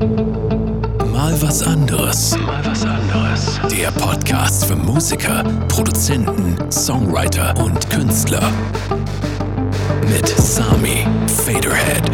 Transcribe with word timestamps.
Mal 0.00 1.36
was 1.42 1.62
anderes. 1.62 2.34
Mal 2.38 2.64
was 2.64 2.84
anderes. 2.86 3.60
Der 3.70 3.90
Podcast 3.90 4.64
für 4.64 4.74
Musiker, 4.74 5.44
Produzenten, 5.68 6.56
Songwriter 6.72 7.54
und 7.62 7.90
Künstler. 7.90 8.50
Mit 10.08 10.26
Sami, 10.26 11.06
Faderhead 11.44 12.08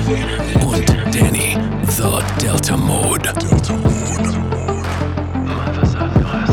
und 0.65 0.89
Danny, 1.15 1.57
The 1.87 2.19
Delta 2.45 2.77
Mode. 2.77 3.33
Delta 3.39 3.77
Mode. 3.77 4.39
Mal 5.45 5.77
was 5.81 5.95
anderes. 5.95 6.51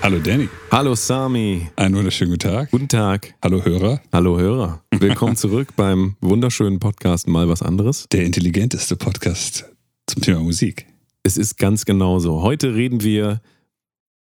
Hallo 0.00 0.18
Danny. 0.20 0.48
Hallo 0.70 0.94
Sami. 0.94 1.68
Einen 1.76 1.96
wunderschönen 1.96 2.32
guten 2.32 2.50
Tag. 2.50 2.70
Guten 2.70 2.88
Tag. 2.88 3.34
Hallo 3.42 3.64
Hörer. 3.64 4.00
Hallo 4.12 4.38
Hörer. 4.38 4.82
Willkommen 4.90 5.34
zurück 5.36 5.74
beim 5.76 6.16
wunderschönen 6.20 6.78
Podcast 6.78 7.26
Mal 7.26 7.48
was 7.48 7.62
anderes. 7.62 8.06
Der 8.12 8.24
intelligenteste 8.24 8.96
Podcast 8.96 9.64
zum 10.06 10.22
Thema 10.22 10.40
Musik. 10.40 10.86
Es 11.22 11.36
ist 11.38 11.56
ganz 11.56 11.84
genauso. 11.86 12.42
Heute 12.42 12.74
reden 12.74 13.02
wir 13.02 13.40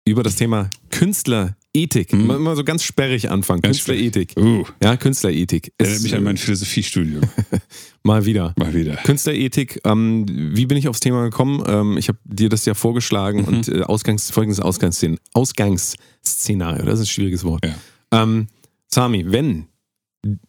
über 0.04 0.22
das 0.24 0.34
Thema 0.36 0.68
Künstlerethik. 0.90 1.61
Mhm. 1.74 2.26
Mal, 2.26 2.38
mal 2.38 2.54
so 2.56 2.64
ganz 2.64 2.82
sperrig 2.82 3.30
anfangen. 3.30 3.62
Ganz 3.62 3.78
Künstlerethik. 3.78 4.34
Uh, 4.36 4.64
Ja, 4.82 4.96
Künstlerethik. 4.96 5.72
Erinnert 5.78 6.02
mich 6.02 6.14
an 6.14 6.22
mein 6.22 6.36
Philosophiestudium. 6.36 7.22
mal 8.02 8.26
wieder. 8.26 8.54
Mal 8.58 8.74
wieder. 8.74 8.96
Künstlerethik, 8.96 9.80
ähm, 9.84 10.26
wie 10.54 10.66
bin 10.66 10.76
ich 10.76 10.88
aufs 10.88 11.00
Thema 11.00 11.22
gekommen? 11.24 11.62
Ähm, 11.66 11.96
ich 11.96 12.08
habe 12.08 12.18
dir 12.24 12.50
das 12.50 12.66
ja 12.66 12.74
vorgeschlagen 12.74 13.40
Mhm. 13.40 13.44
und 13.48 13.68
äh, 13.68 13.82
Ausgangs, 13.82 14.30
folgendes 14.30 14.60
Ausgangsszen 14.60 15.18
Ausgangsszenario, 15.32 16.84
das 16.84 17.00
ist 17.00 17.06
ein 17.06 17.10
schwieriges 17.10 17.44
Wort. 17.44 17.64
Ja. 17.64 18.22
Ähm, 18.22 18.48
Sami, 18.88 19.24
wenn 19.28 19.66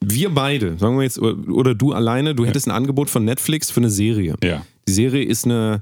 wir 0.02 0.30
beide, 0.30 0.77
sagen 0.77 0.98
wir 0.98 1.04
jetzt, 1.04 1.20
oder, 1.20 1.38
oder 1.49 1.74
du 1.74 1.94
alleine, 1.94 2.35
du 2.35 2.46
hättest 2.46 2.68
ein 2.68 2.71
Angebot 2.71 3.10
von 3.10 3.24
Netflix 3.24 3.71
für 3.71 3.80
eine 3.80 3.90
Serie. 3.90 4.35
Ja. 4.44 4.65
Die 4.87 4.91
Serie 4.93 5.24
ist 5.24 5.46
eine 5.46 5.82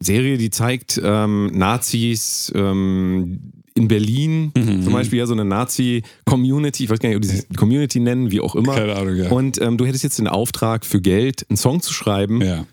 Serie, 0.00 0.36
die 0.36 0.50
zeigt 0.50 1.00
ähm, 1.02 1.46
Nazis 1.54 2.52
ähm, 2.54 3.40
in 3.76 3.88
Berlin, 3.88 4.52
Mhm. 4.56 4.82
zum 4.84 4.92
Beispiel 4.92 5.18
ja 5.18 5.26
so 5.26 5.32
eine 5.32 5.44
Nazi-Community, 5.44 6.84
ich 6.84 6.90
weiß 6.90 6.98
gar 7.00 7.08
nicht, 7.08 7.16
ob 7.16 7.22
die 7.22 7.28
sich 7.28 7.48
Community 7.56 8.00
nennen, 8.00 8.30
wie 8.30 8.40
auch 8.40 8.54
immer. 8.54 8.74
Keine 8.74 8.94
Ahnung, 8.94 9.16
ja. 9.16 9.30
Und 9.30 9.60
ähm, 9.60 9.76
du 9.76 9.84
hättest 9.84 10.04
jetzt 10.04 10.18
den 10.18 10.28
Auftrag 10.28 10.84
für 10.84 11.00
Geld, 11.00 11.44
einen 11.48 11.56
Song 11.56 11.82
zu 11.82 11.92
schreiben, 11.92 12.40
ja. 12.40 12.66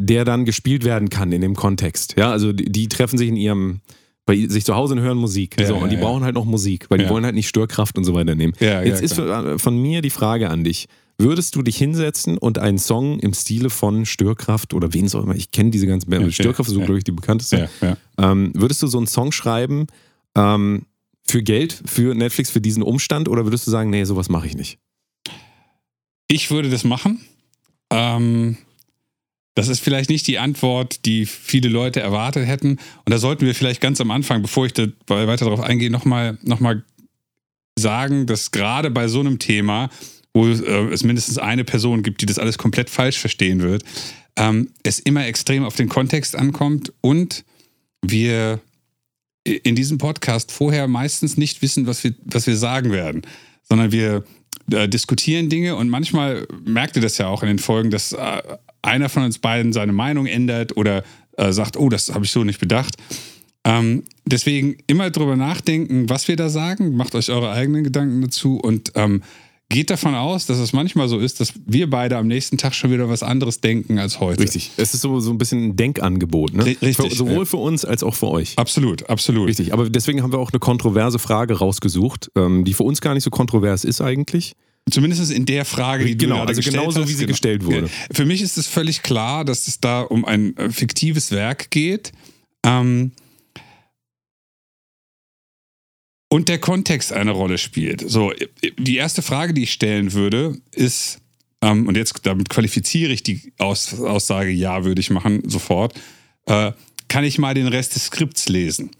der 0.00 0.24
dann 0.24 0.44
gespielt 0.44 0.84
werden 0.84 1.10
kann 1.10 1.32
in 1.32 1.40
dem 1.40 1.54
Kontext. 1.56 2.14
Ja, 2.16 2.30
also 2.30 2.52
die, 2.52 2.70
die 2.70 2.88
treffen 2.88 3.18
sich 3.18 3.28
in 3.28 3.36
ihrem, 3.36 3.80
bei 4.26 4.46
sich 4.46 4.64
zu 4.64 4.74
Hause 4.76 4.94
und 4.94 5.00
hören 5.00 5.18
Musik. 5.18 5.56
Ja, 5.60 5.66
so, 5.66 5.74
ja, 5.74 5.82
und 5.82 5.90
die 5.90 5.96
ja. 5.96 6.02
brauchen 6.02 6.22
halt 6.22 6.34
noch 6.36 6.44
Musik, 6.44 6.86
weil 6.88 6.98
die 6.98 7.08
wollen 7.08 7.24
halt 7.24 7.34
nicht 7.34 7.48
Störkraft 7.48 7.98
und 7.98 8.04
so 8.04 8.14
weiter 8.14 8.34
nehmen. 8.36 8.52
Ja, 8.60 8.80
ja, 8.80 8.82
Jetzt 8.84 9.02
ist 9.02 9.14
klar. 9.14 9.42
von, 9.42 9.58
von 9.58 9.82
mir 9.82 10.02
die 10.02 10.10
Frage 10.10 10.50
an 10.50 10.62
dich. 10.64 10.86
Würdest 11.16 11.54
du 11.54 11.62
dich 11.62 11.76
hinsetzen 11.76 12.38
und 12.38 12.58
einen 12.58 12.78
Song 12.78 13.20
im 13.20 13.34
Stile 13.34 13.70
von 13.70 14.04
Störkraft 14.04 14.74
oder 14.74 14.92
wen 14.94 15.06
soll 15.06 15.22
immer, 15.22 15.36
ich 15.36 15.52
kenne 15.52 15.70
diese 15.70 15.86
ganzen 15.86 16.10
Bands, 16.10 16.34
Störkraft 16.34 16.68
ist 16.68 16.74
so, 16.74 16.80
glaube 16.80 16.98
ich, 16.98 17.04
die 17.04 17.12
bekannteste. 17.12 17.68
Ähm, 18.18 18.50
würdest 18.54 18.82
du 18.82 18.88
so 18.88 18.98
einen 18.98 19.06
Song 19.06 19.30
schreiben 19.30 19.86
ähm, 20.36 20.86
für 21.26 21.42
Geld, 21.42 21.82
für 21.86 22.14
Netflix, 22.14 22.50
für 22.50 22.60
diesen 22.60 22.82
Umstand 22.82 23.28
oder 23.28 23.44
würdest 23.44 23.66
du 23.66 23.70
sagen, 23.70 23.90
nee, 23.90 24.04
sowas 24.04 24.28
mache 24.28 24.46
ich 24.46 24.56
nicht? 24.56 24.78
Ich 26.28 26.50
würde 26.50 26.70
das 26.70 26.84
machen. 26.84 27.20
Ähm, 27.90 28.56
das 29.54 29.68
ist 29.68 29.80
vielleicht 29.80 30.10
nicht 30.10 30.26
die 30.26 30.38
Antwort, 30.38 31.04
die 31.04 31.26
viele 31.26 31.68
Leute 31.68 32.00
erwartet 32.00 32.46
hätten. 32.46 32.70
Und 33.04 33.10
da 33.10 33.18
sollten 33.18 33.46
wir 33.46 33.54
vielleicht 33.54 33.80
ganz 33.80 34.00
am 34.00 34.10
Anfang, 34.10 34.42
bevor 34.42 34.66
ich 34.66 34.72
da 34.72 34.86
weiter 35.06 35.44
darauf 35.44 35.60
eingehe, 35.60 35.90
nochmal 35.90 36.38
noch 36.42 36.60
mal 36.60 36.84
sagen, 37.78 38.26
dass 38.26 38.50
gerade 38.50 38.90
bei 38.90 39.08
so 39.08 39.20
einem 39.20 39.38
Thema, 39.38 39.90
wo 40.32 40.46
äh, 40.46 40.92
es 40.92 41.04
mindestens 41.04 41.38
eine 41.38 41.64
Person 41.64 42.02
gibt, 42.02 42.20
die 42.20 42.26
das 42.26 42.38
alles 42.38 42.58
komplett 42.58 42.90
falsch 42.90 43.18
verstehen 43.18 43.62
wird, 43.62 43.84
ähm, 44.36 44.70
es 44.82 44.98
immer 44.98 45.26
extrem 45.26 45.64
auf 45.64 45.76
den 45.76 45.88
Kontext 45.88 46.36
ankommt 46.36 46.92
und 47.00 47.44
wir 48.02 48.60
in 49.44 49.76
diesem 49.76 49.98
Podcast 49.98 50.52
vorher 50.52 50.88
meistens 50.88 51.36
nicht 51.36 51.62
wissen, 51.62 51.86
was 51.86 52.02
wir, 52.02 52.14
was 52.24 52.46
wir 52.46 52.56
sagen 52.56 52.92
werden, 52.92 53.22
sondern 53.62 53.92
wir 53.92 54.24
äh, 54.70 54.88
diskutieren 54.88 55.48
Dinge 55.48 55.76
und 55.76 55.88
manchmal 55.88 56.46
merkt 56.64 56.96
ihr 56.96 57.02
das 57.02 57.18
ja 57.18 57.26
auch 57.26 57.42
in 57.42 57.48
den 57.48 57.58
Folgen, 57.58 57.90
dass 57.90 58.12
äh, 58.12 58.42
einer 58.80 59.08
von 59.08 59.24
uns 59.24 59.38
beiden 59.38 59.72
seine 59.72 59.92
Meinung 59.92 60.26
ändert 60.26 60.76
oder 60.76 61.04
äh, 61.36 61.52
sagt, 61.52 61.76
oh, 61.76 61.88
das 61.88 62.14
habe 62.14 62.24
ich 62.24 62.30
so 62.30 62.44
nicht 62.44 62.60
bedacht. 62.60 62.96
Ähm, 63.64 64.04
deswegen 64.26 64.76
immer 64.86 65.10
drüber 65.10 65.36
nachdenken, 65.36 66.08
was 66.08 66.28
wir 66.28 66.36
da 66.36 66.48
sagen, 66.48 66.96
macht 66.96 67.14
euch 67.14 67.30
eure 67.30 67.50
eigenen 67.50 67.84
Gedanken 67.84 68.20
dazu 68.20 68.58
und 68.58 68.92
ähm, 68.94 69.22
geht 69.70 69.90
davon 69.90 70.14
aus, 70.14 70.46
dass 70.46 70.58
es 70.58 70.72
manchmal 70.72 71.08
so 71.08 71.18
ist, 71.18 71.40
dass 71.40 71.52
wir 71.66 71.88
beide 71.90 72.16
am 72.16 72.26
nächsten 72.26 72.58
Tag 72.58 72.74
schon 72.74 72.92
wieder 72.92 73.08
was 73.08 73.22
anderes 73.22 73.60
denken 73.60 73.98
als 73.98 74.20
heute. 74.20 74.42
Richtig. 74.42 74.70
Es 74.76 74.94
ist 74.94 75.00
so, 75.00 75.18
so 75.20 75.30
ein 75.30 75.38
bisschen 75.38 75.64
ein 75.70 75.76
Denkangebot. 75.76 76.54
Ne? 76.54 76.62
Ri- 76.64 76.82
richtig, 76.82 76.96
Für, 76.96 77.14
sowohl 77.16 77.38
ja. 77.38 77.44
für 77.46 77.56
uns 77.56 77.84
als 77.84 78.02
auch 78.02 78.14
für 78.14 78.28
euch. 78.28 78.52
Absolut, 78.56 79.08
absolut. 79.08 79.48
Richtig, 79.48 79.72
aber 79.72 79.88
deswegen 79.90 80.22
haben 80.22 80.32
wir 80.32 80.38
auch 80.38 80.52
eine 80.52 80.60
kontroverse 80.60 81.18
Frage 81.18 81.58
rausgesucht, 81.58 82.30
ähm, 82.36 82.64
die 82.64 82.74
für 82.74 82.84
uns 82.84 83.00
gar 83.00 83.14
nicht 83.14 83.24
so 83.24 83.30
kontrovers 83.30 83.84
ist 83.84 84.00
eigentlich. 84.00 84.52
Zumindest 84.90 85.32
in 85.32 85.46
der 85.46 85.64
Frage, 85.64 86.04
die 86.04 86.14
du 86.14 86.26
Genau, 86.26 86.36
gerade 86.36 86.48
also 86.50 86.58
gestellt 86.58 86.76
genauso, 86.80 87.00
hast, 87.00 87.08
wie 87.08 87.14
sie 87.14 87.26
gestellt 87.26 87.64
wurde. 87.64 87.88
Für 88.12 88.26
mich 88.26 88.42
ist 88.42 88.58
es 88.58 88.66
völlig 88.66 89.02
klar, 89.02 89.44
dass 89.46 89.66
es 89.66 89.80
da 89.80 90.02
um 90.02 90.26
ein 90.26 90.54
äh, 90.58 90.68
fiktives 90.70 91.30
Werk 91.30 91.70
geht. 91.70 92.12
Ähm, 92.66 93.12
und 96.34 96.48
der 96.48 96.58
Kontext 96.58 97.12
eine 97.12 97.30
Rolle 97.30 97.58
spielt. 97.58 98.02
So, 98.10 98.32
die 98.76 98.96
erste 98.96 99.22
Frage, 99.22 99.54
die 99.54 99.62
ich 99.62 99.72
stellen 99.72 100.14
würde, 100.14 100.58
ist, 100.72 101.20
ähm, 101.62 101.86
und 101.86 101.96
jetzt 101.96 102.26
damit 102.26 102.48
qualifiziere 102.48 103.12
ich 103.12 103.22
die 103.22 103.52
Aus 103.58 104.00
Aussage, 104.00 104.50
ja, 104.50 104.84
würde 104.84 105.00
ich 105.00 105.10
machen, 105.10 105.48
sofort, 105.48 105.94
äh, 106.46 106.72
kann 107.06 107.22
ich 107.22 107.38
mal 107.38 107.54
den 107.54 107.68
Rest 107.68 107.94
des 107.94 108.06
Skripts 108.06 108.48
lesen? 108.48 108.90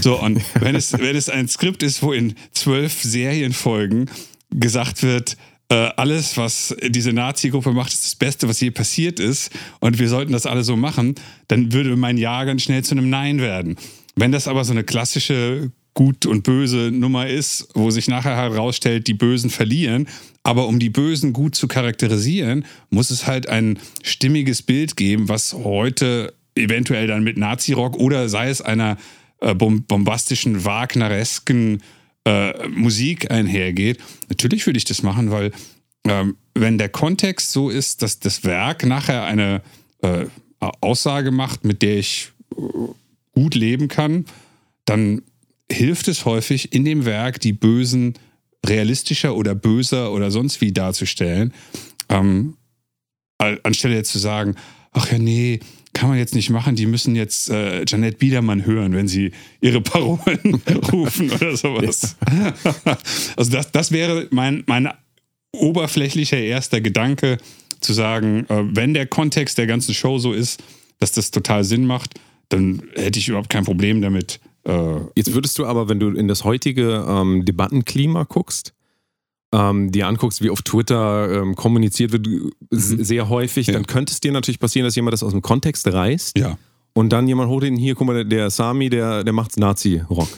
So, 0.00 0.22
und 0.22 0.40
wenn 0.60 0.76
es, 0.76 0.92
wenn 0.92 1.16
es 1.16 1.28
ein 1.28 1.48
Skript 1.48 1.82
ist, 1.82 2.04
wo 2.04 2.12
in 2.12 2.36
zwölf 2.52 3.02
Serienfolgen 3.02 4.08
gesagt 4.50 5.02
wird, 5.02 5.36
äh, 5.68 5.90
alles, 5.96 6.36
was 6.36 6.76
diese 6.86 7.12
Nazi-Gruppe 7.12 7.72
macht, 7.72 7.92
ist 7.92 8.04
das 8.04 8.14
Beste, 8.14 8.48
was 8.48 8.60
je 8.60 8.70
passiert 8.70 9.18
ist 9.18 9.50
und 9.80 9.98
wir 9.98 10.08
sollten 10.08 10.30
das 10.30 10.46
alle 10.46 10.62
so 10.62 10.76
machen, 10.76 11.16
dann 11.48 11.72
würde 11.72 11.96
mein 11.96 12.16
Ja 12.16 12.44
ganz 12.44 12.62
schnell 12.62 12.84
zu 12.84 12.92
einem 12.92 13.10
Nein 13.10 13.40
werden. 13.40 13.74
Wenn 14.14 14.30
das 14.30 14.46
aber 14.46 14.64
so 14.64 14.70
eine 14.70 14.84
klassische 14.84 15.72
Gut 15.96 16.26
und 16.26 16.42
böse 16.42 16.90
Nummer 16.92 17.26
ist, 17.26 17.68
wo 17.72 17.90
sich 17.90 18.06
nachher 18.06 18.36
herausstellt, 18.36 19.06
die 19.06 19.14
Bösen 19.14 19.48
verlieren, 19.48 20.08
aber 20.42 20.68
um 20.68 20.78
die 20.78 20.90
Bösen 20.90 21.32
gut 21.32 21.54
zu 21.54 21.68
charakterisieren, 21.68 22.66
muss 22.90 23.08
es 23.08 23.26
halt 23.26 23.48
ein 23.48 23.78
stimmiges 24.02 24.60
Bild 24.60 24.98
geben, 24.98 25.30
was 25.30 25.54
heute 25.54 26.34
eventuell 26.54 27.06
dann 27.06 27.24
mit 27.24 27.38
Nazi-Rock 27.38 27.96
oder 27.96 28.28
sei 28.28 28.50
es 28.50 28.60
einer 28.60 28.98
äh, 29.40 29.54
bom 29.54 29.84
bombastischen, 29.84 30.66
wagneresken 30.66 31.82
äh, 32.26 32.68
Musik 32.68 33.30
einhergeht. 33.30 33.98
Natürlich 34.28 34.66
würde 34.66 34.76
ich 34.76 34.84
das 34.84 35.02
machen, 35.02 35.30
weil 35.30 35.50
ähm, 36.04 36.36
wenn 36.52 36.76
der 36.76 36.90
Kontext 36.90 37.52
so 37.52 37.70
ist, 37.70 38.02
dass 38.02 38.20
das 38.20 38.44
Werk 38.44 38.84
nachher 38.84 39.24
eine 39.24 39.62
äh, 40.02 40.26
Aussage 40.60 41.30
macht, 41.30 41.64
mit 41.64 41.80
der 41.80 41.96
ich 41.96 42.32
äh, 42.54 42.60
gut 43.32 43.54
leben 43.54 43.88
kann, 43.88 44.26
dann 44.84 45.22
hilft 45.70 46.08
es 46.08 46.24
häufig 46.24 46.72
in 46.72 46.84
dem 46.84 47.04
Werk, 47.04 47.40
die 47.40 47.52
Bösen 47.52 48.14
realistischer 48.64 49.36
oder 49.36 49.54
böser 49.54 50.12
oder 50.12 50.30
sonst 50.30 50.60
wie 50.60 50.72
darzustellen, 50.72 51.52
ähm, 52.08 52.56
an- 53.38 53.58
anstelle 53.62 53.94
jetzt 53.94 54.10
zu 54.12 54.18
sagen, 54.18 54.54
ach 54.92 55.10
ja, 55.12 55.18
nee, 55.18 55.60
kann 55.92 56.08
man 56.08 56.18
jetzt 56.18 56.34
nicht 56.34 56.50
machen, 56.50 56.76
die 56.76 56.86
müssen 56.86 57.16
jetzt 57.16 57.48
äh, 57.48 57.84
Janette 57.86 58.18
Biedermann 58.18 58.66
hören, 58.66 58.92
wenn 58.92 59.08
sie 59.08 59.32
ihre 59.60 59.80
Parolen 59.82 60.62
rufen 60.92 61.30
oder 61.30 61.56
sowas. 61.56 62.16
also 63.36 63.50
das, 63.50 63.72
das 63.72 63.92
wäre 63.92 64.28
mein, 64.30 64.62
mein 64.66 64.88
oberflächlicher 65.52 66.38
erster 66.38 66.80
Gedanke, 66.80 67.38
zu 67.80 67.92
sagen, 67.92 68.46
äh, 68.48 68.62
wenn 68.74 68.94
der 68.94 69.06
Kontext 69.06 69.58
der 69.58 69.66
ganzen 69.66 69.94
Show 69.94 70.18
so 70.18 70.32
ist, 70.32 70.62
dass 70.98 71.12
das 71.12 71.30
total 71.30 71.62
Sinn 71.62 71.84
macht, 71.84 72.14
dann 72.48 72.82
hätte 72.94 73.18
ich 73.18 73.28
überhaupt 73.28 73.50
kein 73.50 73.64
Problem 73.64 74.00
damit. 74.00 74.40
Äh, 74.66 75.00
Jetzt 75.14 75.32
würdest 75.34 75.58
du 75.58 75.66
aber, 75.66 75.88
wenn 75.88 76.00
du 76.00 76.08
in 76.10 76.28
das 76.28 76.44
heutige 76.44 77.04
ähm, 77.08 77.44
Debattenklima 77.44 78.24
guckst, 78.24 78.72
ähm, 79.52 79.92
dir 79.92 80.08
anguckst, 80.08 80.42
wie 80.42 80.50
auf 80.50 80.62
Twitter 80.62 81.42
ähm, 81.42 81.54
kommuniziert 81.54 82.12
wird, 82.12 82.26
s- 82.72 82.88
sehr 82.88 83.28
häufig, 83.28 83.68
Mhm. 83.68 83.72
Ja. 83.72 83.78
dann 83.78 83.86
könnte 83.86 84.12
es 84.12 84.20
dir 84.20 84.32
natürlich 84.32 84.58
passieren, 84.58 84.84
dass 84.84 84.96
jemand 84.96 85.12
das 85.12 85.22
aus 85.22 85.32
dem 85.32 85.42
Kontext 85.42 85.86
reißt 85.86 86.36
ja, 86.38 86.58
und 86.94 87.10
dann 87.12 87.28
jemand 87.28 87.48
holt 87.48 87.62
ihn 87.64 87.76
hier, 87.76 87.94
guck 87.94 88.06
mal, 88.08 88.14
der, 88.14 88.24
der 88.24 88.50
Sami, 88.50 88.90
der, 88.90 89.22
der 89.22 89.32
macht 89.32 89.56
Nazi-Rock. 89.56 90.28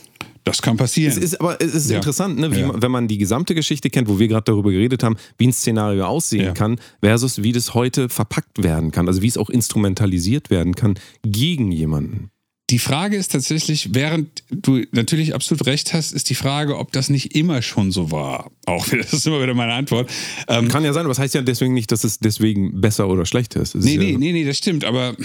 das 0.44 0.60
kann 0.62 0.76
passieren. 0.76 1.10
Es 1.10 1.16
ist 1.18 1.40
aber 1.40 1.60
es 1.60 1.74
ist 1.74 1.90
Ja. 1.90 1.96
interessant, 1.96 2.38
ne? 2.38 2.54
wie, 2.54 2.60
Ja. 2.60 2.66
man- 2.68 2.82
wenn 2.82 2.90
man 2.90 3.08
die 3.08 3.18
gesamte 3.18 3.54
Geschichte 3.54 3.88
kennt, 3.90 4.08
wo 4.08 4.18
wir 4.18 4.28
gerade 4.28 4.44
darüber 4.44 4.70
geredet 4.70 5.02
haben, 5.02 5.16
wie 5.38 5.46
ein 5.46 5.52
Szenario 5.52 6.04
aussehen 6.04 6.44
Ja. 6.44 6.52
kann, 6.52 6.78
versus 7.02 7.42
wie 7.42 7.52
das 7.52 7.72
heute 7.74 8.08
verpackt 8.10 8.62
werden 8.62 8.90
kann, 8.90 9.08
also 9.08 9.22
wie 9.22 9.26
es 9.28 9.38
auch 9.38 9.48
instrumentalisiert 9.50 10.50
werden 10.50 10.74
kann 10.74 10.98
gegen 11.22 11.72
jemanden. 11.72 12.30
Die 12.70 12.78
Frage 12.78 13.16
ist 13.16 13.32
tatsächlich, 13.32 13.94
während 13.94 14.42
du 14.50 14.82
natürlich 14.92 15.34
absolut 15.34 15.66
recht 15.66 15.94
hast, 15.94 16.12
ist 16.12 16.28
die 16.28 16.34
Frage, 16.34 16.76
ob 16.76 16.92
das 16.92 17.08
nicht 17.08 17.34
immer 17.34 17.62
schon 17.62 17.90
so 17.90 18.10
war. 18.10 18.50
Auch 18.66 18.86
das 18.90 19.12
ist 19.12 19.26
immer 19.26 19.42
wieder 19.42 19.54
meine 19.54 19.72
Antwort. 19.72 20.10
Ähm, 20.48 20.68
Kann 20.68 20.84
ja 20.84 20.92
sein, 20.92 21.00
aber 21.00 21.10
das 21.10 21.18
heißt 21.18 21.34
ja 21.34 21.40
deswegen 21.42 21.72
nicht, 21.72 21.90
dass 21.92 22.04
es 22.04 22.18
deswegen 22.18 22.80
besser 22.80 23.08
oder 23.08 23.24
schlechter 23.24 23.60
ist. 23.62 23.74
Das 23.74 23.84
nee, 23.84 23.92
ist 23.92 23.98
nee, 23.98 24.12
ja 24.12 24.18
nee, 24.18 24.32
nee, 24.32 24.44
das 24.44 24.58
stimmt, 24.58 24.84
aber 24.84 25.16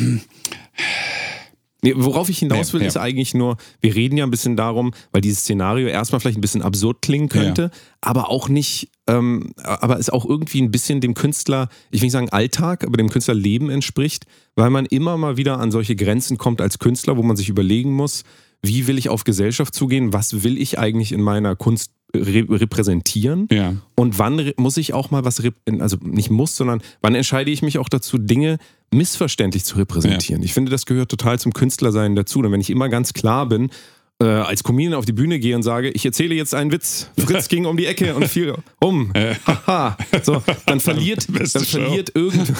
Nee, 1.84 1.94
worauf 1.96 2.30
ich 2.30 2.40
hinaus 2.40 2.74
will, 2.74 2.80
ja, 2.82 2.86
ja. 2.86 2.88
ist 2.88 2.98
eigentlich 2.98 3.34
nur, 3.34 3.58
wir 3.82 3.94
reden 3.94 4.18
ja 4.18 4.26
ein 4.26 4.32
bisschen 4.32 4.56
darum, 4.56 4.94
weil 5.12 5.22
dieses 5.22 5.42
Szenario 5.42 5.88
erstmal 5.88 6.20
vielleicht 6.22 6.38
ein 6.38 6.42
bisschen 6.42 6.62
absurd 6.62 7.02
klingen 7.02 7.30
könnte, 7.30 7.62
ja. 7.64 7.80
aber 8.02 8.30
auch 8.30 8.50
nicht, 8.50 8.90
ähm, 9.08 9.52
aber 9.62 10.00
es 10.00 10.10
auch 10.10 10.26
irgendwie 10.26 10.62
ein 10.62 10.72
bisschen 10.72 11.02
dem 11.02 11.14
Künstler, 11.14 11.68
ich 11.92 12.02
will 12.02 12.06
nicht 12.06 12.14
sagen 12.14 12.30
Alltag, 12.30 12.86
aber 12.86 12.98
dem 12.98 13.10
Künstlerleben 13.10 13.70
entspricht, 13.70 14.26
weil 14.56 14.70
man 14.70 14.86
immer 14.86 15.18
mal 15.18 15.38
wieder 15.38 15.60
an 15.60 15.72
solche 15.72 15.96
Grenzen 15.96 16.38
kommt 16.38 16.62
als 16.62 16.80
Künstler, 16.80 17.18
wo 17.18 17.24
man 17.24 17.36
sich 17.36 17.50
überlegen 17.50 17.92
muss, 17.92 18.24
wie 18.62 18.88
will 18.88 18.98
ich 18.98 19.10
auf 19.10 19.26
Gesellschaft 19.26 19.76
zugehen, 19.76 20.14
was 20.14 20.44
will 20.44 20.58
ich 20.58 20.80
eigentlich 20.80 21.12
in 21.12 21.22
meiner 21.22 21.56
Kunst 21.56 21.92
repräsentieren 22.16 23.48
ja. 23.52 23.74
und 23.96 24.20
wann 24.20 24.52
muss 24.58 24.78
ich 24.78 24.94
auch 24.94 25.10
mal 25.10 25.26
was, 25.26 25.42
also 25.80 25.98
nicht 26.02 26.30
muss, 26.30 26.56
sondern 26.56 26.82
wann 27.02 27.16
entscheide 27.16 27.50
ich 27.50 27.62
mich 27.64 27.80
auch 27.80 27.90
dazu, 27.90 28.18
Dinge 28.18 28.60
missverständlich 28.92 29.66
zu 29.66 29.78
repräsentieren. 29.78 30.42
Ja. 30.42 30.46
Ich 30.46 30.54
finde, 30.54 30.72
das 30.72 30.86
gehört 30.86 31.10
total 31.10 31.40
zum 31.40 31.54
Künstlersein 31.54 32.16
dazu. 32.16 32.40
Und 32.40 32.52
wenn 32.52 32.62
ich 32.62 32.70
immer 32.70 32.90
ganz 32.90 33.14
klar 33.14 33.48
bin, 33.48 33.72
äh, 34.22 34.26
als 34.26 34.64
Comedian 34.64 34.94
auf 34.94 35.06
die 35.06 35.14
Bühne 35.14 35.40
gehe 35.40 35.56
und 35.56 35.64
sage, 35.64 35.90
ich 35.90 36.06
erzähle 36.06 36.36
jetzt 36.36 36.54
einen 36.54 36.72
Witz. 36.72 37.10
Fritz 37.18 37.48
ging 37.48 37.66
um 37.66 37.78
die 37.78 37.86
Ecke 37.86 38.16
und 38.16 38.28
fiel 38.28 38.56
um. 38.80 39.12
Haha. 39.48 39.98
so, 40.22 40.42
dann 40.66 40.80
verliert, 40.80 41.28
dann 41.30 41.66
verliert 41.66 42.12
irgend. 42.16 42.52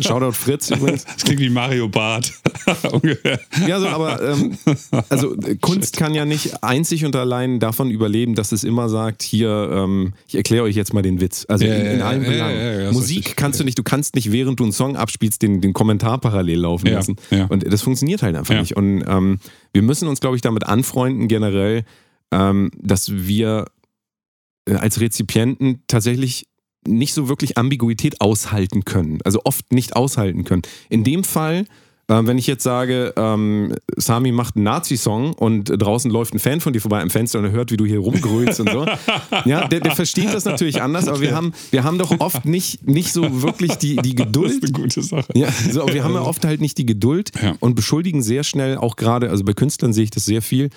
Shoutout 0.00 0.32
Fritz 0.32 0.70
übrigens. 0.70 1.04
Das 1.04 1.24
klingt 1.24 1.40
wie 1.40 1.50
Mario 1.50 1.88
Barth. 1.88 2.32
Ungefähr. 2.92 3.40
Ja, 3.66 3.80
so, 3.80 3.86
aber 3.88 4.20
ähm, 4.22 4.58
also 5.08 5.36
Kunst 5.60 5.96
kann 5.96 6.14
ja 6.14 6.24
nicht 6.24 6.62
einzig 6.62 7.04
und 7.04 7.14
allein 7.16 7.60
davon 7.60 7.90
überleben, 7.90 8.34
dass 8.34 8.52
es 8.52 8.64
immer 8.64 8.88
sagt, 8.88 9.22
hier, 9.22 9.70
ähm, 9.72 10.12
ich 10.26 10.34
erkläre 10.34 10.64
euch 10.64 10.76
jetzt 10.76 10.92
mal 10.92 11.02
den 11.02 11.20
Witz. 11.20 11.46
Also 11.48 11.64
ja, 11.64 11.74
in, 11.74 11.86
in 11.86 12.02
allen 12.02 12.22
ja, 12.22 12.28
Belangen. 12.28 12.80
Ja, 12.82 12.92
Musik 12.92 13.36
kannst 13.36 13.60
du 13.60 13.64
nicht, 13.64 13.78
du 13.78 13.82
kannst 13.82 14.16
nicht, 14.16 14.32
während 14.32 14.60
du 14.60 14.64
einen 14.64 14.72
Song 14.72 14.96
abspielst, 14.96 15.40
den, 15.42 15.60
den 15.60 15.72
Kommentar 15.72 16.18
parallel 16.18 16.60
laufen 16.60 16.88
lassen. 16.88 17.16
Und 17.48 17.70
das 17.72 17.82
funktioniert 17.82 18.22
halt 18.22 18.36
einfach 18.36 18.58
nicht. 18.58 18.76
Und 18.76 19.04
ähm, 19.06 19.38
wir 19.74 19.82
müssen 19.84 20.08
uns, 20.08 20.20
glaube 20.20 20.36
ich, 20.36 20.42
damit 20.42 20.64
anfreunden, 20.64 21.28
generell, 21.28 21.84
ähm, 22.32 22.70
dass 22.76 23.10
wir 23.12 23.66
äh, 24.68 24.74
als 24.74 25.00
Rezipienten 25.00 25.82
tatsächlich 25.86 26.48
nicht 26.86 27.14
so 27.14 27.28
wirklich 27.28 27.56
Ambiguität 27.56 28.20
aushalten 28.20 28.84
können. 28.84 29.20
Also 29.24 29.40
oft 29.44 29.72
nicht 29.72 29.96
aushalten 29.96 30.44
können. 30.44 30.62
In 30.90 31.04
dem 31.04 31.24
Fall 31.24 31.64
ähm, 32.08 32.26
wenn 32.26 32.38
ich 32.38 32.46
jetzt 32.46 32.62
sage, 32.62 33.12
ähm, 33.16 33.74
Sami 33.96 34.32
macht 34.32 34.56
einen 34.56 34.64
Nazi-Song 34.64 35.32
und 35.34 35.64
draußen 35.64 36.10
läuft 36.10 36.34
ein 36.34 36.38
Fan 36.38 36.60
von 36.60 36.72
dir 36.72 36.80
vorbei 36.80 37.00
am 37.00 37.10
Fenster 37.10 37.38
und 37.38 37.46
er 37.46 37.52
hört, 37.52 37.70
wie 37.70 37.76
du 37.76 37.86
hier 37.86 37.98
rumgrölst 37.98 38.60
und 38.60 38.70
so, 38.70 38.86
ja, 39.44 39.68
der, 39.68 39.80
der, 39.80 39.92
versteht 39.92 40.32
das 40.34 40.44
natürlich 40.44 40.82
anders, 40.82 41.08
aber 41.08 41.20
wir 41.20 41.34
haben, 41.34 41.52
wir 41.70 41.84
haben 41.84 41.98
doch 41.98 42.20
oft 42.20 42.44
nicht, 42.44 42.86
nicht 42.86 43.12
so 43.12 43.42
wirklich 43.42 43.76
die, 43.76 43.96
die 43.96 44.14
Geduld. 44.14 44.62
Das 44.62 44.70
ist 44.70 44.76
eine 44.76 44.82
gute 44.84 45.02
Sache. 45.02 45.26
Ja, 45.34 45.48
so, 45.50 45.86
wir 45.88 46.04
haben 46.04 46.14
ja 46.14 46.22
oft 46.22 46.44
halt 46.44 46.60
nicht 46.60 46.76
die 46.78 46.86
Geduld 46.86 47.30
ja. 47.40 47.54
und 47.60 47.74
beschuldigen 47.74 48.22
sehr 48.22 48.44
schnell, 48.44 48.76
auch 48.76 48.96
gerade, 48.96 49.30
also 49.30 49.44
bei 49.44 49.52
Künstlern 49.52 49.92
sehe 49.92 50.04
ich 50.04 50.10
das 50.10 50.24
sehr 50.24 50.42
viel, 50.42 50.70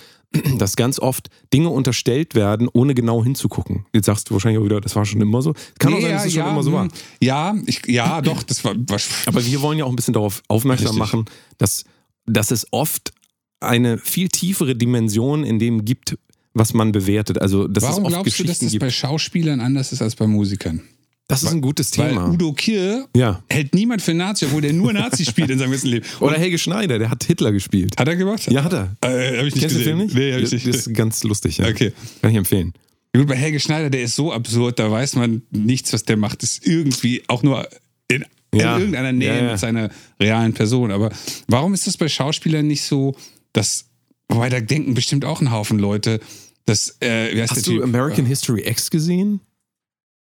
dass 0.57 0.75
ganz 0.75 0.99
oft 0.99 1.29
Dinge 1.53 1.69
unterstellt 1.69 2.35
werden, 2.35 2.67
ohne 2.71 2.93
genau 2.93 3.23
hinzugucken. 3.23 3.85
Jetzt 3.93 4.05
sagst 4.05 4.29
du 4.29 4.33
wahrscheinlich 4.33 4.59
auch 4.59 4.65
wieder, 4.65 4.81
das 4.81 4.95
war 4.95 5.05
schon 5.05 5.21
immer 5.21 5.41
so. 5.41 5.53
Kann 5.79 5.93
nee, 5.93 5.99
auch 5.99 6.01
sein, 6.01 6.11
dass 6.11 6.25
es 6.25 6.35
ja, 6.35 6.43
schon 6.43 6.51
immer 6.51 6.63
so 6.63 6.73
war. 6.73 6.83
Hm. 6.83 6.91
Ja, 7.21 7.55
ich, 7.65 7.85
ja, 7.87 8.21
doch, 8.23 8.43
das 8.43 8.63
war, 8.63 8.75
war. 8.75 8.99
Aber 9.25 9.45
wir 9.45 9.61
wollen 9.61 9.79
ja 9.79 9.85
auch 9.85 9.89
ein 9.89 9.95
bisschen 9.95 10.13
darauf 10.13 10.43
aufmerksam 10.47 10.87
Richtig. 10.87 10.99
machen, 10.99 11.25
dass, 11.57 11.85
dass 12.25 12.51
es 12.51 12.67
oft 12.71 13.13
eine 13.59 13.97
viel 13.97 14.27
tiefere 14.27 14.75
Dimension 14.75 15.43
in 15.43 15.59
dem 15.59 15.85
gibt, 15.85 16.17
was 16.53 16.73
man 16.73 16.91
bewertet. 16.91 17.41
Also, 17.41 17.67
dass 17.67 17.83
Warum 17.83 18.03
es 18.03 18.05
oft 18.05 18.13
glaubst 18.13 18.25
Geschichten 18.25 18.43
du, 18.43 18.51
dass 18.51 18.59
das 18.59 18.71
gibt. 18.71 18.81
bei 18.81 18.89
Schauspielern 18.89 19.61
anders 19.61 19.91
ist 19.91 20.01
als 20.01 20.15
bei 20.15 20.27
Musikern? 20.27 20.81
Das 21.29 21.43
ist 21.43 21.51
ein 21.51 21.59
gutes 21.59 21.91
Thema. 21.91 22.23
Weil 22.23 22.31
Udo 22.35 22.53
Kier 22.53 23.05
ja. 23.15 23.43
hält 23.49 23.75
niemand 23.75 24.01
für 24.01 24.13
Nazi, 24.13 24.45
obwohl 24.45 24.61
der 24.61 24.71
nur 24.71 24.93
Nazi 24.93 25.25
spielt 25.25 25.49
in 25.49 25.59
seinem 25.59 25.71
ganzen 25.71 25.87
Leben. 25.89 26.05
Und 26.19 26.27
Oder 26.29 26.37
Helge 26.37 26.57
Schneider, 26.57 26.99
der 26.99 27.09
hat 27.09 27.23
Hitler 27.25 27.51
gespielt. 27.51 27.97
Hat 27.99 28.07
er 28.07 28.15
gemacht? 28.15 28.49
Ja, 28.49 28.63
hat 28.63 28.71
er. 28.73 28.95
Äh, 29.01 29.37
hab 29.39 29.45
ich 29.45 29.55
nicht 29.55 29.59
Kennst 29.59 29.75
gesehen. 29.77 29.77
du 29.77 29.77
den 29.77 29.83
Film 29.83 29.97
nicht? 29.97 30.15
Nee, 30.15 30.33
hab 30.33 30.39
ich 30.41 30.51
nicht. 30.53 30.67
Das 30.67 30.75
ist 30.87 30.93
ganz 30.93 31.23
lustig, 31.23 31.57
ja. 31.57 31.67
Okay. 31.67 31.91
Kann 32.21 32.31
ich 32.31 32.37
empfehlen. 32.37 32.73
Gut, 33.13 33.27
bei 33.27 33.35
Helge 33.35 33.59
Schneider, 33.59 33.89
der 33.89 34.03
ist 34.03 34.15
so 34.15 34.31
absurd, 34.31 34.79
da 34.79 34.89
weiß 34.89 35.15
man 35.15 35.41
nichts, 35.51 35.91
was 35.91 36.03
der 36.03 36.15
macht. 36.15 36.43
Das 36.43 36.51
ist 36.51 36.67
irgendwie 36.67 37.23
auch 37.27 37.43
nur 37.43 37.67
in, 38.07 38.23
Ja. 38.53 38.75
in 38.75 38.79
irgendeiner 38.81 39.11
Nähe 39.11 39.49
mit 39.51 39.59
seiner 39.59 39.89
realen 40.21 40.53
Person. 40.53 40.91
Aber 40.91 41.11
warum 41.47 41.73
ist 41.73 41.87
das 41.87 41.97
bei 41.97 42.07
Schauspielern 42.07 42.65
nicht 42.67 42.83
so, 42.83 43.15
dass, 43.51 43.85
wobei 44.29 44.47
da 44.49 44.61
denken 44.61 44.93
bestimmt 44.93 45.25
auch 45.25 45.41
ein 45.41 45.51
Haufen 45.51 45.77
Leute, 45.77 46.21
dass, 46.65 46.95
äh, 47.01 47.45
Hast 47.47 47.67
du 47.67 47.71
Typ? 47.73 47.83
American 47.83 48.25
History 48.25 48.61
X 48.65 48.89
gesehen? 48.91 49.41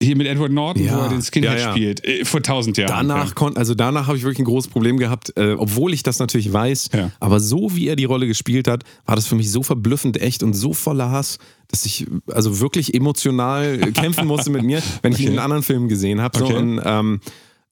Hier 0.03 0.17
mit 0.17 0.27
Edward 0.27 0.53
Norton, 0.53 0.85
Ja. 0.85 0.97
wo 0.97 1.01
er 1.03 1.09
den 1.09 1.23
Skinhead 1.23 1.59
Ja, 1.59 1.67
ja. 1.67 1.71
spielt, 1.71 2.05
äh, 2.05 2.25
vor 2.25 2.43
tausend 2.43 2.77
Jahren. 2.77 3.09
Danach 3.09 3.35
kon 3.35 3.57
also 3.57 3.75
danach 3.75 4.07
habe 4.09 4.17
ich 4.17 4.23
wirklich 4.25 4.41
ein 4.41 4.45
großes 4.45 4.71
Problem 4.71 4.99
gehabt, 4.99 5.33
äh, 5.37 5.55
obwohl 5.59 5.95
ich 5.95 6.03
das 6.03 6.19
natürlich 6.19 6.53
weiß. 6.53 6.91
Aber 7.21 7.41
so 7.41 7.75
wie 7.77 7.89
er 7.89 7.97
die 7.97 8.05
Rolle 8.05 8.27
gespielt 8.27 8.67
hat, 8.69 8.85
war 9.07 9.17
das 9.17 9.27
für 9.27 9.35
mich 9.37 9.51
so 9.51 9.63
verblüffend 9.63 10.21
echt 10.21 10.43
und 10.43 10.55
so 10.55 10.73
voller 10.75 11.11
Hass, 11.11 11.39
dass 11.69 11.87
ich 11.87 12.07
also 12.27 12.61
wirklich 12.61 12.95
emotional 12.95 13.79
kämpfen 13.95 14.27
musste 14.27 14.51
mit 14.51 14.63
mir, 14.65 14.83
wenn 15.03 15.13
ich 15.13 15.21
ihn 15.21 15.33
in 15.33 15.39
anderen 15.39 15.63
Filmen 15.63 15.89
gesehen 15.89 16.21
habe. 16.21 16.39
So, 16.39 16.45
Okay. 16.47 16.57
und, 16.57 16.81
ähm, 16.85 17.21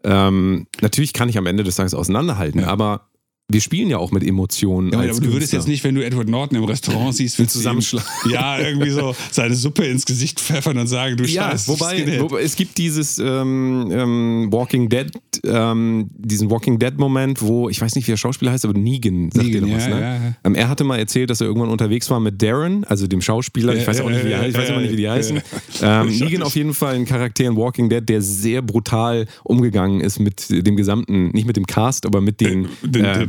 ähm, 0.05 0.67
natürlich 0.81 1.13
kann 1.13 1.29
ich 1.29 1.37
am 1.37 1.47
Ende 1.47 1.63
des 1.65 1.75
Tages 1.77 1.93
auseinanderhalten, 1.95 2.65
aber 2.65 3.10
wir 3.53 3.61
spielen 3.61 3.89
ja 3.91 3.99
auch 3.99 4.11
mit 4.13 4.23
Emotionen. 4.25 4.93
Ja, 4.93 4.99
aber 4.99 5.09
du 5.09 5.15
würdest 5.15 5.31
Künstler. 5.33 5.59
jetzt 5.59 5.69
nicht, 5.69 5.85
wenn 5.85 5.95
du 5.95 6.05
Edward 6.05 6.29
Norton 6.29 6.57
im 6.59 6.65
Restaurant 6.65 7.15
siehst, 7.15 7.39
würdest 7.39 7.57
ihm- 7.57 7.59
zusammenschlagen. 7.61 8.09
Ja, 8.31 8.59
irgendwie 8.59 8.91
so 8.91 9.15
seine 9.31 9.55
Suppe 9.55 9.85
ins 9.85 10.05
Gesicht 10.05 10.41
pfeffern 10.41 10.79
und 10.79 10.87
sagen, 10.87 11.17
du 11.17 11.25
Ja, 11.25 11.51
scheiß 11.51 11.69
wobei, 11.69 12.21
wobei 12.21 12.43
es 12.43 12.55
gibt 12.57 12.79
dieses 12.79 13.19
ähm, 13.19 13.89
ähm, 13.93 14.49
Walking 14.53 14.89
Dead, 14.89 15.11
ähm, 15.45 16.11
diesen 16.17 16.51
Walking 16.51 16.79
Dead 16.79 16.97
Moment, 16.99 17.41
wo 17.43 17.69
ich 17.69 17.81
weiß 17.81 17.95
nicht, 17.97 18.07
wie 18.07 18.13
der 18.13 18.17
Schauspieler 18.17 18.53
heißt, 18.53 18.65
aber 18.65 18.79
Negan 18.79 19.31
sagt 19.33 19.47
dir 19.47 19.61
Negan, 19.61 19.69
noch 19.71 19.77
was, 19.77 19.87
ja, 19.89 19.95
ne? 19.95 20.01
ja. 20.03 20.35
Ähm, 20.45 20.55
er 20.55 20.69
hatte 20.69 20.85
mal 20.85 20.99
erzählt, 20.99 21.31
dass 21.31 21.41
er 21.41 21.47
irgendwann 21.47 21.71
unterwegs 21.71 22.11
war 22.11 22.21
mit 22.21 22.41
Darren, 22.43 22.85
also 22.85 23.07
dem 23.07 23.21
Schauspieler. 23.21 23.75
Ich 23.75 23.87
weiß 23.87 24.01
auch 24.01 24.11
nicht, 24.11 24.25
wie 24.25 24.29
ich 24.33 24.55
weiß 24.57 24.69
immer 24.71 24.81
nicht, 24.81 24.93
wie 24.93 24.97
die 24.97 25.09
heißen. 25.09 25.41
Ähm, 25.83 26.09
Negan 26.09 26.43
auf 26.43 26.55
jeden 26.57 26.75
Fall 26.75 26.95
ein 26.95 27.05
Charakter 27.07 27.45
in 27.45 27.57
Walking 27.57 27.89
Dead, 27.89 28.07
der 28.09 28.23
sehr 28.23 28.63
brutal 28.63 29.27
umgegangen 29.45 30.01
ist 30.01 30.19
mit 30.21 30.47
dem 30.51 30.77
gesamten, 30.77 31.31
nicht 31.31 31.47
mit 31.47 31.57
dem 31.57 31.67
Cast, 31.67 32.07
aber 32.07 32.21
mit 32.21 32.41
den, 32.41 32.69
Den- 32.83 33.05
äh, 33.05 33.19
den- 33.19 33.29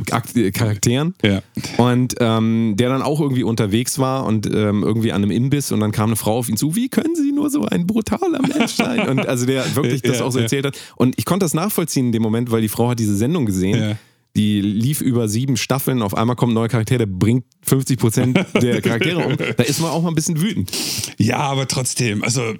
Charakteren. 0.52 1.14
Ja. 1.22 1.42
Und 1.78 2.14
ähm, 2.20 2.74
der 2.76 2.88
dann 2.88 3.02
auch 3.02 3.20
irgendwie 3.20 3.42
unterwegs 3.42 3.98
war 3.98 4.24
und 4.24 4.46
ähm, 4.46 4.82
irgendwie 4.82 5.12
an 5.12 5.22
einem 5.22 5.30
Imbiss 5.30 5.72
und 5.72 5.80
dann 5.80 5.92
kam 5.92 6.10
eine 6.10 6.16
Frau 6.16 6.38
auf 6.38 6.48
ihn 6.48 6.56
zu, 6.56 6.76
wie 6.76 6.88
können 6.88 7.14
Sie 7.14 7.32
nur 7.32 7.50
so 7.50 7.64
ein 7.64 7.86
brutaler 7.86 8.40
Mensch 8.42 8.72
sein? 8.72 9.08
Und 9.08 9.26
also 9.26 9.46
der 9.46 9.74
wirklich 9.74 10.02
das 10.02 10.18
Ja, 10.18 10.24
auch 10.24 10.30
so 10.32 10.38
erzählt 10.38 10.66
hat. 10.66 10.78
Und 10.96 11.14
ich 11.18 11.24
konnte 11.24 11.44
das 11.44 11.54
nachvollziehen 11.54 12.06
in 12.06 12.12
dem 12.12 12.22
Moment, 12.22 12.50
weil 12.50 12.60
die 12.62 12.68
Frau 12.68 12.88
hat 12.90 12.98
diese 12.98 13.16
Sendung 13.16 13.46
gesehen. 13.46 13.96
Die 14.34 14.62
lief 14.62 15.02
über 15.02 15.28
sieben 15.28 15.58
Staffeln, 15.58 16.00
auf 16.00 16.16
einmal 16.16 16.36
kommt 16.36 16.52
ein 16.52 16.54
neuer 16.54 16.68
Charakter, 16.68 16.96
der 16.96 17.04
bringt 17.04 17.44
50 17.62 17.98
Prozent 17.98 18.46
der 18.62 18.80
Charaktere 18.80 19.18
um. 19.18 19.36
Da 19.56 19.62
ist 19.62 19.80
man 19.80 19.90
auch 19.90 20.00
mal 20.02 20.08
ein 20.08 20.14
bisschen 20.14 20.40
wütend. 20.40 20.72
ja, 21.18 21.36
aber 21.36 21.68
trotzdem, 21.68 22.24
also 22.24 22.54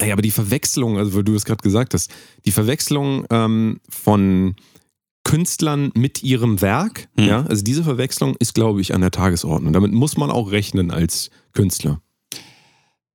Naja, 0.00 0.12
aber 0.12 0.20
die 0.20 0.30
Verwechslung, 0.30 0.98
also 0.98 1.14
weil 1.14 1.24
du 1.24 1.32
das 1.32 1.46
gerade 1.46 1.62
gesagt 1.62 1.94
hast, 1.94 2.10
die 2.44 2.52
Verwechslung 2.52 3.24
ähm, 3.30 3.80
von 3.88 4.56
Künstlern 5.24 5.90
mit 5.94 6.22
ihrem 6.22 6.60
Werk, 6.62 7.08
Hm. 7.18 7.26
ja, 7.28 7.42
also 7.46 7.62
diese 7.62 7.84
Verwechslung 7.84 8.34
ist, 8.38 8.54
glaube 8.54 8.80
ich, 8.80 8.94
an 8.94 9.00
der 9.02 9.10
Tagesordnung. 9.10 9.72
Damit 9.72 9.92
muss 9.92 10.16
man 10.16 10.30
auch 10.30 10.50
rechnen 10.50 10.90
als 10.90 11.30
Künstler. 11.52 12.00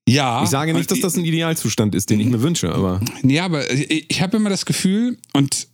ja. 0.08 0.44
Ich 0.44 0.50
sage 0.50 0.74
nicht, 0.74 0.92
dass 0.92 1.00
das 1.00 1.16
ein 1.18 1.26
Idealzustand 1.26 1.96
ist, 1.96 2.10
den 2.10 2.20
ich 2.20 2.28
mir 2.28 2.42
wünsche, 2.42 2.74
aber 2.74 3.00
Ja, 3.24 3.46
aber 3.46 3.72
ich, 3.72 4.22
habe 4.22 4.38
immer 4.38 4.50
das 4.50 4.66
Gefühl, 4.66 5.18
und 5.34 5.68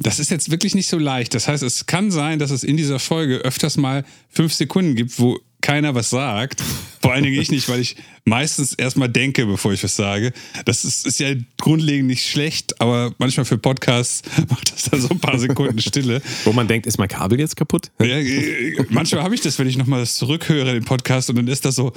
das 0.00 0.20
ist 0.20 0.30
jetzt 0.30 0.50
wirklich 0.50 0.74
nicht 0.74 0.86
so 0.88 0.98
leicht. 0.98 1.34
Das 1.34 1.48
heißt, 1.48 1.62
es 1.62 1.86
kann 1.86 2.10
sein, 2.12 2.38
dass 2.38 2.50
es 2.50 2.62
in 2.62 2.76
dieser 2.76 3.00
Folge 3.00 3.38
öfters 3.38 3.76
mal 3.76 4.04
fünf 4.28 4.52
Sekunden 4.52 4.94
gibt, 4.94 5.18
wo 5.18 5.38
keiner 5.64 5.94
was 5.94 6.10
sagt. 6.10 6.62
Vor 7.00 7.12
allen 7.12 7.24
Dingen 7.24 7.40
ich 7.40 7.50
nicht, 7.50 7.68
weil 7.70 7.80
ich 7.80 7.96
meistens 8.26 8.74
erstmal 8.74 9.08
denke, 9.08 9.46
bevor 9.46 9.72
ich 9.72 9.82
was 9.82 9.96
sage. 9.96 10.32
Das 10.66 10.84
ist, 10.84 11.06
ist 11.06 11.20
ja 11.20 11.34
grundlegend 11.58 12.06
nicht 12.06 12.26
schlecht, 12.28 12.80
aber 12.82 13.14
manchmal 13.16 13.46
für 13.46 13.56
Podcasts 13.56 14.22
macht 14.50 14.72
das 14.72 14.90
dann 14.90 15.00
so 15.00 15.08
ein 15.08 15.20
paar 15.20 15.38
Sekunden 15.38 15.80
Stille. 15.80 16.20
wo 16.44 16.52
man 16.52 16.68
denkt, 16.68 16.86
ist 16.86 16.98
mein 16.98 17.08
Kabel 17.08 17.40
jetzt 17.40 17.56
kaputt? 17.56 17.90
Ja, 17.98 18.18
äh, 18.18 18.84
manchmal 18.90 19.22
habe 19.22 19.34
ich 19.34 19.40
das, 19.40 19.58
wenn 19.58 19.66
ich 19.66 19.78
nochmal 19.78 20.00
das 20.00 20.16
zurückhöre, 20.16 20.74
den 20.74 20.84
Podcast, 20.84 21.30
und 21.30 21.36
dann 21.36 21.48
ist 21.48 21.64
das 21.64 21.76
so 21.76 21.94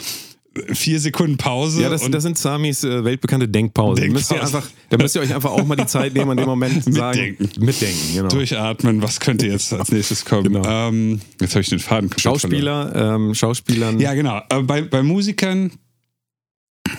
vier 0.73 0.99
Sekunden 0.99 1.37
Pause. 1.37 1.81
Ja, 1.81 1.89
das, 1.89 2.09
das 2.09 2.23
sind 2.23 2.37
Samis 2.37 2.83
äh, 2.83 3.03
weltbekannte 3.03 3.47
Denkpausen. 3.47 4.07
Da 4.07 4.13
müsst, 4.13 4.31
ihr 4.31 4.35
Denkpause. 4.35 4.57
einfach, 4.57 4.71
da 4.89 4.97
müsst 4.97 5.15
ihr 5.15 5.21
euch 5.21 5.33
einfach 5.33 5.51
auch 5.51 5.65
mal 5.65 5.75
die 5.75 5.85
Zeit 5.85 6.13
nehmen, 6.13 6.31
an 6.31 6.37
dem 6.37 6.45
Moment 6.45 6.83
sagen, 6.93 7.37
Mitdenken. 7.39 7.65
mitdenken. 7.65 8.13
Genau. 8.13 8.29
durchatmen, 8.29 9.01
was 9.01 9.19
könnte 9.19 9.47
jetzt 9.47 9.73
als 9.73 9.91
nächstes 9.91 10.25
kommen. 10.25 10.53
Genau. 10.53 10.63
Ähm, 10.65 11.21
jetzt 11.39 11.53
habe 11.55 11.61
ich 11.61 11.69
den 11.69 11.79
Faden. 11.79 12.09
Schauspieler, 12.17 13.15
ähm, 13.15 13.35
Schauspielern. 13.35 13.99
Ja, 13.99 14.13
genau. 14.13 14.41
Aber 14.49 14.63
bei, 14.63 14.81
bei 14.81 15.03
Musikern, 15.03 15.71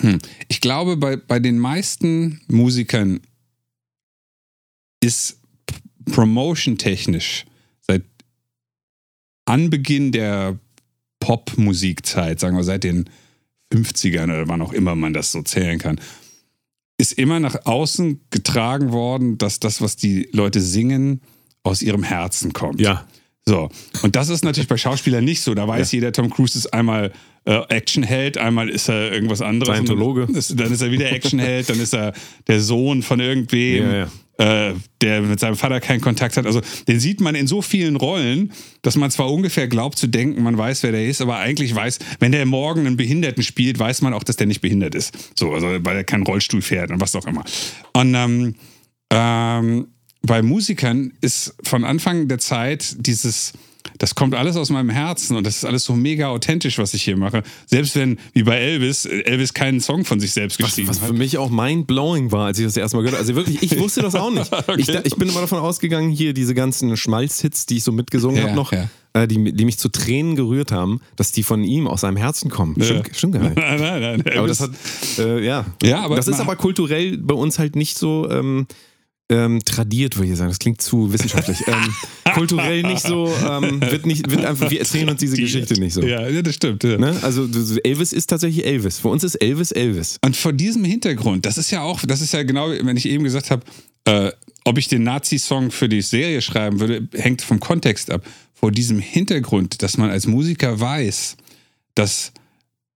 hm, 0.01 0.19
ich 0.47 0.61
glaube, 0.61 0.97
bei, 0.97 1.15
bei 1.15 1.39
den 1.39 1.59
meisten 1.59 2.41
Musikern 2.47 3.21
ist 5.01 5.39
promotion-technisch 6.11 7.45
Anbeginn 9.49 10.11
der 10.11 10.59
Popmusikzeit, 11.19 12.39
sagen 12.39 12.55
wir 12.55 12.63
seit 12.63 12.83
den 12.83 13.09
50ern 13.73 14.25
oder 14.25 14.47
wann 14.47 14.61
auch 14.61 14.73
immer 14.73 14.95
man 14.95 15.13
das 15.13 15.31
so 15.31 15.41
zählen 15.41 15.79
kann, 15.79 15.99
ist 16.97 17.13
immer 17.13 17.39
nach 17.39 17.65
außen 17.65 18.19
getragen 18.29 18.91
worden, 18.91 19.37
dass 19.37 19.59
das, 19.59 19.81
was 19.81 19.95
die 19.95 20.29
Leute 20.33 20.59
singen, 20.59 21.21
aus 21.63 21.81
ihrem 21.81 22.03
Herzen 22.03 22.53
kommt. 22.53 22.81
Ja. 22.81 23.05
So. 23.45 23.69
Und 24.03 24.15
das 24.15 24.29
ist 24.29 24.43
natürlich 24.43 24.67
bei 24.67 24.77
Schauspielern 24.77 25.23
nicht 25.23 25.41
so. 25.41 25.53
Da 25.53 25.67
weiß 25.67 25.91
ja. 25.91 25.97
jeder, 25.97 26.11
Tom 26.11 26.29
Cruise 26.29 26.57
ist 26.57 26.67
einmal 26.67 27.11
äh, 27.45 27.61
Actionheld, 27.69 28.37
einmal 28.37 28.69
ist 28.69 28.89
er 28.89 29.11
irgendwas 29.11 29.41
anderes. 29.41 29.75
Scientologe. 29.75 30.27
Dann 30.27 30.35
ist, 30.35 30.59
dann 30.59 30.71
ist 30.71 30.81
er 30.81 30.91
wieder 30.91 31.11
Actionheld, 31.11 31.69
dann 31.69 31.79
ist 31.79 31.93
er 31.93 32.13
der 32.47 32.61
Sohn 32.61 33.01
von 33.01 33.19
irgendwem. 33.19 33.83
Ja, 33.83 33.97
ja 33.97 34.07
äh, 34.39 34.73
der 35.01 35.21
mit 35.21 35.39
seinem 35.39 35.57
Vater 35.57 35.81
keinen 35.81 35.99
Kontakt 35.99 36.37
hat. 36.37 36.45
Also 36.45 36.61
den 36.87 36.99
sieht 36.99 37.19
man 37.19 37.35
in 37.35 37.45
so 37.45 37.61
vielen 37.61 37.97
Rollen, 37.97 38.53
dass 38.81 38.95
man 38.95 39.11
zwar 39.11 39.31
ungefähr 39.31 39.67
glaubt 39.67 39.97
zu 39.97 40.07
denken, 40.07 40.41
man 40.41 40.57
weiß, 40.57 40.81
wer 40.83 40.93
der 40.93 41.05
ist, 41.05 41.21
aber 41.21 41.37
eigentlich 41.37 41.75
weiß, 41.75 41.99
wenn 42.19 42.31
der 42.31 42.45
morgen 42.45 42.87
einen 42.87 42.95
Behinderten 42.95 43.43
spielt, 43.43 43.77
weiß 43.77 44.01
man 44.01 44.13
auch, 44.13 44.23
dass 44.23 44.37
der 44.37 44.47
nicht 44.47 44.61
behindert 44.61 44.95
ist. 44.95 45.13
So, 45.37 45.51
also 45.51 45.67
weil 45.67 45.97
er 45.97 46.03
keinen 46.05 46.23
Rollstuhl 46.23 46.61
fährt 46.61 46.89
und 46.89 47.01
was 47.01 47.15
auch 47.15 47.27
immer. 47.27 47.43
Und 47.93 48.15
ähm, 48.15 48.55
ähm, 49.11 49.87
bei 50.21 50.41
Musikern 50.41 51.11
ist 51.19 51.55
von 51.63 51.83
Anfang 51.83 52.29
der 52.29 52.39
Zeit 52.39 52.95
dieses 52.97 53.53
das 53.97 54.15
kommt 54.15 54.35
alles 54.35 54.55
aus 54.55 54.69
meinem 54.69 54.89
Herzen 54.89 55.35
und 55.35 55.45
das 55.45 55.57
ist 55.57 55.65
alles 55.65 55.83
so 55.83 55.93
mega 55.93 56.29
authentisch, 56.29 56.77
was 56.77 56.93
ich 56.93 57.03
hier 57.03 57.17
mache. 57.17 57.43
Selbst 57.65 57.95
wenn, 57.95 58.17
wie 58.33 58.43
bei 58.43 58.57
Elvis, 58.57 59.05
Elvis 59.05 59.53
keinen 59.53 59.81
Song 59.81 60.05
von 60.05 60.19
sich 60.19 60.31
selbst 60.31 60.57
geschrieben 60.57 60.87
was, 60.87 60.97
was 60.97 61.01
hat. 61.03 61.09
Was 61.09 61.15
für 61.15 61.17
mich 61.17 61.37
auch 61.37 61.49
mind-blowing 61.49 62.31
war, 62.31 62.47
als 62.47 62.59
ich 62.59 62.65
das 62.65 62.77
erste 62.77 62.97
Mal 62.97 63.03
gehört 63.03 63.19
habe. 63.19 63.21
Also 63.21 63.35
wirklich, 63.35 63.63
ich 63.63 63.79
wusste 63.79 64.01
das 64.01 64.15
auch 64.15 64.31
nicht. 64.31 64.51
okay. 64.53 64.75
ich, 64.77 64.89
ich, 64.89 65.15
bin 65.15 65.29
immer 65.29 65.41
davon 65.41 65.59
ausgegangen, 65.59 66.11
hier 66.11 66.33
diese 66.33 66.53
ganzen 66.53 66.95
Schmalzhits, 66.97 67.65
die 67.65 67.77
ich 67.77 67.83
so 67.83 67.91
mitgesungen 67.91 68.37
ja, 68.37 68.43
habe 68.43 68.55
noch, 68.55 68.71
ja. 68.71 68.89
äh, 69.13 69.27
die, 69.27 69.53
die 69.53 69.65
mich 69.65 69.79
zu 69.79 69.89
Tränen 69.89 70.35
gerührt 70.35 70.71
haben, 70.71 71.01
dass 71.15 71.31
die 71.31 71.43
von 71.43 71.63
ihm 71.63 71.87
aus 71.87 72.01
seinem 72.01 72.17
Herzen 72.17 72.49
kommen. 72.49 72.75
Ja. 72.77 72.85
Stimmt, 72.85 73.09
stimmt 73.15 73.33
gar 73.33 73.43
nicht. 73.43 73.55
Nein, 73.57 73.79
nein, 73.79 74.01
nein. 74.01 74.37
Aber 74.37 74.47
das 74.47 74.59
hat, 74.59 74.71
äh, 75.17 75.43
ja. 75.45 75.65
ja 75.83 76.01
aber 76.01 76.15
das 76.15 76.27
ist 76.27 76.39
aber 76.39 76.55
kulturell 76.55 77.17
bei 77.17 77.35
uns 77.35 77.59
halt 77.59 77.75
nicht 77.75 77.97
so... 77.97 78.29
Ähm, 78.29 78.67
ähm, 79.29 79.63
tradiert, 79.63 80.17
würde 80.17 80.31
ich 80.31 80.37
sagen. 80.37 80.49
Das 80.49 80.59
klingt 80.59 80.81
zu 80.81 81.13
wissenschaftlich. 81.13 81.59
ähm, 81.67 81.93
kulturell 82.33 82.83
nicht 82.83 83.01
so, 83.01 83.31
ähm, 83.47 83.81
wird 83.81 84.05
nicht, 84.05 84.29
wird 84.29 84.43
einfach, 84.45 84.69
wir 84.69 84.79
erzählen 84.79 85.09
uns 85.09 85.19
diese 85.19 85.35
Die, 85.35 85.43
Geschichte 85.43 85.79
nicht 85.79 85.93
so. 85.93 86.01
Ja, 86.01 86.29
das 86.41 86.55
stimmt. 86.55 86.83
Ja. 86.83 86.97
Ne? 86.97 87.17
Also 87.21 87.47
Elvis 87.83 88.11
ist 88.13 88.27
tatsächlich 88.27 88.65
Elvis. 88.65 88.99
Für 88.99 89.09
uns 89.09 89.23
ist 89.23 89.35
Elvis 89.35 89.71
Elvis. 89.71 90.17
Und 90.23 90.35
vor 90.35 90.53
diesem 90.53 90.83
Hintergrund, 90.83 91.45
das 91.45 91.57
ist 91.57 91.71
ja 91.71 91.81
auch, 91.81 92.01
das 92.05 92.21
ist 92.21 92.33
ja 92.33 92.43
genau, 92.43 92.69
wenn 92.69 92.97
ich 92.97 93.07
eben 93.07 93.23
gesagt 93.23 93.51
habe, 93.51 93.63
äh, 94.05 94.31
ob 94.65 94.77
ich 94.77 94.87
den 94.87 95.03
Nazi-Song 95.03 95.71
für 95.71 95.87
die 95.87 96.01
Serie 96.01 96.41
schreiben 96.41 96.79
würde, 96.79 97.07
hängt 97.13 97.41
vom 97.41 97.59
Kontext 97.59 98.11
ab. 98.11 98.25
Vor 98.53 98.71
diesem 98.71 98.99
Hintergrund, 98.99 99.81
dass 99.83 99.97
man 99.97 100.09
als 100.09 100.27
Musiker 100.27 100.79
weiß, 100.79 101.37
dass 101.95 102.33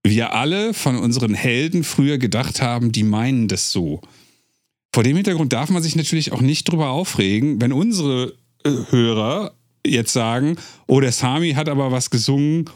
wir 0.04 0.34
alle 0.34 0.74
von 0.74 0.98
unseren 0.98 1.34
Helden 1.34 1.84
früher 1.84 2.18
gedacht 2.18 2.62
haben, 2.62 2.92
die 2.92 3.04
meinen 3.04 3.48
das 3.48 3.72
so. 3.72 4.02
Vor 4.94 5.04
dem 5.04 5.16
Hintergrund 5.16 5.52
darf 5.52 5.72
man 5.72 5.82
sich 5.82 5.96
natürlich 5.96 6.32
auch 6.32 6.42
nicht 6.42 6.70
drüber 6.70 6.90
aufregen, 6.90 7.60
wenn 7.60 7.74
unsere 7.74 8.36
äh, 8.64 8.70
Hörer 8.90 9.56
jetzt 9.86 10.14
sagen, 10.14 10.56
oh, 10.88 11.00
der 11.00 11.12
Sami 11.12 11.54
hat 11.54 11.68
aber 11.68 11.92
was 11.92 12.12
gesungen, 12.12 12.70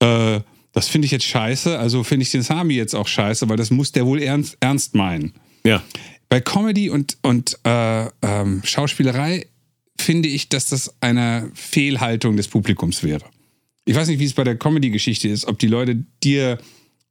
äh, 0.00 0.40
das 0.72 0.88
finde 0.88 1.06
ich 1.06 1.12
jetzt 1.12 1.24
scheiße, 1.24 1.78
also 1.78 2.04
finde 2.04 2.24
ich 2.24 2.30
den 2.30 2.42
Sami 2.42 2.74
jetzt 2.74 2.94
auch 2.94 3.08
scheiße, 3.08 3.48
weil 3.48 3.56
das 3.56 3.70
muss 3.70 3.92
der 3.92 4.04
wohl 4.04 4.20
ernst, 4.20 4.58
ernst 4.60 4.94
meinen. 4.94 5.32
Ja. 5.64 5.82
Bei 6.28 6.40
Comedy 6.40 6.90
und, 6.90 7.16
und 7.22 7.58
äh, 7.64 8.08
ähm, 8.22 8.60
Schauspielerei 8.64 9.46
finde 9.98 10.28
ich, 10.28 10.48
dass 10.50 10.66
das 10.66 10.94
eine 11.00 11.50
Fehlhaltung 11.54 12.36
des 12.36 12.48
Publikums 12.48 13.02
wäre. 13.02 13.24
Ich 13.86 13.94
weiß 13.94 14.08
nicht, 14.08 14.18
wie 14.18 14.24
es 14.24 14.34
bei 14.34 14.44
der 14.44 14.56
Comedy-Geschichte 14.56 15.28
ist, 15.28 15.46
ob 15.46 15.58
die 15.58 15.68
Leute 15.68 16.04
dir 16.22 16.58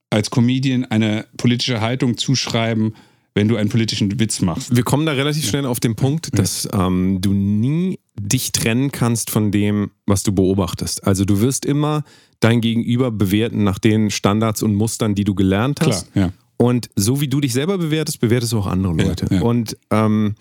als 0.10 0.30
Comedian 0.30 0.86
eine 0.86 1.26
politische 1.38 1.82
Haltung 1.82 2.18
zuschreiben, 2.18 2.96
wenn 3.36 3.48
du 3.48 3.56
einen 3.56 3.70
politischen 3.70 4.20
Witz 4.20 4.42
machst. 4.42 4.76
Wir 4.76 4.84
kommen 4.84 5.06
da 5.06 5.14
relativ 5.14 5.48
schnell 5.48 5.66
auf 5.66 5.80
den 5.80 5.96
Punkt, 5.96 6.38
dass 6.38 6.68
ähm, 6.72 7.20
du 7.20 7.34
nie 7.34 8.00
dich 8.20 8.52
trennen 8.52 8.92
kannst 8.92 9.30
von 9.30 9.52
dem, 9.52 9.92
was 10.06 10.24
du 10.24 10.34
beobachtest. 10.34 11.06
Also 11.06 11.26
du 11.26 11.42
wirst 11.42 11.66
immer 11.66 12.04
dein 12.40 12.62
Gegenüber 12.62 13.12
bewerten 13.12 13.64
nach 13.64 13.80
den 13.80 14.12
Standards 14.12 14.62
und 14.62 14.76
Mustern, 14.76 15.16
die 15.16 15.24
du 15.24 15.34
gelernt 15.34 15.82
hast. 15.82 16.12
Klar, 16.12 16.28
ja. 16.28 16.34
Und 16.58 16.90
so 16.96 17.22
wie 17.22 17.28
du 17.28 17.42
dich 17.42 17.54
selber 17.54 17.78
bewertest, 17.78 18.20
bewertest 18.20 18.54
du 18.54 18.60
auch 18.60 18.68
andere 18.68 18.94
Leute. 18.94 19.26
Ja, 19.32 19.38
ja. 19.38 19.42
Und 19.42 19.78
ähm, 19.90 20.36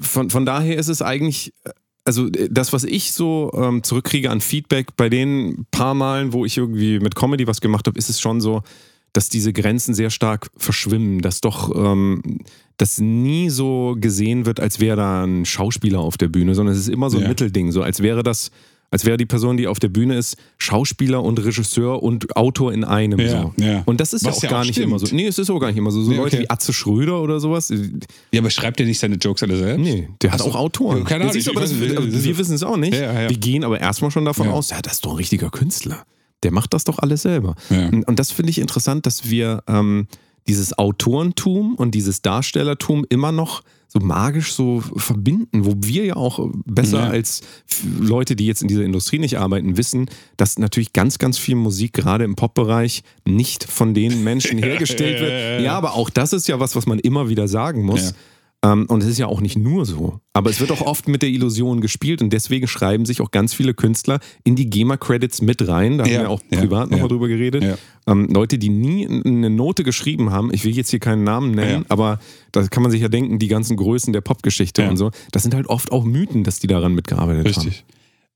von, 0.00 0.30
von 0.30 0.46
daher 0.46 0.76
ist 0.76 0.88
es 0.88 1.02
eigentlich, 1.02 1.52
also 2.04 2.28
das, 2.28 2.72
was 2.72 2.84
ich 2.84 3.12
so 3.12 3.50
ähm, 3.54 3.82
zurückkriege 3.82 4.30
an 4.30 4.40
Feedback 4.40 4.96
bei 4.96 5.08
den 5.08 5.66
paar 5.72 5.94
Malen, 5.94 6.32
wo 6.32 6.44
ich 6.44 6.56
irgendwie 6.56 7.00
mit 7.00 7.16
Comedy 7.16 7.46
was 7.46 7.60
gemacht 7.60 7.86
habe, 7.86 7.98
ist 7.98 8.08
es 8.08 8.20
schon 8.20 8.40
so, 8.40 8.62
dass 9.12 9.28
diese 9.28 9.52
Grenzen 9.52 9.94
sehr 9.94 10.10
stark 10.10 10.50
verschwimmen, 10.56 11.20
dass 11.20 11.40
doch 11.40 11.74
ähm, 11.74 12.40
das 12.76 12.98
nie 12.98 13.50
so 13.50 13.96
gesehen 13.98 14.46
wird, 14.46 14.60
als 14.60 14.80
wäre 14.80 14.96
da 14.96 15.24
ein 15.24 15.44
Schauspieler 15.44 16.00
auf 16.00 16.16
der 16.16 16.28
Bühne, 16.28 16.54
sondern 16.54 16.74
es 16.74 16.80
ist 16.80 16.88
immer 16.88 17.10
so 17.10 17.18
ein 17.18 17.24
ja. 17.24 17.28
Mittelding, 17.28 17.72
so 17.72 17.82
als 17.82 18.02
wäre 18.02 18.22
das 18.22 18.50
als 18.92 19.04
wäre 19.04 19.16
die 19.16 19.26
Person, 19.26 19.56
die 19.56 19.68
auf 19.68 19.78
der 19.78 19.88
Bühne 19.88 20.16
ist, 20.16 20.36
Schauspieler 20.58 21.22
und 21.22 21.38
Regisseur 21.38 22.02
und 22.02 22.36
Autor 22.36 22.72
in 22.72 22.82
einem. 22.82 23.20
Ja, 23.20 23.42
so. 23.42 23.54
ja. 23.56 23.82
Und 23.86 24.00
das 24.00 24.12
ist 24.12 24.24
Was 24.24 24.42
ja 24.42 24.48
auch 24.48 24.52
gar 24.52 24.60
nicht 24.62 24.72
stimmt. 24.72 24.88
immer 24.88 24.98
so. 24.98 25.06
Nee, 25.14 25.28
es 25.28 25.38
ist 25.38 25.48
auch 25.48 25.60
gar 25.60 25.68
nicht 25.68 25.76
immer 25.76 25.92
so. 25.92 26.02
So 26.02 26.10
nee, 26.10 26.16
Leute 26.16 26.36
okay. 26.36 26.44
wie 26.44 26.50
Atze 26.50 26.72
Schröder 26.72 27.22
oder 27.22 27.38
sowas. 27.38 27.72
Ja, 28.32 28.40
aber 28.40 28.50
schreibt 28.50 28.80
der 28.80 28.86
nicht 28.86 28.98
seine 28.98 29.14
Jokes 29.14 29.44
alle 29.44 29.56
selbst? 29.56 29.80
Nee, 29.80 30.08
der 30.22 30.32
hat 30.32 30.42
auch 30.42 30.56
Autoren. 30.56 31.04
Keine 31.04 31.30
Ahnung, 31.30 31.42
aber 31.50 31.60
das, 31.60 31.78
wir 31.78 32.38
wissen 32.38 32.54
es 32.54 32.64
auch 32.64 32.76
nicht. 32.76 32.94
Ja, 32.94 33.28
wir 33.28 33.38
gehen 33.38 33.62
aber 33.62 33.80
erstmal 33.80 34.10
schon 34.10 34.24
davon 34.24 34.48
aus, 34.48 34.70
ja, 34.70 34.82
das 34.82 34.94
ist 34.94 35.04
doch 35.04 35.12
ein 35.12 35.16
richtiger 35.18 35.50
Künstler 35.50 36.04
der 36.42 36.52
macht 36.52 36.74
das 36.74 36.84
doch 36.84 36.98
alles 36.98 37.22
selber. 37.22 37.54
Ja. 37.68 37.88
Und 37.88 38.18
das 38.18 38.30
finde 38.30 38.50
ich 38.50 38.58
interessant, 38.58 39.06
dass 39.06 39.28
wir 39.28 39.62
ähm, 39.66 40.06
dieses 40.48 40.76
Autorentum 40.78 41.74
und 41.74 41.94
dieses 41.94 42.22
Darstellertum 42.22 43.04
immer 43.08 43.32
noch 43.32 43.62
so 43.92 43.98
magisch 43.98 44.52
so 44.52 44.80
verbinden, 44.80 45.64
wo 45.64 45.74
wir 45.78 46.04
ja 46.04 46.14
auch 46.14 46.48
besser 46.64 47.00
ja. 47.00 47.10
als 47.10 47.40
Leute, 47.98 48.36
die 48.36 48.46
jetzt 48.46 48.62
in 48.62 48.68
dieser 48.68 48.84
Industrie 48.84 49.18
nicht 49.18 49.38
arbeiten, 49.38 49.76
wissen, 49.76 50.08
dass 50.36 50.60
natürlich 50.60 50.92
ganz, 50.92 51.18
ganz 51.18 51.38
viel 51.38 51.56
Musik 51.56 51.92
gerade 51.92 52.22
im 52.22 52.36
Pop-Bereich 52.36 53.02
nicht 53.24 53.64
von 53.64 53.92
den 53.92 54.22
Menschen 54.22 54.58
hergestellt 54.58 55.20
wird. 55.20 55.30
Ja, 55.60 55.76
aber 55.76 55.94
auch 55.94 56.10
das 56.10 56.32
ist 56.32 56.48
ja 56.48 56.60
was, 56.60 56.76
was 56.76 56.86
man 56.86 56.98
immer 56.98 57.28
wieder 57.28 57.48
sagen 57.48 57.84
muss. 57.84 58.14
Ähm, 58.62 58.86
und 58.86 59.02
es 59.02 59.08
ist 59.08 59.18
ja 59.18 59.26
auch 59.26 59.40
nicht 59.40 59.56
nur 59.56 59.86
so. 59.86 60.20
Aber 60.34 60.50
es 60.50 60.60
wird 60.60 60.70
auch 60.70 60.82
oft 60.82 61.08
mit 61.08 61.22
der 61.22 61.30
Illusion 61.30 61.80
gespielt 61.80 62.20
und 62.20 62.30
deswegen 62.30 62.66
schreiben 62.66 63.06
sich 63.06 63.22
auch 63.22 63.30
ganz 63.30 63.54
viele 63.54 63.72
Künstler 63.72 64.20
in 64.44 64.54
die 64.54 64.68
GEMA-Credits 64.68 65.40
mit 65.40 65.66
rein. 65.66 65.96
Da 65.96 66.04
ja, 66.04 66.18
haben 66.18 66.24
wir 66.24 66.30
auch 66.30 66.42
ja, 66.50 66.60
privat 66.60 66.90
ja, 66.90 66.92
nochmal 66.92 67.08
drüber 67.08 67.28
geredet. 67.28 67.78
Ähm, 68.06 68.28
Leute, 68.30 68.58
die 68.58 68.68
nie 68.68 69.06
eine 69.06 69.48
Note 69.48 69.82
geschrieben 69.82 70.30
haben, 70.30 70.52
ich 70.52 70.64
will 70.64 70.76
jetzt 70.76 70.90
hier 70.90 71.00
keinen 71.00 71.24
Namen 71.24 71.52
nennen, 71.52 71.86
aber 71.88 72.20
da 72.52 72.66
kann 72.66 72.82
man 72.82 72.92
sich 72.92 73.00
ja 73.00 73.08
denken, 73.08 73.38
die 73.38 73.48
ganzen 73.48 73.76
Größen 73.76 74.12
der 74.12 74.20
Popgeschichte 74.20 74.88
und 74.88 74.96
so, 74.96 75.10
das 75.32 75.42
sind 75.42 75.54
halt 75.54 75.66
oft 75.68 75.92
auch 75.92 76.04
Mythen, 76.04 76.44
dass 76.44 76.58
die 76.58 76.66
daran 76.66 76.94
mitgearbeitet 76.94 77.46
Richtig. 77.46 77.56
haben. 77.56 77.68
Richtig. 77.68 77.84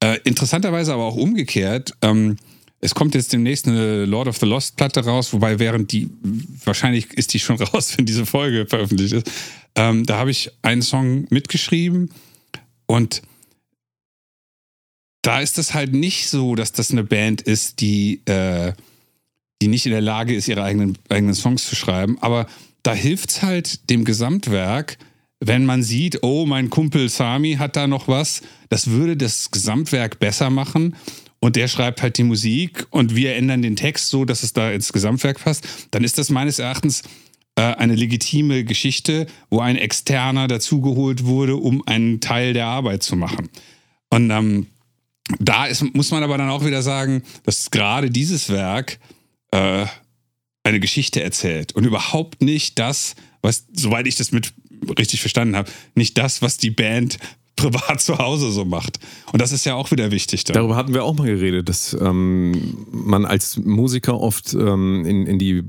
Äh, 0.00 0.18
interessanterweise 0.24 0.94
aber 0.94 1.04
auch 1.04 1.16
umgekehrt. 1.16 1.94
Ähm, 2.02 2.36
es 2.84 2.94
kommt 2.94 3.14
jetzt 3.14 3.32
demnächst 3.32 3.66
eine 3.66 4.04
Lord 4.04 4.28
of 4.28 4.36
the 4.36 4.44
Lost 4.44 4.76
Platte 4.76 5.02
raus, 5.02 5.32
wobei 5.32 5.58
während 5.58 5.90
die, 5.90 6.10
wahrscheinlich 6.64 7.14
ist 7.14 7.32
die 7.32 7.38
schon 7.38 7.56
raus, 7.62 7.96
wenn 7.96 8.04
diese 8.04 8.26
Folge 8.26 8.66
veröffentlicht 8.66 9.14
ist. 9.14 9.30
Ähm, 9.74 10.04
da 10.04 10.18
habe 10.18 10.30
ich 10.30 10.50
einen 10.60 10.82
Song 10.82 11.26
mitgeschrieben 11.30 12.10
und 12.84 13.22
da 15.22 15.40
ist 15.40 15.56
es 15.56 15.72
halt 15.72 15.94
nicht 15.94 16.28
so, 16.28 16.54
dass 16.54 16.72
das 16.72 16.90
eine 16.90 17.04
Band 17.04 17.40
ist, 17.40 17.80
die, 17.80 18.20
äh, 18.26 18.74
die 19.62 19.68
nicht 19.68 19.86
in 19.86 19.92
der 19.92 20.02
Lage 20.02 20.34
ist, 20.34 20.48
ihre 20.48 20.62
eigenen, 20.62 20.98
eigenen 21.08 21.34
Songs 21.34 21.66
zu 21.66 21.74
schreiben. 21.74 22.18
Aber 22.20 22.46
da 22.82 22.92
hilft 22.92 23.30
es 23.30 23.42
halt 23.42 23.88
dem 23.88 24.04
Gesamtwerk, 24.04 24.98
wenn 25.40 25.64
man 25.64 25.82
sieht, 25.82 26.22
oh, 26.22 26.44
mein 26.44 26.68
Kumpel 26.68 27.08
Sami 27.08 27.54
hat 27.54 27.76
da 27.76 27.86
noch 27.86 28.08
was. 28.08 28.42
Das 28.68 28.90
würde 28.90 29.16
das 29.16 29.50
Gesamtwerk 29.50 30.18
besser 30.18 30.50
machen. 30.50 30.94
Und 31.44 31.56
der 31.56 31.68
schreibt 31.68 32.00
halt 32.00 32.16
die 32.16 32.22
Musik 32.22 32.86
und 32.88 33.14
wir 33.16 33.36
ändern 33.36 33.60
den 33.60 33.76
Text 33.76 34.08
so, 34.08 34.24
dass 34.24 34.42
es 34.42 34.54
da 34.54 34.70
ins 34.70 34.94
Gesamtwerk 34.94 35.38
passt. 35.38 35.88
Dann 35.90 36.02
ist 36.02 36.16
das 36.16 36.30
meines 36.30 36.58
Erachtens 36.58 37.02
äh, 37.56 37.60
eine 37.60 37.94
legitime 37.94 38.64
Geschichte, 38.64 39.26
wo 39.50 39.60
ein 39.60 39.76
Externer 39.76 40.48
dazugeholt 40.48 41.26
wurde, 41.26 41.56
um 41.56 41.86
einen 41.86 42.22
Teil 42.22 42.54
der 42.54 42.64
Arbeit 42.64 43.02
zu 43.02 43.14
machen. 43.14 43.50
Und 44.08 44.30
ähm, 44.30 44.68
da 45.38 45.66
ist, 45.66 45.84
muss 45.94 46.10
man 46.10 46.22
aber 46.22 46.38
dann 46.38 46.48
auch 46.48 46.64
wieder 46.64 46.80
sagen, 46.80 47.22
dass 47.42 47.70
gerade 47.70 48.08
dieses 48.08 48.48
Werk 48.48 48.98
äh, 49.50 49.84
eine 50.62 50.80
Geschichte 50.80 51.22
erzählt 51.22 51.72
und 51.72 51.84
überhaupt 51.84 52.40
nicht 52.40 52.78
das, 52.78 53.16
was, 53.42 53.66
soweit 53.70 54.06
ich 54.06 54.16
das 54.16 54.32
mit 54.32 54.54
richtig 54.98 55.20
verstanden 55.20 55.56
habe, 55.56 55.70
nicht 55.94 56.16
das, 56.16 56.40
was 56.40 56.56
die 56.56 56.70
Band 56.70 57.18
privat 57.56 58.00
zu 58.00 58.18
Hause 58.18 58.50
so 58.50 58.64
macht. 58.64 58.98
Und 59.32 59.40
das 59.40 59.52
ist 59.52 59.64
ja 59.64 59.74
auch 59.74 59.90
wieder 59.90 60.10
wichtig. 60.10 60.44
Dann. 60.44 60.54
Darüber 60.54 60.76
hatten 60.76 60.94
wir 60.94 61.04
auch 61.04 61.14
mal 61.14 61.26
geredet, 61.26 61.68
dass 61.68 61.96
ähm, 62.00 62.86
man 62.90 63.24
als 63.24 63.56
Musiker 63.56 64.20
oft 64.20 64.54
ähm, 64.54 65.04
in, 65.04 65.26
in 65.26 65.38
die 65.38 65.64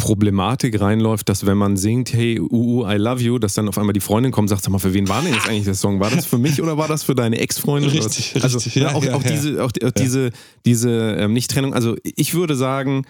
Problematik 0.00 0.80
reinläuft, 0.80 1.28
dass 1.28 1.44
wenn 1.44 1.58
man 1.58 1.76
singt, 1.76 2.14
hey, 2.14 2.40
UU, 2.40 2.86
I 2.88 2.96
love 2.96 3.22
you, 3.22 3.38
dass 3.38 3.54
dann 3.54 3.68
auf 3.68 3.76
einmal 3.76 3.92
die 3.92 4.00
Freundin 4.00 4.32
kommt 4.32 4.44
und 4.44 4.48
sagt, 4.48 4.64
sag 4.64 4.70
mal, 4.70 4.78
für 4.78 4.94
wen 4.94 5.08
war 5.08 5.20
denn 5.20 5.34
jetzt 5.34 5.46
eigentlich 5.46 5.64
der 5.64 5.74
Song? 5.74 6.00
War 6.00 6.10
das 6.10 6.24
für 6.24 6.38
mich 6.38 6.60
oder 6.62 6.78
war 6.78 6.88
das 6.88 7.02
für 7.02 7.14
deine 7.14 7.38
Ex-Freundin? 7.38 7.90
Richtig, 7.90 8.34
also, 8.42 8.56
richtig. 8.56 8.74
Ja, 8.76 8.82
Ja, 8.90 8.94
auch, 8.94 9.04
ja, 9.04 9.14
auch 9.14 9.22
ja. 9.22 9.30
diese, 9.30 9.62
auch, 9.62 9.70
auch 9.84 9.90
diese, 9.90 10.30
diese 10.64 11.16
ähm, 11.18 11.34
Nicht-Trennung. 11.34 11.74
Also 11.74 11.96
ich 12.02 12.32
würde 12.32 12.56
sagen, 12.56 13.04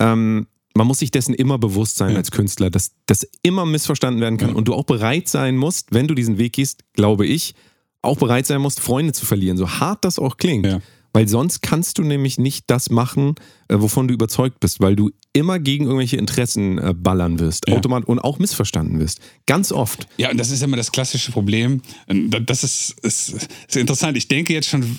ähm, 0.00 0.46
man 0.74 0.86
muss 0.86 0.98
sich 0.98 1.10
dessen 1.10 1.34
immer 1.34 1.58
bewusst 1.58 1.96
sein 1.96 2.12
Ja. 2.12 2.16
als 2.18 2.30
Künstler, 2.30 2.68
dass 2.70 2.92
das 3.06 3.26
immer 3.42 3.64
missverstanden 3.64 4.20
werden 4.20 4.38
kann 4.38 4.50
Ja. 4.50 4.54
und 4.56 4.66
du 4.68 4.74
auch 4.74 4.84
bereit 4.84 5.28
sein 5.28 5.56
musst, 5.56 5.92
wenn 5.94 6.08
du 6.08 6.14
diesen 6.14 6.36
Weg 6.38 6.54
gehst, 6.54 6.82
glaube 6.94 7.26
ich, 7.26 7.54
auch 8.02 8.18
bereit 8.18 8.46
sein 8.46 8.60
musst, 8.60 8.80
Freunde 8.80 9.12
zu 9.12 9.24
verlieren, 9.24 9.56
so 9.56 9.68
hart 9.68 10.04
das 10.04 10.18
auch 10.18 10.36
klingt. 10.36 10.66
Ja. 10.66 10.80
Weil 11.14 11.28
sonst 11.28 11.62
kannst 11.62 11.96
du 11.98 12.02
nämlich 12.02 12.38
nicht 12.38 12.64
das 12.66 12.90
machen, 12.90 13.36
äh, 13.68 13.76
wovon 13.78 14.08
du 14.08 14.14
überzeugt 14.14 14.58
bist, 14.60 14.80
weil 14.80 14.96
du 14.96 15.10
immer 15.32 15.58
gegen 15.60 15.84
irgendwelche 15.84 16.16
Interessen 16.16 16.78
äh, 16.78 16.92
ballern 16.92 17.38
wirst, 17.38 17.68
Ja. 17.68 17.76
automatisch 17.76 18.08
und 18.08 18.18
auch 18.18 18.38
missverstanden 18.40 18.98
wirst. 19.00 19.20
Ganz 19.46 19.70
oft. 19.72 20.06
Ja, 20.16 20.30
und 20.30 20.38
das 20.38 20.50
ist 20.50 20.62
immer 20.62 20.76
das 20.76 20.92
klassische 20.92 21.32
Problem. 21.32 21.80
Das 22.08 22.64
ist, 22.64 22.96
ist, 23.02 23.48
ist 23.68 23.76
interessant. 23.76 24.16
Ich 24.16 24.28
denke 24.28 24.52
jetzt 24.52 24.68
schon. 24.68 24.98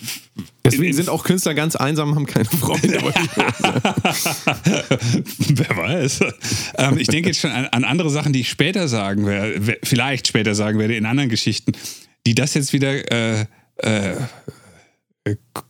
Deswegen 0.64 0.94
sind 0.94 1.10
auch 1.10 1.24
Künstler 1.26 1.54
ganz 1.54 1.76
einsam, 1.76 2.16
haben 2.16 2.26
keine 2.26 2.46
Freunde. 2.46 2.98
Wer 5.50 5.78
weiß. 5.78 6.20
Ähm, 6.78 6.98
ich 6.98 7.08
denke 7.08 7.30
jetzt 7.30 7.40
schon 7.40 7.52
an, 7.52 7.66
an 7.68 7.84
andere 7.84 8.10
Sachen, 8.10 8.34
die 8.34 8.40
ich 8.42 8.50
später 8.50 8.88
sagen 8.88 9.26
werde, 9.26 9.78
vielleicht 9.84 10.28
später 10.28 10.56
sagen 10.56 10.80
werde 10.80 10.96
in 10.96 11.06
anderen 11.06 11.30
Geschichten, 11.30 11.74
die 12.26 12.36
das 12.36 12.54
jetzt 12.54 12.74
wieder 12.74 13.12
äh, 13.12 13.46
äh, 13.78 14.16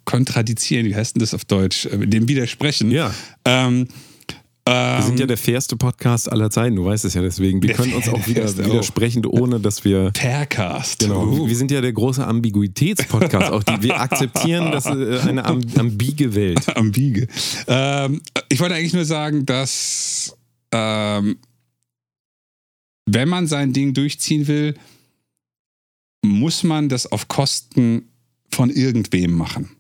kontradizieren. 0.04 0.86
Wie 0.86 0.96
heißt 0.96 1.16
denn 1.16 1.22
das 1.22 1.34
auf 1.34 1.46
Deutsch? 1.46 1.86
Äh, 1.86 2.08
Dem 2.08 2.28
widersprechen. 2.28 2.92
Ja. 2.92 3.14
Ähm, 3.46 3.88
Wir 4.68 5.04
sind 5.04 5.20
ja 5.20 5.28
der 5.28 5.38
fairste 5.38 5.76
Podcast 5.76 6.32
aller 6.32 6.50
Zeiten, 6.50 6.76
du 6.76 6.86
weißt 6.86 7.06
es 7.06 7.14
ja 7.14 7.22
deswegen. 7.22 7.62
Wir 7.62 7.74
können 7.74 7.94
uns 7.94 8.10
auch 8.10 8.26
wieder 8.28 8.46
widersprechen, 8.58 9.26
ohne 9.26 9.60
dass 9.60 9.86
wir. 9.86 10.12
Percast. 10.12 11.00
Genau. 11.00 11.26
Uh. 11.28 11.48
Wir 11.48 11.56
sind 11.56 11.72
ja 11.72 11.82
der 11.82 11.94
große 11.94 12.26
Ambiguitätspodcast. 12.26 13.52
Auch 13.52 13.64
die, 13.64 13.84
wir 13.84 14.00
akzeptieren 14.00 14.72
das 14.72 14.88
äh, 14.88 15.20
eine 15.20 15.46
am, 15.46 15.62
ambige 15.78 16.34
Welt. 16.34 16.66
am 16.76 16.92
Biege. 16.92 17.28
Ähm, 17.68 18.22
ich 18.50 18.60
wollte 18.60 18.76
eigentlich 18.76 18.94
nur 18.94 19.06
sagen, 19.06 19.46
dass 19.46 20.36
ähm, 20.72 21.38
wenn 23.06 23.30
man 23.30 23.48
sein 23.48 23.72
Ding 23.72 23.94
durchziehen 23.94 24.48
will, 24.48 24.74
muss 26.24 26.64
man 26.64 26.90
das 26.90 27.12
auf 27.12 27.28
Kosten 27.28 28.10
von 28.52 28.70
irgendwem 28.70 29.32
machen. 29.32 29.72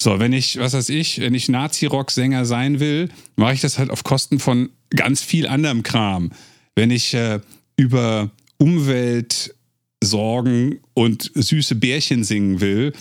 So, 0.00 0.18
wenn 0.18 0.32
ich, 0.32 0.58
was 0.58 0.72
weiß 0.74 0.88
ich, 0.90 1.20
wenn 1.20 1.34
ich 1.34 1.48
Nazi-Rock-Sänger 1.48 2.44
sein 2.44 2.80
will, 2.80 3.08
mache 3.36 3.54
ich 3.54 3.62
das 3.62 3.78
halt 3.78 3.90
auf 3.90 4.04
Kosten 4.04 4.38
von 4.38 4.68
ganz 4.90 5.22
viel 5.22 5.46
anderem 5.46 5.82
Kram. 5.82 6.32
Wenn 6.74 6.90
ich 6.90 7.14
äh, 7.14 7.40
über 7.76 8.30
Umweltsorgen 8.58 10.80
und 10.94 11.30
süße 11.34 11.76
Bärchen 11.76 12.24
singen 12.24 12.60
will, 12.60 12.92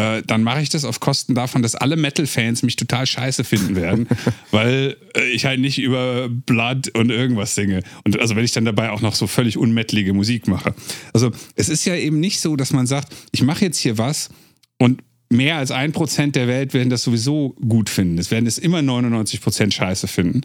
äh, 0.00 0.22
dann 0.26 0.42
mache 0.42 0.62
ich 0.62 0.70
das 0.70 0.84
auf 0.84 0.98
Kosten 0.98 1.34
davon, 1.34 1.60
dass 1.62 1.74
alle 1.74 1.96
Metal-Fans 1.96 2.62
mich 2.62 2.76
total 2.76 3.06
scheiße 3.06 3.44
finden 3.44 3.76
werden, 3.76 4.08
weil 4.50 4.96
äh, 5.14 5.30
ich 5.30 5.44
halt 5.44 5.60
nicht 5.60 5.78
über 5.78 6.28
Blood 6.30 6.88
und 6.94 7.10
irgendwas 7.10 7.54
singe. 7.54 7.82
Und 8.04 8.18
also 8.18 8.34
wenn 8.34 8.44
ich 8.44 8.52
dann 8.52 8.64
dabei 8.64 8.90
auch 8.90 9.02
noch 9.02 9.14
so 9.14 9.26
völlig 9.26 9.58
unmettlige 9.58 10.14
Musik 10.14 10.48
mache. 10.48 10.74
Also 11.12 11.30
es 11.54 11.68
ist 11.68 11.84
ja 11.84 11.94
eben 11.96 12.18
nicht 12.18 12.40
so, 12.40 12.56
dass 12.56 12.72
man 12.72 12.86
sagt, 12.86 13.14
ich 13.32 13.42
mache 13.42 13.66
jetzt 13.66 13.78
hier 13.78 13.98
was 13.98 14.30
und 14.78 15.02
mehr 15.28 15.56
als 15.56 15.70
ein 15.70 15.92
Prozent 15.92 16.34
der 16.34 16.48
Welt 16.48 16.72
werden 16.72 16.88
das 16.88 17.02
sowieso 17.02 17.50
gut 17.68 17.90
finden. 17.90 18.16
Es 18.16 18.30
werden 18.30 18.46
es 18.46 18.56
immer 18.56 18.80
99 18.80 19.42
Prozent 19.42 19.74
scheiße 19.74 20.08
finden. 20.08 20.40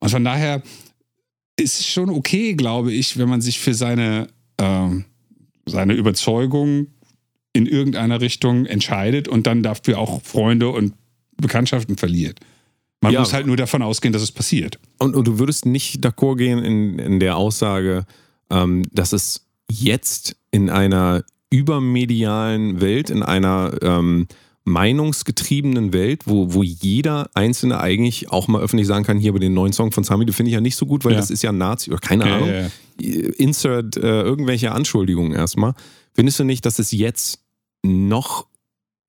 Und 0.00 0.08
von 0.08 0.24
daher 0.24 0.62
ist 1.56 1.80
es 1.80 1.86
schon 1.86 2.08
okay, 2.08 2.54
glaube 2.54 2.92
ich, 2.92 3.18
wenn 3.18 3.28
man 3.28 3.42
sich 3.42 3.58
für 3.58 3.74
seine, 3.74 4.28
ähm, 4.58 5.04
seine 5.66 5.92
Überzeugung 5.92 6.86
in 7.54 7.64
irgendeiner 7.66 8.20
Richtung 8.20 8.66
entscheidet 8.66 9.26
und 9.28 9.46
dann 9.46 9.62
dafür 9.62 9.98
auch 9.98 10.20
Freunde 10.22 10.68
und 10.68 10.92
Bekanntschaften 11.38 11.96
verliert. 11.96 12.40
Man 13.00 13.12
Ja. 13.12 13.20
muss 13.20 13.32
halt 13.32 13.46
nur 13.46 13.56
davon 13.56 13.80
ausgehen, 13.82 14.12
dass 14.12 14.22
es 14.22 14.32
passiert. 14.32 14.78
Und, 14.98 15.14
und 15.16 15.26
du 15.26 15.38
würdest 15.38 15.64
nicht 15.64 16.04
d'accord 16.04 16.36
gehen 16.36 16.58
in, 16.58 16.98
in 16.98 17.20
der 17.20 17.36
Aussage, 17.36 18.04
ähm, 18.50 18.82
dass 18.92 19.12
es 19.12 19.46
jetzt 19.70 20.36
in 20.50 20.68
einer 20.68 21.24
übermedialen 21.50 22.80
Welt, 22.80 23.10
in 23.10 23.22
einer 23.22 23.72
ähm, 23.82 24.26
meinungsgetriebenen 24.64 25.92
Welt, 25.92 26.22
wo, 26.26 26.54
wo 26.54 26.62
jeder 26.62 27.28
Einzelne 27.34 27.80
eigentlich 27.80 28.30
auch 28.30 28.48
mal 28.48 28.62
öffentlich 28.62 28.86
sagen 28.88 29.04
kann, 29.04 29.18
hier 29.18 29.32
bei 29.32 29.38
den 29.38 29.54
neuen 29.54 29.72
Song 29.72 29.92
von 29.92 30.04
Sami, 30.04 30.24
den 30.24 30.32
finde 30.32 30.50
ich 30.50 30.54
ja 30.54 30.60
nicht 30.60 30.76
so 30.76 30.86
gut, 30.86 31.04
weil 31.04 31.12
Ja. 31.12 31.18
das 31.18 31.30
ist 31.30 31.42
ja 31.42 31.50
ein 31.50 31.58
Nazi 31.58 31.90
oder 31.90 32.00
keine 32.00 32.26
Ja, 32.26 32.36
Ahnung. 32.36 32.52
Insert 33.38 33.96
äh, 33.96 34.22
irgendwelche 34.22 34.72
Anschuldigungen 34.72 35.32
erstmal. 35.32 35.74
Findest 36.14 36.38
du 36.38 36.44
nicht, 36.44 36.64
dass 36.64 36.78
es 36.78 36.92
jetzt 36.92 37.40
noch 37.84 38.46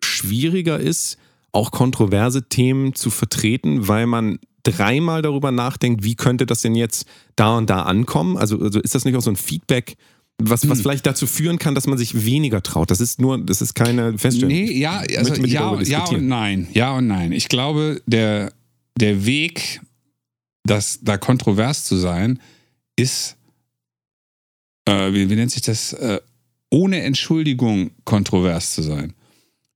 schwieriger 0.04 0.80
ist, 0.80 1.18
auch 1.52 1.72
kontroverse 1.72 2.50
Themen 2.50 2.96
zu 2.96 3.10
vertreten, 3.10 3.88
weil 3.88 4.06
man 4.08 4.40
dreimal 4.64 5.22
darüber 5.22 5.52
nachdenkt, 5.52 6.04
wie 6.04 6.16
könnte 6.16 6.46
das 6.46 6.62
denn 6.62 6.76
jetzt 6.76 7.08
da 7.36 7.58
und 7.58 7.70
da 7.70 7.84
ankommen? 7.84 8.38
Also, 8.38 8.60
also 8.60 8.80
ist 8.80 8.96
das 8.96 9.06
nicht 9.06 9.16
auch 9.16 9.22
so 9.22 9.30
ein 9.30 9.36
Feedback, 9.36 9.96
was, 10.38 10.64
Hm. 10.64 10.70
was 10.70 10.82
vielleicht 10.82 11.06
dazu 11.06 11.28
führen 11.28 11.60
kann, 11.60 11.76
dass 11.76 11.88
man 11.88 11.98
sich 11.98 12.26
weniger 12.26 12.62
traut? 12.62 12.92
Das 12.92 13.00
ist 13.00 13.22
nur, 13.22 13.38
das 13.38 13.62
ist 13.62 13.74
keine 13.74 14.18
Feststellung. 14.18 14.54
Nee, 14.54 14.72
ja, 14.78 15.04
also 15.18 15.32
mit 15.32 15.46
dir 15.46 15.54
ja, 15.54 15.82
ja 15.82 16.06
und 16.06 16.28
nein. 16.28 16.68
Ja 16.74 16.98
und 16.98 17.08
nein. 17.08 17.32
Ich 17.32 17.48
glaube, 17.48 18.02
der, 18.06 18.52
der 19.00 19.26
Weg, 19.26 19.82
das, 20.64 21.00
da 21.02 21.18
kontrovers 21.18 21.86
zu 21.86 21.96
sein, 21.96 22.42
ist, 22.98 23.38
äh, 24.86 25.14
wie, 25.14 25.30
wie 25.30 25.36
nennt 25.36 25.52
sich 25.52 25.62
das, 25.62 25.94
äh, 25.94 26.20
ohne 26.69 27.01
Entschuldigung 27.01 27.91
kontrovers 28.04 28.73
zu 28.73 28.82
sein. 28.82 29.13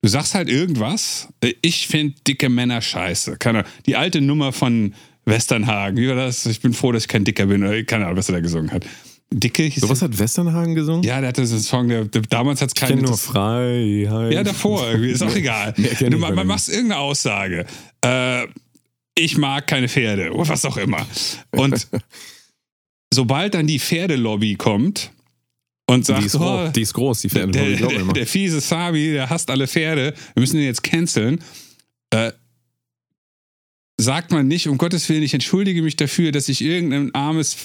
Du 0.01 0.07
sagst 0.07 0.33
halt 0.33 0.49
irgendwas, 0.49 1.27
äh, 1.41 1.53
ich 1.61 1.87
finde 1.87 2.15
dicke 2.27 2.49
Männer 2.49 2.81
scheiße. 2.81 3.37
Keine 3.37 3.59
Ahnung, 3.59 3.71
die 3.85 3.95
alte 3.95 4.21
Nummer 4.21 4.53
von 4.53 4.93
Westernhagen, 5.25 5.97
wie 5.97 6.07
war 6.07 6.15
das? 6.15 6.45
Ich 6.45 6.61
bin 6.61 6.73
froh, 6.73 6.91
dass 6.91 7.03
ich 7.03 7.07
kein 7.07 7.23
Dicker 7.23 7.45
bin. 7.45 7.63
Oder 7.63 7.83
keine 7.83 8.05
Ahnung, 8.05 8.17
was 8.17 8.29
er 8.29 8.35
da 8.35 8.41
gesungen 8.41 8.71
hat. 8.71 8.85
Dicke 9.31 9.63
hieß 9.63 9.81
So 9.81 9.89
was 9.89 10.01
hat 10.01 10.17
Westernhagen 10.17 10.73
gesungen? 10.73 11.03
Ja, 11.03 11.19
der 11.19 11.29
hatte 11.29 11.45
so 11.45 11.55
einen 11.55 11.63
Song, 11.63 11.87
der, 11.87 12.05
der 12.05 12.23
damals 12.23 12.61
hat 12.61 12.69
es 12.69 12.73
ich 12.75 12.87
keinen 12.87 13.03
nur. 13.03 13.17
Freiheit. 13.17 14.33
Ja, 14.33 14.43
davor 14.43 14.89
irgendwie, 14.89 15.11
ist 15.11 15.21
auch 15.21 15.35
egal. 15.35 15.73
Du, 15.73 16.17
man, 16.17 16.33
man 16.33 16.37
dem. 16.37 16.47
machst 16.47 16.69
irgendeine 16.69 17.01
Aussage. 17.01 17.65
Äh, 18.03 18.47
ich 19.15 19.37
mag 19.37 19.67
keine 19.67 19.87
Pferde 19.87 20.31
oder 20.31 20.49
was 20.49 20.65
auch 20.65 20.77
immer. 20.77 21.05
Und 21.51 21.87
sobald 23.13 23.53
dann 23.53 23.67
die 23.67 23.79
Pferdelobby 23.79 24.55
kommt 24.55 25.11
und 25.89 26.05
sagt, 26.05 26.21
die, 26.21 26.25
ist 26.27 26.35
oh, 26.35 26.39
groß, 26.39 26.71
die 26.71 26.81
ist 26.81 26.93
groß, 26.93 27.21
die 27.21 27.29
Pferde. 27.29 27.51
der, 27.51 27.75
der, 27.75 28.03
der 28.03 28.27
fiese 28.27 28.61
Sami, 28.61 29.11
der 29.11 29.29
hasst 29.29 29.49
alle 29.49 29.67
Pferde, 29.67 30.13
wir 30.35 30.41
müssen 30.41 30.57
ihn 30.57 30.65
jetzt 30.65 30.83
canceln, 30.83 31.39
äh, 32.11 32.31
sagt 33.97 34.31
man 34.31 34.47
nicht, 34.47 34.67
um 34.67 34.77
Gottes 34.77 35.09
Willen, 35.09 35.23
ich 35.23 35.33
entschuldige 35.33 35.81
mich 35.81 35.95
dafür, 35.95 36.31
dass 36.31 36.47
ich 36.47 36.61
irgendein 36.61 37.13
armes 37.15 37.57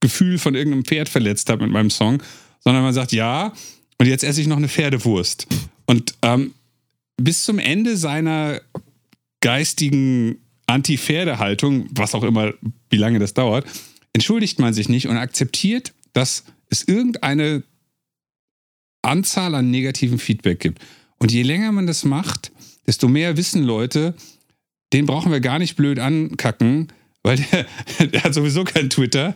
Gefühl 0.00 0.38
von 0.38 0.54
irgendeinem 0.54 0.84
Pferd 0.84 1.08
verletzt 1.08 1.48
habe 1.48 1.62
mit 1.62 1.72
meinem 1.72 1.88
Song, 1.88 2.22
sondern 2.62 2.82
man 2.82 2.92
sagt, 2.92 3.12
ja, 3.12 3.54
und 3.96 4.06
jetzt 4.06 4.24
esse 4.24 4.42
ich 4.42 4.46
noch 4.46 4.58
eine 4.58 4.68
Pferdewurst. 4.68 5.46
Und 5.86 6.14
ähm, 6.20 6.52
bis 7.16 7.44
zum 7.44 7.58
Ende 7.58 7.96
seiner 7.96 8.60
geistigen 9.40 10.36
Anti-Pferde-Haltung, 10.66 11.88
was 11.92 12.14
auch 12.14 12.24
immer, 12.24 12.52
wie 12.90 12.96
lange 12.96 13.18
das 13.18 13.32
dauert, 13.32 13.66
entschuldigt 14.12 14.58
man 14.58 14.74
sich 14.74 14.90
nicht 14.90 15.08
und 15.08 15.16
akzeptiert, 15.16 15.94
dass 16.12 16.44
es 16.68 16.86
irgendeine 16.86 17.62
Anzahl 19.02 19.54
an 19.54 19.70
negativen 19.70 20.18
Feedback 20.18 20.60
gibt. 20.60 20.82
Und 21.18 21.32
je 21.32 21.42
länger 21.42 21.72
man 21.72 21.86
das 21.86 22.04
macht, 22.04 22.52
desto 22.86 23.08
mehr 23.08 23.36
wissen 23.36 23.62
Leute, 23.62 24.14
den 24.92 25.06
brauchen 25.06 25.32
wir 25.32 25.40
gar 25.40 25.58
nicht 25.58 25.76
blöd 25.76 25.98
ankacken, 25.98 26.88
weil 27.22 27.36
der, 27.36 27.66
der 28.08 28.24
hat 28.24 28.34
sowieso 28.34 28.64
kein 28.64 28.90
Twitter 28.90 29.34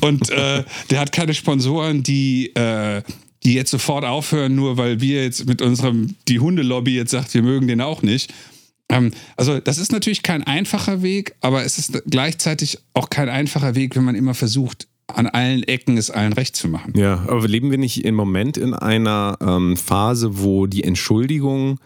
und 0.00 0.30
äh, 0.30 0.64
der 0.90 1.00
hat 1.00 1.12
keine 1.12 1.34
Sponsoren, 1.34 2.02
die, 2.02 2.54
äh, 2.54 3.02
die 3.44 3.54
jetzt 3.54 3.70
sofort 3.70 4.04
aufhören, 4.04 4.54
nur 4.54 4.76
weil 4.76 5.00
wir 5.00 5.24
jetzt 5.24 5.46
mit 5.46 5.62
unserem, 5.62 6.16
die 6.26 6.40
Hundelobby 6.40 6.96
jetzt 6.96 7.10
sagt, 7.10 7.34
wir 7.34 7.42
mögen 7.42 7.68
den 7.68 7.80
auch 7.80 8.02
nicht. 8.02 8.32
Ähm, 8.88 9.12
also 9.36 9.60
das 9.60 9.78
ist 9.78 9.92
natürlich 9.92 10.22
kein 10.22 10.42
einfacher 10.42 11.02
Weg, 11.02 11.34
aber 11.40 11.64
es 11.64 11.78
ist 11.78 12.02
gleichzeitig 12.06 12.78
auch 12.94 13.10
kein 13.10 13.28
einfacher 13.28 13.74
Weg, 13.74 13.96
wenn 13.96 14.04
man 14.04 14.14
immer 14.14 14.34
versucht, 14.34 14.88
an 15.08 15.26
allen 15.26 15.62
Ecken 15.62 15.96
es 15.96 16.10
allen 16.10 16.32
recht 16.32 16.54
zu 16.54 16.68
machen. 16.68 16.92
Ja, 16.96 17.24
aber 17.28 17.46
leben 17.48 17.70
wir 17.70 17.78
nicht 17.78 18.04
im 18.04 18.14
Moment 18.14 18.56
in 18.56 18.74
einer 18.74 19.36
ähm, 19.40 19.76
Phase, 19.76 20.40
wo 20.42 20.66
die 20.66 20.84
Entschuldigung 20.84 21.78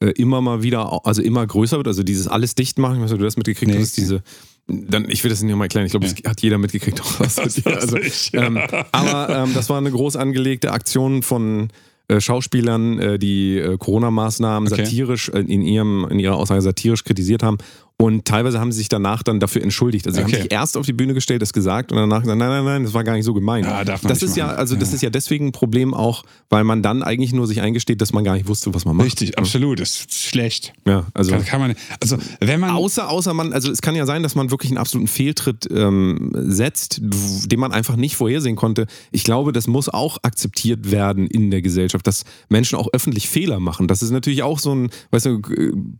äh, 0.00 0.10
immer 0.12 0.40
mal 0.40 0.62
wieder, 0.62 1.04
also 1.06 1.20
immer 1.22 1.46
größer 1.46 1.76
wird? 1.76 1.86
Also 1.88 2.02
dieses 2.02 2.26
alles 2.26 2.54
dicht 2.54 2.78
machen, 2.78 2.96
ich 2.96 3.02
weiß 3.02 3.10
nicht, 3.10 3.20
du 3.20 3.24
das 3.24 3.36
mitgekriegt 3.36 3.72
Nee. 3.72 3.78
hast, 3.80 3.96
diese, 3.96 4.22
dann, 4.66 5.08
ich 5.08 5.22
will 5.24 5.30
das 5.30 5.42
nicht 5.42 5.54
mal 5.54 5.64
erklären, 5.64 5.84
ich 5.86 5.92
glaube, 5.92 6.06
das 6.06 6.14
hat 6.26 6.40
jeder 6.40 6.58
mitgekriegt. 6.58 7.00
auch 7.02 7.20
was 7.20 7.34
Das 7.36 7.62
ja, 7.62 7.72
also, 7.72 7.96
ich, 7.98 8.32
ja. 8.32 8.46
ähm, 8.46 8.58
aber 8.92 9.28
ähm, 9.44 9.50
das 9.54 9.68
war 9.68 9.78
eine 9.78 9.90
groß 9.90 10.16
angelegte 10.16 10.72
Aktion 10.72 11.22
von 11.22 11.68
äh, 12.08 12.20
Schauspielern, 12.20 12.98
äh, 12.98 13.18
die 13.18 13.58
äh, 13.58 13.76
Corona-Maßnahmen 13.76 14.72
Okay. 14.72 14.84
satirisch 14.84 15.28
äh, 15.28 15.40
in, 15.40 15.62
ihrem, 15.62 16.06
in 16.10 16.18
ihrer 16.18 16.36
Aussage 16.36 16.62
satirisch 16.62 17.04
kritisiert 17.04 17.42
haben. 17.42 17.58
Und 18.00 18.24
teilweise 18.24 18.58
haben 18.58 18.72
sie 18.72 18.78
sich 18.78 18.88
danach 18.88 19.22
dann 19.22 19.40
dafür 19.40 19.62
entschuldigt. 19.62 20.06
Also 20.06 20.16
sie 20.16 20.24
Okay. 20.24 20.32
haben 20.32 20.42
sich 20.44 20.52
erst 20.52 20.76
auf 20.78 20.86
die 20.86 20.94
Bühne 20.94 21.12
gestellt, 21.12 21.42
das 21.42 21.52
gesagt 21.52 21.92
und 21.92 21.98
danach 21.98 22.22
gesagt, 22.22 22.38
nein, 22.38 22.48
nein, 22.48 22.64
nein, 22.64 22.84
das 22.84 22.94
war 22.94 23.04
gar 23.04 23.12
nicht 23.12 23.26
so 23.26 23.34
gemeint. 23.34 23.66
Ja, 23.66 23.84
darf 23.84 24.02
man 24.02 24.08
das 24.08 24.22
ist 24.22 24.38
ja, 24.38 24.46
machen. 24.46 24.56
also 24.56 24.74
das 24.74 24.94
ist 24.94 25.02
ja 25.02 25.10
deswegen 25.10 25.48
ein 25.48 25.52
Problem 25.52 25.92
auch, 25.92 26.24
weil 26.48 26.64
man 26.64 26.82
dann 26.82 27.02
eigentlich 27.02 27.34
nur 27.34 27.46
sich 27.46 27.60
eingesteht, 27.60 28.00
dass 28.00 28.14
man 28.14 28.24
gar 28.24 28.36
nicht 28.36 28.48
wusste, 28.48 28.72
was 28.72 28.86
man 28.86 28.96
macht. 28.96 29.04
Richtig, 29.04 29.36
absolut. 29.38 29.80
Das 29.80 30.06
ist 30.06 30.22
schlecht. 30.22 30.72
Ja, 30.86 31.08
also. 31.12 31.32
Kann, 31.32 31.44
kann 31.44 31.60
man, 31.60 31.74
also, 32.00 32.16
wenn 32.40 32.58
man. 32.58 32.70
Außer, 32.70 33.06
außer 33.10 33.34
man, 33.34 33.52
also 33.52 33.70
es 33.70 33.82
kann 33.82 33.94
ja 33.94 34.06
sein, 34.06 34.22
dass 34.22 34.34
man 34.34 34.50
wirklich 34.50 34.70
einen 34.70 34.78
absoluten 34.78 35.06
Fehltritt 35.08 35.68
ähm, 35.70 36.32
setzt, 36.34 37.02
den 37.02 37.60
man 37.60 37.72
einfach 37.72 37.96
nicht 37.96 38.16
vorhersehen 38.16 38.56
konnte. 38.56 38.86
Ich 39.10 39.24
glaube, 39.24 39.52
das 39.52 39.66
muss 39.66 39.90
auch 39.90 40.16
akzeptiert 40.22 40.90
werden 40.90 41.26
in 41.26 41.50
der 41.50 41.60
Gesellschaft, 41.60 42.06
dass 42.06 42.24
Menschen 42.48 42.78
auch 42.78 42.88
öffentlich 42.94 43.28
Fehler 43.28 43.60
machen. 43.60 43.88
Das 43.88 44.02
ist 44.02 44.10
natürlich 44.10 44.42
auch 44.42 44.58
so 44.58 44.74
ein, 44.74 44.90
weißt 45.10 45.26
du, 45.26 45.42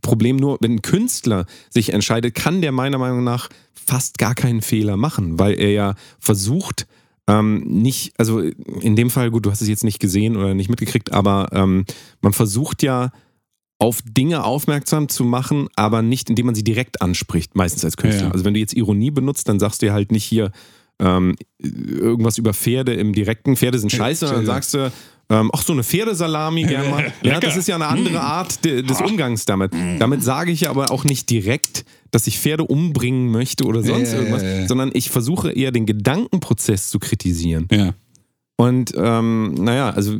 Problem 0.01 0.37
nur, 0.37 0.57
wenn 0.61 0.77
ein 0.77 0.81
Künstler 0.81 1.45
sich 1.69 1.90
entscheidet, 1.93 2.35
kann 2.35 2.61
der 2.61 2.71
meiner 2.71 2.97
Meinung 2.97 3.23
nach 3.23 3.49
fast 3.73 4.17
gar 4.17 4.35
keinen 4.35 4.61
Fehler 4.61 4.97
machen, 4.97 5.39
weil 5.39 5.59
er 5.59 5.71
ja 5.71 5.95
versucht, 6.19 6.87
ähm, 7.27 7.63
nicht, 7.65 8.13
also 8.17 8.39
in 8.39 8.95
dem 8.95 9.09
Fall, 9.09 9.31
gut, 9.31 9.45
du 9.45 9.51
hast 9.51 9.61
es 9.61 9.67
jetzt 9.67 9.83
nicht 9.83 9.99
gesehen 9.99 10.35
oder 10.35 10.53
nicht 10.53 10.69
mitgekriegt, 10.69 11.13
aber 11.13 11.49
ähm, 11.51 11.85
man 12.21 12.33
versucht 12.33 12.83
ja 12.83 13.11
auf 13.79 13.99
Dinge 14.05 14.43
aufmerksam 14.43 15.09
zu 15.09 15.23
machen, 15.23 15.67
aber 15.75 16.01
nicht, 16.01 16.29
indem 16.29 16.47
man 16.47 16.55
sie 16.55 16.63
direkt 16.63 17.01
anspricht, 17.01 17.55
meistens 17.55 17.83
als 17.83 17.97
Künstler. 17.97 18.21
Ja, 18.21 18.27
ja. 18.27 18.33
Also 18.33 18.45
wenn 18.45 18.53
du 18.53 18.59
jetzt 18.59 18.73
Ironie 18.73 19.11
benutzt, 19.11 19.49
dann 19.49 19.59
sagst 19.59 19.81
du 19.81 19.87
ja 19.87 19.93
halt 19.93 20.11
nicht 20.11 20.23
hier 20.23 20.51
ähm, 20.99 21.35
irgendwas 21.57 22.37
über 22.37 22.53
Pferde 22.53 22.93
im 22.93 23.13
direkten, 23.13 23.55
Pferde 23.55 23.79
sind 23.79 23.91
scheiße, 23.91 24.27
Ja, 24.27 24.33
dann 24.33 24.45
sagst 24.45 24.75
du, 24.75 24.91
ähm, 25.31 25.49
ach 25.53 25.63
so 25.63 25.73
eine 25.73 25.83
Pferdesalami 25.83 26.63
gerne 26.63 26.89
mal. 26.89 27.13
Ja, 27.23 27.39
das 27.39 27.55
ist 27.57 27.67
ja 27.67 27.75
eine 27.75 27.87
andere 27.87 28.19
Art 28.21 28.63
de, 28.65 28.81
des 28.83 28.99
Umgangs 29.01 29.45
damit. 29.45 29.71
Damit 29.99 30.23
sage 30.23 30.51
ich 30.51 30.61
ja 30.61 30.69
aber 30.69 30.91
auch 30.91 31.03
nicht 31.05 31.29
direkt, 31.29 31.85
dass 32.11 32.27
ich 32.27 32.37
Pferde 32.39 32.63
umbringen 32.65 33.31
möchte 33.31 33.63
oder 33.65 33.81
sonst 33.81 34.13
irgendwas, 34.13 34.43
sondern 34.67 34.91
ich 34.93 35.09
versuche 35.09 35.51
eher 35.51 35.71
den 35.71 35.85
Gedankenprozess 35.85 36.89
zu 36.89 36.99
kritisieren. 36.99 37.67
ja. 37.71 37.93
Und 38.57 38.93
ähm, 38.95 39.55
naja, 39.55 39.89
also 39.89 40.19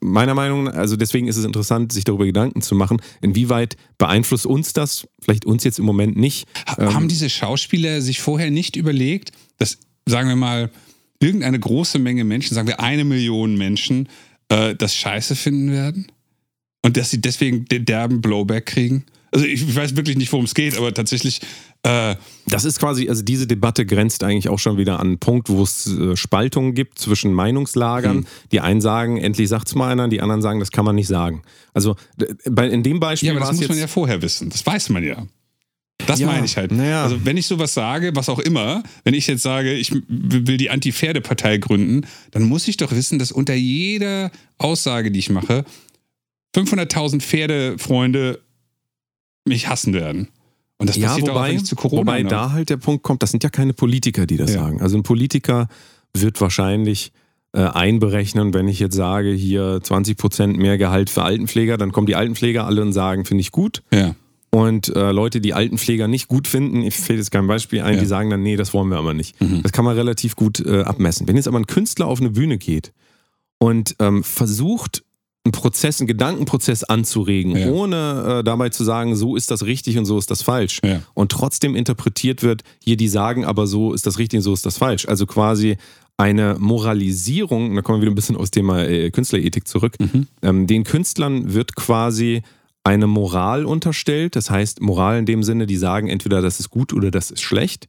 meiner 0.00 0.34
Meinung 0.34 0.64
nach, 0.64 0.72
also 0.74 0.96
deswegen 0.96 1.28
ist 1.28 1.36
es 1.36 1.44
interessant, 1.44 1.92
sich 1.92 2.02
darüber 2.02 2.24
Gedanken 2.26 2.62
zu 2.62 2.74
machen, 2.74 2.96
inwieweit 3.20 3.76
beeinflusst 3.96 4.44
uns 4.44 4.72
das, 4.72 5.06
vielleicht 5.22 5.44
uns 5.44 5.62
jetzt 5.62 5.78
im 5.78 5.84
Moment 5.84 6.16
nicht. 6.16 6.48
Ha- 6.66 6.92
Haben 6.94 7.06
diese 7.06 7.30
Schauspieler 7.30 8.00
sich 8.00 8.20
vorher 8.20 8.50
nicht 8.50 8.74
überlegt, 8.74 9.30
dass, 9.58 9.78
sagen 10.04 10.28
wir 10.28 10.34
mal, 10.34 10.70
irgendeine 11.20 11.60
große 11.60 12.00
Menge 12.00 12.24
Menschen, 12.24 12.56
sagen 12.56 12.66
wir 12.66 12.80
eine 12.80 13.04
Million 13.04 13.56
Menschen, 13.56 14.08
äh, 14.50 14.74
das 14.74 14.94
scheiße 14.94 15.34
finden 15.34 15.72
werden? 15.72 16.06
Und 16.82 16.96
dass 16.96 17.10
sie 17.10 17.20
deswegen 17.20 17.64
den 17.66 17.84
derben 17.84 18.20
Blowback 18.20 18.66
kriegen? 18.66 19.04
Also 19.32 19.46
ich, 19.46 19.74
weiß 19.74 19.96
wirklich 19.96 20.16
nicht, 20.16 20.32
worum 20.32 20.44
es 20.44 20.54
geht, 20.54 20.76
aber 20.76 20.92
tatsächlich, 20.92 21.40
äh, 21.82 22.16
Das 22.46 22.64
ist 22.64 22.80
quasi, 22.80 23.08
also 23.08 23.22
diese 23.22 23.46
Debatte 23.46 23.86
grenzt 23.86 24.24
eigentlich 24.24 24.48
auch 24.48 24.58
schon 24.58 24.76
wieder 24.76 24.98
an 24.98 25.06
einen 25.06 25.18
Punkt, 25.18 25.48
wo 25.48 25.62
es 25.62 25.86
äh, 25.86 26.16
Spaltungen 26.16 26.74
gibt 26.74 26.98
zwischen 26.98 27.32
Meinungslagern. 27.32 28.18
Hm. 28.18 28.26
Die 28.50 28.60
einen 28.60 28.80
sagen, 28.80 29.18
endlich 29.18 29.48
sagt's 29.48 29.74
mal 29.74 29.90
einer, 29.92 30.08
die 30.08 30.20
anderen 30.20 30.42
sagen, 30.42 30.58
das 30.58 30.72
kann 30.72 30.84
man 30.84 30.96
nicht 30.96 31.06
sagen. 31.06 31.42
Also 31.72 31.96
bei, 32.50 32.68
in 32.68 32.82
dem 32.82 32.98
Beispiel 32.98 33.28
ja, 33.28 33.32
aber 33.32 33.40
das 33.40 33.50
es 33.50 33.60
muss 33.60 33.68
man 33.68 33.78
jetzt 33.78 33.82
ja 33.82 33.86
vorher 33.88 34.20
wissen. 34.20 34.50
Das 34.50 34.66
weiß 34.66 34.88
man 34.88 35.04
ja. 35.04 35.26
Das 36.06 36.20
Ja, 36.20 36.26
meine 36.26 36.44
ich 36.46 36.56
halt. 36.56 36.72
naja. 36.72 37.02
Also 37.04 37.24
wenn 37.24 37.36
ich 37.36 37.46
sowas 37.46 37.74
sage, 37.74 38.12
was 38.14 38.28
auch 38.28 38.38
immer, 38.38 38.82
wenn 39.04 39.14
ich 39.14 39.26
jetzt 39.26 39.42
sage, 39.42 39.72
ich 39.74 39.92
will 40.08 40.56
die 40.56 40.70
Anti-Pferde-Partei 40.70 41.58
gründen, 41.58 42.06
dann 42.30 42.42
muss 42.44 42.66
ich 42.68 42.76
doch 42.76 42.92
wissen, 42.92 43.18
dass 43.18 43.32
unter 43.32 43.54
jeder 43.54 44.30
Aussage, 44.58 45.10
die 45.10 45.18
ich 45.18 45.30
mache, 45.30 45.64
500.000 46.56 47.20
Pferdefreunde 47.20 48.40
mich 49.46 49.68
hassen 49.68 49.92
werden. 49.94 50.28
Und 50.78 50.88
das 50.88 50.96
ja, 50.96 51.08
passiert 51.08 51.28
auch, 51.30 51.34
wobei, 51.34 51.48
wenn 51.50 51.56
ich 51.56 51.64
zu 51.64 51.76
Corona 51.76 52.00
wobei 52.00 52.22
da 52.22 52.52
halt 52.52 52.70
der 52.70 52.78
Punkt 52.78 53.02
kommt, 53.02 53.22
das 53.22 53.30
sind 53.30 53.44
ja 53.44 53.50
keine 53.50 53.72
Politiker, 53.74 54.26
die 54.26 54.36
das 54.36 54.54
Ja. 54.54 54.60
sagen. 54.62 54.80
Also 54.80 54.96
ein 54.96 55.02
Politiker 55.02 55.68
wird 56.14 56.40
wahrscheinlich 56.40 57.12
äh, 57.52 57.60
einberechnen, 57.62 58.54
wenn 58.54 58.68
ich 58.68 58.78
jetzt 58.78 58.94
sage, 58.94 59.30
hier 59.32 59.80
20% 59.82 60.56
mehr 60.56 60.78
Gehalt 60.78 61.10
für 61.10 61.22
Altenpfleger, 61.24 61.76
dann 61.78 61.90
kommen 61.92 62.06
die 62.06 62.14
Altenpfleger 62.14 62.64
alle 62.64 62.80
und 62.82 62.92
sagen, 62.92 63.24
finde 63.24 63.40
ich 63.40 63.50
gut. 63.50 63.82
Ja. 63.92 64.14
Und 64.52 64.94
äh, 64.96 65.12
Leute, 65.12 65.40
die 65.40 65.54
Altenpfleger 65.54 66.08
nicht 66.08 66.26
gut 66.26 66.48
finden, 66.48 66.82
ich 66.82 66.96
fällt 66.96 67.18
jetzt 67.20 67.30
kein 67.30 67.46
Beispiel 67.46 67.82
ein, 67.82 67.94
Ja. 67.94 68.00
die 68.00 68.06
sagen 68.06 68.30
dann, 68.30 68.42
nee, 68.42 68.56
das 68.56 68.74
wollen 68.74 68.88
wir 68.88 68.96
aber 68.98 69.14
nicht. 69.14 69.40
Mhm. 69.40 69.62
Das 69.62 69.70
kann 69.72 69.84
man 69.84 69.94
relativ 69.96 70.34
gut 70.34 70.58
äh, 70.66 70.82
abmessen. 70.82 71.28
Wenn 71.28 71.36
jetzt 71.36 71.46
aber 71.46 71.58
ein 71.60 71.66
Künstler 71.66 72.06
auf 72.08 72.20
eine 72.20 72.30
Bühne 72.30 72.58
geht 72.58 72.92
und 73.58 73.94
ähm, 74.00 74.24
versucht, 74.24 75.04
einen 75.44 75.52
Prozess, 75.52 76.00
einen 76.00 76.08
Gedankenprozess 76.08 76.82
anzuregen, 76.84 77.56
Ja. 77.56 77.68
ohne 77.70 78.40
äh, 78.40 78.44
dabei 78.44 78.68
zu 78.70 78.82
sagen, 78.84 79.14
so 79.16 79.36
ist 79.36 79.50
das 79.52 79.64
richtig 79.64 79.96
und 79.98 80.04
so 80.04 80.18
ist 80.18 80.30
das 80.32 80.42
falsch. 80.42 80.80
Ja. 80.84 81.00
Und 81.14 81.30
trotzdem 81.32 81.76
interpretiert 81.76 82.42
wird, 82.42 82.62
hier 82.84 82.96
die 82.96 83.08
sagen, 83.08 83.44
aber 83.44 83.66
so 83.68 83.94
ist 83.94 84.04
das 84.06 84.18
richtig 84.18 84.38
und 84.38 84.42
so 84.42 84.52
ist 84.52 84.66
das 84.66 84.76
falsch. 84.78 85.06
Also 85.08 85.26
quasi 85.26 85.76
eine 86.18 86.56
Moralisierung, 86.58 87.74
da 87.74 87.82
kommen 87.82 87.98
wir 87.98 88.02
wieder 88.02 88.12
ein 88.12 88.16
bisschen 88.16 88.36
aus 88.36 88.50
Thema 88.50 88.84
äh, 88.84 89.10
Künstlerethik 89.10 89.66
zurück. 89.66 89.94
Mhm. 89.98 90.26
Ähm, 90.42 90.66
den 90.66 90.84
Künstlern 90.84 91.54
wird 91.54 91.74
quasi 91.76 92.42
eine 92.84 93.06
Moral 93.06 93.64
unterstellt. 93.64 94.36
Das 94.36 94.50
heißt, 94.50 94.80
Moral 94.80 95.18
in 95.18 95.26
dem 95.26 95.42
Sinne, 95.42 95.66
die 95.66 95.76
sagen 95.76 96.08
entweder, 96.08 96.42
das 96.42 96.60
ist 96.60 96.70
gut 96.70 96.92
oder 96.92 97.10
das 97.10 97.30
ist 97.30 97.42
schlecht. 97.42 97.88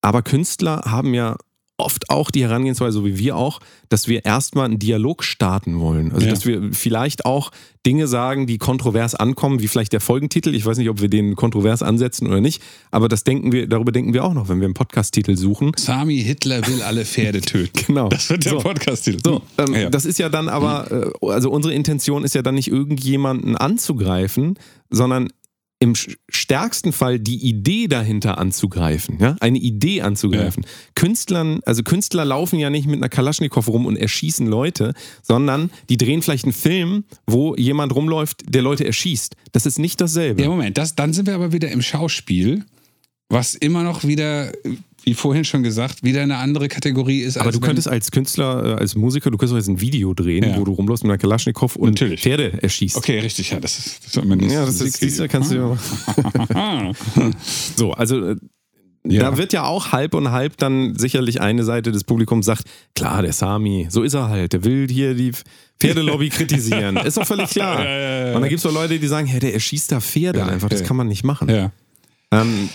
Aber 0.00 0.22
Künstler 0.22 0.82
haben 0.86 1.14
ja 1.14 1.36
oft 1.80 2.10
auch 2.10 2.30
die 2.30 2.42
Herangehensweise, 2.42 2.92
so 2.92 3.04
wie 3.04 3.18
wir 3.18 3.36
auch, 3.36 3.60
dass 3.88 4.06
wir 4.08 4.24
erstmal 4.24 4.66
einen 4.66 4.78
Dialog 4.78 5.24
starten 5.24 5.80
wollen. 5.80 6.12
Also, 6.12 6.26
Ja. 6.26 6.32
dass 6.32 6.46
wir 6.46 6.70
vielleicht 6.72 7.24
auch 7.24 7.50
Dinge 7.86 8.06
sagen, 8.06 8.46
die 8.46 8.58
kontrovers 8.58 9.14
ankommen, 9.14 9.60
wie 9.60 9.68
vielleicht 9.68 9.92
der 9.94 10.00
Folgentitel. 10.02 10.54
Ich 10.54 10.66
weiß 10.66 10.76
nicht, 10.78 10.90
ob 10.90 11.00
wir 11.00 11.08
den 11.08 11.34
kontrovers 11.34 11.82
ansetzen 11.82 12.26
oder 12.26 12.40
nicht, 12.40 12.62
aber 12.90 13.08
das 13.08 13.24
denken 13.24 13.52
wir, 13.52 13.66
darüber 13.66 13.90
denken 13.90 14.12
wir 14.12 14.22
auch 14.24 14.34
noch, 14.34 14.48
wenn 14.48 14.60
wir 14.60 14.66
einen 14.66 14.74
Podcast-Titel 14.74 15.36
suchen. 15.36 15.72
Sami 15.76 16.18
Hitler 16.18 16.66
will 16.66 16.82
alle 16.82 17.04
Pferde 17.04 17.40
töten. 17.40 17.70
Genau. 17.86 18.08
Das 18.08 18.28
wird 18.30 18.44
der 18.44 18.52
So. 18.52 18.58
Podcast-Titel. 18.58 19.20
So, 19.24 19.42
ähm, 19.58 19.74
ja. 19.74 19.90
das 19.90 20.04
ist 20.04 20.18
ja 20.18 20.28
dann 20.28 20.48
aber, 20.48 20.90
äh, 21.22 21.26
also 21.26 21.50
unsere 21.50 21.72
Intention 21.74 22.22
ist 22.24 22.34
ja 22.34 22.42
dann 22.42 22.54
nicht 22.54 22.68
irgendjemanden 22.68 23.56
anzugreifen, 23.56 24.58
sondern 24.90 25.28
im 25.80 25.94
stärksten 26.28 26.92
Fall 26.92 27.18
die 27.18 27.38
Idee 27.38 27.88
dahinter 27.88 28.36
anzugreifen, 28.36 29.16
ja, 29.18 29.36
eine 29.40 29.58
Idee 29.58 30.02
anzugreifen. 30.02 30.66
Künstlern, 30.94 31.60
also 31.64 31.82
Künstler 31.82 32.26
laufen 32.26 32.58
ja 32.58 32.68
nicht 32.68 32.86
mit 32.86 32.96
einer 32.96 33.08
Kalaschnikow 33.08 33.66
rum 33.66 33.86
und 33.86 33.96
erschießen 33.96 34.46
Leute, 34.46 34.92
sondern 35.22 35.70
die 35.88 35.96
drehen 35.96 36.20
vielleicht 36.20 36.44
einen 36.44 36.52
Film, 36.52 37.04
wo 37.26 37.56
jemand 37.56 37.94
rumläuft, 37.94 38.54
der 38.54 38.60
Leute 38.60 38.84
erschießt. 38.84 39.36
Das 39.52 39.64
ist 39.64 39.78
nicht 39.78 40.02
dasselbe. 40.02 40.42
Ja, 40.42 40.50
Moment, 40.50 40.76
das, 40.76 40.94
dann 40.94 41.14
sind 41.14 41.26
wir 41.26 41.34
aber 41.34 41.52
wieder 41.52 41.70
im 41.70 41.80
Schauspiel, 41.80 42.66
was 43.30 43.54
immer 43.54 43.82
noch 43.84 44.04
wieder, 44.04 44.52
wie 45.04 45.14
vorhin 45.14 45.44
schon 45.44 45.62
gesagt, 45.62 46.02
wieder 46.02 46.20
eine 46.22 46.36
andere 46.36 46.68
Kategorie 46.68 47.20
ist. 47.20 47.38
aber 47.38 47.52
du 47.52 47.60
könntest 47.60 47.88
als 47.88 48.10
Künstler, 48.10 48.64
äh, 48.64 48.80
als 48.80 48.94
Musiker, 48.96 49.30
du 49.30 49.38
könntest 49.38 49.52
doch 49.52 49.58
jetzt 49.58 49.68
ein 49.68 49.80
Video 49.80 50.12
drehen, 50.12 50.44
Ja. 50.44 50.58
wo 50.58 50.64
du 50.64 50.72
rumläufst 50.72 51.04
mit 51.04 51.10
einer 51.10 51.18
Kalaschnikow 51.18 51.74
und 51.76 51.90
Natürlich. 51.90 52.20
Pferde 52.20 52.62
erschießt. 52.62 52.96
Okay, 52.96 53.20
richtig, 53.20 53.50
ja, 53.50 53.60
das 53.60 53.78
ist, 53.78 54.04
das 54.04 54.16
ist 54.16 54.24
mein 54.24 54.36
nächstes 54.38 54.52
Ja, 54.60 54.66
das 54.66 54.80
ist, 54.82 54.98
siehst 54.98 55.20
du, 55.20 55.28
kannst 55.28 55.52
du 55.52 55.56
ja. 55.56 56.92
So, 57.76 57.92
also 57.92 58.30
äh, 58.30 58.36
Ja. 59.06 59.22
da 59.30 59.38
wird 59.38 59.52
ja 59.54 59.64
auch 59.64 59.92
halb 59.92 60.12
und 60.14 60.30
halb 60.30 60.56
dann 60.58 60.94
sicherlich 60.98 61.40
eine 61.40 61.64
Seite 61.64 61.92
des 61.92 62.04
Publikums 62.04 62.44
sagt, 62.46 62.64
klar, 62.94 63.22
der 63.22 63.32
Sami, 63.32 63.86
so 63.90 64.02
ist 64.02 64.14
er 64.14 64.28
halt, 64.28 64.52
der 64.52 64.64
will 64.64 64.88
hier 64.90 65.14
die 65.14 65.32
Pferdelobby 65.78 66.28
kritisieren. 66.36 66.96
Ist 66.98 67.16
doch 67.16 67.26
völlig 67.26 67.48
klar. 67.50 67.82
Ja, 67.84 68.26
ja. 68.28 68.34
Und 68.34 68.42
dann 68.42 68.50
gibt 68.50 68.58
es 68.58 68.66
auch 68.66 68.74
Leute, 68.74 68.98
die 68.98 69.06
sagen, 69.06 69.26
hey, 69.26 69.40
der 69.40 69.54
erschießt 69.54 69.92
da 69.92 70.00
Pferde 70.00 70.44
einfach, 70.44 70.68
das 70.68 70.84
kann 70.84 70.96
man 70.96 71.06
nicht 71.08 71.24
machen. 71.24 71.48
ja. 71.48 71.70
Ähm, 72.32 72.68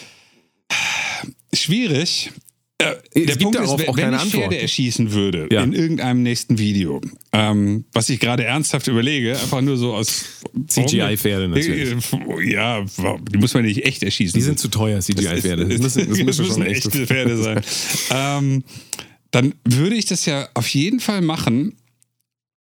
Schwierig. 1.56 2.32
Äh, 2.78 2.96
der 3.16 3.38
Punkt 3.38 3.58
ist, 3.58 3.70
auch 3.70 3.78
wenn 3.78 3.96
keine 3.96 4.18
ich 4.18 4.22
Antwort. 4.24 4.44
Pferde 4.44 4.60
erschießen 4.62 5.12
würde 5.14 5.48
Ja. 5.50 5.64
in 5.64 5.72
irgendeinem 5.72 6.24
nächsten 6.24 6.58
Video, 6.60 7.00
ähm, 7.32 7.86
was 7.94 8.10
ich 8.10 8.20
gerade 8.20 8.44
ernsthaft 8.44 8.88
überlege, 8.90 9.32
einfach 9.32 9.62
nur 9.62 9.78
so 9.78 9.94
aus 9.94 10.26
CGI-Pferde 10.68 11.48
natürlich. 11.48 11.96
Ja, 12.52 12.84
die 13.32 13.38
muss 13.38 13.54
man 13.54 13.64
nicht 13.64 13.86
echt 13.86 14.04
erschießen. 14.04 14.38
die 14.38 14.44
sind 14.44 14.60
zu 14.60 14.68
teuer, 14.68 15.00
CGI-Pferde. 15.00 15.66
Das 15.70 15.80
Das, 15.82 15.96
müssen, 15.96 16.10
das 16.10 16.20
müssen 16.26 16.46
schon 16.46 16.62
echte 16.66 16.90
Pferde 17.08 17.38
sein. 17.42 17.62
ähm, 18.12 18.64
dann 19.32 19.54
würde 19.64 19.96
ich 19.96 20.06
das 20.06 20.26
ja 20.26 20.50
auf 20.54 20.68
jeden 20.68 21.00
Fall 21.00 21.22
machen 21.22 21.78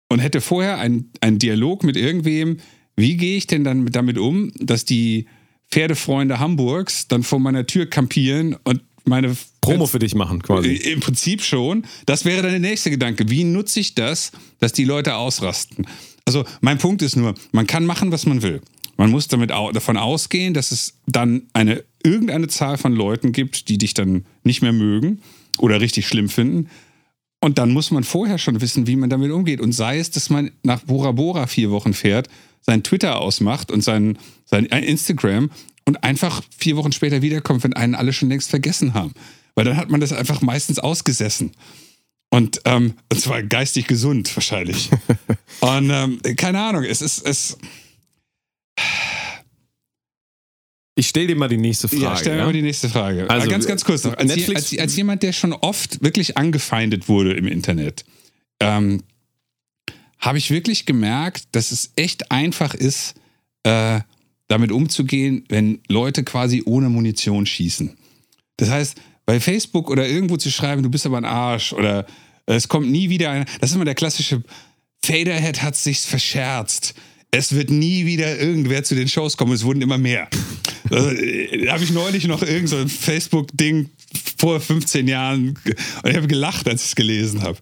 und 0.09 0.21
hätte 0.21 0.41
vorher 0.41 0.79
einen 0.79 1.11
Dialog 1.41 1.83
mit 1.83 1.97
irgendwem. 1.97 2.59
Wie 2.97 3.17
gehe 3.17 3.37
ich 3.37 3.47
denn 3.49 3.65
dann 3.65 3.83
mit- 3.83 3.97
damit 3.97 4.17
um, 4.17 4.53
dass 4.59 4.85
die 4.85 5.27
Pferdefreunde 5.71 6.39
Hamburgs 6.39 7.09
dann 7.09 7.23
vor 7.23 7.39
meiner 7.39 7.67
Tür 7.67 7.87
kampieren 7.87 8.57
und 8.65 8.83
meine 9.05 9.37
Promo 9.61 9.87
für 9.87 9.99
dich 9.99 10.15
machen 10.15 10.43
quasi. 10.43 10.69
Äh, 10.69 10.93
Im 10.93 11.01
Prinzip 11.01 11.43
schon. 11.43 11.85
Das 12.07 12.25
wäre 12.25 12.43
dann 12.43 12.51
der 12.51 12.61
nächste 12.61 12.91
Gedanke. 12.91 13.29
Wie 13.29 13.45
nutze 13.45 13.81
ich 13.81 13.95
das, 13.95 14.33
dass 14.61 14.73
die 14.73 14.85
Leute 14.85 15.17
ausrasten? 15.17 15.87
Also 16.25 16.45
mein 16.61 16.79
Punkt 16.79 17.03
ist 17.03 17.17
nur, 17.17 17.35
man 17.53 17.67
kann 17.67 17.87
machen, 17.87 18.13
was 18.13 18.27
man 18.27 18.43
will. 18.43 18.61
Man 18.97 19.11
muss 19.11 19.29
damit 19.29 19.53
au 19.53 19.71
davon 19.73 19.97
ausgehen, 19.97 20.55
dass 20.55 20.73
es 20.73 20.95
dann 21.07 21.43
eine 21.53 21.85
irgendeine 22.03 22.49
Zahl 22.49 22.79
von 22.79 22.93
Leuten 22.93 23.33
gibt, 23.33 23.69
die 23.69 23.79
dich 23.79 23.95
dann 23.95 24.27
nicht 24.43 24.61
mehr 24.61 24.73
mögen 24.73 25.21
oder 25.59 25.81
richtig 25.81 26.09
schlimm 26.09 26.29
finden. 26.29 26.69
Und 27.41 27.59
dann 27.59 27.71
muss 27.71 27.93
man 27.93 28.03
vorher 28.03 28.39
schon 28.39 28.61
wissen, 28.61 28.87
wie 28.89 28.97
man 28.97 29.11
damit 29.11 29.31
umgeht. 29.31 29.61
Und 29.61 29.73
sei 29.73 29.99
es, 29.99 30.11
dass 30.11 30.29
man 30.31 30.51
nach 30.65 30.81
Bora 30.81 31.13
Bora 31.13 31.47
vier 31.47 31.71
Wochen 31.71 31.95
fährt, 31.95 32.29
sein 32.69 32.83
Twitter 32.83 33.19
ausmacht 33.19 33.71
und 33.71 33.83
sein, 33.83 34.19
sein 34.45 34.67
Instagram 34.67 35.51
und 35.87 36.05
einfach 36.05 36.43
vier 36.59 36.77
Wochen 36.77 36.93
später 36.93 37.23
wiederkommt, 37.23 37.65
wenn 37.65 37.73
einen 37.73 37.95
alle 37.95 38.13
schon 38.13 38.29
längst 38.29 38.51
vergessen 38.51 38.93
haben. 38.93 39.15
Weil 39.55 39.65
dann 39.65 39.79
hat 39.79 39.89
man 39.89 40.03
das 40.03 40.13
einfach 40.13 40.43
meistens 40.43 40.79
ausgesessen. 40.79 41.53
Und, 42.29 42.61
ähm, 42.67 42.93
und 43.11 43.21
zwar 43.23 43.43
geistig 43.43 43.87
gesund 43.87 44.37
wahrscheinlich. 44.37 44.91
und 45.61 45.91
ähm, 45.91 46.21
keine 46.37 46.61
Ahnung, 46.61 46.85
es 46.85 47.01
ist. 47.01 47.25
Es 47.27 47.57
ich 50.95 51.09
stelle 51.09 51.29
dir 51.29 51.37
mal 51.37 51.49
die 51.49 51.57
nächste 51.57 51.89
Frage. 51.89 52.03
Ja, 52.03 52.17
stell 52.17 52.33
mir 52.35 52.41
ja? 52.41 52.45
mal 52.45 52.53
die 52.53 52.61
nächste 52.61 52.91
Frage. 52.91 53.31
Also, 53.31 53.49
ganz, 53.49 53.67
ganz 53.67 53.83
kurz 53.83 54.05
noch. 54.05 54.15
Als, 54.19 54.31
als, 54.31 54.79
als, 54.79 54.97
jemand, 54.97 55.23
der 55.23 55.33
schon 55.33 55.55
oft 55.55 56.03
wirklich 56.03 56.37
angefeindet 56.37 57.09
wurde 57.09 57.33
im 57.33 57.47
Internet, 57.47 58.05
ähm, 58.61 59.05
habe 60.19 60.39
ich 60.39 60.51
wirklich 60.51 60.87
gemerkt, 60.87 61.45
dass 61.53 61.73
es 61.73 61.93
echt 61.97 62.31
einfach 62.31 62.75
ist, 62.75 63.15
äh, 63.63 64.01
damit 64.49 64.73
umzugehen, 64.73 65.45
wenn 65.49 65.81
Leute 65.89 66.25
quasi 66.25 66.63
ohne 66.65 66.89
Munition 66.89 67.47
schießen. 67.47 67.97
Das 68.57 68.71
heißt, 68.71 68.97
bei 69.27 69.41
Facebook 69.41 69.91
oder 69.91 70.09
irgendwo 70.09 70.37
zu 70.37 70.51
schreiben, 70.51 70.83
du 70.83 70.91
bist 70.91 71.07
aber 71.07 71.19
ein 71.19 71.25
Arsch 71.25 71.73
oder 71.73 72.07
es 72.47 72.69
kommt 72.69 72.91
nie 72.91 73.11
wieder 73.11 73.31
einer. 73.31 73.45
Das 73.61 73.71
ist 73.71 73.77
immer 73.77 73.85
der 73.85 73.95
klassische 73.95 74.43
Faderhead 75.05 75.63
hat 75.63 75.77
sich's 75.77 76.07
verscherzt. 76.07 76.95
Es 77.31 77.55
wird 77.55 77.71
nie 77.71 78.07
wieder 78.07 78.39
irgendwer 78.39 78.85
zu 78.85 78.95
den 78.95 79.07
Shows 79.07 79.37
kommen. 79.37 79.53
Es 79.53 79.65
wurden 79.65 79.83
immer 79.83 79.99
mehr. 79.99 80.29
Also, 80.91 81.11
äh, 81.11 81.67
da 81.67 81.75
habe 81.75 81.85
ich 81.85 81.91
neulich 81.91 82.27
noch 82.27 82.43
irgend 82.43 82.71
so 82.71 82.79
ein 82.79 82.89
Facebook-Ding 82.89 83.91
vor 84.39 84.61
15 84.61 85.07
Jahren 85.07 85.49
und 86.03 86.11
ich 86.11 86.17
habe 86.17 86.27
gelacht, 86.27 86.67
als 86.67 86.83
ich 86.83 86.89
es 86.89 86.97
gelesen 86.97 87.43
habe. 87.43 87.59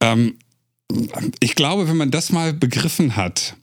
Ähm, 0.00 0.38
ich 1.40 1.54
glaube, 1.54 1.88
wenn 1.88 1.96
man 1.96 2.10
das 2.10 2.32
mal 2.32 2.52
begriffen 2.52 3.16
hat, 3.16 3.56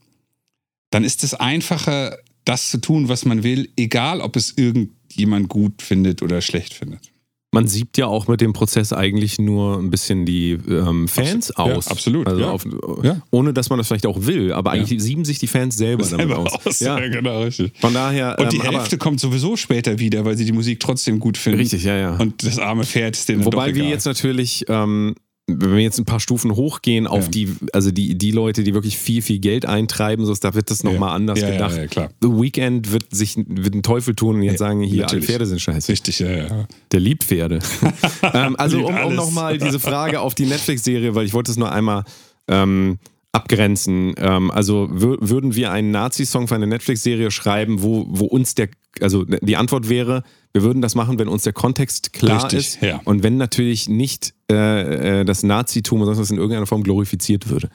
dann 0.92 1.04
ist 1.04 1.24
es 1.24 1.34
einfacher, 1.34 2.18
das 2.46 2.70
zu 2.70 2.80
tun, 2.80 3.10
was 3.10 3.26
man 3.26 3.44
will, 3.44 3.70
egal 3.78 4.22
ob 4.22 4.36
es 4.36 4.54
irgendjemand 4.58 5.50
gut 5.50 5.82
findet 5.82 6.22
oder 6.22 6.42
schlecht 6.42 6.74
findet. 6.74 7.14
Man 7.54 7.68
siebt 7.68 8.00
ja 8.00 8.08
auch 8.08 8.28
mit 8.28 8.42
dem 8.42 8.52
Prozess 8.52 8.94
eigentlich 8.94 9.38
nur 9.38 9.78
ein 9.78 9.92
bisschen 9.92 10.26
die 10.26 10.54
ähm, 10.68 11.08
Fans 11.08 11.52
absolut, 11.52 11.78
aus. 11.78 11.86
Ja, 11.86 11.92
absolut. 11.92 12.28
Also 12.28 12.42
ja. 12.42 12.50
Auf, 12.50 12.66
ja. 13.04 13.22
Ohne 13.30 13.54
dass 13.54 13.70
man 13.70 13.78
das 13.78 13.88
vielleicht 13.88 14.08
auch 14.08 14.26
will, 14.26 14.52
aber 14.52 14.72
eigentlich 14.72 15.00
sieben 15.00 15.24
sich 15.24 15.38
die 15.38 15.46
Fans 15.46 15.78
selber, 15.78 16.04
selber 16.04 16.34
damit 16.34 16.52
aus. 16.52 16.66
aus. 16.66 16.80
Ja. 16.80 16.98
genau, 17.00 17.44
richtig. 17.44 17.74
Von 17.80 17.94
daher. 17.94 18.40
Und 18.40 18.52
die 18.54 18.58
ähm, 18.58 18.72
Hälfte 18.72 18.98
kommt 18.98 19.20
sowieso 19.20 19.56
später 19.56 20.00
wieder, 20.00 20.26
weil 20.26 20.36
sie 20.36 20.46
die 20.46 20.52
Musik 20.52 20.80
trotzdem 20.80 21.20
gut 21.20 21.38
finden. 21.38 21.60
Richtig, 21.60 21.84
ja, 21.84 21.96
ja. 21.96 22.16
Und 22.16 22.44
das 22.44 22.58
arme 22.58 22.86
Pferd 22.86 23.16
ist 23.16 23.30
denen 23.30 23.46
Wobei 23.46 23.76
wir 23.76 23.84
jetzt 23.84 24.06
natürlich 24.06 24.66
ähm, 24.68 25.14
wenn 25.48 25.76
wir 25.76 25.80
jetzt 25.80 26.00
ein 26.00 26.06
paar 26.06 26.22
Stufen 26.22 26.56
hochgehen 26.56 27.06
auf 27.06 27.26
ja. 27.26 27.32
die, 27.32 27.56
also 27.74 27.92
die, 27.92 28.18
die 28.18 28.32
Leute, 28.32 28.64
die 28.64 28.74
wirklich 28.74 28.98
viel, 28.98 29.22
viel 29.22 29.40
Geld 29.40 29.66
eintreiben, 29.66 30.26
so, 30.26 30.34
da 30.36 30.54
wird 30.54 30.72
das 30.72 30.84
nochmal 30.84 31.10
ja. 31.10 31.16
anders 31.16 31.42
ja, 31.42 31.52
gedacht. 31.52 31.76
Ja, 31.76 31.88
klar. 31.88 32.10
The 32.22 32.30
Weekend 32.30 32.92
wird 32.92 33.14
sich 33.14 33.36
wird 33.36 33.74
einen 33.74 33.84
Teufel 33.84 34.16
tun 34.16 34.38
und 34.38 34.44
jetzt 34.44 34.60
sagen, 34.60 34.82
hier, 34.82 35.02
Natürlich. 35.02 35.12
alle 35.12 35.22
Pferde 35.22 35.46
sind 35.46 35.60
scheiße. 35.60 35.92
Richtig, 35.92 36.20
ja, 36.20 36.32
ja. 36.32 36.68
Der 36.92 37.00
liebt 37.02 37.26
Pferde. 37.26 37.60
ähm, 38.34 38.56
also 38.58 38.88
um, 38.88 38.98
um 38.98 39.16
nochmal 39.16 39.58
diese 39.58 39.80
Frage 39.80 40.22
auf 40.22 40.34
die 40.34 40.46
Netflix-Serie, 40.46 41.14
weil 41.14 41.26
ich 41.26 41.34
wollte 41.34 41.52
es 41.52 41.58
nur 41.58 41.72
einmal 41.72 42.06
ähm, 42.48 43.00
abgrenzen. 43.34 44.14
Ähm, 44.18 44.52
also 44.52 44.88
würden 44.92 45.56
wir 45.56 45.72
einen 45.72 45.92
Nazi-Song 45.92 46.48
für 46.48 46.56
eine 46.56 46.68
Netflix-Serie 46.68 47.32
schreiben, 47.32 47.82
wo, 47.82 48.06
wo 48.08 48.26
uns 48.26 48.56
der, 48.56 48.70
also 49.02 49.26
die 49.26 49.58
Antwort 49.58 49.90
wäre, 49.90 50.24
wir 50.54 50.62
würden 50.62 50.82
das 50.82 50.94
machen, 50.96 51.18
wenn 51.20 51.28
uns 51.28 51.44
der 51.44 51.54
Kontext 51.54 52.14
klar 52.14 52.44
Richtig, 52.44 52.60
ist 52.60 52.82
ja. 52.82 53.02
und 53.04 53.24
wenn 53.24 53.38
natürlich 53.38 53.90
nicht 53.90 54.36
äh, 54.52 55.22
äh, 55.22 55.26
das 55.26 55.44
Nazitum 55.44 56.02
oder 56.02 56.14
sonst 56.14 56.20
was 56.20 56.32
in 56.32 56.38
irgendeiner 56.38 56.68
Form 56.68 56.84
glorifiziert 56.84 57.50
würde. 57.50 57.70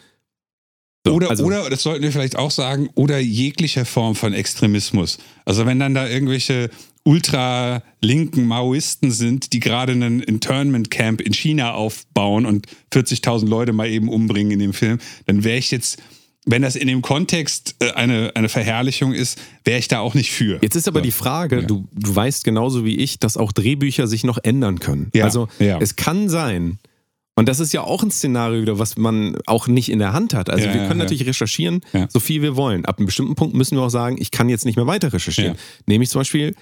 So, 1.04 1.14
oder, 1.14 1.30
also, 1.30 1.44
oder, 1.44 1.68
das 1.70 1.82
sollten 1.82 2.02
wir 2.02 2.12
vielleicht 2.12 2.36
auch 2.36 2.50
sagen, 2.50 2.90
oder 2.94 3.18
jeglicher 3.18 3.84
Form 3.84 4.14
von 4.14 4.32
Extremismus. 4.32 5.18
Also 5.44 5.66
wenn 5.66 5.80
dann 5.80 5.94
da 5.94 6.08
irgendwelche 6.08 6.70
ultralinken 7.08 8.46
Maoisten 8.46 9.10
sind, 9.10 9.54
die 9.54 9.60
gerade 9.60 9.92
einen 9.92 10.20
Internment 10.20 10.90
Camp 10.90 11.22
in 11.22 11.32
China 11.32 11.72
aufbauen 11.72 12.44
und 12.44 12.66
40.000 12.92 13.48
Leute 13.48 13.72
mal 13.72 13.88
eben 13.88 14.10
umbringen 14.10 14.52
in 14.52 14.58
dem 14.58 14.72
Film, 14.74 14.98
dann 15.26 15.42
wäre 15.42 15.56
ich 15.56 15.70
jetzt 15.70 16.02
wenn 16.50 16.62
das 16.62 16.76
in 16.76 16.88
dem 16.88 17.02
Kontext 17.02 17.76
äh, 17.80 17.90
eine, 17.92 18.32
eine 18.34 18.48
Verherrlichung 18.48 19.12
ist, 19.12 19.38
wäre 19.64 19.78
ich 19.78 19.88
da 19.88 19.98
auch 19.98 20.14
nicht 20.14 20.30
für. 20.30 20.58
Jetzt 20.62 20.76
ist 20.76 20.88
aber 20.88 21.00
so. 21.00 21.04
die 21.04 21.10
Frage, 21.10 21.60
ja. 21.60 21.66
du, 21.66 21.86
du 21.92 22.16
weißt 22.16 22.42
genauso 22.42 22.86
wie 22.86 22.96
ich, 22.96 23.18
dass 23.18 23.36
auch 23.36 23.52
Drehbücher 23.52 24.06
sich 24.06 24.24
noch 24.24 24.38
ändern 24.42 24.80
können. 24.80 25.10
Ja. 25.14 25.24
Also 25.24 25.48
ja. 25.58 25.78
es 25.78 25.96
kann 25.96 26.30
sein, 26.30 26.78
und 27.38 27.48
das 27.48 27.60
ist 27.60 27.72
ja 27.72 27.82
auch 27.82 28.02
ein 28.02 28.10
Szenario 28.10 28.62
wieder, 28.62 28.80
was 28.80 28.96
man 28.96 29.36
auch 29.46 29.68
nicht 29.68 29.90
in 29.90 30.00
der 30.00 30.12
Hand 30.12 30.34
hat. 30.34 30.50
Also 30.50 30.66
Ja, 30.66 30.72
wir 30.72 30.80
können 30.80 30.98
ja. 31.00 31.04
natürlich 31.04 31.26
recherchieren, 31.26 31.82
Ja. 31.92 32.08
so 32.10 32.18
viel 32.18 32.40
wir 32.40 32.56
wollen. 32.56 32.84
Ab 32.84 32.98
einem 32.98 33.06
bestimmten 33.06 33.34
Punkt 33.34 33.54
müssen 33.54 33.76
wir 33.76 33.82
auch 33.82 33.90
sagen, 33.90 34.16
ich 34.18 34.30
kann 34.30 34.48
jetzt 34.48 34.64
nicht 34.64 34.76
mehr 34.76 34.88
weiter 34.88 35.12
recherchieren. 35.12 35.56
Nämlich 35.86 36.10
zum 36.10 36.20
Beispiel, 36.20 36.56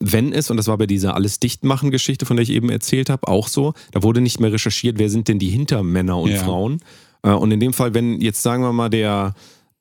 wenn 0.00 0.32
es, 0.32 0.50
und 0.50 0.56
das 0.56 0.66
war 0.66 0.76
bei 0.78 0.86
dieser 0.86 1.14
Alles 1.14 1.40
dichtmachen 1.40 1.90
Geschichte, 1.90 2.26
von 2.26 2.36
der 2.36 2.42
ich 2.42 2.50
eben 2.50 2.68
erzählt 2.70 3.08
habe, 3.10 3.28
auch 3.28 3.48
so, 3.48 3.74
da 3.92 4.02
wurde 4.02 4.20
nicht 4.20 4.40
mehr 4.40 4.52
recherchiert, 4.52 4.98
wer 4.98 5.08
sind 5.10 5.28
denn 5.28 5.38
die 5.38 5.48
Hintermänner 5.48 6.18
und 6.18 6.30
Ja. 6.30 6.42
Frauen. 6.44 6.80
Äh, 7.22 7.30
Und 7.30 7.50
in 7.52 7.60
dem 7.60 7.72
Fall, 7.72 7.94
wenn 7.94 8.20
jetzt 8.20 8.42
sagen 8.42 8.62
wir 8.62 8.72
mal 8.72 8.90
der, 8.90 9.34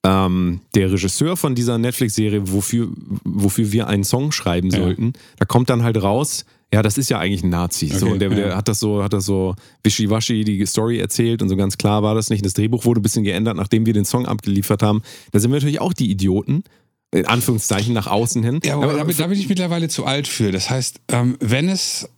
ähm, 0.05 0.61
der 0.75 0.91
Regisseur 0.91 1.37
von 1.37 1.55
dieser 1.55 1.77
Netflix-Serie, 1.77 2.51
wofür, 2.51 2.89
wofür 3.23 3.71
wir 3.71 3.87
einen 3.87 4.03
Song 4.03 4.31
schreiben 4.31 4.69
Ja. 4.69 4.79
sollten, 4.79 5.13
da 5.39 5.45
kommt 5.45 5.69
dann 5.69 5.83
halt 5.83 6.01
raus, 6.01 6.45
ja, 6.73 6.81
das 6.81 6.97
ist 6.97 7.09
ja 7.09 7.19
eigentlich 7.19 7.43
ein 7.43 7.49
Nazi. 7.49 7.87
so, 7.87 8.05
Okay, 8.07 8.13
und 8.13 8.19
der, 8.19 8.29
der 8.29 8.47
ja. 8.49 8.55
hat 8.55 8.67
das 8.67 8.79
so, 8.79 9.03
hat 9.03 9.13
das 9.13 9.25
so 9.25 9.55
wischiwaschi 9.83 10.43
die 10.43 10.65
Story 10.65 10.97
erzählt 10.99 11.41
und 11.41 11.49
so 11.49 11.55
ganz 11.55 11.77
klar 11.77 12.01
war 12.01 12.15
das 12.15 12.29
nicht. 12.31 12.43
Das 12.43 12.53
Drehbuch 12.53 12.85
wurde 12.85 12.99
ein 12.99 13.03
bisschen 13.03 13.23
geändert, 13.23 13.55
nachdem 13.57 13.85
wir 13.85 13.93
den 13.93 14.05
Song 14.05 14.25
abgeliefert 14.25 14.81
haben. 14.81 15.03
Da 15.31 15.39
sind 15.39 15.51
wir 15.51 15.55
natürlich 15.57 15.79
auch 15.81 15.93
die 15.93 16.09
Idioten, 16.09 16.63
in 17.13 17.25
Anführungszeichen 17.25 17.93
nach 17.93 18.07
außen 18.07 18.43
hin. 18.43 18.59
Ja, 18.63 18.75
aber, 18.75 18.93
da, 18.93 19.03
bin- 19.03 19.15
da 19.17 19.27
bin 19.27 19.39
ich 19.39 19.47
mittlerweile 19.49 19.87
zu 19.87 20.05
alt 20.05 20.27
für. 20.27 20.51
Das 20.51 20.69
heißt, 20.69 20.99
ähm, 21.09 21.37
wenn 21.39 21.69
es 21.69 22.09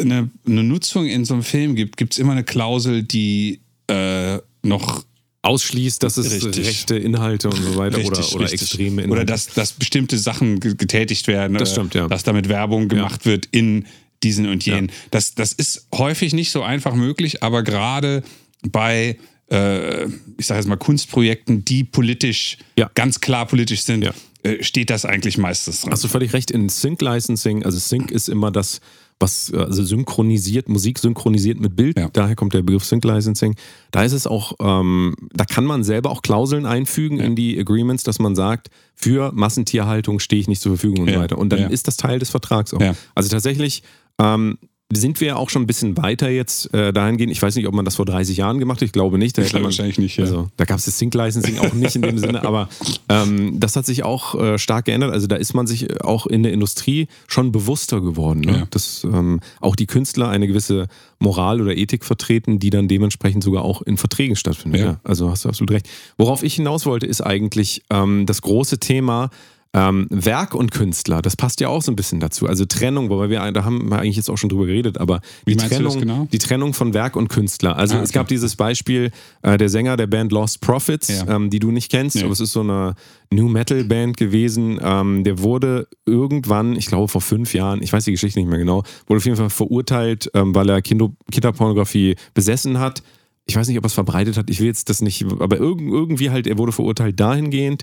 eine, 0.00 0.30
eine 0.46 0.62
Nutzung 0.64 1.06
in 1.06 1.24
so 1.24 1.34
einem 1.34 1.42
Film 1.42 1.74
gibt, 1.76 1.96
gibt 1.96 2.12
es 2.14 2.18
immer 2.18 2.32
eine 2.32 2.44
Klausel, 2.44 3.02
die 3.02 3.60
äh, 3.88 4.38
noch 4.62 5.04
ausschließt, 5.42 6.02
dass 6.02 6.16
es 6.18 6.30
Richtig. 6.32 6.66
rechte 6.66 6.96
Inhalte 6.96 7.48
und 7.48 7.56
so 7.56 7.76
weiter 7.76 7.98
oder, 7.98 8.18
Richtig, 8.18 8.34
oder 8.34 8.44
richtig. 8.44 8.60
extreme 8.62 9.02
Inhalte. 9.02 9.10
Oder 9.12 9.24
dass, 9.24 9.46
dass 9.46 9.72
bestimmte 9.72 10.18
Sachen 10.18 10.60
ge- 10.60 10.74
getätigt 10.74 11.26
werden. 11.28 11.56
Das 11.56 11.70
äh, 11.70 11.72
stimmt, 11.72 11.94
ja. 11.94 12.08
Dass 12.08 12.24
damit 12.24 12.48
Werbung 12.48 12.88
gemacht 12.88 13.24
wird 13.24 13.46
in 13.50 13.86
diesen 14.22 14.46
und 14.48 14.64
jenen. 14.66 14.88
Ja. 14.88 14.94
Das, 15.12 15.34
das 15.34 15.52
ist 15.54 15.86
häufig 15.94 16.34
nicht 16.34 16.50
so 16.50 16.62
einfach 16.62 16.94
möglich, 16.94 17.42
aber 17.42 17.62
gerade 17.62 18.22
bei, 18.70 19.16
äh, 19.50 20.04
ich 20.36 20.44
sage 20.46 20.60
jetzt 20.60 20.68
mal, 20.68 20.76
Kunstprojekten, 20.76 21.64
die 21.64 21.84
politisch, 21.84 22.58
Ja. 22.76 22.90
ganz 22.94 23.20
klar 23.20 23.46
politisch 23.46 23.80
sind, 23.82 24.02
Ja. 24.04 24.12
Äh, 24.42 24.62
steht 24.62 24.90
das 24.90 25.04
eigentlich 25.04 25.38
meistens 25.38 25.82
dran. 25.82 25.92
Hast 25.92 26.04
du 26.04 26.08
völlig 26.08 26.32
recht, 26.32 26.50
in 26.50 26.68
Sync-Licensing, 26.68 27.64
also 27.64 27.78
Sync 27.78 28.10
ist 28.10 28.28
immer 28.28 28.50
das, 28.50 28.80
was 29.18 29.50
äh, 29.52 29.56
also 29.58 29.82
synchronisiert, 29.84 30.68
Musik 30.68 30.98
synchronisiert 30.98 31.60
mit 31.60 31.76
Bild, 31.76 31.98
Ja. 31.98 32.08
daher 32.12 32.36
kommt 32.36 32.54
der 32.54 32.62
Begriff 32.62 32.84
Sync-Licensing. 32.84 33.54
Da 33.90 34.02
ist 34.04 34.12
es 34.12 34.26
auch, 34.26 34.54
ähm, 34.60 35.14
da 35.32 35.44
kann 35.44 35.64
man 35.64 35.84
selber 35.84 36.10
auch 36.10 36.22
Klauseln 36.22 36.64
einfügen 36.66 37.18
Ja. 37.18 37.24
in 37.24 37.36
die 37.36 37.58
Agreements, 37.58 38.02
dass 38.02 38.18
man 38.18 38.34
sagt, 38.34 38.68
für 38.94 39.32
Massentierhaltung 39.32 40.20
stehe 40.20 40.40
ich 40.40 40.48
nicht 40.48 40.62
zur 40.62 40.72
Verfügung 40.76 41.00
und 41.00 41.08
Ja. 41.08 41.14
so 41.14 41.20
weiter. 41.20 41.38
Und 41.38 41.50
dann 41.50 41.70
ist 41.70 41.86
das 41.86 41.96
Teil 41.96 42.18
des 42.18 42.30
Vertrags 42.30 42.72
auch. 42.74 42.80
Also 43.14 43.28
tatsächlich 43.28 43.82
ähm, 44.18 44.58
sind 44.92 45.20
wir 45.20 45.38
auch 45.38 45.50
schon 45.50 45.62
ein 45.62 45.66
bisschen 45.66 45.96
weiter 45.96 46.28
jetzt 46.28 46.72
äh, 46.74 46.92
dahingehend. 46.92 47.32
Ich 47.32 47.40
weiß 47.40 47.54
nicht, 47.54 47.68
ob 47.68 47.74
man 47.74 47.84
das 47.84 47.96
vor 47.96 48.06
30 48.06 48.36
Jahren 48.36 48.58
gemacht 48.58 48.80
hat. 48.80 48.86
Ich 48.86 48.92
glaube 48.92 49.18
nicht. 49.18 49.38
Da 49.38 49.42
man, 49.52 49.64
Wahrscheinlich 49.64 49.98
nicht, 49.98 50.16
ja. 50.16 50.24
Also, 50.24 50.48
da 50.56 50.64
gab 50.64 50.78
es 50.78 50.84
das 50.84 50.98
Sync-Licensing 50.98 51.58
auch 51.58 51.72
nicht 51.72 51.94
in 51.94 52.02
dem 52.02 52.18
Sinne, 52.18 52.42
aber 52.46 52.68
ähm, 53.08 53.60
das 53.60 53.76
hat 53.76 53.86
sich 53.86 54.02
auch 54.02 54.34
äh, 54.34 54.58
stark 54.58 54.86
geändert. 54.86 55.12
Also 55.12 55.26
da 55.26 55.36
ist 55.36 55.54
man 55.54 55.66
sich 55.66 56.02
auch 56.02 56.26
in 56.26 56.42
der 56.42 56.52
Industrie 56.52 57.08
schon 57.28 57.52
bewusster 57.52 58.00
geworden, 58.00 58.40
ne? 58.40 58.52
Ja. 58.52 58.66
dass 58.70 59.04
ähm, 59.04 59.40
auch 59.60 59.76
die 59.76 59.86
Künstler 59.86 60.28
eine 60.28 60.46
gewisse 60.48 60.88
Moral 61.20 61.60
oder 61.60 61.76
Ethik 61.76 62.04
vertreten, 62.04 62.58
die 62.58 62.70
dann 62.70 62.88
dementsprechend 62.88 63.44
sogar 63.44 63.62
auch 63.62 63.82
in 63.82 63.96
Verträgen 63.96 64.36
stattfindet. 64.36 64.80
Ja. 64.80 64.86
Ja. 64.86 65.00
Also 65.04 65.30
hast 65.30 65.44
du 65.44 65.48
absolut 65.48 65.70
recht. 65.70 65.88
Worauf 66.16 66.42
ich 66.42 66.54
hinaus 66.54 66.86
wollte, 66.86 67.06
ist 67.06 67.20
eigentlich 67.20 67.82
ähm, 67.90 68.26
das 68.26 68.42
große 68.42 68.78
Thema, 68.78 69.30
ähm, 69.72 70.08
Werk 70.10 70.54
und 70.56 70.72
Künstler, 70.72 71.22
das 71.22 71.36
passt 71.36 71.60
ja 71.60 71.68
auch 71.68 71.80
so 71.80 71.92
ein 71.92 71.96
bisschen 71.96 72.18
dazu. 72.18 72.46
Also 72.48 72.64
Trennung, 72.64 73.08
wobei 73.08 73.30
wir, 73.30 73.52
da 73.52 73.64
haben 73.64 73.88
wir 73.88 74.00
eigentlich 74.00 74.16
jetzt 74.16 74.28
auch 74.28 74.36
schon 74.36 74.48
drüber 74.48 74.66
geredet, 74.66 74.98
aber 74.98 75.20
die 75.46 75.54
Trennung, 75.56 76.00
genau? 76.00 76.26
die 76.32 76.38
Trennung 76.38 76.74
von 76.74 76.92
Werk 76.92 77.14
und 77.14 77.28
Künstler. 77.28 77.76
Also 77.76 77.94
Ah, 77.96 78.00
es 78.02 78.10
okay. 78.10 78.18
gab 78.18 78.26
dieses 78.28 78.56
Beispiel, 78.56 79.12
äh, 79.42 79.56
der 79.58 79.68
Sänger 79.68 79.96
der 79.96 80.08
Band 80.08 80.32
Lost 80.32 80.60
Profits, 80.60 81.08
Ja. 81.08 81.36
ähm, 81.36 81.50
die 81.50 81.60
du 81.60 81.70
nicht 81.70 81.88
kennst, 81.90 82.16
Nee. 82.16 82.24
aber 82.24 82.32
es 82.32 82.40
ist 82.40 82.52
so 82.52 82.60
eine 82.62 82.94
New 83.32 83.48
Metal 83.48 83.84
Band 83.84 84.16
gewesen. 84.16 84.80
Ähm, 84.82 85.22
der 85.22 85.38
wurde 85.38 85.86
irgendwann, 86.04 86.74
ich 86.74 86.86
glaube 86.86 87.06
vor 87.06 87.20
fünf 87.20 87.54
Jahren, 87.54 87.80
ich 87.80 87.92
weiß 87.92 88.04
die 88.04 88.10
Geschichte 88.10 88.40
nicht 88.40 88.48
mehr 88.48 88.58
genau, 88.58 88.82
wurde 89.06 89.18
auf 89.18 89.24
jeden 89.24 89.36
Fall 89.36 89.50
verurteilt, 89.50 90.30
ähm, 90.34 90.52
weil 90.52 90.68
er 90.68 90.82
Kinder 90.82 91.10
Kinderpornografie 91.30 92.16
besessen 92.34 92.80
hat. 92.80 93.02
Ich 93.46 93.54
weiß 93.56 93.68
nicht, 93.68 93.78
ob 93.78 93.84
er 93.84 93.88
es 93.88 93.94
verbreitet 93.94 94.36
hat, 94.36 94.50
ich 94.50 94.58
will 94.60 94.66
jetzt 94.66 94.88
das 94.90 95.00
nicht, 95.00 95.24
aber 95.38 95.58
irg 95.58 95.80
irgendwie 95.80 96.30
halt, 96.30 96.46
er 96.48 96.58
wurde 96.58 96.72
verurteilt 96.72 97.18
dahingehend. 97.20 97.82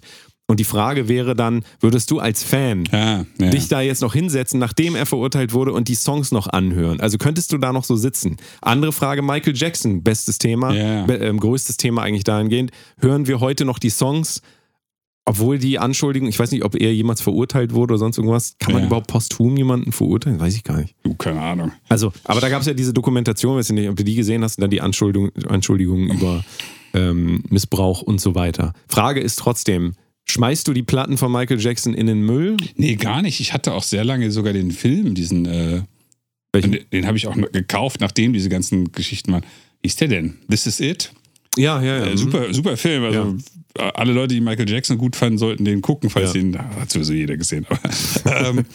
Und 0.49 0.61
die 0.61 0.63
Frage 0.63 1.09
wäre 1.09 1.35
dann, 1.35 1.65
würdest 1.81 2.09
du 2.09 2.19
als 2.19 2.41
Fan 2.41 2.85
ja, 2.89 3.25
ja. 3.37 3.49
dich 3.49 3.67
da 3.67 3.81
jetzt 3.81 4.01
noch 4.01 4.13
hinsetzen, 4.13 4.59
nachdem 4.61 4.95
er 4.95 5.05
verurteilt 5.05 5.51
wurde 5.53 5.73
und 5.73 5.89
die 5.89 5.95
Songs 5.95 6.31
noch 6.31 6.47
anhören? 6.47 7.01
Also 7.01 7.17
könntest 7.17 7.51
du 7.51 7.57
da 7.57 7.73
noch 7.73 7.83
so 7.83 7.97
sitzen? 7.97 8.37
Andere 8.61 8.93
Frage, 8.93 9.21
Michael 9.21 9.57
Jackson, 9.57 10.03
bestes 10.03 10.37
Thema, 10.37 10.69
be- 11.05 11.15
ähm, 11.17 11.37
größtes 11.41 11.75
Thema 11.75 12.03
eigentlich 12.03 12.23
dahingehend. 12.23 12.71
Hören 13.01 13.27
wir 13.27 13.41
heute 13.41 13.65
noch 13.65 13.77
die 13.79 13.89
Songs 13.89 14.41
obwohl 15.29 15.57
die 15.59 15.77
Anschuldigung, 15.77 16.29
ich 16.29 16.39
weiß 16.39 16.51
nicht, 16.51 16.63
ob 16.63 16.73
er 16.79 16.93
jemals 16.93 17.19
verurteilt 17.19 17.73
wurde 17.73 17.95
oder 17.95 17.99
sonst 17.99 18.17
irgendwas. 18.17 18.55
Kann 18.59 18.71
man 18.71 18.83
Ja. 18.83 18.87
überhaupt 18.87 19.07
posthum 19.07 19.57
jemanden 19.57 19.91
verurteilen? 19.91 20.39
Weiß 20.39 20.55
ich 20.55 20.63
gar 20.63 20.77
nicht. 20.79 20.95
Du, 21.03 21.15
keine 21.15 21.41
Ahnung. 21.41 21.73
Also, 21.89 22.13
aber 22.23 22.39
da 22.39 22.47
gab 22.47 22.61
es 22.61 22.67
ja 22.67 22.73
diese 22.73 22.93
Dokumentation, 22.93 23.57
weiß 23.57 23.69
ich 23.71 23.75
nicht, 23.75 23.89
ob 23.89 23.97
du 23.97 24.05
die 24.05 24.15
gesehen 24.15 24.41
hast, 24.41 24.57
und 24.57 24.61
dann 24.61 24.69
die 24.71 24.79
Anschuldigung, 24.79 25.31
Anschuldigungen 25.49 26.11
über 26.11 26.45
ähm, 26.93 27.43
Missbrauch 27.49 28.01
und 28.03 28.21
so 28.21 28.35
weiter. 28.35 28.71
Frage 28.87 29.19
ist 29.19 29.37
trotzdem, 29.37 29.95
schmeißt 30.29 30.67
du 30.67 30.73
die 30.73 30.83
Platten 30.83 31.17
von 31.17 31.31
Michael 31.31 31.59
Jackson 31.59 31.93
in 31.93 32.07
den 32.07 32.21
Müll? 32.21 32.57
Nee, 32.75 32.95
gar 32.95 33.21
nicht. 33.21 33.39
Ich 33.39 33.53
hatte 33.53 33.73
auch 33.73 33.83
sehr 33.83 34.03
lange 34.03 34.31
sogar 34.31 34.53
den 34.53 34.71
Film, 34.71 35.15
diesen, 35.15 35.45
äh, 35.45 35.81
den, 36.55 36.79
den 36.91 37.05
habe 37.07 37.17
ich 37.17 37.27
auch 37.27 37.35
gekauft, 37.51 38.01
nachdem 38.01 38.33
diese 38.33 38.49
ganzen 38.49 38.91
Geschichten 38.91 39.31
waren. 39.31 39.43
Wie 39.81 39.87
ist 39.87 40.01
der 40.01 40.07
denn? 40.07 40.35
This 40.49 40.65
is 40.67 40.79
it? 40.79 41.11
Ja, 41.57 41.81
ja, 41.81 41.99
ja. 41.99 42.05
Äh, 42.07 42.17
super, 42.17 42.53
super 42.53 42.77
Film. 42.77 43.03
Also 43.03 43.37
äh, 43.77 43.81
alle 43.93 44.13
Leute, 44.13 44.35
die 44.35 44.41
Michael 44.41 44.69
Jackson 44.69 44.97
gut 44.97 45.15
fanden, 45.15 45.37
sollten 45.37 45.65
den 45.65 45.81
gucken, 45.81 46.09
falls 46.09 46.33
Ja. 46.33 46.41
ihn, 46.41 46.57
hat 46.57 46.91
sowieso 46.91 47.13
jeder 47.13 47.37
gesehen. 47.37 47.65
Aber, 47.69 47.79
ähm, 48.49 48.65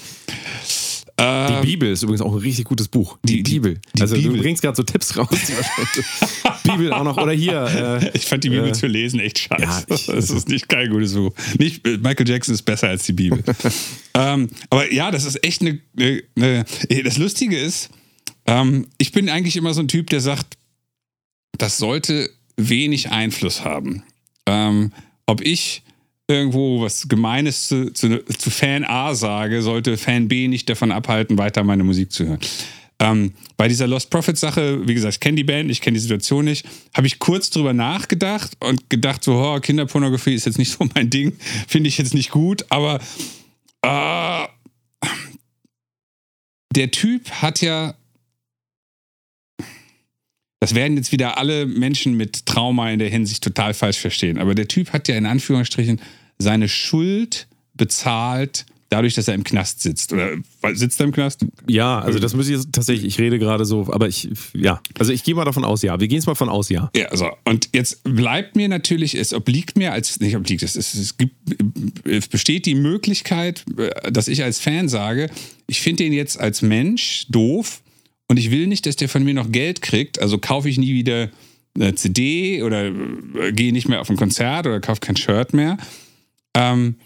Die 1.22 1.52
äh, 1.54 1.60
Bibel 1.62 1.90
ist 1.92 2.02
übrigens 2.02 2.20
auch 2.22 2.32
ein 2.32 2.38
richtig 2.38 2.64
gutes 2.64 2.88
Buch. 2.88 3.16
Die, 3.24 3.42
Die- 3.42 3.52
Bibel. 3.60 3.78
die 3.94 4.00
also 4.02 4.16
Bibel. 4.16 4.32
du 4.36 4.42
bringst 4.42 4.60
gerade 4.62 4.76
so 4.76 4.82
Tipps 4.82 5.16
raus. 5.16 5.28
Bibel 6.64 6.92
auch 6.92 7.04
noch. 7.04 7.16
Oder 7.16 7.32
hier. 7.32 8.00
Äh, 8.02 8.10
ich 8.16 8.24
fand 8.26 8.42
die 8.44 8.50
Bibel 8.50 8.68
äh, 8.68 8.72
zu 8.72 8.86
lesen 8.86 9.20
echt 9.20 9.38
scheiße. 9.38 9.62
ja, 9.62 9.82
ich- 9.88 10.06
das 10.06 10.30
ist 10.30 10.48
nicht 10.48 10.68
kein 10.68 10.90
gutes 10.90 11.14
Buch. 11.14 11.32
Nicht, 11.58 11.86
Michael 11.86 12.28
Jackson 12.28 12.54
ist 12.54 12.62
besser 12.62 12.88
als 12.88 13.04
die 13.04 13.12
Bibel. 13.12 13.42
ähm, 14.14 14.48
aber 14.70 14.92
ja, 14.92 15.10
das 15.10 15.24
ist 15.24 15.44
echt 15.44 15.60
eine. 15.62 15.80
eine 16.36 16.64
eh, 16.88 17.02
das 17.02 17.18
Lustige 17.18 17.56
ist, 17.58 17.90
ähm, 18.46 18.88
ich 18.98 19.12
bin 19.12 19.28
eigentlich 19.28 19.56
immer 19.56 19.74
so 19.74 19.80
ein 19.80 19.88
Typ, 19.88 20.10
der 20.10 20.20
sagt, 20.20 20.56
das 21.58 21.78
sollte 21.78 22.30
wenig 22.56 23.10
Einfluss 23.10 23.64
haben. 23.64 24.02
Ähm, 24.46 24.92
ob 25.26 25.40
ich 25.40 25.82
irgendwo 26.28 26.80
was 26.80 27.08
Gemeines 27.08 27.68
zu, 27.68 27.92
zu, 27.92 28.24
zu 28.24 28.50
Fan 28.50 28.84
A 28.84 29.14
sage, 29.14 29.62
sollte 29.62 29.96
Fan 29.96 30.28
B 30.28 30.48
nicht 30.48 30.68
davon 30.68 30.92
abhalten, 30.92 31.38
weiter 31.38 31.64
meine 31.64 31.84
Musik 31.84 32.12
zu 32.12 32.26
hören. 32.26 32.40
Ähm, 32.98 33.32
bei 33.56 33.66
dieser 33.66 33.88
Lost 33.88 34.10
Prophet 34.10 34.38
Sache, 34.38 34.86
wie 34.86 34.94
gesagt, 34.94 35.14
ich 35.14 35.20
kenne 35.20 35.36
die 35.36 35.44
Band, 35.44 35.70
ich 35.70 35.80
kenne 35.80 35.94
die 35.94 36.00
Situation 36.00 36.44
nicht, 36.44 36.66
habe 36.94 37.06
ich 37.06 37.18
kurz 37.18 37.50
drüber 37.50 37.72
nachgedacht 37.72 38.52
und 38.60 38.88
gedacht, 38.90 39.24
so, 39.24 39.34
oh, 39.34 39.58
Kinderpornografie 39.58 40.34
ist 40.34 40.46
jetzt 40.46 40.58
nicht 40.58 40.72
so 40.78 40.86
mein 40.94 41.10
Ding, 41.10 41.36
finde 41.66 41.88
ich 41.88 41.98
jetzt 41.98 42.14
nicht 42.14 42.30
gut, 42.30 42.64
aber 42.68 43.00
äh, 43.82 44.46
der 46.74 46.90
Typ 46.90 47.28
hat 47.30 47.60
ja 47.60 47.94
das 50.62 50.76
werden 50.76 50.96
jetzt 50.96 51.10
wieder 51.10 51.38
alle 51.38 51.66
Menschen 51.66 52.16
mit 52.16 52.46
Trauma 52.46 52.88
in 52.92 53.00
der 53.00 53.08
Hinsicht 53.08 53.42
total 53.42 53.74
falsch 53.74 53.98
verstehen. 53.98 54.38
Aber 54.38 54.54
der 54.54 54.68
Typ 54.68 54.92
hat 54.92 55.08
ja 55.08 55.16
in 55.16 55.26
Anführungsstrichen 55.26 56.00
seine 56.38 56.68
Schuld 56.68 57.48
bezahlt, 57.74 58.64
dadurch, 58.88 59.14
dass 59.14 59.26
er 59.26 59.34
im 59.34 59.42
Knast 59.42 59.82
sitzt. 59.82 60.12
Oder 60.12 60.36
sitzt 60.74 61.00
er 61.00 61.06
im 61.06 61.12
Knast? 61.12 61.44
ja, 61.66 61.98
also 61.98 62.20
das 62.20 62.36
muss 62.36 62.46
ich 62.46 62.54
jetzt 62.54 62.68
tatsächlich, 62.70 63.06
ich 63.06 63.18
rede 63.18 63.40
gerade 63.40 63.64
so, 63.64 63.92
aber 63.92 64.06
ich, 64.06 64.30
ja. 64.54 64.80
Also 65.00 65.12
ich 65.12 65.24
gehe 65.24 65.34
mal 65.34 65.44
davon 65.44 65.64
aus, 65.64 65.82
ja. 65.82 65.98
Wir 65.98 66.06
gehen 66.06 66.20
es 66.20 66.26
mal 66.26 66.36
von 66.36 66.48
aus, 66.48 66.68
ja. 66.68 66.92
Ja, 66.94 67.08
so. 67.16 67.28
Und 67.42 67.70
jetzt 67.72 68.04
bleibt 68.04 68.54
mir 68.54 68.68
natürlich, 68.68 69.16
es 69.16 69.34
obliegt 69.34 69.76
mir 69.76 69.90
als, 69.90 70.20
nicht 70.20 70.36
obliegt, 70.36 70.62
es, 70.62 70.76
es, 70.76 70.94
es, 70.94 71.16
gibt, 71.16 71.34
es 72.06 72.28
besteht 72.28 72.66
die 72.66 72.76
Möglichkeit, 72.76 73.64
äh, 73.78 74.12
dass 74.12 74.28
ich 74.28 74.44
als 74.44 74.60
Fan 74.60 74.88
sage, 74.88 75.28
ich 75.66 75.80
finde 75.80 76.04
den 76.04 76.12
jetzt 76.12 76.38
als 76.38 76.62
Mensch 76.62 77.26
doof 77.30 77.82
und 78.28 78.38
ich 78.38 78.50
will 78.50 78.66
nicht, 78.66 78.86
dass 78.86 78.96
der 78.96 79.08
von 79.08 79.24
mir 79.24 79.34
noch 79.34 79.52
Geld 79.52 79.82
kriegt, 79.82 80.20
also 80.20 80.38
kaufe 80.38 80.68
ich 80.68 80.78
nie 80.78 80.94
wieder 80.94 81.30
eine 81.74 81.94
CD 81.94 82.62
oder 82.62 82.86
äh, 82.86 83.52
gehe 83.52 83.72
nicht 83.72 83.88
mehr 83.88 84.00
auf 84.00 84.10
ein 84.10 84.16
Konzert 84.16 84.66
oder 84.66 84.80
kaufe 84.80 85.00
kein 85.00 85.16
Shirt 85.16 85.52
mehr. 85.54 85.76
Ähm, 86.54 86.96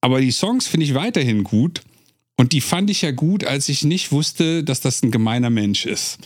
aber 0.00 0.20
die 0.20 0.30
Songs 0.30 0.66
finde 0.66 0.86
ich 0.86 0.94
weiterhin 0.94 1.44
gut. 1.44 1.82
Und 2.38 2.52
die 2.52 2.60
fand 2.60 2.90
ich 2.90 3.02
ja 3.02 3.12
gut, 3.12 3.44
als 3.44 3.68
ich 3.68 3.82
nicht 3.82 4.12
wusste, 4.12 4.62
dass 4.62 4.80
das 4.80 5.02
ein 5.02 5.10
gemeiner 5.10 5.50
Mensch 5.50 5.86
ist. 5.86 6.18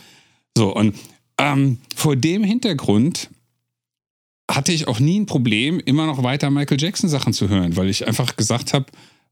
So, 0.57 0.75
und 0.75 0.97
ähm, 1.39 1.79
vor 1.95 2.17
dem 2.17 2.43
Hintergrund 2.43 3.31
hatte 4.51 4.73
ich 4.73 4.89
auch 4.89 4.99
nie 4.99 5.21
ein 5.21 5.27
Problem, 5.27 5.81
immer 5.81 6.07
noch 6.07 6.23
weiter 6.25 6.51
Michael 6.51 6.81
Jackson 6.81 7.09
Sachen 7.09 7.33
zu 7.33 7.49
hören, 7.49 7.77
weil 7.77 7.89
ich 7.89 8.07
einfach 8.07 8.35
gesagt 8.35 8.75
habe, 8.75 8.87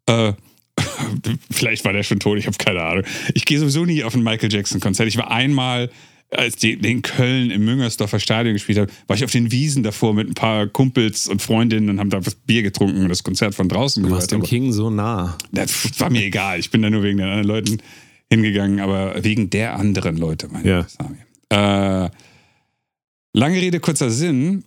äh, 0.06 0.32
vielleicht 1.50 1.84
war 1.84 1.92
der 1.92 2.02
schon 2.02 2.20
tot, 2.20 2.38
ich 2.38 2.46
habe 2.46 2.56
keine 2.58 2.82
Ahnung. 2.82 3.04
Ich 3.34 3.44
gehe 3.44 3.58
sowieso 3.58 3.84
nie 3.84 4.04
auf 4.04 4.14
ein 4.14 4.22
Michael 4.22 4.52
Jackson 4.52 4.80
Konzert. 4.80 5.08
Ich 5.08 5.16
war 5.16 5.30
einmal, 5.30 5.90
als 6.30 6.56
die 6.56 6.72
in 6.72 7.02
Köln 7.02 7.50
im 7.50 7.64
Müngersdorfer 7.64 8.20
Stadion 8.20 8.54
gespielt 8.54 8.78
habe, 8.78 8.92
war 9.06 9.16
ich 9.16 9.24
auf 9.24 9.30
den 9.30 9.50
Wiesen 9.50 9.82
davor 9.82 10.12
mit 10.14 10.28
ein 10.28 10.34
paar 10.34 10.66
Kumpels 10.66 11.26
und 11.28 11.40
Freundinnen 11.42 11.88
und 11.90 12.00
haben 12.00 12.10
da 12.10 12.24
was 12.24 12.34
Bier 12.34 12.62
getrunken 12.62 13.02
und 13.02 13.08
das 13.08 13.22
Konzert 13.22 13.54
von 13.54 13.68
draußen 13.68 14.02
Du 14.02 14.08
gehört. 14.08 14.22
warst 14.22 14.32
dem 14.32 14.42
King 14.42 14.72
so 14.72 14.90
nah. 14.90 15.36
das 15.52 15.98
war 16.00 16.10
mir 16.10 16.24
egal. 16.24 16.58
Ich 16.60 16.70
bin 16.70 16.82
da 16.82 16.90
nur 16.90 17.02
wegen 17.02 17.18
den 17.18 17.26
anderen 17.28 17.46
Leuten 17.48 17.82
hingegangen, 18.30 18.80
aber 18.80 19.24
wegen 19.24 19.48
der 19.48 19.76
anderen 19.76 20.16
Leute, 20.18 20.48
meine 20.48 20.68
Ja. 20.68 20.80
ich. 20.86 21.56
Äh, 21.56 22.10
lange 23.32 23.56
Rede, 23.62 23.80
kurzer 23.80 24.10
Sinn. 24.10 24.64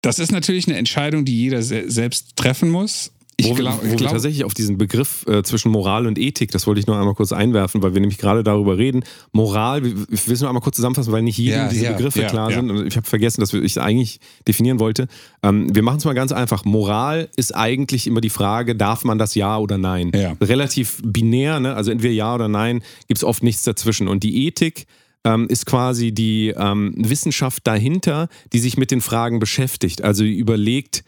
Das 0.00 0.18
ist 0.18 0.32
natürlich 0.32 0.66
eine 0.66 0.76
Entscheidung, 0.76 1.24
die 1.24 1.38
jeder 1.38 1.62
se 1.62 1.88
selbst 1.88 2.34
treffen 2.34 2.68
muss. 2.70 3.12
Ich 3.44 3.50
wo, 3.50 3.54
glaub- 3.54 3.82
wo 3.84 3.98
wir 3.98 4.06
tatsächlich 4.08 4.44
auf 4.44 4.54
diesen 4.54 4.78
Begriff 4.78 5.26
äh, 5.26 5.42
zwischen 5.42 5.70
Moral 5.70 6.06
und 6.06 6.18
Ethik, 6.18 6.50
das 6.50 6.66
wollte 6.66 6.80
ich 6.80 6.86
nur 6.86 6.96
einmal 6.96 7.14
kurz 7.14 7.32
einwerfen, 7.32 7.82
weil 7.82 7.94
wir 7.94 8.00
nämlich 8.00 8.18
gerade 8.18 8.42
darüber 8.42 8.78
reden. 8.78 9.04
Moral, 9.32 9.84
wir, 9.84 9.96
wir 9.96 10.06
müssen 10.08 10.42
nur 10.42 10.48
einmal 10.50 10.62
kurz 10.62 10.76
zusammenfassen, 10.76 11.12
weil 11.12 11.22
nicht 11.22 11.38
jedem 11.38 11.60
Ja, 11.60 11.68
diese 11.68 11.84
ja, 11.84 11.92
Begriffe 11.92 12.22
ja, 12.22 12.28
klar 12.28 12.50
sind. 12.52 12.70
Und 12.70 12.86
ich 12.86 12.96
habe 12.96 13.06
vergessen, 13.06 13.40
dass 13.40 13.52
ich 13.52 13.80
eigentlich 13.80 14.20
definieren 14.46 14.78
wollte. 14.78 15.08
Ähm, 15.42 15.74
wir 15.74 15.82
machen 15.82 15.98
es 15.98 16.04
mal 16.04 16.14
ganz 16.14 16.32
einfach. 16.32 16.64
Moral 16.64 17.28
ist 17.36 17.54
eigentlich 17.54 18.06
immer 18.06 18.20
die 18.20 18.30
Frage, 18.30 18.76
darf 18.76 19.04
man 19.04 19.18
das 19.18 19.34
ja 19.34 19.58
oder 19.58 19.78
nein? 19.78 20.10
Relativ 20.40 21.00
binär, 21.04 21.60
ne? 21.60 21.74
also 21.74 21.90
entweder 21.90 22.14
ja 22.14 22.34
oder 22.34 22.48
nein, 22.48 22.82
gibt 23.08 23.18
es 23.18 23.24
oft 23.24 23.42
nichts 23.42 23.62
dazwischen. 23.62 24.08
Und 24.08 24.22
die 24.22 24.46
Ethik 24.46 24.86
ähm, 25.24 25.46
ist 25.48 25.66
quasi 25.66 26.12
die 26.12 26.48
ähm, 26.56 26.94
Wissenschaft 26.96 27.66
dahinter, 27.66 28.28
die 28.52 28.58
sich 28.58 28.76
mit 28.76 28.90
den 28.90 29.00
Fragen 29.00 29.38
beschäftigt. 29.38 30.02
Also 30.02 30.24
die 30.24 30.36
überlegt, 30.36 31.04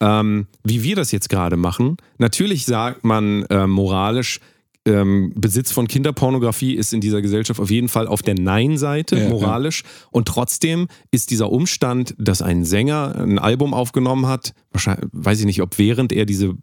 ähm, 0.00 0.46
wie 0.64 0.82
wir 0.82 0.96
das 0.96 1.12
jetzt 1.12 1.28
gerade 1.28 1.56
machen. 1.56 1.96
Natürlich 2.18 2.66
sagt 2.66 3.04
man 3.04 3.44
äh, 3.44 3.66
moralisch, 3.66 4.40
ähm, 4.86 5.32
Besitz 5.34 5.72
von 5.72 5.88
Kinderpornografie 5.88 6.74
ist 6.74 6.94
in 6.94 7.00
dieser 7.00 7.20
Gesellschaft 7.20 7.60
auf 7.60 7.70
jeden 7.70 7.88
Fall 7.88 8.06
auf 8.06 8.22
der 8.22 8.34
Nein-Seite, 8.34 9.18
Ja, 9.18 9.28
moralisch. 9.28 9.82
Und 10.10 10.28
trotzdem 10.28 10.86
ist 11.10 11.30
dieser 11.30 11.50
Umstand, 11.50 12.14
dass 12.18 12.40
ein 12.40 12.64
Sänger 12.64 13.16
ein 13.16 13.38
Album 13.38 13.74
aufgenommen 13.74 14.26
hat, 14.26 14.54
wahrscheinlich, 14.70 15.10
weiß 15.12 15.40
ich 15.40 15.46
nicht, 15.46 15.60
ob 15.60 15.78
während 15.78 16.12
er 16.12 16.24
diese, 16.24 16.54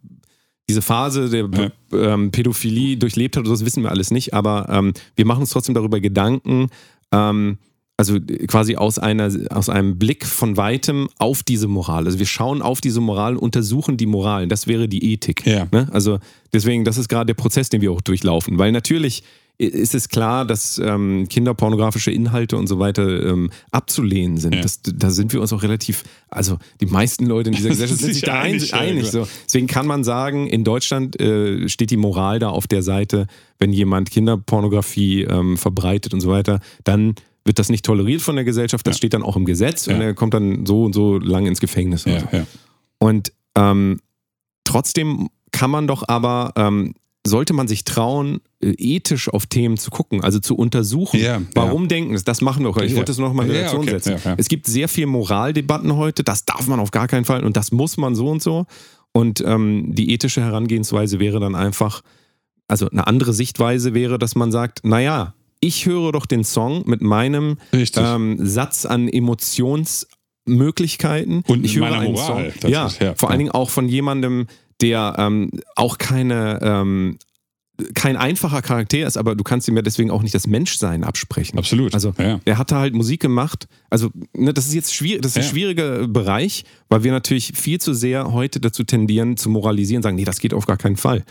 diese 0.68 0.80
Phase 0.80 1.28
der 1.28 1.72
ähm, 1.92 2.30
Pädophilie 2.30 2.96
durchlebt 2.96 3.36
hat, 3.36 3.46
das 3.46 3.64
wissen 3.64 3.82
wir 3.82 3.90
alles 3.90 4.10
nicht, 4.10 4.32
aber 4.32 4.68
ähm, 4.70 4.94
wir 5.16 5.26
machen 5.26 5.40
uns 5.40 5.50
trotzdem 5.50 5.74
darüber 5.74 6.00
Gedanken, 6.00 6.68
ähm, 7.12 7.58
also 7.96 8.18
quasi 8.48 8.76
aus, 8.76 8.98
einer, 8.98 9.30
aus 9.50 9.68
einem 9.68 9.98
Blick 9.98 10.26
von 10.26 10.56
weitem 10.56 11.08
auf 11.18 11.42
diese 11.42 11.68
Moral. 11.68 12.06
Also 12.06 12.18
wir 12.18 12.26
schauen 12.26 12.60
auf 12.60 12.80
diese 12.80 13.00
Moral, 13.00 13.36
untersuchen 13.36 13.96
die 13.96 14.06
Moral. 14.06 14.48
Das 14.48 14.66
wäre 14.66 14.88
die 14.88 15.12
Ethik. 15.12 15.46
Ja. 15.46 15.66
Ne? 15.70 15.88
Also 15.92 16.18
deswegen, 16.52 16.84
das 16.84 16.98
ist 16.98 17.08
gerade 17.08 17.26
der 17.26 17.34
Prozess, 17.34 17.68
den 17.68 17.80
wir 17.80 17.92
auch 17.92 18.00
durchlaufen. 18.00 18.58
Weil 18.58 18.72
natürlich 18.72 19.22
ist 19.56 19.94
es 19.94 20.08
klar, 20.08 20.44
dass 20.44 20.80
ähm, 20.84 21.28
kinderpornografische 21.28 22.10
Inhalte 22.10 22.56
und 22.56 22.66
so 22.66 22.80
weiter 22.80 23.24
ähm, 23.24 23.50
abzulehnen 23.70 24.36
sind. 24.38 24.56
Ja. 24.56 24.62
Das, 24.62 24.80
da 24.82 25.10
sind 25.10 25.32
wir 25.32 25.40
uns 25.40 25.52
auch 25.52 25.62
relativ, 25.62 26.02
also 26.28 26.58
die 26.80 26.86
meisten 26.86 27.26
Leute 27.26 27.50
in 27.50 27.56
dieser 27.56 27.68
Gesellschaft 27.70 28.00
sind 28.00 28.14
sich 28.14 28.22
da 28.22 28.40
einig. 28.40 28.74
einig 28.74 29.06
so. 29.06 29.28
Deswegen 29.46 29.68
kann 29.68 29.86
man 29.86 30.02
sagen, 30.02 30.48
in 30.48 30.64
Deutschland 30.64 31.20
äh, 31.20 31.68
steht 31.68 31.90
die 31.90 31.96
Moral 31.96 32.40
da 32.40 32.48
auf 32.48 32.66
der 32.66 32.82
Seite, 32.82 33.28
wenn 33.60 33.72
jemand 33.72 34.10
Kinderpornografie 34.10 35.22
ähm, 35.22 35.56
verbreitet 35.56 36.12
und 36.12 36.20
so 36.20 36.30
weiter, 36.30 36.58
dann 36.82 37.14
wird 37.44 37.58
das 37.58 37.68
nicht 37.68 37.84
toleriert 37.84 38.22
von 38.22 38.36
der 38.36 38.44
Gesellschaft, 38.44 38.86
das 38.86 38.94
Ja. 38.94 38.98
steht 38.98 39.14
dann 39.14 39.22
auch 39.22 39.36
im 39.36 39.44
Gesetz 39.44 39.86
und 39.86 39.96
Ja. 39.96 40.02
er 40.08 40.14
kommt 40.14 40.34
dann 40.34 40.64
so 40.66 40.84
und 40.84 40.92
so 40.94 41.18
lang 41.18 41.46
ins 41.46 41.60
Gefängnis. 41.60 42.06
und 42.06 42.20
so. 42.20 42.26
ja, 42.32 42.38
ja. 42.38 42.46
Und 42.98 43.32
ähm, 43.56 44.00
trotzdem 44.64 45.28
kann 45.52 45.70
man 45.70 45.86
doch 45.86 46.04
aber, 46.08 46.52
ähm, 46.56 46.94
sollte 47.26 47.54
man 47.54 47.68
sich 47.68 47.84
trauen, 47.84 48.40
äh, 48.60 48.70
ethisch 48.76 49.28
auf 49.28 49.46
Themen 49.46 49.76
zu 49.78 49.90
gucken, 49.90 50.22
also 50.22 50.40
zu 50.40 50.56
untersuchen, 50.56 51.20
Ja, 51.20 51.40
warum 51.54 51.88
denken 51.88 52.12
das? 52.12 52.24
Das 52.24 52.40
machen 52.42 52.64
wir 52.64 52.70
auch. 52.70 52.76
Ich 52.78 52.90
Ja. 52.92 52.96
wollte 52.98 53.10
das 53.10 53.18
noch 53.18 53.32
mal 53.32 53.44
in 53.44 53.50
Ja, 53.50 53.56
Relation 53.58 53.80
okay, 53.82 53.90
setzen. 53.92 54.10
ja, 54.24 54.30
ja. 54.32 54.34
Es 54.36 54.48
gibt 54.48 54.66
sehr 54.66 54.88
viel 54.88 55.06
Moraldebatten 55.06 55.96
heute, 55.96 56.22
das 56.24 56.44
darf 56.44 56.66
man 56.66 56.80
auf 56.80 56.90
gar 56.90 57.08
keinen 57.08 57.24
Fall 57.24 57.44
und 57.44 57.56
das 57.56 57.72
muss 57.72 57.96
man 57.96 58.14
so 58.14 58.28
und 58.28 58.42
so. 58.42 58.66
Und 59.12 59.42
ähm, 59.46 59.94
die 59.94 60.12
ethische 60.12 60.42
Herangehensweise 60.42 61.18
wäre 61.20 61.40
dann 61.40 61.54
einfach, 61.54 62.02
also 62.68 62.90
eine 62.90 63.06
andere 63.06 63.32
Sichtweise 63.32 63.94
wäre, 63.94 64.18
dass 64.18 64.34
man 64.34 64.50
sagt, 64.50 64.84
naja, 64.84 65.34
ich 65.64 65.86
höre 65.86 66.12
doch 66.12 66.26
den 66.26 66.44
Song 66.44 66.84
mit 66.86 67.00
meinem 67.00 67.56
ähm, 67.72 68.36
Satz 68.46 68.84
an 68.84 69.08
Emotionsmöglichkeiten. 69.08 71.42
Und 71.46 71.64
ich 71.64 71.76
höre 71.76 71.88
meiner 71.88 72.00
einen 72.00 72.12
Moral, 72.12 72.52
Song, 72.52 72.70
ja, 72.70 72.86
ist- 72.86 73.00
ja, 73.00 73.14
vor 73.14 73.30
allen 73.30 73.40
ja. 73.40 73.44
Dingen 73.44 73.52
auch 73.52 73.70
von 73.70 73.88
jemandem, 73.88 74.46
der 74.80 75.14
ähm, 75.18 75.50
auch 75.76 75.98
keine 75.98 76.58
ähm, 76.62 77.18
kein 77.94 78.16
einfacher 78.16 78.62
Charakter 78.62 79.04
ist, 79.04 79.16
aber 79.16 79.34
du 79.34 79.42
kannst 79.42 79.66
ihm 79.66 79.74
ja 79.74 79.82
deswegen 79.82 80.12
auch 80.12 80.22
nicht 80.22 80.34
das 80.34 80.46
Menschsein 80.46 81.02
absprechen. 81.02 81.58
Absolut. 81.58 81.92
Also 81.92 82.14
ja. 82.18 82.38
er 82.44 82.58
hatte 82.58 82.76
halt 82.76 82.94
Musik 82.94 83.20
gemacht. 83.20 83.66
Also 83.90 84.10
ne, 84.32 84.54
das 84.54 84.66
ist 84.66 84.74
jetzt 84.74 84.94
schwierig, 84.94 85.22
das 85.22 85.32
ist 85.32 85.36
ja. 85.36 85.42
ein 85.42 85.48
schwieriger 85.48 86.06
Bereich, 86.06 86.64
weil 86.88 87.02
wir 87.02 87.10
natürlich 87.10 87.50
viel 87.56 87.80
zu 87.80 87.92
sehr 87.92 88.32
heute 88.32 88.60
dazu 88.60 88.84
tendieren 88.84 89.36
zu 89.36 89.48
moralisieren, 89.48 90.04
sagen, 90.04 90.14
nee, 90.16 90.24
das 90.24 90.38
geht 90.38 90.54
auf 90.54 90.66
gar 90.66 90.76
keinen 90.76 90.96
Fall. 90.96 91.24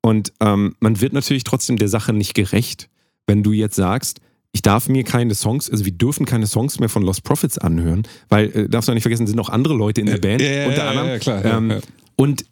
Und 0.00 0.32
ähm, 0.40 0.74
man 0.80 1.00
wird 1.00 1.12
natürlich 1.12 1.44
trotzdem 1.44 1.76
der 1.76 1.88
Sache 1.88 2.14
nicht 2.14 2.34
gerecht, 2.34 2.89
wenn 3.30 3.44
du 3.44 3.52
jetzt 3.52 3.76
sagst, 3.76 4.20
ich 4.50 4.60
darf 4.60 4.88
mir 4.88 5.04
keine 5.04 5.36
Songs, 5.36 5.70
also 5.70 5.84
wir 5.84 5.92
dürfen 5.92 6.26
keine 6.26 6.48
Songs 6.48 6.80
mehr 6.80 6.88
von 6.88 7.04
Lost 7.04 7.22
Profits 7.22 7.58
anhören, 7.58 8.02
weil, 8.28 8.50
äh, 8.50 8.68
darfst 8.68 8.88
du 8.88 8.92
nicht 8.92 9.04
vergessen, 9.04 9.28
sind 9.28 9.36
noch 9.36 9.50
andere 9.50 9.74
Leute 9.74 10.00
in 10.00 10.08
der 10.08 10.18
Band, 10.18 10.42
ja, 10.42 10.66
unter 10.66 10.88
anderem. 10.88 11.08
Ja, 11.10 11.18
klar. 11.20 11.44
Ähm, 11.44 11.74
und 12.16 12.44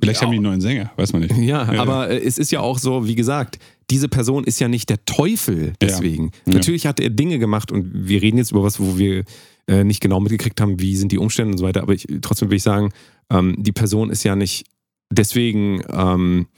Vielleicht 0.00 0.20
haben 0.20 0.32
die 0.32 0.38
einen 0.38 0.42
neuen 0.42 0.60
Sänger, 0.60 0.90
weiß 0.96 1.12
man 1.12 1.22
nicht. 1.22 1.36
Ja, 1.36 1.72
ja, 1.72 1.80
aber 1.80 2.10
äh, 2.10 2.18
es 2.18 2.38
ist 2.38 2.50
ja 2.50 2.58
auch 2.58 2.78
so, 2.78 3.06
wie 3.06 3.14
gesagt, 3.14 3.60
diese 3.88 4.08
Person 4.08 4.42
ist 4.42 4.58
ja 4.58 4.66
nicht 4.66 4.90
der 4.90 5.04
Teufel 5.04 5.74
deswegen. 5.80 6.32
Ja. 6.44 6.54
Natürlich 6.54 6.88
hat 6.88 6.98
er 6.98 7.10
Dinge 7.10 7.38
gemacht 7.38 7.70
und 7.70 7.88
wir 7.92 8.20
reden 8.20 8.36
jetzt 8.38 8.50
über 8.50 8.64
was, 8.64 8.80
wo 8.80 8.98
wir 8.98 9.22
äh, 9.68 9.84
nicht 9.84 10.00
genau 10.00 10.18
mitgekriegt 10.18 10.60
haben, 10.60 10.80
wie 10.80 10.96
sind 10.96 11.12
die 11.12 11.18
Umstände 11.18 11.52
und 11.52 11.58
so 11.58 11.64
weiter, 11.64 11.82
aber 11.82 11.94
ich, 11.94 12.08
trotzdem 12.20 12.50
will 12.50 12.56
ich 12.56 12.64
sagen, 12.64 12.90
ähm, 13.30 13.54
die 13.58 13.72
Person 13.72 14.10
ist 14.10 14.24
ja 14.24 14.34
nicht 14.34 14.66
deswegen, 15.08 15.82
ähm, 15.88 16.48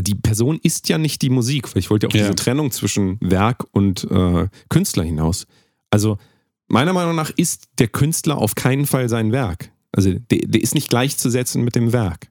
die 0.00 0.14
Person 0.14 0.58
ist 0.62 0.88
ja 0.88 0.98
nicht 0.98 1.22
die 1.22 1.30
Musik, 1.30 1.74
weil 1.74 1.80
ich 1.80 1.90
wollte 1.90 2.06
ja 2.06 2.10
auch 2.10 2.14
ja. 2.14 2.22
diese 2.22 2.34
Trennung 2.34 2.70
zwischen 2.70 3.18
Werk 3.20 3.66
und 3.72 4.04
äh, 4.10 4.48
Künstler 4.68 5.04
hinaus. 5.04 5.46
Also 5.90 6.18
meiner 6.68 6.92
Meinung 6.92 7.14
nach 7.14 7.30
ist 7.30 7.68
der 7.78 7.88
Künstler 7.88 8.38
auf 8.38 8.54
keinen 8.54 8.86
Fall 8.86 9.08
sein 9.08 9.32
Werk. 9.32 9.70
Also 9.92 10.12
der, 10.12 10.38
der 10.46 10.62
ist 10.62 10.74
nicht 10.74 10.88
gleichzusetzen 10.88 11.62
mit 11.62 11.74
dem 11.74 11.92
Werk. 11.92 12.30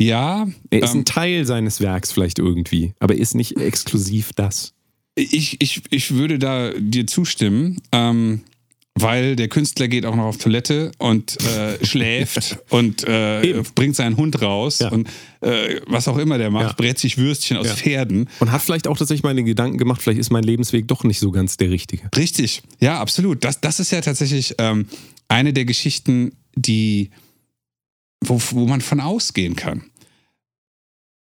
Ja. 0.00 0.46
Er 0.70 0.82
ist 0.82 0.94
ähm, 0.94 1.00
ein 1.00 1.04
Teil 1.04 1.44
seines 1.44 1.80
Werks 1.80 2.12
vielleicht 2.12 2.38
irgendwie, 2.38 2.94
aber 3.00 3.14
er 3.14 3.20
ist 3.20 3.34
nicht 3.34 3.56
exklusiv 3.56 4.32
das. 4.32 4.74
Ich, 5.14 5.60
ich, 5.60 5.82
ich 5.90 6.14
würde 6.14 6.38
da 6.38 6.70
dir 6.78 7.06
zustimmen. 7.06 7.80
Ähm, 7.90 8.42
weil 9.00 9.36
der 9.36 9.48
Künstler 9.48 9.88
geht 9.88 10.04
auch 10.04 10.16
noch 10.16 10.24
auf 10.24 10.38
Toilette 10.38 10.92
und 10.98 11.36
äh, 11.44 11.84
schläft 11.84 12.58
und 12.70 13.04
äh, 13.04 13.62
bringt 13.74 13.96
seinen 13.96 14.16
Hund 14.16 14.40
raus 14.42 14.80
ja. 14.80 14.88
und 14.90 15.08
äh, 15.40 15.80
was 15.86 16.08
auch 16.08 16.18
immer 16.18 16.38
der 16.38 16.50
macht, 16.50 16.68
ja. 16.68 16.72
brät 16.72 16.98
sich 16.98 17.18
Würstchen 17.18 17.56
aus 17.56 17.66
ja. 17.66 17.74
Pferden. 17.74 18.28
Und 18.40 18.52
hat 18.52 18.62
vielleicht 18.62 18.86
auch 18.88 18.96
tatsächlich 18.96 19.22
mal 19.22 19.34
den 19.34 19.46
Gedanken 19.46 19.78
gemacht, 19.78 20.02
vielleicht 20.02 20.20
ist 20.20 20.30
mein 20.30 20.44
Lebensweg 20.44 20.88
doch 20.88 21.04
nicht 21.04 21.18
so 21.18 21.30
ganz 21.30 21.56
der 21.56 21.70
richtige. 21.70 22.08
Richtig, 22.16 22.62
ja, 22.80 23.00
absolut. 23.00 23.44
Das, 23.44 23.60
das 23.60 23.80
ist 23.80 23.92
ja 23.92 24.00
tatsächlich 24.00 24.54
ähm, 24.58 24.86
eine 25.28 25.52
der 25.52 25.64
Geschichten, 25.64 26.32
die, 26.54 27.10
wo, 28.24 28.40
wo 28.50 28.66
man 28.66 28.80
von 28.80 29.00
ausgehen 29.00 29.56
kann. 29.56 29.84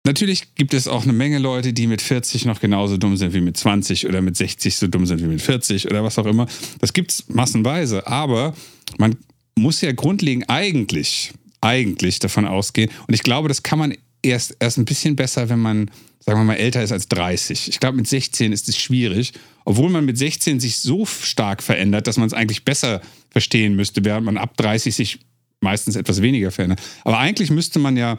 Natürlich 0.04 0.54
gibt 0.54 0.72
es 0.72 0.88
auch 0.88 1.02
eine 1.02 1.12
Menge 1.12 1.38
Leute, 1.38 1.74
die 1.74 1.86
mit 1.86 2.00
40 2.00 2.46
noch 2.46 2.60
genauso 2.60 2.96
dumm 2.96 3.16
sind 3.16 3.34
wie 3.34 3.42
mit 3.42 3.56
20 3.56 4.08
oder 4.08 4.22
mit 4.22 4.34
60 4.36 4.76
so 4.76 4.86
dumm 4.86 5.04
sind 5.04 5.20
wie 5.20 5.26
mit 5.26 5.42
40 5.42 5.86
oder 5.86 6.02
was 6.02 6.18
auch 6.18 6.24
immer. 6.24 6.46
Das 6.80 6.94
gibt 6.94 7.10
es 7.12 7.28
massenweise, 7.28 8.06
aber 8.06 8.54
man 8.96 9.16
muss 9.56 9.82
ja 9.82 9.92
grundlegend 9.92 10.48
eigentlich, 10.48 11.32
eigentlich 11.60 12.18
davon 12.18 12.46
ausgehen. 12.46 12.90
Und 13.06 13.14
ich 13.14 13.22
glaube, 13.22 13.48
das 13.48 13.62
kann 13.62 13.78
man 13.78 13.94
erst, 14.22 14.56
erst 14.58 14.78
ein 14.78 14.86
bisschen 14.86 15.16
besser, 15.16 15.50
wenn 15.50 15.58
man, 15.58 15.90
sagen 16.20 16.40
wir 16.40 16.44
mal, 16.44 16.54
älter 16.54 16.82
ist 16.82 16.92
als 16.92 17.08
30. 17.08 17.68
Ich 17.68 17.78
glaube, 17.78 17.98
mit 17.98 18.08
16 18.08 18.52
ist 18.52 18.68
es 18.70 18.78
schwierig, 18.78 19.34
obwohl 19.66 19.90
man 19.90 20.06
mit 20.06 20.16
16 20.16 20.60
sich 20.60 20.78
so 20.78 21.04
stark 21.04 21.62
verändert, 21.62 22.06
dass 22.06 22.16
man 22.16 22.26
es 22.26 22.32
eigentlich 22.32 22.64
besser 22.64 23.02
verstehen 23.28 23.76
müsste, 23.76 24.02
während 24.04 24.24
man 24.24 24.38
ab 24.38 24.56
30 24.56 24.94
sich 24.94 25.18
meistens 25.60 25.94
etwas 25.96 26.22
weniger 26.22 26.50
verändert. 26.50 26.80
Aber 27.04 27.18
eigentlich 27.18 27.50
müsste 27.50 27.78
man 27.78 27.98
ja 27.98 28.16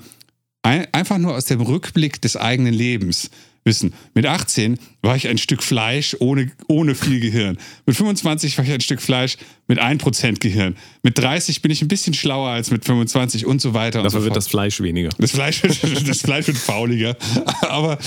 einfach 0.64 1.18
nur 1.18 1.36
aus 1.36 1.46
dem 1.46 1.62
Rückblick 1.62 2.22
des 2.22 2.38
eigenen 2.38 2.74
Lebens 2.74 3.30
wissen. 3.64 3.94
Mit 4.14 4.26
18 4.26 4.80
war 5.02 5.16
ich 5.16 5.28
ein 5.28 5.38
Stück 5.38 5.62
Fleisch 5.64 6.16
ohne, 6.20 6.52
ohne 6.68 6.96
viel 6.96 7.20
Gehirn. 7.20 7.58
Mit 7.86 7.96
25 7.96 8.58
war 8.58 8.66
ich 8.66 8.72
ein 8.72 8.82
Stück 8.82 9.02
Fleisch 9.02 9.38
mit 9.68 9.80
1% 9.80 10.40
Gehirn. 10.40 10.76
Mit 11.04 11.18
30 11.18 11.62
bin 11.62 11.72
ich 11.72 11.82
ein 11.82 11.88
bisschen 11.88 12.14
schlauer 12.14 12.50
als 12.50 12.72
mit 12.72 12.86
25 12.86 13.46
und 13.46 13.62
so 13.62 13.74
weiter. 13.74 14.04
Dafür 14.04 14.22
so 14.22 14.26
wird 14.26 14.36
das 14.36 14.48
Fleisch 14.48 14.82
weniger. 14.82 15.10
Das 15.18 15.32
Fleisch, 15.32 15.62
das 16.06 16.22
Fleisch 16.22 16.48
wird 16.48 16.58
fauliger. 16.58 17.16
Aber, 17.62 17.98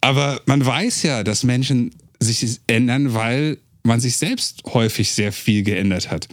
aber 0.00 0.40
man 0.46 0.64
weiß 0.64 1.02
ja, 1.02 1.24
dass 1.24 1.42
Menschen 1.42 1.90
sich 2.20 2.60
ändern, 2.66 3.14
weil 3.14 3.58
man 3.82 3.98
sich 4.00 4.16
selbst 4.16 4.62
häufig 4.72 5.12
sehr 5.12 5.32
viel 5.32 5.62
geändert 5.62 6.10
hat. 6.10 6.28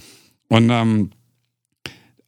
Und 0.49 0.69
ähm, 0.69 1.11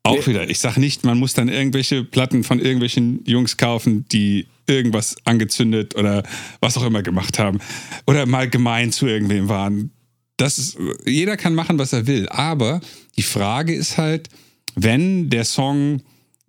auch 0.09 0.27
wieder, 0.27 0.49
ich 0.49 0.59
sage 0.59 0.79
nicht, 0.79 1.03
man 1.03 1.17
muss 1.17 1.33
dann 1.33 1.49
irgendwelche 1.49 2.03
Platten 2.03 2.43
von 2.43 2.59
irgendwelchen 2.59 3.23
Jungs 3.25 3.57
kaufen, 3.57 4.05
die 4.11 4.47
irgendwas 4.67 5.15
angezündet 5.25 5.95
oder 5.95 6.23
was 6.59 6.77
auch 6.77 6.85
immer 6.85 7.01
gemacht 7.01 7.39
haben. 7.39 7.59
Oder 8.07 8.25
mal 8.25 8.49
gemein 8.49 8.91
zu 8.91 9.07
irgendwem 9.07 9.49
waren. 9.49 9.91
Das 10.37 10.57
ist, 10.57 10.77
jeder 11.05 11.37
kann 11.37 11.55
machen, 11.55 11.79
was 11.79 11.91
er 11.91 12.07
will. 12.07 12.29
Aber 12.29 12.81
die 13.17 13.23
Frage 13.23 13.73
ist 13.73 13.97
halt, 13.97 14.29
wenn 14.75 15.29
der 15.29 15.45
Song 15.45 16.01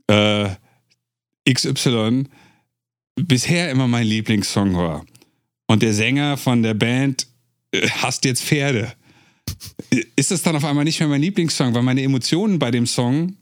äh, 0.06 0.50
XY 1.50 2.24
bisher 3.16 3.70
immer 3.70 3.88
mein 3.88 4.06
Lieblingssong 4.06 4.74
war 4.76 5.04
und 5.66 5.82
der 5.82 5.94
Sänger 5.94 6.36
von 6.36 6.62
der 6.62 6.74
Band 6.74 7.26
äh, 7.72 7.88
hasst 7.88 8.24
jetzt 8.24 8.44
Pferde, 8.44 8.92
ist 10.16 10.30
das 10.30 10.42
dann 10.42 10.56
auf 10.56 10.64
einmal 10.64 10.84
nicht 10.84 11.00
mehr 11.00 11.08
mein 11.08 11.22
Lieblingssong, 11.22 11.74
weil 11.74 11.82
meine 11.82 12.02
Emotionen 12.02 12.58
bei 12.58 12.70
dem 12.70 12.86
Song 12.86 13.36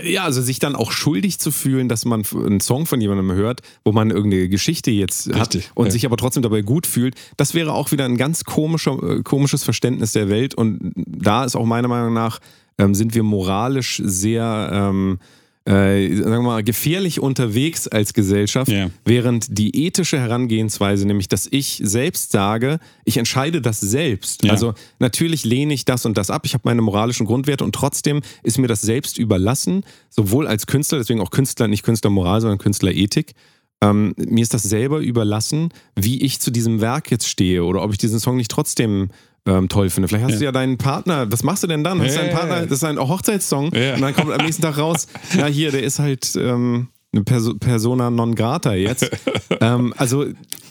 ja, 0.00 0.24
also 0.24 0.42
sich 0.42 0.58
dann 0.58 0.76
auch 0.76 0.92
schuldig 0.92 1.38
zu 1.38 1.50
fühlen, 1.50 1.88
dass 1.88 2.04
man 2.04 2.24
einen 2.34 2.60
Song 2.60 2.86
von 2.86 3.00
jemandem 3.00 3.32
hört, 3.32 3.60
wo 3.84 3.92
man 3.92 4.10
irgendeine 4.10 4.48
Geschichte 4.48 4.90
jetzt 4.90 5.28
Richtig, 5.28 5.68
hat 5.68 5.72
und 5.74 5.86
ja. 5.86 5.92
sich 5.92 6.06
aber 6.06 6.16
trotzdem 6.16 6.42
dabei 6.42 6.62
gut 6.62 6.86
fühlt, 6.86 7.14
das 7.36 7.54
wäre 7.54 7.72
auch 7.72 7.92
wieder 7.92 8.04
ein 8.04 8.16
ganz 8.16 8.44
komischer, 8.44 9.02
äh, 9.02 9.22
komisches 9.22 9.64
Verständnis 9.64 10.12
der 10.12 10.28
Welt. 10.28 10.54
Und 10.54 10.92
da 10.94 11.44
ist 11.44 11.56
auch 11.56 11.66
meiner 11.66 11.88
Meinung 11.88 12.14
nach, 12.14 12.40
ähm, 12.78 12.94
sind 12.94 13.14
wir 13.14 13.22
moralisch 13.22 14.00
sehr 14.04 14.70
ähm, 14.72 15.18
äh, 15.64 16.16
sagen 16.16 16.30
wir 16.30 16.42
mal, 16.42 16.64
gefährlich 16.64 17.20
unterwegs 17.20 17.86
als 17.86 18.14
Gesellschaft, 18.14 18.70
yeah. 18.70 18.90
während 19.04 19.46
die 19.58 19.86
ethische 19.86 20.18
Herangehensweise, 20.18 21.06
nämlich 21.06 21.28
dass 21.28 21.46
ich 21.50 21.80
selbst 21.84 22.32
sage, 22.32 22.80
ich 23.04 23.16
entscheide 23.16 23.60
das 23.60 23.78
selbst. 23.78 24.42
Yeah. 24.42 24.52
Also 24.52 24.74
natürlich 24.98 25.44
lehne 25.44 25.72
ich 25.72 25.84
das 25.84 26.04
und 26.04 26.18
das 26.18 26.30
ab, 26.30 26.42
ich 26.46 26.54
habe 26.54 26.62
meine 26.64 26.82
moralischen 26.82 27.26
Grundwerte 27.26 27.64
und 27.64 27.74
trotzdem 27.74 28.22
ist 28.42 28.58
mir 28.58 28.66
das 28.66 28.80
selbst 28.80 29.18
überlassen, 29.18 29.84
sowohl 30.10 30.48
als 30.48 30.66
Künstler, 30.66 30.98
deswegen 30.98 31.20
auch 31.20 31.30
Künstler, 31.30 31.68
nicht 31.68 31.84
Künstlermoral, 31.84 32.40
sondern 32.40 32.58
Künstlerethik. 32.58 33.34
Ähm, 33.82 34.14
mir 34.16 34.42
ist 34.42 34.54
das 34.54 34.62
selber 34.62 34.98
überlassen, 34.98 35.70
wie 35.96 36.22
ich 36.22 36.40
zu 36.40 36.50
diesem 36.50 36.80
Werk 36.80 37.10
jetzt 37.10 37.28
stehe 37.28 37.64
oder 37.64 37.82
ob 37.82 37.92
ich 37.92 37.98
diesen 37.98 38.20
Song 38.20 38.36
nicht 38.36 38.50
trotzdem 38.50 39.10
ähm, 39.46 39.68
toll 39.68 39.90
finde. 39.90 40.08
Vielleicht 40.08 40.24
hast 40.24 40.32
ja. 40.34 40.38
du 40.38 40.44
ja 40.44 40.52
deinen 40.52 40.78
Partner, 40.78 41.30
was 41.30 41.42
machst 41.42 41.62
du 41.62 41.66
denn 41.66 41.82
dann? 41.82 42.00
Hast 42.00 42.14
ja, 42.14 42.22
deinen 42.22 42.32
Partner, 42.32 42.62
das 42.62 42.78
ist 42.78 42.84
ein 42.84 42.98
Hochzeitssong 42.98 43.66
und 43.66 44.00
dann 44.00 44.14
kommt 44.14 44.32
am 44.32 44.44
nächsten 44.44 44.62
Tag 44.62 44.78
raus, 44.78 45.06
ja 45.36 45.46
hier, 45.46 45.72
der 45.72 45.82
ist 45.82 45.98
halt 45.98 46.36
ähm, 46.36 46.88
eine 47.12 47.24
Perso 47.24 47.54
Persona 47.54 48.10
non 48.10 48.34
grata 48.34 48.74
jetzt. 48.74 49.10
ähm, 49.60 49.92
also 49.96 50.26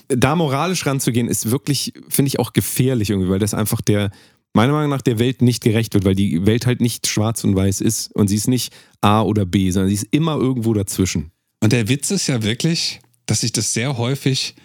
da 0.08 0.36
moralisch 0.36 0.86
ranzugehen, 0.86 1.28
ist 1.28 1.52
wirklich, 1.52 1.94
finde 2.10 2.28
ich 2.28 2.40
auch 2.40 2.54
gefährlich 2.54 3.10
irgendwie, 3.10 3.30
weil 3.30 3.40
das 3.40 3.54
einfach 3.54 3.82
der, 3.82 4.12
meiner 4.54 4.74
Meinung 4.74 4.90
nach 4.90 5.02
der 5.02 5.20
Welt 5.20 5.42
nicht 5.42 5.64
gerecht 5.64 5.94
wird, 5.94 6.06
weil 6.06 6.16
die 6.16 6.46
Welt 6.46 6.66
halt 6.66 6.82
nicht 6.82 7.08
schwarz 7.08 7.44
und 7.44 7.56
weiß 7.56 7.82
ist 7.82 8.14
und 8.16 8.28
sie 8.28 8.36
ist 8.36 8.48
nicht 8.48 8.74
A 9.02 9.22
oder 9.22 9.46
B, 9.46 9.72
sondern 9.72 9.90
sie 9.90 9.96
ist 9.96 10.08
immer 10.12 10.36
irgendwo 10.36 10.74
dazwischen. 10.74 11.32
Und 11.62 11.74
der 11.74 11.88
Witz 11.90 12.12
ist 12.12 12.28
ja 12.28 12.44
wirklich, 12.44 13.00
dass 13.26 13.42
sich 13.42 13.52
das 13.52 13.74
sehr 13.74 13.98
häufig 13.98 14.56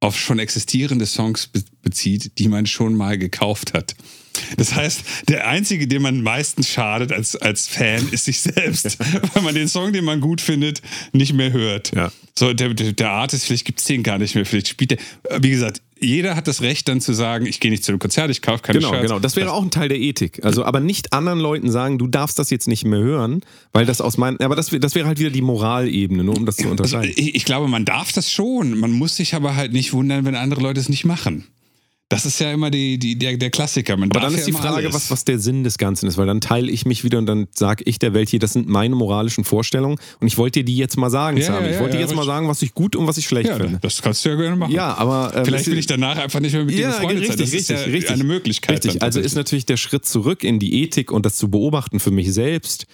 auf 0.00 0.18
schon 0.18 0.38
existierende 0.38 1.06
Songs 1.06 1.50
bezieht, 1.82 2.38
die 2.38 2.48
man 2.48 2.66
schon 2.66 2.94
mal 2.94 3.18
gekauft 3.18 3.74
hat. 3.74 3.94
Das 4.56 4.74
heißt, 4.74 5.02
der 5.28 5.48
Einzige, 5.48 5.86
dem 5.86 6.02
man 6.02 6.22
meistens 6.22 6.68
schadet 6.68 7.12
als, 7.12 7.36
als 7.36 7.68
Fan, 7.68 8.08
ist 8.10 8.24
sich 8.24 8.40
selbst, 8.40 8.98
weil 9.34 9.42
man 9.42 9.54
den 9.54 9.68
Song, 9.68 9.92
den 9.92 10.04
man 10.04 10.20
gut 10.20 10.40
findet, 10.40 10.80
nicht 11.12 11.34
mehr 11.34 11.52
hört. 11.52 11.94
Ja. 11.94 12.12
So, 12.38 12.52
der, 12.52 12.72
der 12.72 13.10
Artist, 13.10 13.46
vielleicht 13.46 13.66
gibt 13.66 13.80
es 13.80 13.86
den 13.86 14.02
gar 14.02 14.18
nicht 14.18 14.34
mehr, 14.34 14.46
vielleicht 14.46 14.68
spielt 14.68 14.92
der. 14.92 14.98
Wie 15.40 15.50
gesagt, 15.50 15.82
jeder 16.00 16.36
hat 16.36 16.46
das 16.46 16.62
Recht 16.62 16.88
dann 16.88 17.00
zu 17.00 17.12
sagen, 17.12 17.46
ich 17.46 17.60
gehe 17.60 17.70
nicht 17.70 17.84
zu 17.84 17.92
einem 17.92 17.98
Konzert, 17.98 18.30
ich 18.30 18.42
kaufe 18.42 18.62
keine 18.62 18.78
Genau, 18.78 18.90
Shirts. 18.90 19.02
genau. 19.02 19.18
Das 19.18 19.36
wäre 19.36 19.52
auch 19.52 19.62
ein 19.62 19.70
Teil 19.70 19.88
der 19.88 19.98
Ethik. 19.98 20.44
Also, 20.44 20.64
aber 20.64 20.80
nicht 20.80 21.12
anderen 21.12 21.38
Leuten 21.38 21.70
sagen, 21.70 21.98
du 21.98 22.06
darfst 22.06 22.38
das 22.38 22.50
jetzt 22.50 22.68
nicht 22.68 22.84
mehr 22.84 23.00
hören, 23.00 23.42
weil 23.72 23.86
das 23.86 24.00
aus 24.00 24.16
meinen, 24.16 24.40
aber 24.40 24.56
das, 24.56 24.70
das 24.70 24.94
wäre 24.94 25.06
halt 25.06 25.18
wieder 25.18 25.30
die 25.30 25.42
Moralebene, 25.42 26.24
nur 26.24 26.36
um 26.36 26.46
das 26.46 26.56
zu 26.56 26.62
also, 26.62 26.70
unterscheiden. 26.72 27.10
Also, 27.10 27.20
ich, 27.20 27.34
ich 27.34 27.44
glaube, 27.44 27.68
man 27.68 27.84
darf 27.84 28.12
das 28.12 28.32
schon. 28.32 28.78
Man 28.78 28.92
muss 28.92 29.16
sich 29.16 29.34
aber 29.34 29.56
halt 29.56 29.72
nicht 29.72 29.92
wundern, 29.92 30.24
wenn 30.24 30.34
andere 30.34 30.60
Leute 30.60 30.80
es 30.80 30.88
nicht 30.88 31.04
machen. 31.04 31.46
Das 32.10 32.26
ist 32.26 32.40
ja 32.40 32.50
immer 32.50 32.72
die, 32.72 32.98
die, 32.98 33.16
der, 33.16 33.36
der 33.36 33.50
Klassiker. 33.50 33.96
Man 33.96 34.10
Aber 34.10 34.18
dann 34.18 34.34
ist 34.34 34.40
ja 34.40 34.46
die 34.46 34.52
Frage, 34.52 34.92
was, 34.92 35.12
was 35.12 35.24
der 35.24 35.38
Sinn 35.38 35.62
des 35.62 35.78
Ganzen 35.78 36.08
ist, 36.08 36.18
weil 36.18 36.26
dann 36.26 36.40
teile 36.40 36.68
ich 36.68 36.84
mich 36.84 37.04
wieder 37.04 37.18
und 37.18 37.26
dann 37.26 37.46
sage 37.54 37.84
ich 37.86 38.00
der 38.00 38.14
Welt 38.14 38.28
hier, 38.28 38.40
das 38.40 38.52
sind 38.52 38.68
meine 38.68 38.96
moralischen 38.96 39.44
Vorstellungen 39.44 39.96
und 40.18 40.26
ich 40.26 40.36
wollte 40.36 40.58
dir 40.58 40.64
die 40.64 40.76
jetzt 40.76 40.96
mal 40.96 41.08
sagen, 41.08 41.36
ja, 41.36 41.44
Sami. 41.44 41.68
Ja, 41.68 41.74
ich 41.74 41.78
wollte 41.78 41.94
ja, 41.94 42.02
dir 42.02 42.08
jetzt 42.08 42.16
mal 42.16 42.26
sagen, 42.26 42.48
was 42.48 42.62
ich 42.62 42.74
gut 42.74 42.96
und 42.96 43.06
was 43.06 43.16
ich 43.16 43.26
schlecht 43.26 43.48
finde. 43.48 43.78
Das 43.80 44.02
kannst 44.02 44.24
du 44.24 44.30
ja 44.30 44.34
gerne 44.34 44.56
machen. 44.56 44.72
Ja, 44.72 44.96
aber 44.96 45.32
ähm, 45.36 45.44
vielleicht 45.44 45.68
will 45.68 45.78
ich 45.78 45.86
danach 45.86 46.18
einfach 46.18 46.40
nicht 46.40 46.52
mehr 46.52 46.64
mit 46.64 46.76
dir 46.76 46.88
befreundet 46.88 47.28
sein. 47.28 47.36
Das 47.38 47.52
richtig, 47.52 47.60
ist 47.60 47.70
ja 47.70 47.78
richtig, 47.78 48.10
eine 48.10 48.24
Möglichkeit. 48.24 48.84
Richtig. 48.84 49.02
Also 49.02 49.20
ist 49.20 49.36
natürlich 49.36 49.66
der 49.66 49.76
Schritt 49.76 50.04
zurück 50.04 50.42
in 50.42 50.58
die 50.58 50.82
Ethik 50.82 51.12
und 51.12 51.24
das 51.24 51.36
zu 51.36 51.48
beobachten 51.48 52.00
für 52.00 52.10
mich 52.10 52.32
selbst 52.32 52.86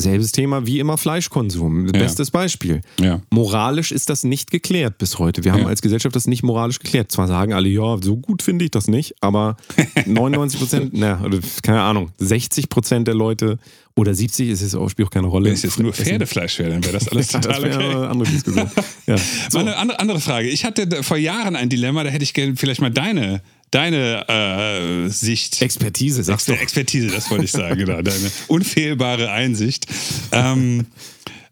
Selbes 0.00 0.32
Thema 0.32 0.66
wie 0.66 0.78
immer 0.78 0.98
Fleischkonsum. 0.98 1.86
Ja. 1.86 1.92
Bestes 1.92 2.30
Beispiel. 2.30 2.80
Ja. 3.00 3.20
Moralisch 3.30 3.92
ist 3.92 4.10
das 4.10 4.24
nicht 4.24 4.50
geklärt 4.50 4.98
bis 4.98 5.18
heute. 5.18 5.44
Wir 5.44 5.52
haben 5.52 5.62
Ja. 5.62 5.66
als 5.68 5.82
Gesellschaft 5.82 6.16
das 6.16 6.26
nicht 6.26 6.42
moralisch 6.42 6.78
geklärt. 6.78 7.12
Zwar 7.12 7.28
sagen 7.28 7.52
alle, 7.52 7.68
ja, 7.68 7.96
so 8.02 8.16
gut 8.16 8.42
finde 8.42 8.64
ich 8.64 8.70
das 8.70 8.88
nicht, 8.88 9.14
aber 9.20 9.56
99 10.06 10.58
Prozent, 10.60 10.90
na, 10.94 11.20
keine 11.62 11.82
Ahnung, 11.82 12.10
60 12.18 12.68
Prozent 12.68 13.06
der 13.08 13.14
Leute 13.14 13.58
oder 13.96 14.14
70 14.14 14.48
ist 14.48 14.62
es 14.62 14.74
auch, 14.74 14.88
spielt 14.88 15.08
auch 15.08 15.12
keine 15.12 15.26
Rolle. 15.26 15.46
Wenn 15.46 15.54
es 15.54 15.62
jetzt 15.62 15.78
nur. 15.78 15.92
Pferdefleisch 15.92 16.58
wäre, 16.58 16.70
dann 16.70 16.84
wäre 16.84 16.94
das 16.94 17.08
alles 17.12 17.28
total 17.28 17.60
das 17.62 17.76
okay. 17.76 17.84
eine 17.84 18.08
andere 18.08 18.30
Diskussion. 18.30 18.70
Ja. 19.06 19.16
So. 19.50 19.58
Eine 19.58 19.98
andere, 19.98 20.20
Frage. 20.20 20.48
Ich 20.48 20.64
hatte 20.64 21.02
vor 21.02 21.16
Jahren 21.16 21.56
ein 21.56 21.68
Dilemma, 21.68 22.04
da 22.04 22.10
hätte 22.10 22.22
ich 22.22 22.32
gerne 22.32 22.54
vielleicht 22.56 22.80
mal 22.80 22.90
deine, 22.92 23.42
deine 23.70 24.28
äh, 24.28 25.08
Sicht. 25.08 25.60
Expertise, 25.62 26.22
sagst 26.22 26.48
du. 26.48 26.52
Exper 26.52 26.62
Expertise, 26.62 27.08
das 27.08 27.30
wollte 27.30 27.44
ich 27.44 27.52
sagen, 27.52 27.78
genau. 27.78 28.02
Deine 28.02 28.30
unfehlbare 28.48 29.30
Einsicht. 29.30 29.86
Ähm, 30.32 30.86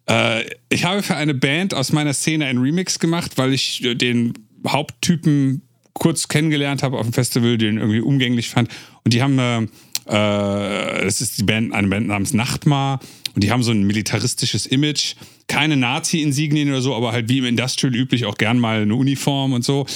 äh, 0.08 0.44
ich 0.68 0.84
habe 0.84 1.02
für 1.02 1.16
eine 1.16 1.34
Band 1.34 1.74
aus 1.74 1.92
meiner 1.92 2.14
Szene 2.14 2.46
einen 2.46 2.58
Remix 2.58 2.98
gemacht, 2.98 3.32
weil 3.36 3.52
ich 3.52 3.82
den 3.82 4.34
Haupttypen 4.66 5.62
kurz 5.92 6.28
kennengelernt 6.28 6.82
habe 6.82 6.98
auf 6.98 7.06
dem 7.06 7.12
Festival, 7.12 7.58
den 7.58 7.78
irgendwie 7.78 8.00
umgänglich 8.00 8.48
fand. 8.48 8.68
Und 9.04 9.14
die 9.14 9.22
haben, 9.22 9.38
äh, 9.38 9.62
äh, 9.62 11.04
das 11.04 11.20
ist 11.20 11.38
die 11.38 11.42
Band, 11.44 11.72
eine 11.72 11.88
Band 11.88 12.08
namens 12.08 12.32
Nachtmar. 12.32 13.00
Und 13.34 13.44
die 13.44 13.52
haben 13.52 13.62
so 13.62 13.70
ein 13.70 13.84
militaristisches 13.84 14.66
Image. 14.66 15.14
Keine 15.46 15.76
Nazi-Insignien 15.76 16.68
oder 16.68 16.80
so, 16.80 16.94
aber 16.94 17.12
halt 17.12 17.28
wie 17.28 17.38
im 17.38 17.44
Industrial 17.44 17.94
üblich 17.94 18.24
auch 18.26 18.36
gern 18.36 18.58
mal 18.58 18.82
eine 18.82 18.94
Uniform 18.94 19.52
und 19.52 19.64
so. 19.64 19.86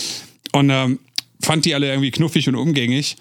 Und 0.53 0.70
ähm, 0.70 0.99
fand 1.43 1.64
die 1.64 1.74
alle 1.74 1.88
irgendwie 1.88 2.11
knuffig 2.11 2.49
und 2.49 2.55
umgängig. 2.55 3.16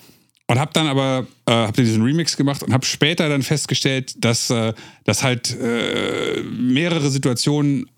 Und 0.47 0.59
habe 0.59 0.71
dann 0.73 0.87
aber 0.87 1.27
äh, 1.45 1.51
hab 1.51 1.75
diesen 1.77 2.03
Remix 2.03 2.35
gemacht 2.35 2.61
und 2.61 2.73
habe 2.73 2.85
später 2.85 3.29
dann 3.29 3.41
festgestellt, 3.41 4.15
dass, 4.23 4.49
äh, 4.49 4.73
dass 5.05 5.23
halt 5.23 5.57
äh, 5.57 6.41
mehrere 6.43 7.09
Situationen 7.09 7.89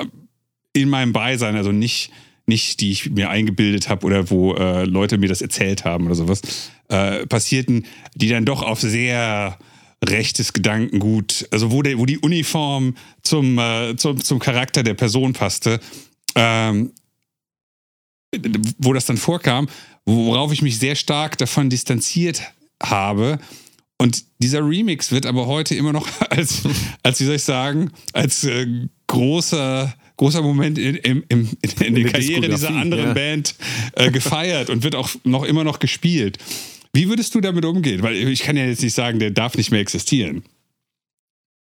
in 0.74 0.88
meinem 0.90 1.14
Beisein, 1.14 1.56
also 1.56 1.72
nicht, 1.72 2.12
nicht 2.46 2.80
die 2.80 2.92
ich 2.92 3.10
mir 3.10 3.32
eingebildet 3.32 3.90
habe 3.90 4.06
oder 4.06 4.30
wo 4.30 4.54
äh, 4.54 4.86
Leute 4.86 5.18
mir 5.18 5.30
das 5.30 5.42
erzählt 5.42 5.84
haben 5.84 6.06
oder 6.06 6.16
sowas, 6.16 6.42
äh, 6.90 7.26
passierten, 7.26 7.88
die 8.14 8.30
dann 8.30 8.46
doch 8.46 8.62
auf 8.62 8.82
sehr 8.82 9.58
rechtes 10.04 10.54
Gedankengut, 10.54 11.48
also 11.52 11.72
wo, 11.72 11.82
der, 11.82 11.98
wo 11.98 12.06
die 12.06 12.20
Uniform 12.20 12.96
zum, 13.24 13.58
äh, 13.58 13.96
zum, 13.96 14.22
zum 14.22 14.40
Charakter 14.40 14.84
der 14.84 14.94
Person 14.94 15.34
passte, 15.34 15.80
ähm, 16.36 16.92
wo 18.78 18.94
das 18.94 19.06
dann 19.06 19.18
vorkam, 19.18 19.68
worauf 20.06 20.52
ich 20.52 20.62
mich 20.62 20.80
sehr 20.80 20.96
stark 20.96 21.38
davon 21.38 21.70
distanziert 21.70 22.42
habe. 22.82 23.40
Und 23.98 24.26
dieser 24.40 24.60
Remix 24.68 25.12
wird 25.12 25.26
aber 25.26 25.48
heute 25.48 25.76
immer 25.76 25.94
noch 25.94 26.08
als, 26.30 26.64
als 27.04 27.20
wie 27.20 27.26
soll 27.26 27.36
ich 27.36 27.44
sagen, 27.44 27.92
als 28.12 28.44
äh, 28.44 28.68
großer, 29.08 29.94
großer 30.18 30.42
Moment 30.42 30.78
in, 30.78 30.96
in, 30.96 31.24
in, 31.30 31.50
in, 31.80 31.96
der 31.96 32.12
Karriere 32.12 32.50
dieser 32.50 32.70
anderen 32.70 33.08
ja. 33.08 33.14
Band 33.14 33.56
äh, 33.94 34.12
gefeiert 34.12 34.70
und 34.70 34.84
wird 34.84 34.96
auch 34.96 35.10
noch 35.24 35.44
immer 35.44 35.64
noch 35.64 35.80
gespielt. 35.80 36.38
Wie 36.92 37.10
würdest 37.10 37.34
du 37.34 37.42
damit 37.42 37.66
umgehen? 37.66 38.04
Weil 38.04 38.16
ich 38.16 38.42
kann 38.42 38.58
ja 38.58 38.66
jetzt 38.66 38.84
nicht 38.84 38.94
sagen, 38.94 39.20
der 39.20 39.32
darf 39.32 39.56
nicht 39.56 39.72
mehr 39.72 39.80
existieren. 39.80 40.44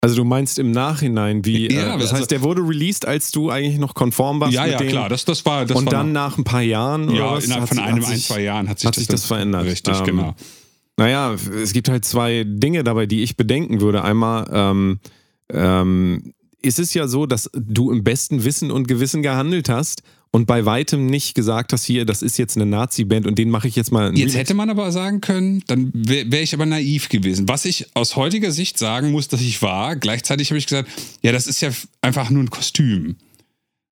Also 0.01 0.15
du 0.15 0.23
meinst 0.23 0.57
im 0.59 0.71
Nachhinein, 0.71 1.43
wie, 1.43 1.69
Ja, 1.71 1.95
äh, 1.95 1.97
das 1.99 2.11
also- 2.11 2.15
heißt, 2.17 2.31
der 2.31 2.41
wurde 2.41 2.61
released, 2.61 3.05
als 3.05 3.31
du 3.31 3.49
eigentlich 3.49 3.77
noch 3.79 3.93
konform 3.93 4.39
warst 4.39 4.53
ja, 4.53 4.63
mit 4.63 4.71
ja, 4.73 4.77
dem 4.77 4.87
klar, 4.89 5.09
das, 5.09 5.25
das 5.25 5.45
war 5.45 5.65
das 5.65 5.77
und 5.77 5.85
war 5.87 5.91
dann 5.91 6.07
noch, 6.13 6.13
nach 6.13 6.37
ein 6.37 6.45
paar 6.45 6.61
Jahren 6.61 7.09
oder 7.09 7.17
ja, 7.17 7.31
was, 7.33 7.45
innerhalb 7.45 7.67
von 7.67 7.77
sich- 7.77 7.85
einem, 7.85 8.05
ein, 8.05 8.17
zwei 8.17 8.41
Jahren 8.41 8.69
hat 8.69 8.79
sich, 8.79 8.87
hat 8.87 8.95
sich 8.95 9.07
das 9.07 9.25
verändert. 9.25 9.65
Richtig, 9.65 9.97
Ähm, 9.99 10.05
genau. 10.05 10.35
Naja, 10.95 11.33
es 11.33 11.73
gibt 11.73 11.89
halt 11.89 12.05
zwei 12.05 12.43
Dinge 12.45 12.83
dabei, 12.83 13.05
die 13.07 13.23
ich 13.23 13.35
bedenken 13.37 13.81
würde. 13.81 14.03
Einmal 14.03 14.49
ähm, 14.53 14.99
ähm, 15.51 16.33
ist 16.61 16.79
es 16.79 16.93
ja 16.93 17.07
so, 17.07 17.25
dass 17.25 17.49
du 17.53 17.91
im 17.91 18.03
besten 18.03 18.43
Wissen 18.43 18.69
und 18.71 18.87
Gewissen 18.87 19.21
gehandelt 19.21 19.69
hast 19.69 20.03
und 20.31 20.45
bei 20.45 20.65
weitem 20.65 21.07
nicht 21.07 21.33
gesagt 21.33 21.73
hast, 21.73 21.85
hier, 21.85 22.05
das 22.05 22.21
ist 22.21 22.37
jetzt 22.37 22.55
eine 22.55 22.65
Nazi-Band 22.65 23.25
und 23.25 23.39
den 23.39 23.49
mache 23.49 23.67
ich 23.67 23.75
jetzt 23.75 23.91
mal. 23.91 24.15
Jetzt 24.17 24.35
hätte 24.35 24.53
man 24.53 24.69
aber 24.69 24.91
sagen 24.91 25.21
können, 25.21 25.63
dann 25.67 25.91
wäre 25.93 26.31
wär 26.31 26.43
ich 26.43 26.53
aber 26.53 26.65
naiv 26.65 27.09
gewesen. 27.09 27.47
Was 27.49 27.65
ich 27.65 27.87
aus 27.95 28.15
heutiger 28.15 28.51
Sicht 28.51 28.77
sagen 28.77 29.11
muss, 29.11 29.27
dass 29.27 29.41
ich 29.41 29.61
war, 29.61 29.95
gleichzeitig 29.95 30.51
habe 30.51 30.59
ich 30.59 30.67
gesagt, 30.67 30.89
ja, 31.23 31.31
das 31.31 31.47
ist 31.47 31.61
ja 31.61 31.71
einfach 32.01 32.29
nur 32.29 32.43
ein 32.43 32.49
Kostüm. 32.49 33.15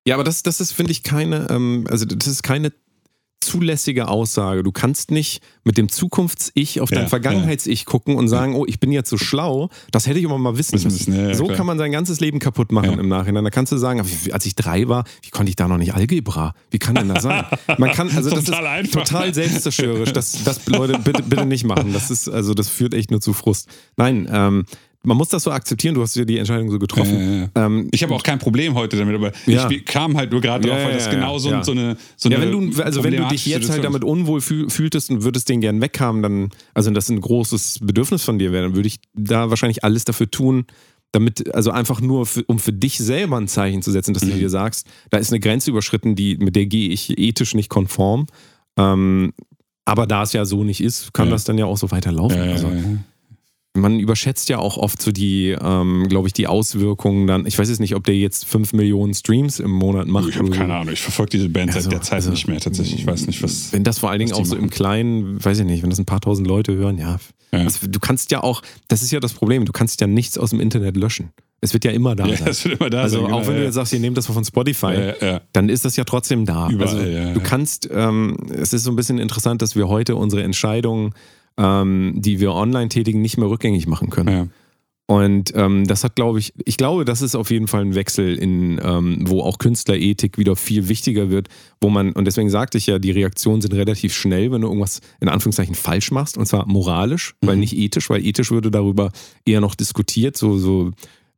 Ja, 0.06 0.14
aber 0.14 0.24
das, 0.24 0.42
das 0.42 0.60
ist, 0.60 0.72
finde 0.72 0.92
ich, 0.92 1.02
keine, 1.02 1.48
ähm, 1.50 1.86
also 1.90 2.04
das 2.04 2.28
ist 2.28 2.42
keine 2.42 2.72
zulässige 3.40 4.08
Aussage. 4.08 4.62
Du 4.62 4.72
kannst 4.72 5.10
nicht 5.10 5.42
mit 5.64 5.78
dem 5.78 5.88
Zukunfts-Ich 5.88 6.80
auf 6.80 6.90
Ja, 6.90 6.98
dein 6.98 7.08
Vergangenheits-Ich 7.08 7.84
gucken 7.86 8.16
und 8.16 8.28
sagen, 8.28 8.54
oh, 8.54 8.64
ich 8.66 8.80
bin 8.80 8.92
jetzt 8.92 9.08
so 9.10 9.16
schlau, 9.16 9.70
das 9.90 10.06
hätte 10.06 10.18
ich 10.18 10.26
aber 10.26 10.38
mal 10.38 10.58
wissen 10.58 10.82
müssen. 10.82 11.14
ja, 11.14 11.28
ja, 11.28 11.34
so 11.34 11.46
kann 11.46 11.66
man 11.66 11.78
sein 11.78 11.92
ganzes 11.92 12.20
Leben 12.20 12.38
kaputt 12.40 12.72
machen 12.72 12.92
Ja. 12.92 12.98
im 12.98 13.08
Nachhinein. 13.08 13.44
Da 13.44 13.50
kannst 13.50 13.72
du 13.72 13.76
sagen, 13.76 14.02
als 14.32 14.46
ich 14.46 14.54
drei 14.54 14.88
war, 14.88 15.04
wie 15.22 15.30
konnte 15.30 15.50
ich 15.50 15.56
da 15.56 15.68
noch 15.68 15.78
nicht 15.78 15.94
Algebra? 15.94 16.54
Wie 16.70 16.78
kann 16.78 16.94
denn 16.96 17.08
das 17.08 17.22
sein? 17.22 17.44
Man 17.78 17.90
kann, 17.92 18.10
also 18.14 18.30
das 18.30 18.44
Total 18.44 18.62
ist 18.84 18.94
einfach. 18.94 19.04
total 19.04 19.32
selbstzerstörerisch. 19.34 20.12
Das, 20.12 20.44
das 20.44 20.66
Leute, 20.66 20.98
bitte, 20.98 21.22
bitte 21.22 21.46
nicht 21.46 21.64
machen. 21.64 21.92
Das 21.92 22.10
ist, 22.10 22.28
also 22.28 22.54
das 22.54 22.68
führt 22.68 22.94
echt 22.94 23.10
nur 23.10 23.20
zu 23.20 23.32
Frust. 23.32 23.68
Nein, 23.96 24.28
ähm, 24.32 24.64
man 25.04 25.16
muss 25.16 25.28
das 25.28 25.44
so 25.44 25.50
akzeptieren, 25.52 25.94
du 25.94 26.02
hast 26.02 26.16
ja 26.16 26.24
die 26.24 26.38
Entscheidung 26.38 26.70
so 26.70 26.78
getroffen. 26.78 27.18
Ja, 27.54 27.60
ja, 27.62 27.66
Ähm, 27.66 27.88
Ich 27.92 28.02
habe 28.02 28.14
auch 28.14 28.22
kein 28.22 28.38
Problem 28.38 28.74
heute 28.74 28.96
damit, 28.96 29.14
aber 29.14 29.32
Ja. 29.46 29.70
ich 29.70 29.84
kam 29.84 30.16
halt 30.16 30.32
nur 30.32 30.40
gerade 30.40 30.66
drauf, 30.68 30.76
Ja, 30.78 30.84
weil 30.84 30.90
ja, 30.92 30.96
das 30.96 31.06
ja, 31.06 31.12
genau 31.12 31.38
so, 31.38 31.50
ja. 31.50 31.62
so 31.64 31.72
eine 31.72 31.96
so 32.16 32.28
ja, 32.28 32.36
eine 32.38 32.46
wenn 32.52 32.70
du, 32.72 32.82
also 32.82 33.04
wenn 33.04 33.14
du 33.16 33.26
dich 33.28 33.46
jetzt 33.46 33.70
halt 33.70 33.84
damit 33.84 34.02
unwohl 34.04 34.40
fühl, 34.40 34.68
fühltest 34.70 35.10
und 35.10 35.22
würdest 35.22 35.48
den 35.48 35.60
gern 35.60 35.80
weghaben, 35.80 36.22
dann, 36.22 36.48
also 36.74 36.90
das 36.90 37.08
ein 37.08 37.20
großes 37.20 37.78
Bedürfnis 37.82 38.24
von 38.24 38.38
dir 38.38 38.52
wäre, 38.52 38.64
dann 38.64 38.74
würde 38.74 38.88
ich 38.88 38.96
da 39.14 39.50
wahrscheinlich 39.50 39.84
alles 39.84 40.04
dafür 40.04 40.30
tun, 40.30 40.64
damit, 41.12 41.54
also 41.54 41.70
einfach 41.70 42.00
nur, 42.00 42.26
für, 42.26 42.42
um 42.48 42.58
für 42.58 42.72
dich 42.72 42.98
selber 42.98 43.38
ein 43.38 43.48
Zeichen 43.48 43.80
zu 43.82 43.90
setzen, 43.92 44.12
dass 44.14 44.24
Mhm. 44.24 44.30
du 44.32 44.36
dir 44.38 44.50
sagst, 44.50 44.86
da 45.10 45.18
ist 45.18 45.30
eine 45.32 45.40
Grenze 45.40 45.70
überschritten, 45.70 46.16
die, 46.16 46.36
mit 46.36 46.54
der 46.56 46.66
gehe 46.66 46.90
ich 46.90 47.16
ethisch 47.18 47.54
nicht 47.54 47.70
konform. 47.70 48.26
Ähm, 48.76 49.32
aber 49.86 50.06
da 50.06 50.22
es 50.24 50.32
ja 50.34 50.44
so 50.44 50.64
nicht 50.64 50.82
ist, 50.82 51.14
kann 51.14 51.28
Ja. 51.28 51.32
das 51.32 51.44
dann 51.44 51.56
ja 51.56 51.64
auch 51.64 51.78
so 51.78 51.90
weiterlaufen. 51.90 52.36
Ja, 52.36 52.44
ja, 52.46 52.52
also, 52.52 52.68
ja. 52.68 52.82
Man 53.80 53.98
überschätzt 54.00 54.48
ja 54.48 54.58
auch 54.58 54.76
oft 54.76 55.00
so 55.00 55.12
die, 55.12 55.56
ähm, 55.60 56.06
glaube 56.08 56.28
ich, 56.28 56.32
die 56.32 56.46
Auswirkungen 56.46 57.26
dann. 57.26 57.46
Ich 57.46 57.58
weiß 57.58 57.68
jetzt 57.68 57.80
nicht, 57.80 57.94
ob 57.94 58.04
der 58.04 58.16
jetzt 58.16 58.44
5 58.46 58.72
Millionen 58.72 59.14
Streams 59.14 59.60
im 59.60 59.70
Monat 59.70 60.06
macht. 60.08 60.28
Ich 60.28 60.38
habe 60.38 60.50
keine 60.50 60.74
Ahnung, 60.74 60.92
ich 60.92 61.00
verfolge 61.00 61.30
diese 61.30 61.48
Band 61.48 61.70
Also, 61.74 61.82
seit 61.82 61.92
der 61.92 62.02
Zeit 62.02 62.16
also, 62.16 62.30
nicht 62.30 62.46
mehr 62.48 62.60
tatsächlich. 62.60 63.00
Ich 63.00 63.06
weiß 63.06 63.26
nicht, 63.26 63.42
was. 63.42 63.72
Wenn 63.72 63.84
das 63.84 63.98
vor 63.98 64.10
allen 64.10 64.20
Dingen 64.20 64.32
auch 64.32 64.44
so 64.44 64.54
im 64.56 64.62
machen. 64.62 64.70
Kleinen, 64.70 65.44
weiß 65.44 65.58
ich 65.60 65.64
nicht, 65.66 65.82
wenn 65.82 65.90
das 65.90 65.98
ein 65.98 66.06
paar 66.06 66.20
tausend 66.20 66.46
Leute 66.46 66.74
hören, 66.74 66.98
ja. 66.98 67.18
Ja. 67.52 67.64
Das, 67.64 67.80
du 67.80 67.98
kannst 67.98 68.30
ja 68.30 68.42
auch, 68.42 68.60
das 68.88 69.02
ist 69.02 69.10
ja 69.10 69.20
das 69.20 69.32
Problem, 69.32 69.64
du 69.64 69.72
kannst 69.72 70.00
ja 70.00 70.06
nichts 70.06 70.36
aus 70.36 70.50
dem 70.50 70.60
Internet 70.60 70.96
löschen. 70.96 71.30
Es 71.60 71.72
wird 71.72 71.84
ja 71.84 71.90
immer 71.90 72.14
da 72.14 72.26
Ja, 72.26 72.36
sein. 72.36 72.46
das 72.46 72.64
wird 72.64 72.78
immer 72.78 72.90
da 72.90 73.02
also 73.02 73.16
sein. 73.16 73.24
auch 73.24 73.28
genau, 73.38 73.46
wenn 73.46 73.54
du 73.54 73.60
ja. 73.60 73.64
jetzt 73.66 73.74
sagst, 73.74 73.92
ihr 73.92 74.00
nehmt 74.00 74.16
das 74.16 74.26
von 74.26 74.44
Spotify, 74.44 75.12
Ja, 75.20 75.40
dann 75.52 75.68
ist 75.68 75.84
das 75.84 75.96
ja 75.96 76.04
trotzdem 76.04 76.44
da. 76.46 76.68
Überall, 76.68 76.96
also 76.98 77.34
du 77.34 77.40
kannst, 77.40 77.88
ähm, 77.90 78.36
es 78.50 78.72
ist 78.72 78.84
so 78.84 78.90
ein 78.90 78.96
bisschen 78.96 79.18
interessant, 79.18 79.62
dass 79.62 79.74
wir 79.74 79.88
heute 79.88 80.14
unsere 80.14 80.42
Entscheidungen, 80.42 81.14
ähm, 81.58 82.14
die 82.16 82.40
wir 82.40 82.52
online 82.52 82.88
tätigen, 82.88 83.20
nicht 83.20 83.36
mehr 83.36 83.50
rückgängig 83.50 83.86
machen 83.86 84.08
können. 84.10 84.28
Ja. 84.28 84.46
Und 85.10 85.54
ähm, 85.54 85.86
das 85.86 86.04
hat, 86.04 86.16
glaube 86.16 86.38
ich, 86.38 86.52
ich 86.66 86.76
glaube, 86.76 87.06
das 87.06 87.22
ist 87.22 87.34
auf 87.34 87.50
jeden 87.50 87.66
Fall 87.66 87.80
ein 87.80 87.94
Wechsel, 87.94 88.34
in, 88.34 88.78
ähm, 88.84 89.24
wo 89.26 89.40
auch 89.40 89.56
Künstlerethik 89.56 90.36
wieder 90.36 90.54
viel 90.54 90.88
wichtiger 90.88 91.30
wird, 91.30 91.48
wo 91.80 91.88
man, 91.88 92.12
und 92.12 92.26
deswegen 92.26 92.50
sagte 92.50 92.76
ich 92.76 92.88
ja, 92.88 92.98
die 92.98 93.10
Reaktionen 93.12 93.62
sind 93.62 93.72
relativ 93.72 94.12
schnell, 94.12 94.52
wenn 94.52 94.60
du 94.60 94.66
irgendwas 94.66 95.00
in 95.20 95.30
Anführungszeichen 95.30 95.74
falsch 95.74 96.10
machst, 96.10 96.36
und 96.36 96.44
zwar 96.44 96.68
moralisch, 96.68 97.34
weil 97.40 97.54
Mhm. 97.54 97.60
nicht 97.60 97.74
ethisch, 97.78 98.10
weil 98.10 98.22
ethisch 98.22 98.50
würde 98.50 98.70
darüber 98.70 99.10
eher 99.46 99.62
noch 99.62 99.74
diskutiert, 99.74 100.36
so, 100.36 100.58
so 100.58 100.90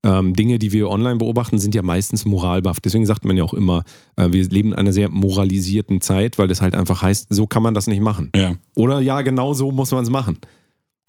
ähm, 0.03 0.35
Dinge, 0.35 0.59
die 0.59 0.73
wir 0.73 0.89
online 0.89 1.17
beobachten, 1.17 1.59
sind 1.59 1.75
ja 1.75 1.83
meistens 1.83 2.25
moralbaft. 2.25 2.85
Deswegen 2.85 3.07
sagt 3.07 3.25
man 3.25 3.37
ja 3.37 3.45
auch 3.45 3.55
immer, 3.55 3.85
äh, 4.17 4.29
wir 4.31 4.49
leben 4.49 4.71
in 4.71 4.75
einer 4.77 4.93
sehr 4.93 5.09
moralisierten 5.11 6.01
Zeit, 6.01 6.39
weil 6.39 6.49
das 6.49 6.63
halt 6.63 6.75
einfach 6.75 7.03
heißt, 7.03 7.27
so 7.31 7.47
kann 7.47 7.63
man 7.63 7.75
das 7.75 7.87
nicht 7.87 8.01
machen. 8.01 8.31
ja. 8.35 8.55
Oder 8.77 9.01
ja, 9.01 9.21
genau 9.23 9.53
so 9.53 9.73
muss 9.73 9.91
man 9.91 10.05
es 10.05 10.11
machen. 10.11 10.39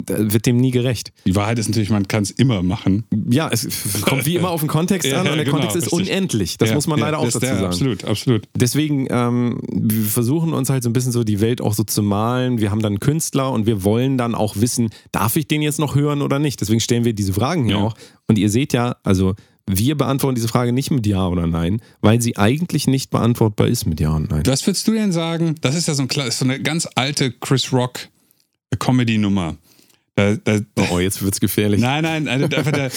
Wird 0.06 0.46
dem 0.46 0.56
nie 0.56 0.70
gerecht. 0.70 1.12
Die 1.26 1.34
Wahrheit 1.36 1.58
ist 1.58 1.68
natürlich, 1.68 1.90
man 1.90 2.08
kann 2.08 2.22
es 2.22 2.30
immer 2.30 2.62
machen. 2.62 3.04
Ja, 3.30 3.48
es 3.50 3.66
kommt 4.02 4.26
wie 4.26 4.36
immer 4.36 4.50
auf 4.50 4.60
den 4.60 4.68
Kontext 4.68 5.08
Ja, 5.10 5.20
an 5.20 5.28
und 5.28 5.36
der 5.36 5.44
genau, 5.44 5.58
Kontext 5.58 5.76
ist 5.76 5.92
richtig. 5.92 6.08
unendlich. 6.10 6.58
Das 6.58 6.70
Ja, 6.70 6.74
muss 6.74 6.86
man 6.86 6.98
ja, 6.98 7.06
leider 7.06 7.18
auch 7.18 7.24
dazu 7.24 7.38
sagen. 7.40 7.64
Absolut, 7.64 8.04
absolut. 8.04 8.42
Deswegen, 8.56 9.06
ähm, 9.10 9.60
wir 9.72 10.04
versuchen 10.04 10.52
uns 10.52 10.70
halt 10.70 10.82
so 10.82 10.90
ein 10.90 10.92
bisschen 10.92 11.12
so 11.12 11.24
die 11.24 11.40
Welt 11.40 11.60
auch 11.60 11.74
so 11.74 11.84
zu 11.84 12.02
malen. 12.02 12.60
Wir 12.60 12.70
haben 12.70 12.80
dann 12.82 13.00
Künstler 13.00 13.52
und 13.52 13.66
wir 13.66 13.84
wollen 13.84 14.18
dann 14.18 14.34
auch 14.34 14.56
wissen, 14.56 14.90
darf 15.12 15.36
ich 15.36 15.46
den 15.48 15.62
jetzt 15.62 15.78
noch 15.78 15.94
hören 15.94 16.22
oder 16.22 16.38
nicht? 16.38 16.60
Deswegen 16.60 16.80
stellen 16.80 17.04
wir 17.04 17.12
diese 17.12 17.32
Fragen 17.32 17.64
hier 17.66 17.76
Ja. 17.76 17.82
auch. 17.82 17.94
Und 18.28 18.38
ihr 18.38 18.50
seht 18.50 18.72
ja, 18.72 18.96
also 19.02 19.34
wir 19.70 19.96
beantworten 19.96 20.34
diese 20.34 20.48
Frage 20.48 20.72
nicht 20.72 20.90
mit 20.90 21.06
Ja 21.06 21.28
oder 21.28 21.46
Nein, 21.46 21.80
weil 22.00 22.20
sie 22.20 22.36
eigentlich 22.36 22.86
nicht 22.88 23.10
beantwortbar 23.10 23.68
ist 23.68 23.86
mit 23.86 24.00
Ja 24.00 24.10
und 24.10 24.30
Nein. 24.30 24.42
Was 24.46 24.66
würdest 24.66 24.88
du 24.88 24.92
denn 24.92 25.12
sagen? 25.12 25.54
Das 25.60 25.76
ist 25.76 25.86
ja 25.88 25.94
so, 25.94 26.02
ein, 26.02 26.08
so 26.30 26.44
eine 26.44 26.60
ganz 26.60 26.88
alte 26.96 27.30
Chris 27.30 27.72
Rock 27.72 28.08
Comedy-Nummer. 28.78 29.56
Da, 30.14 30.36
da, 30.36 30.58
da, 30.74 30.84
Oh, 30.90 30.98
jetzt 30.98 31.22
wird's 31.22 31.40
gefährlich. 31.40 31.80
nein, 31.80 32.02
nein, 32.02 32.28
also 32.28 32.46
da, 32.46 32.88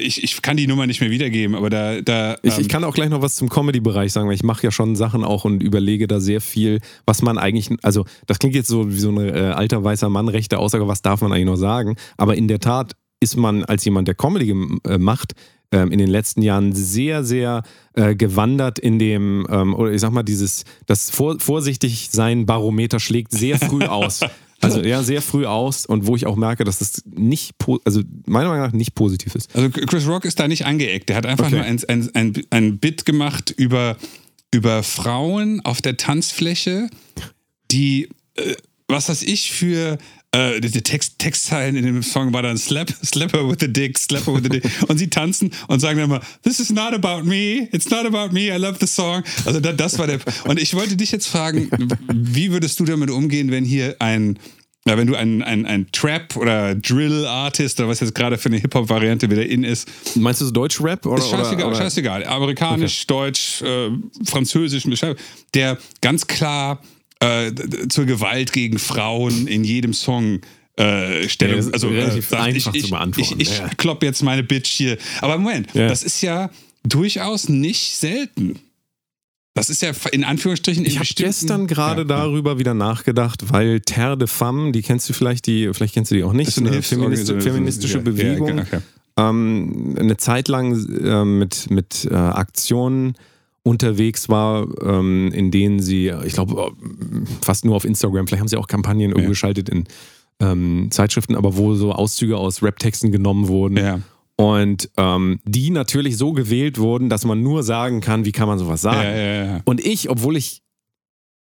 ich, 0.00 0.24
ich 0.24 0.42
kann 0.42 0.56
die 0.56 0.66
Nummer 0.66 0.86
nicht 0.86 1.00
mehr 1.00 1.10
wiedergeben, 1.10 1.54
aber 1.54 1.70
da. 1.70 2.00
da 2.00 2.36
Ich, 2.42 2.54
ich 2.54 2.58
ähm, 2.58 2.68
kann 2.68 2.84
auch 2.84 2.94
gleich 2.94 3.08
noch 3.08 3.22
was 3.22 3.36
zum 3.36 3.48
Comedy-Bereich 3.48 4.12
sagen, 4.12 4.26
weil 4.26 4.34
ich 4.34 4.42
mache 4.42 4.64
ja 4.64 4.72
schon 4.72 4.96
Sachen 4.96 5.22
auch 5.22 5.44
und 5.44 5.62
überlege 5.62 6.08
da 6.08 6.18
sehr 6.18 6.40
viel, 6.40 6.80
was 7.04 7.22
man 7.22 7.38
eigentlich, 7.38 7.70
also 7.82 8.04
das 8.26 8.40
klingt 8.40 8.56
jetzt 8.56 8.68
so 8.68 8.90
wie 8.90 8.98
so 8.98 9.10
ein 9.10 9.18
äh, 9.18 9.52
alter 9.54 9.84
weißer 9.84 10.08
Mann, 10.08 10.28
rechte 10.28 10.58
Aussage, 10.58 10.88
was 10.88 11.02
darf 11.02 11.20
man 11.20 11.32
eigentlich 11.32 11.46
noch 11.46 11.56
sagen, 11.56 11.94
aber 12.16 12.34
in 12.36 12.48
der 12.48 12.58
Tat 12.58 12.96
ist 13.20 13.36
man 13.36 13.64
als 13.64 13.84
jemand, 13.84 14.08
der 14.08 14.16
Comedy 14.16 14.50
äh, 14.88 14.98
macht, 14.98 15.34
ähm, 15.72 15.90
in 15.90 15.98
den 15.98 16.08
letzten 16.08 16.42
Jahren 16.42 16.72
sehr, 16.74 17.24
sehr 17.24 17.62
äh, 17.94 18.14
gewandert 18.14 18.78
in 18.78 18.98
dem, 18.98 19.46
ähm, 19.50 19.74
oder 19.74 19.92
ich 19.92 20.00
sag 20.00 20.10
mal, 20.12 20.22
dieses, 20.22 20.64
das 20.86 21.10
Vor 21.10 21.38
vorsichtig 21.40 22.08
sein 22.12 22.46
Barometer 22.46 23.00
schlägt 23.00 23.32
sehr 23.32 23.58
früh 23.58 23.84
aus. 23.86 24.20
Also 24.74 24.82
ja, 24.88 25.02
sehr 25.02 25.22
früh 25.22 25.46
aus 25.46 25.86
und 25.86 26.06
wo 26.06 26.16
ich 26.16 26.26
auch 26.26 26.36
merke, 26.36 26.64
dass 26.64 26.78
das 26.78 27.02
nicht, 27.06 27.54
also 27.84 28.02
meiner 28.26 28.48
Meinung 28.48 28.66
nach 28.66 28.72
nicht 28.72 28.94
positiv 28.94 29.34
ist. 29.34 29.54
Also 29.54 29.70
Chris 29.70 30.06
Rock 30.06 30.24
ist 30.24 30.38
da 30.40 30.48
nicht 30.48 30.66
angeeckt. 30.66 31.08
Der 31.08 31.16
hat 31.16 31.26
einfach 31.26 31.46
okay. 31.46 31.56
nur 31.56 31.64
ein, 31.64 31.80
ein, 31.88 32.10
ein, 32.14 32.42
ein 32.50 32.78
Bit 32.78 33.04
gemacht 33.04 33.54
über, 33.56 33.96
über 34.50 34.82
Frauen 34.82 35.60
auf 35.64 35.82
der 35.82 35.96
Tanzfläche, 35.96 36.88
die, 37.70 38.08
äh, 38.34 38.54
was 38.88 39.08
weiß 39.08 39.22
ich, 39.22 39.50
für 39.52 39.98
äh, 40.36 40.60
die 40.60 40.82
Text, 40.82 41.18
Textzeilen 41.18 41.76
in 41.76 41.84
dem 41.84 42.02
Song 42.02 42.32
war 42.32 42.42
dann 42.42 42.58
Slap, 42.58 42.92
Slap 43.04 43.32
her 43.32 43.48
with 43.48 43.58
the 43.60 43.72
dick, 43.72 43.98
Slap 43.98 44.26
her 44.26 44.34
with 44.34 44.42
the 44.42 44.48
dick. 44.48 44.64
Und 44.88 44.98
sie 44.98 45.08
tanzen 45.08 45.50
und 45.68 45.80
sagen 45.80 45.98
dann 45.98 46.10
immer, 46.10 46.20
This 46.42 46.60
is 46.60 46.70
not 46.70 46.92
about 46.92 47.24
me, 47.24 47.68
it's 47.72 47.88
not 47.90 48.04
about 48.04 48.32
me, 48.32 48.54
I 48.54 48.58
love 48.58 48.76
the 48.80 48.86
song. 48.86 49.22
Also 49.44 49.60
das, 49.60 49.76
das 49.76 49.98
war 49.98 50.06
der. 50.06 50.18
Und 50.44 50.60
ich 50.60 50.74
wollte 50.74 50.96
dich 50.96 51.12
jetzt 51.12 51.26
fragen, 51.26 51.70
wie 52.12 52.52
würdest 52.52 52.78
du 52.80 52.84
damit 52.84 53.10
umgehen, 53.10 53.50
wenn 53.50 53.64
hier 53.64 53.96
ein 54.00 54.38
ja, 54.86 54.96
wenn 54.96 55.08
du 55.08 55.16
ein, 55.16 55.42
ein, 55.42 55.66
ein 55.66 55.90
Trap- 55.90 56.36
oder 56.36 56.76
Drill-Artist 56.76 57.80
oder 57.80 57.88
was 57.88 58.00
jetzt 58.00 58.14
gerade 58.14 58.38
für 58.38 58.48
eine 58.48 58.58
Hip-Hop-Variante 58.58 59.28
wieder 59.28 59.44
in 59.44 59.64
ist. 59.64 59.88
Meinst 60.14 60.40
du 60.40 60.46
so 60.46 60.52
Deutsch-Rap? 60.52 61.04
Oder, 61.06 61.18
ist 61.18 61.30
scheißegal, 61.30 61.66
oder? 61.66 61.76
scheißegal. 61.76 62.24
Amerikanisch, 62.24 63.02
okay. 63.02 63.06
Deutsch, 63.08 63.62
äh, 63.62 63.90
Französisch, 64.24 64.84
der 65.54 65.78
ganz 66.00 66.28
klar 66.28 66.80
äh, 67.18 67.50
zur 67.88 68.04
Gewalt 68.04 68.52
gegen 68.52 68.78
Frauen 68.78 69.48
in 69.48 69.64
jedem 69.64 69.92
Song 69.92 70.40
äh, 70.76 71.28
Stellung. 71.28 71.62
Ja, 71.62 71.72
also 71.72 71.90
äh, 71.90 72.02
einfach 72.04 72.74
ich, 72.74 72.84
zu 72.84 72.90
beantworten. 72.90 73.40
Ich, 73.40 73.50
ich, 73.50 73.60
ich 73.60 73.76
klopp 73.76 74.04
jetzt 74.04 74.22
meine 74.22 74.44
Bitch 74.44 74.68
hier. 74.68 74.98
Aber 75.20 75.36
Moment, 75.36 75.74
ja. 75.74 75.88
das 75.88 76.04
ist 76.04 76.22
ja 76.22 76.50
durchaus 76.84 77.48
nicht 77.48 77.96
selten. 77.96 78.60
Das 79.56 79.70
ist 79.70 79.80
ja 79.80 79.90
in 80.12 80.22
Anführungsstrichen 80.22 80.84
in 80.84 80.90
Ich 80.90 80.98
habe 80.98 81.08
gestern 81.14 81.66
gerade 81.66 82.02
ja, 82.02 82.06
darüber 82.06 82.58
wieder 82.58 82.74
nachgedacht, 82.74 83.52
weil 83.52 83.80
Terre 83.80 84.18
de 84.18 84.28
Femme, 84.28 84.72
die 84.72 84.82
kennst 84.82 85.08
du 85.08 85.14
vielleicht, 85.14 85.46
die 85.46 85.70
vielleicht 85.72 85.94
kennst 85.94 86.10
du 86.10 86.14
die 86.14 86.24
auch 86.24 86.34
nicht, 86.34 86.48
ist 86.48 86.58
eine, 86.58 86.70
eine 86.70 86.82
feministische, 86.82 87.40
feministische 87.40 87.98
Bewegung. 88.00 88.60
Okay. 88.60 88.80
Ähm, 89.16 89.96
eine 89.98 90.18
Zeit 90.18 90.48
lang 90.48 90.74
äh, 91.02 91.24
mit, 91.24 91.70
mit 91.70 92.06
äh, 92.10 92.14
Aktionen 92.14 93.14
unterwegs 93.62 94.28
war, 94.28 94.68
ähm, 94.82 95.32
in 95.32 95.50
denen 95.50 95.80
sie, 95.80 96.12
ich 96.24 96.34
glaube, 96.34 96.72
fast 97.40 97.64
nur 97.64 97.76
auf 97.76 97.86
Instagram, 97.86 98.26
vielleicht 98.26 98.40
haben 98.40 98.48
sie 98.48 98.58
auch 98.58 98.68
Kampagnen 98.68 99.16
ja. 99.16 99.26
geschaltet 99.26 99.70
in 99.70 99.84
ähm, 100.38 100.88
Zeitschriften, 100.90 101.34
aber 101.34 101.56
wo 101.56 101.74
so 101.74 101.92
Auszüge 101.92 102.36
aus 102.36 102.62
Rap-Texten 102.62 103.10
genommen 103.10 103.48
wurden. 103.48 103.78
Ja. 103.78 104.00
Und 104.36 104.90
ähm, 104.98 105.40
die 105.44 105.70
natürlich 105.70 106.18
so 106.18 106.32
gewählt 106.32 106.78
wurden, 106.78 107.08
dass 107.08 107.24
man 107.24 107.42
nur 107.42 107.62
sagen 107.62 108.02
kann, 108.02 108.26
wie 108.26 108.32
kann 108.32 108.46
man 108.46 108.58
sowas 108.58 108.82
sagen. 108.82 109.08
Ja, 109.08 109.60
Und 109.64 109.84
ich, 109.84 110.10
obwohl 110.10 110.36
ich 110.36 110.62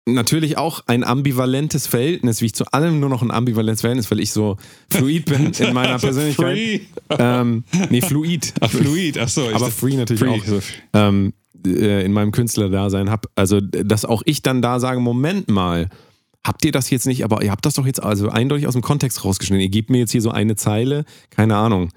natürlich 0.08 0.58
auch 0.58 0.82
ein 0.88 1.04
ambivalentes 1.04 1.86
Verhältnis, 1.86 2.42
wie 2.42 2.48
ich 2.48 2.56
zu 2.56 2.66
allem 2.72 3.00
nur 3.00 3.10
noch 3.10 3.22
ein 3.22 3.30
ambivalentes 3.30 3.82
Verhältnis, 3.82 4.10
weil 4.10 4.20
ich 4.20 4.32
so 4.32 4.58
fluid 4.90 5.26
bin 5.26 5.52
in 5.60 5.74
meiner 5.74 6.00
Persönlichkeit. 6.00 6.58
Free. 6.58 6.80
Ähm, 7.10 7.64
nee, 7.92 8.02
fluid. 8.02 8.54
Ach, 8.60 8.72
fluid, 8.72 9.20
ach 9.20 9.30
so. 9.30 9.48
Aber 9.50 9.70
free 9.70 9.96
natürlich 9.96 10.44
free. 10.44 10.58
auch. 10.58 10.62
Ähm, 10.94 11.34
äh, 11.66 12.04
in 12.04 12.12
meinem 12.12 12.32
Künstlerdasein 12.32 13.12
habe. 13.12 13.30
Also, 13.36 13.62
dass 13.62 14.06
auch 14.06 14.24
ich 14.26 14.42
dann 14.42 14.62
da 14.62 14.80
sage, 14.80 15.00
Moment 15.00 15.50
mal, 15.50 15.90
habt 16.44 16.66
ihr 16.66 16.72
das 16.72 16.90
jetzt 16.90 17.06
nicht, 17.06 17.24
aber 17.24 17.44
ihr 17.44 17.52
habt 17.52 17.66
das 17.66 17.76
doch 17.76 17.86
jetzt 17.86 18.02
also 18.02 18.30
eindeutig 18.30 18.66
aus 18.66 18.74
dem 18.74 18.82
Kontext 18.82 19.24
rausgeschnitten. 19.24 19.62
Ihr 19.62 19.70
gebt 19.70 19.90
mir 19.90 20.00
jetzt 20.00 20.12
hier 20.12 20.22
so 20.22 20.32
eine 20.32 20.56
Zeile, 20.56 21.06
keine 21.30 21.56
Ahnung 21.56 21.92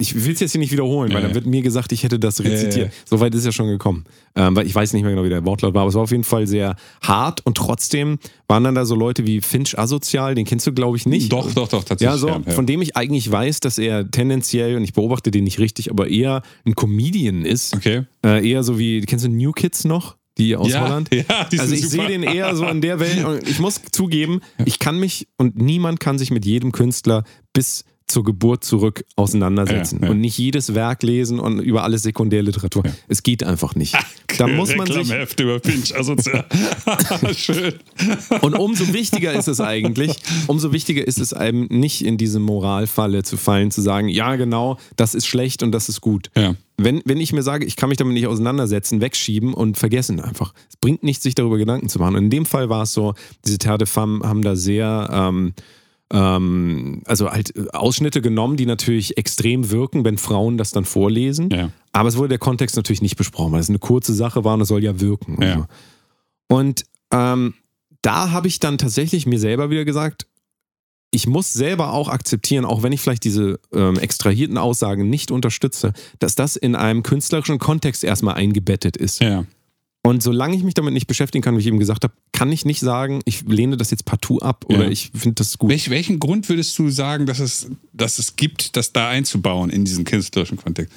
ich 0.00 0.24
will 0.24 0.32
es 0.32 0.40
jetzt 0.40 0.52
hier 0.52 0.60
nicht 0.60 0.70
wiederholen, 0.70 1.12
weil 1.12 1.22
ja, 1.22 1.26
dann 1.26 1.34
wird 1.34 1.46
mir 1.46 1.60
gesagt, 1.60 1.90
ich 1.90 2.04
hätte 2.04 2.20
das 2.20 2.38
rezitiert. 2.42 2.76
Ja, 2.76 2.84
ja. 2.84 2.90
Soweit 3.04 3.34
ist 3.34 3.44
ja 3.44 3.50
schon 3.50 3.66
gekommen. 3.66 4.04
Ähm, 4.36 4.54
weil 4.54 4.64
ich 4.64 4.74
weiß 4.74 4.92
nicht 4.92 5.02
mehr 5.02 5.10
genau, 5.10 5.24
wie 5.24 5.28
der 5.28 5.44
Wortlaut 5.44 5.74
war, 5.74 5.82
aber 5.82 5.88
es 5.88 5.96
war 5.96 6.02
auf 6.02 6.12
jeden 6.12 6.22
Fall 6.22 6.46
sehr 6.46 6.76
hart 7.02 7.44
und 7.44 7.56
trotzdem 7.56 8.20
waren 8.46 8.62
dann 8.62 8.76
da 8.76 8.84
so 8.84 8.94
Leute 8.94 9.26
wie 9.26 9.40
Finch 9.40 9.76
Asozial, 9.76 10.36
den 10.36 10.44
kennst 10.44 10.68
du, 10.68 10.72
glaube 10.72 10.96
ich, 10.96 11.06
nicht. 11.06 11.32
Doch, 11.32 11.52
doch, 11.52 11.66
doch, 11.66 11.82
tatsächlich. 11.82 12.22
Ja, 12.22 12.42
so, 12.42 12.52
von 12.52 12.66
dem 12.66 12.80
ich 12.80 12.96
eigentlich 12.96 13.30
weiß, 13.30 13.58
dass 13.58 13.76
er 13.78 14.08
tendenziell, 14.08 14.76
und 14.76 14.84
ich 14.84 14.92
beobachte 14.92 15.32
den 15.32 15.42
nicht 15.42 15.58
richtig, 15.58 15.90
aber 15.90 16.06
eher 16.06 16.42
ein 16.64 16.76
Comedian 16.76 17.44
ist. 17.44 17.74
Okay. 17.74 18.04
Äh, 18.24 18.48
eher 18.48 18.62
so 18.62 18.78
wie, 18.78 19.00
kennst 19.00 19.24
du 19.24 19.28
New 19.28 19.52
Kids 19.52 19.84
noch? 19.84 20.16
die 20.38 20.54
aus 20.54 20.70
ja, 20.70 20.82
Holland. 20.82 21.12
Ja, 21.12 21.24
also 21.58 21.74
ich 21.74 21.88
sehe 21.88 22.06
den 22.06 22.22
eher 22.22 22.54
so 22.54 22.64
in 22.66 22.80
der 22.80 23.00
Welt 23.00 23.24
und 23.24 23.48
ich 23.48 23.58
muss 23.58 23.80
zugeben, 23.90 24.40
ich 24.64 24.78
kann 24.78 25.00
mich 25.00 25.26
und 25.36 25.60
niemand 25.60 25.98
kann 25.98 26.16
sich 26.16 26.30
mit 26.30 26.46
jedem 26.46 26.70
Künstler 26.70 27.24
bis 27.52 27.84
zur 28.08 28.24
Geburt 28.24 28.64
zurück 28.64 29.04
auseinandersetzen 29.16 30.00
ja, 30.00 30.06
ja. 30.06 30.10
und 30.10 30.20
nicht 30.20 30.38
jedes 30.38 30.74
Werk 30.74 31.02
lesen 31.02 31.38
und 31.38 31.60
über 31.60 31.84
alles 31.84 32.02
Sekundärliteratur. 32.02 32.84
Ja. 32.84 32.92
Es 33.08 33.22
geht 33.22 33.44
einfach 33.44 33.74
nicht. 33.74 33.96
Da 34.36 34.46
muss 34.46 34.74
man 34.76 34.86
sich 34.86 35.10
über 35.40 35.60
Finch, 35.60 35.96
also 35.96 36.16
schön. 37.34 37.74
Und 38.40 38.54
umso 38.54 38.92
wichtiger 38.92 39.32
ist 39.32 39.48
es 39.48 39.60
eigentlich, 39.60 40.16
umso 40.46 40.72
wichtiger 40.72 41.06
ist 41.06 41.18
es 41.18 41.32
einem 41.32 41.66
nicht 41.70 42.04
in 42.04 42.18
diese 42.18 42.38
Moralfalle 42.38 43.22
zu 43.22 43.36
fallen, 43.36 43.70
zu 43.70 43.80
sagen, 43.80 44.08
ja 44.08 44.36
genau, 44.36 44.78
das 44.96 45.14
ist 45.14 45.26
schlecht 45.26 45.62
und 45.62 45.72
das 45.72 45.88
ist 45.88 46.00
gut. 46.00 46.30
Wenn, 46.80 47.02
wenn 47.04 47.18
ich 47.18 47.32
mir 47.32 47.42
sage, 47.42 47.66
ich 47.66 47.74
kann 47.74 47.88
mich 47.88 47.98
damit 47.98 48.14
nicht 48.14 48.28
auseinandersetzen, 48.28 49.00
wegschieben 49.00 49.52
und 49.52 49.76
vergessen 49.76 50.20
einfach. 50.20 50.54
Es 50.68 50.76
bringt 50.76 51.02
nichts, 51.02 51.24
sich 51.24 51.34
darüber 51.34 51.58
Gedanken 51.58 51.88
zu 51.88 51.98
machen. 51.98 52.14
Und 52.14 52.24
in 52.24 52.30
dem 52.30 52.46
Fall 52.46 52.68
war 52.68 52.84
es 52.84 52.92
so, 52.92 53.14
diese 53.44 53.58
Terre 53.58 53.78
de 53.78 53.88
Femme 53.88 54.20
haben 54.22 54.42
da 54.42 54.54
sehr 54.54 55.10
ähm, 55.12 55.54
ähm, 56.12 57.02
also 57.06 57.30
halt 57.30 57.54
äh, 57.56 57.68
Ausschnitte 57.72 58.22
genommen, 58.22 58.56
die 58.56 58.66
natürlich 58.66 59.16
extrem 59.18 59.70
wirken, 59.70 60.04
wenn 60.04 60.18
Frauen 60.18 60.58
das 60.58 60.70
dann 60.70 60.84
vorlesen. 60.84 61.50
Ja. 61.50 61.70
Aber 61.92 62.08
es 62.08 62.16
wurde 62.16 62.30
der 62.30 62.38
Kontext 62.38 62.76
natürlich 62.76 63.02
nicht 63.02 63.16
besprochen, 63.16 63.52
weil 63.52 63.60
es 63.60 63.68
eine 63.68 63.78
kurze 63.78 64.14
Sache 64.14 64.44
war 64.44 64.54
und 64.54 64.62
es 64.62 64.68
soll 64.68 64.82
ja 64.82 65.00
wirken. 65.00 65.42
Ja. 65.42 65.68
Und 66.48 66.84
ähm, 67.12 67.54
da 68.02 68.30
habe 68.30 68.48
ich 68.48 68.58
dann 68.58 68.78
tatsächlich 68.78 69.26
mir 69.26 69.38
selber 69.38 69.70
wieder 69.70 69.84
gesagt, 69.84 70.26
ich 71.10 71.26
muss 71.26 71.52
selber 71.52 71.92
auch 71.92 72.08
akzeptieren, 72.08 72.64
auch 72.64 72.82
wenn 72.82 72.92
ich 72.92 73.00
vielleicht 73.00 73.24
diese 73.24 73.58
ähm, 73.72 73.98
extrahierten 73.98 74.58
Aussagen 74.58 75.08
nicht 75.08 75.30
unterstütze, 75.30 75.92
dass 76.18 76.34
das 76.34 76.56
in 76.56 76.76
einem 76.76 77.02
künstlerischen 77.02 77.58
Kontext 77.58 78.04
erstmal 78.04 78.34
eingebettet 78.34 78.96
ist. 78.96 79.20
Ja. 79.20 79.44
Und 80.08 80.22
solange 80.22 80.56
ich 80.56 80.62
mich 80.62 80.72
damit 80.72 80.94
nicht 80.94 81.06
beschäftigen 81.06 81.42
kann, 81.42 81.54
wie 81.56 81.60
ich 81.60 81.66
eben 81.66 81.78
gesagt 81.78 82.02
habe, 82.02 82.14
kann 82.32 82.50
ich 82.50 82.64
nicht 82.64 82.80
sagen, 82.80 83.20
ich 83.26 83.42
lehne 83.42 83.76
das 83.76 83.90
jetzt 83.90 84.06
partout 84.06 84.38
ab 84.38 84.64
oder 84.66 84.84
ja. 84.84 84.90
ich 84.90 85.10
finde 85.14 85.34
das 85.34 85.58
gut. 85.58 85.68
Welch, 85.68 85.90
welchen 85.90 86.18
Grund 86.18 86.48
würdest 86.48 86.78
du 86.78 86.88
sagen, 86.88 87.26
dass 87.26 87.40
es, 87.40 87.70
dass 87.92 88.18
es 88.18 88.36
gibt, 88.36 88.78
das 88.78 88.94
da 88.94 89.10
einzubauen 89.10 89.68
in 89.68 89.84
diesen 89.84 90.06
künstlerischen 90.06 90.56
Kontext? 90.56 90.94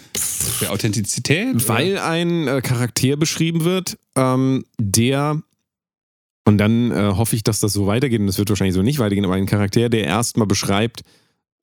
Der 0.62 0.72
Authentizität? 0.72 1.68
Weil 1.68 1.94
oder? 1.94 2.08
ein 2.08 2.48
äh, 2.48 2.62
Charakter 2.62 3.18
beschrieben 3.18 3.66
wird, 3.66 3.98
ähm, 4.16 4.64
der 4.80 5.42
und 6.46 6.58
dann 6.58 6.92
äh, 6.92 7.12
hoffe 7.14 7.36
ich, 7.36 7.44
dass 7.44 7.60
das 7.60 7.74
so 7.74 7.88
weitergeht 7.88 8.22
und 8.22 8.28
das 8.28 8.38
wird 8.38 8.48
wahrscheinlich 8.48 8.76
so 8.76 8.82
nicht 8.82 9.00
weitergehen, 9.00 9.26
aber 9.26 9.34
ein 9.34 9.46
Charakter, 9.46 9.90
der 9.90 10.06
erstmal 10.06 10.48
beschreibt, 10.48 11.04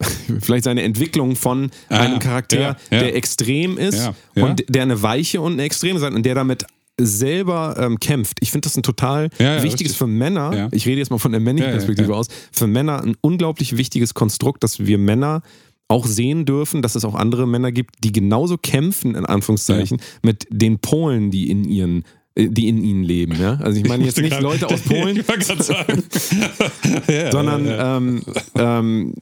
vielleicht 0.43 0.65
seine 0.65 0.83
Entwicklung 0.83 1.35
von 1.35 1.71
ah, 1.89 2.01
einem 2.01 2.19
Charakter, 2.19 2.61
ja, 2.61 2.77
ja. 2.91 3.01
der 3.01 3.17
extrem 3.17 3.79
ist 3.79 4.11
und 4.35 4.65
der 4.69 4.83
eine 4.83 5.01
weiche 5.01 5.41
und 5.41 5.55
eine 5.55 5.63
extreme 5.63 5.99
Seite 5.99 6.15
und 6.15 6.27
der 6.27 6.35
damit 6.35 6.67
selber 6.99 7.77
ähm, 7.79 8.01
kämpft. 8.01 8.39
Ich 8.41 8.51
finde 8.51 8.67
das 8.67 8.77
ein 8.77 8.83
total 8.83 9.31
ja, 9.39 9.57
ja, 9.57 9.63
wichtiges 9.63 9.93
richtig. 9.93 9.99
für 9.99 10.07
Männer, 10.07 10.55
ja. 10.55 10.69
ich 10.73 10.87
rede 10.87 10.99
jetzt 10.99 11.11
mal 11.11 11.19
von 11.19 11.33
der 11.33 11.41
männlichen 11.41 11.73
Perspektive 11.73 12.15
aus, 12.15 12.29
für 12.53 12.67
Männer 12.67 13.03
ein 13.03 13.17
unglaublich 13.21 13.77
wichtiges 13.77 14.15
Konstrukt, 14.15 14.65
dass 14.65 14.81
wir 14.81 14.99
Männer 14.99 15.43
auch 15.89 16.07
sehen 16.07 16.45
dürfen, 16.45 16.83
dass 16.83 16.95
es 16.95 17.05
auch 17.05 17.15
andere 17.15 17.47
Männer 17.47 17.73
gibt, 17.73 18.05
die 18.05 18.13
genauso 18.13 18.59
kämpfen, 18.59 19.15
in 19.15 19.25
Anführungszeichen, 19.25 20.01
mit 20.23 20.47
den 20.51 20.79
Polen, 20.81 21.31
die 21.31 21.51
in 21.51 21.65
ihren 21.65 22.05
äh, 22.35 22.49
die 22.49 22.69
in 22.69 22.83
ihnen 22.83 23.03
leben. 23.03 23.41
Ja? 23.41 23.59
Also 23.63 23.81
ich 23.81 23.89
meine 23.89 24.05
jetzt 24.05 24.21
nicht 24.21 24.39
Leute 24.41 24.69
aus 24.69 24.81
Polen, 24.83 25.17
sondern 27.31 27.67
ähm, 27.67 28.23
ähm, 28.55 29.15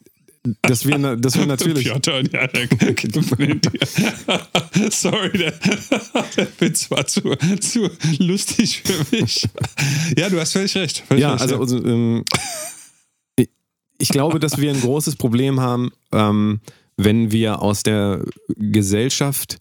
dass 0.63 0.87
wir, 0.87 1.17
dass 1.17 1.39
wir 1.39 1.47
natürlich. 1.47 1.85
Piotr 1.85 2.19
und 2.19 2.33
Jarek. 2.33 2.71
Sorry, 4.91 5.39
der, 5.39 5.53
der 6.37 6.49
Witz 6.61 6.91
war 6.91 7.07
zu, 7.07 7.21
zu 7.61 7.91
lustig 8.19 8.83
für 8.85 9.17
mich. 9.17 9.47
Ja, 10.17 10.29
du 10.29 10.41
hast 10.41 10.53
völlig 10.53 10.77
recht. 10.77 11.05
Völlig 11.07 11.23
ja, 11.23 11.33
recht, 11.33 11.43
also, 11.43 11.61
also 11.61 11.85
ähm, 11.85 12.25
ich, 13.37 13.49
ich 13.99 14.09
glaube, 14.09 14.39
dass 14.39 14.59
wir 14.59 14.71
ein 14.71 14.81
großes 14.81 15.17
Problem 15.17 15.61
haben, 15.61 15.91
ähm, 16.13 16.61
wenn 16.97 17.31
wir 17.31 17.63
aus 17.63 17.83
der 17.83 18.25
Gesellschaft 18.57 19.59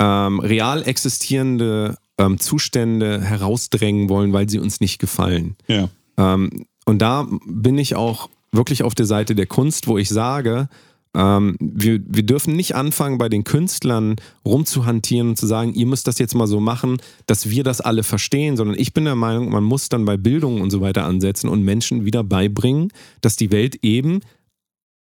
ähm, 0.00 0.40
real 0.40 0.86
existierende 0.86 1.96
ähm, 2.18 2.38
Zustände 2.38 3.22
herausdrängen 3.22 4.08
wollen, 4.08 4.32
weil 4.32 4.48
sie 4.48 4.58
uns 4.58 4.80
nicht 4.80 4.98
gefallen. 4.98 5.56
Ja. 5.66 5.88
Ähm, 6.16 6.66
und 6.84 6.98
da 6.98 7.26
bin 7.46 7.78
ich 7.78 7.94
auch 7.94 8.28
wirklich 8.54 8.82
auf 8.82 8.94
der 8.94 9.06
Seite 9.06 9.34
der 9.34 9.46
Kunst, 9.46 9.86
wo 9.86 9.98
ich 9.98 10.08
sage, 10.08 10.68
ähm, 11.14 11.56
wir, 11.60 12.00
wir 12.06 12.24
dürfen 12.24 12.56
nicht 12.56 12.74
anfangen, 12.74 13.18
bei 13.18 13.28
den 13.28 13.44
Künstlern 13.44 14.16
rumzuhantieren 14.44 15.30
und 15.30 15.38
zu 15.38 15.46
sagen, 15.46 15.72
ihr 15.74 15.86
müsst 15.86 16.06
das 16.08 16.18
jetzt 16.18 16.34
mal 16.34 16.46
so 16.46 16.60
machen, 16.60 16.98
dass 17.26 17.48
wir 17.48 17.62
das 17.62 17.80
alle 17.80 18.02
verstehen, 18.02 18.56
sondern 18.56 18.76
ich 18.78 18.92
bin 18.92 19.04
der 19.04 19.14
Meinung, 19.14 19.50
man 19.50 19.64
muss 19.64 19.88
dann 19.88 20.04
bei 20.04 20.16
Bildung 20.16 20.60
und 20.60 20.70
so 20.70 20.80
weiter 20.80 21.04
ansetzen 21.04 21.48
und 21.48 21.62
Menschen 21.62 22.04
wieder 22.04 22.24
beibringen, 22.24 22.92
dass 23.20 23.36
die 23.36 23.52
Welt 23.52 23.78
eben 23.82 24.20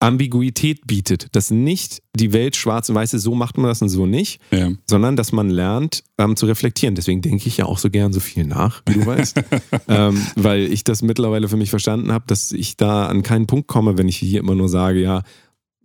Ambiguität 0.03 0.87
bietet, 0.87 1.29
dass 1.33 1.51
nicht 1.51 2.03
die 2.17 2.33
Welt 2.33 2.57
schwarz 2.57 2.89
und 2.89 2.97
weiß 2.97 3.15
ist, 3.15 3.23
so 3.23 3.35
macht 3.35 3.57
man 3.57 3.67
das 3.67 3.81
und 3.83 3.89
so 3.89 4.05
nicht, 4.07 4.41
Ja. 4.51 4.71
sondern 4.87 5.17
dass 5.17 5.31
man 5.33 5.49
lernt 5.49 6.03
ähm, 6.19 6.35
zu 6.37 6.47
reflektieren. 6.47 6.95
Deswegen 6.95 7.23
denke 7.23 7.47
ich 7.47 7.57
ja 7.57 7.67
auch 7.67 7.79
so 7.79 7.89
gern 7.89 8.13
so 8.13 8.21
viel 8.21 8.45
nach, 8.45 8.83
wie 8.87 8.95
du 8.95 9.07
weißt, 9.07 9.43
ähm, 9.89 10.21
weil 10.35 10.63
ich 10.73 10.83
das 10.83 11.03
mittlerweile 11.03 11.49
für 11.49 11.57
mich 11.57 11.71
verstanden 11.71 12.11
habe, 12.11 12.25
dass 12.27 12.51
ich 12.51 12.77
da 12.77 13.07
an 13.07 13.23
keinen 13.23 13.47
Punkt 13.47 13.69
komme, 13.69 13.97
wenn 13.97 14.09
ich 14.09 14.17
hier 14.17 14.41
immer 14.41 14.57
nur 14.57 14.69
sage, 14.69 15.01
ja, 15.01 15.23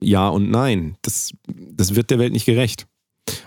ja 0.01 0.28
und 0.28 0.49
nein. 0.49 0.95
Das, 1.03 1.32
das 1.47 1.95
wird 1.95 2.09
der 2.09 2.20
Welt 2.20 2.34
nicht 2.34 2.45
gerecht. 2.45 2.88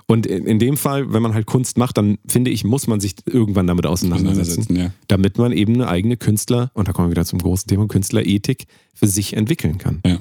Und 0.07 0.27
in, 0.27 0.59
dem 0.59 0.77
Fall, 0.77 1.13
wenn 1.13 1.23
man 1.23 1.35
halt 1.35 1.47
Kunst 1.47 1.79
macht, 1.79 1.97
dann 1.97 2.19
finde 2.27 2.51
ich, 2.51 2.65
muss 2.65 2.87
man 2.87 3.01
sich 3.01 3.15
irgendwann 3.27 3.67
damit 3.67 3.87
auseinandersetzen, 3.87 4.63
Auseinandersetzen, 4.63 4.77
ja. 4.77 4.93
damit 5.09 5.39
man 5.39 5.53
eben 5.53 5.75
eine 5.75 5.89
eigene 5.89 6.17
Künstler, 6.17 6.71
und 6.75 6.87
da 6.87 6.93
kommen 6.93 7.09
wir 7.09 7.13
wieder 7.13 7.25
zum 7.25 7.39
großen 7.39 7.67
Thema 7.67 7.89
Künstlerethik, 7.89 8.67
für 8.95 9.07
sich 9.07 9.35
entwickeln 9.35 9.79
kann. 9.79 10.01
Ja. 10.05 10.19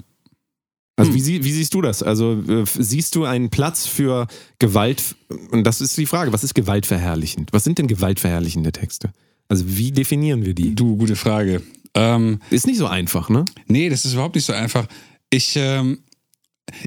Also 0.99 1.11
Hm. 1.11 1.15
wie, 1.15 1.21
sie- 1.21 1.43
wie 1.43 1.51
siehst 1.51 1.73
du 1.73 1.81
das? 1.81 2.03
Also 2.03 2.41
äh, 2.47 2.65
siehst 2.67 3.15
du 3.15 3.23
einen 3.25 3.49
Platz 3.49 3.87
für 3.87 4.27
Gewalt? 4.59 5.15
Und 5.51 5.63
das 5.65 5.81
ist 5.81 5.97
die 5.97 6.05
Frage, 6.05 6.31
was 6.33 6.43
ist 6.43 6.53
gewaltverherrlichend? 6.53 7.53
Was 7.53 7.63
sind 7.63 7.77
denn 7.79 7.87
gewaltverherrlichende 7.87 8.71
Texte? 8.71 9.13
Also 9.47 9.65
wie 9.67 9.91
definieren 9.91 10.45
wir 10.45 10.53
die? 10.53 10.75
Du, 10.75 10.97
gute 10.97 11.15
Frage. 11.15 11.61
Ähm, 11.95 12.39
Ist 12.51 12.67
nicht 12.67 12.77
so 12.77 12.85
einfach, 12.85 13.29
ne? 13.29 13.45
nee, 13.67 13.89
das 13.89 14.05
ist 14.05 14.13
überhaupt 14.13 14.35
nicht 14.35 14.45
so 14.45 14.53
einfach. 14.53 14.87
Ich, 15.31 15.55
ähm, 15.55 15.99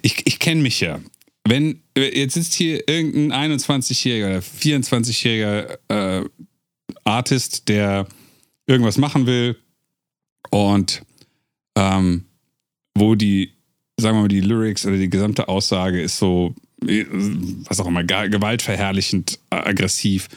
ich, 0.00 0.24
ich 0.26 0.38
kenne 0.38 0.62
mich 0.62 0.78
ja. 0.80 1.00
Wenn 1.44 1.80
äh, 1.96 2.16
jetzt 2.20 2.34
sitzt 2.34 2.54
hier 2.54 2.88
irgendein 2.88 3.52
21-jähriger 3.58 4.26
oder 4.28 4.38
24-jähriger 4.38 5.78
äh, 5.88 6.24
Artist, 7.04 7.68
der 7.68 8.06
irgendwas 8.66 8.96
machen 8.96 9.26
will 9.26 9.56
und 10.50 11.02
ähm, 11.76 12.26
wo 12.96 13.14
die, 13.16 13.52
sagen 14.02 14.16
wir 14.18 14.22
mal, 14.22 14.28
die 14.28 14.40
Lyrics 14.40 14.84
oder 14.84 14.96
die 14.96 15.08
gesamte 15.10 15.48
Aussage 15.48 16.00
ist 16.02 16.18
so, 16.18 16.54
äh, 16.86 17.04
was 17.68 17.80
auch 17.80 17.86
immer, 17.86 18.04
ge- 18.04 18.28
gewaltverherrlichend, 18.28 19.38
äh, 19.50 19.56
aggressiv. 19.56 20.28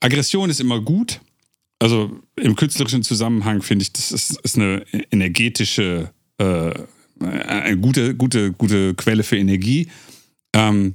Aggression 0.00 0.50
ist 0.50 0.60
immer 0.60 0.80
gut. 0.80 1.20
Also 1.80 2.18
im 2.36 2.56
künstlerischen 2.56 3.02
Zusammenhang 3.04 3.62
finde 3.62 3.84
ich, 3.84 3.92
das 3.92 4.10
ist, 4.10 4.38
ist 4.42 4.56
eine 4.56 4.84
energetische, 5.12 6.10
äh, 6.38 6.72
eine 7.20 7.76
gute, 7.78 8.14
gute, 8.16 8.52
gute 8.52 8.94
Quelle 8.94 9.22
für 9.22 9.36
Energie. 9.36 9.88
Ähm, 10.52 10.94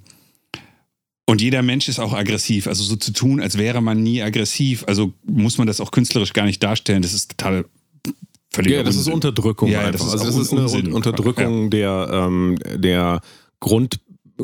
und 1.25 1.41
jeder 1.41 1.61
Mensch 1.61 1.87
ist 1.87 1.99
auch 1.99 2.11
aggressiv. 2.13 2.67
Also 2.67 2.83
so 2.83 2.97
zu 2.97 3.13
tun, 3.13 3.39
als 3.41 3.57
wäre 3.57 3.81
man 3.81 4.03
nie 4.03 4.21
aggressiv. 4.21 4.83
Also 4.87 5.13
muss 5.25 5.57
man 5.57 5.67
das 5.67 5.79
auch 5.79 5.91
künstlerisch 5.91 6.33
gar 6.33 6.45
nicht 6.45 6.61
darstellen. 6.61 7.01
Das 7.01 7.13
ist 7.13 7.37
total 7.37 7.65
völlig 8.53 8.71
Ja, 8.73 8.83
das 8.83 8.95
ist 8.95 9.07
Unterdrückung 9.09 9.69
Ja, 9.69 9.79
einfach. 9.81 9.93
das 9.99 10.07
ist 10.07 10.13
also 10.21 10.25
das 10.25 10.47
ist 10.47 10.51
eine 10.53 10.61
Unsinn. 10.63 10.87
Un- 10.87 10.93
Unterdrückung 10.93 11.69
der, 11.69 12.09
ähm, 12.11 12.57
der 12.75 13.21
Grund, 13.59 13.99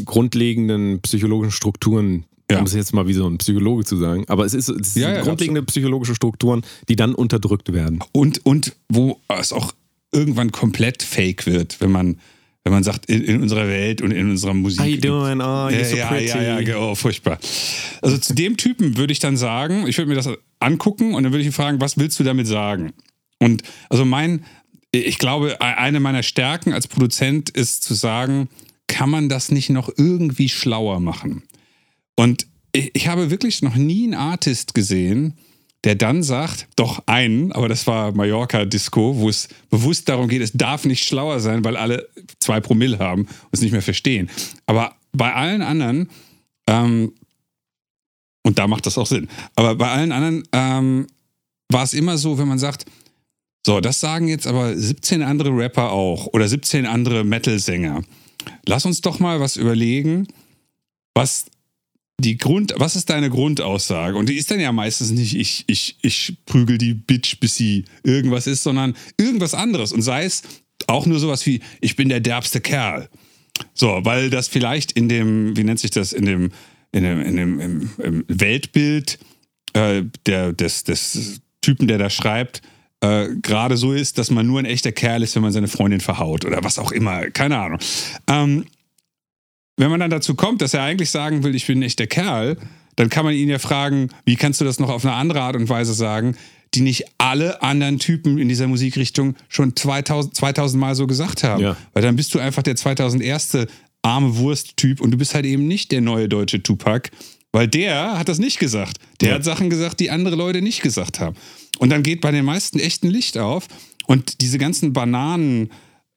grundlegenden 0.05 1.01
psychologischen 1.01 1.51
Strukturen, 1.51 2.25
Ja. 2.51 2.59
um 2.59 2.65
es 2.65 2.73
jetzt 2.73 2.93
mal 2.93 3.07
wie 3.07 3.13
so 3.13 3.27
ein 3.27 3.37
Psychologe 3.37 3.83
zu 3.85 3.97
sagen. 3.97 4.25
Aber 4.27 4.45
es 4.45 4.53
ist, 4.53 4.69
es 4.69 4.93
sind 4.93 5.03
Ja, 5.03 5.13
ja, 5.15 5.21
grundlegende 5.21 5.61
psychologische 5.63 6.15
Strukturen, 6.15 6.63
die 6.87 6.95
dann 6.95 7.13
unterdrückt 7.15 7.71
werden. 7.73 7.99
Und, 8.11 8.45
und 8.45 8.75
wo 8.89 9.19
es 9.27 9.53
auch 9.53 9.73
irgendwann 10.11 10.51
komplett 10.51 11.03
fake 11.03 11.45
wird, 11.45 11.79
wenn 11.81 11.91
man, 11.91 12.17
wenn 12.63 12.73
man 12.73 12.83
sagt, 12.83 13.05
in, 13.05 13.23
in 13.23 13.41
unserer 13.43 13.67
Welt 13.67 14.01
und 14.01 14.11
in 14.11 14.29
unserer 14.31 14.53
Musik. 14.55 14.79
How 14.79 14.87
you 14.87 14.97
doing? 14.97 15.39
Oh, 15.41 15.43
you're 15.69 15.71
ja, 15.77 15.85
so 15.85 15.95
ja, 15.97 16.07
pretty. 16.07 16.27
ja, 16.27 16.59
ja, 16.59 16.77
oh, 16.79 16.95
furchtbar. 16.95 17.37
Also 18.01 18.17
zu 18.17 18.33
dem 18.33 18.57
Typen 18.57 18.97
würde 18.97 19.13
ich 19.13 19.19
dann 19.19 19.37
sagen, 19.37 19.85
ich 19.87 19.97
würde 19.97 20.09
mir 20.09 20.15
das 20.15 20.29
angucken 20.59 21.13
und 21.13 21.23
dann 21.23 21.31
würde 21.31 21.41
ich 21.41 21.47
ihn 21.47 21.51
fragen, 21.53 21.79
was 21.79 21.97
willst 21.97 22.19
du 22.19 22.23
damit 22.23 22.47
sagen? 22.47 22.93
Und 23.39 23.63
also 23.89 24.05
mein, 24.05 24.45
ich 24.91 25.17
glaube, 25.17 25.51
e- 25.51 25.57
eine 25.59 25.99
meiner 25.99 26.23
Stärken 26.23 26.73
als 26.73 26.87
Produzent 26.87 27.49
ist 27.49 27.83
zu 27.83 27.93
sagen, 27.93 28.49
kann 28.87 29.09
man 29.09 29.29
das 29.29 29.51
nicht 29.51 29.69
noch 29.69 29.89
irgendwie 29.95 30.49
schlauer 30.49 30.99
machen? 30.99 31.43
Und 32.15 32.47
ich, 32.71 33.07
habe 33.07 33.31
wirklich 33.31 33.61
noch 33.61 33.75
nie 33.75 34.03
einen 34.03 34.13
Artist 34.13 34.73
gesehen, 34.73 35.37
der 35.83 35.95
dann 35.95 36.23
sagt, 36.23 36.67
doch 36.75 37.03
einen, 37.05 37.51
aber 37.53 37.69
das 37.69 37.87
war 37.87 38.13
Mallorca 38.13 38.65
Disco, 38.65 39.17
wo 39.17 39.29
es 39.29 39.47
bewusst 39.69 40.09
darum 40.09 40.27
geht, 40.27 40.41
es 40.41 40.51
darf 40.51 40.85
nicht 40.85 41.05
schlauer 41.05 41.39
sein, 41.39 41.63
weil 41.63 41.77
alle 41.77 42.09
zwei 42.39 42.59
Promille 42.59 42.99
haben 42.99 43.21
und 43.21 43.49
es 43.51 43.61
nicht 43.61 43.71
mehr 43.71 43.81
verstehen. 43.81 44.29
Aber 44.65 44.95
bei 45.13 45.33
allen 45.33 45.61
anderen, 45.61 46.09
ähm, 46.67 47.13
und 48.43 48.59
da 48.59 48.67
macht 48.67 48.85
das 48.85 48.97
auch 48.97 49.07
Sinn, 49.07 49.29
aber 49.55 49.75
bei 49.75 49.89
allen 49.89 50.11
anderen 50.11 50.43
ähm, 50.51 51.07
war 51.71 51.83
es 51.83 51.93
immer 51.93 52.17
so, 52.17 52.37
wenn 52.37 52.47
man 52.47 52.59
sagt, 52.59 52.85
so, 53.65 53.81
das 53.81 53.99
sagen 53.99 54.27
jetzt 54.27 54.47
aber 54.47 54.75
17 54.75 55.21
andere 55.21 55.55
Rapper 55.55 55.91
auch 55.91 56.27
oder 56.27 56.47
17 56.47 56.85
andere 56.85 57.23
Metal-Sänger. 57.23 58.03
Lass 58.65 58.85
uns 58.85 59.01
doch 59.01 59.19
mal 59.19 59.39
was 59.39 59.57
überlegen, 59.57 60.27
was 61.13 61.45
die 62.19 62.37
Grund, 62.37 62.73
was 62.77 62.95
ist 62.95 63.09
deine 63.09 63.29
Grundaussage? 63.29 64.17
Und 64.17 64.29
die 64.29 64.35
ist 64.35 64.51
dann 64.51 64.59
ja 64.59 64.71
meistens 64.71 65.11
nicht, 65.11 65.35
ich, 65.35 65.63
ich, 65.67 65.97
ich 66.01 66.37
prügel 66.45 66.77
die 66.77 66.93
Bitch, 66.93 67.39
bis 67.39 67.55
sie 67.55 67.85
irgendwas 68.03 68.47
ist, 68.47 68.63
sondern 68.63 68.95
irgendwas 69.17 69.53
anderes. 69.53 69.91
Und 69.91 70.01
sei 70.01 70.25
es 70.25 70.43
auch 70.87 71.05
nur 71.05 71.19
sowas 71.19 71.45
wie, 71.45 71.61
ich 71.81 71.95
bin 71.95 72.09
der 72.09 72.19
derbste 72.19 72.61
Kerl. 72.61 73.09
So, 73.73 73.99
weil 74.03 74.29
das 74.29 74.47
vielleicht 74.47 74.91
in 74.93 75.09
dem, 75.09 75.55
wie 75.55 75.63
nennt 75.63 75.79
sich 75.79 75.91
das, 75.91 76.13
in 76.13 76.25
dem, 76.25 76.51
in 76.91 77.03
dem, 77.03 77.21
in 77.21 77.35
dem 77.35 77.59
im, 77.59 77.89
im 78.03 78.25
Weltbild 78.27 79.19
äh, 79.73 80.03
der, 80.25 80.53
des, 80.53 80.83
des 80.83 81.41
Typen, 81.61 81.87
der 81.87 81.97
da 81.97 82.09
schreibt, 82.09 82.61
äh, 83.01 83.29
gerade 83.41 83.77
so 83.77 83.93
ist, 83.93 84.17
dass 84.17 84.31
man 84.31 84.45
nur 84.45 84.59
ein 84.59 84.65
echter 84.65 84.91
Kerl 84.91 85.23
ist, 85.23 85.35
wenn 85.35 85.41
man 85.41 85.51
seine 85.51 85.67
Freundin 85.67 86.01
verhaut 86.01 86.45
oder 86.45 86.63
was 86.63 86.79
auch 86.79 86.91
immer, 86.91 87.29
keine 87.29 87.57
Ahnung. 87.57 87.79
Ähm, 88.27 88.65
wenn 89.77 89.89
man 89.89 89.99
dann 90.01 90.09
dazu 90.09 90.35
kommt, 90.35 90.61
dass 90.61 90.73
er 90.73 90.83
eigentlich 90.83 91.09
sagen 91.09 91.43
will, 91.43 91.55
ich 91.55 91.65
bin 91.65 91.79
ein 91.79 91.83
echter 91.83 92.07
Kerl, 92.07 92.57
dann 92.97 93.09
kann 93.09 93.23
man 93.23 93.33
ihn 93.33 93.47
ja 93.47 93.59
fragen, 93.59 94.09
wie 94.25 94.35
kannst 94.35 94.59
du 94.59 94.65
das 94.65 94.79
noch 94.79 94.89
auf 94.89 95.05
eine 95.05 95.13
andere 95.13 95.41
Art 95.41 95.55
und 95.55 95.69
Weise 95.69 95.93
sagen, 95.93 96.35
die 96.73 96.81
nicht 96.81 97.05
alle 97.17 97.61
anderen 97.61 97.97
Typen 97.97 98.37
in 98.37 98.49
dieser 98.49 98.67
Musikrichtung 98.67 99.35
schon 99.47 99.75
2000, 99.75 100.35
2000 100.35 100.79
Mal 100.79 100.95
so 100.95 101.07
gesagt 101.07 101.43
haben. 101.43 101.63
Ja. 101.63 101.77
Weil 101.93 102.03
dann 102.03 102.17
bist 102.17 102.33
du 102.33 102.39
einfach 102.39 102.61
der 102.61 102.75
2001. 102.75 103.67
arme 104.01 104.37
Wurst-Typ 104.37 105.01
und 105.01 105.11
du 105.11 105.17
bist 105.17 105.33
halt 105.33 105.45
eben 105.45 105.67
nicht 105.67 105.91
der 105.91 106.01
neue 106.01 106.27
deutsche 106.27 106.61
Tupac, 106.61 107.09
weil 107.51 107.67
der 107.67 108.17
hat 108.17 108.29
das 108.29 108.39
nicht 108.39 108.59
gesagt. 108.59 108.97
Der 109.21 109.29
Ja. 109.29 109.35
hat 109.35 109.43
Sachen 109.43 109.69
gesagt, 109.69 109.99
die 109.99 110.11
andere 110.11 110.35
Leute 110.35 110.61
nicht 110.61 110.81
gesagt 110.81 111.19
haben. 111.19 111.35
Und 111.79 111.89
dann 111.89 112.03
geht 112.03 112.21
bei 112.21 112.31
den 112.31 112.45
meisten 112.45 112.79
echt 112.79 113.03
ein 113.03 113.09
Licht 113.11 113.37
auf 113.37 113.67
und 114.05 114.41
diese 114.41 114.57
ganzen 114.57 114.93
Bananen, 114.93 115.69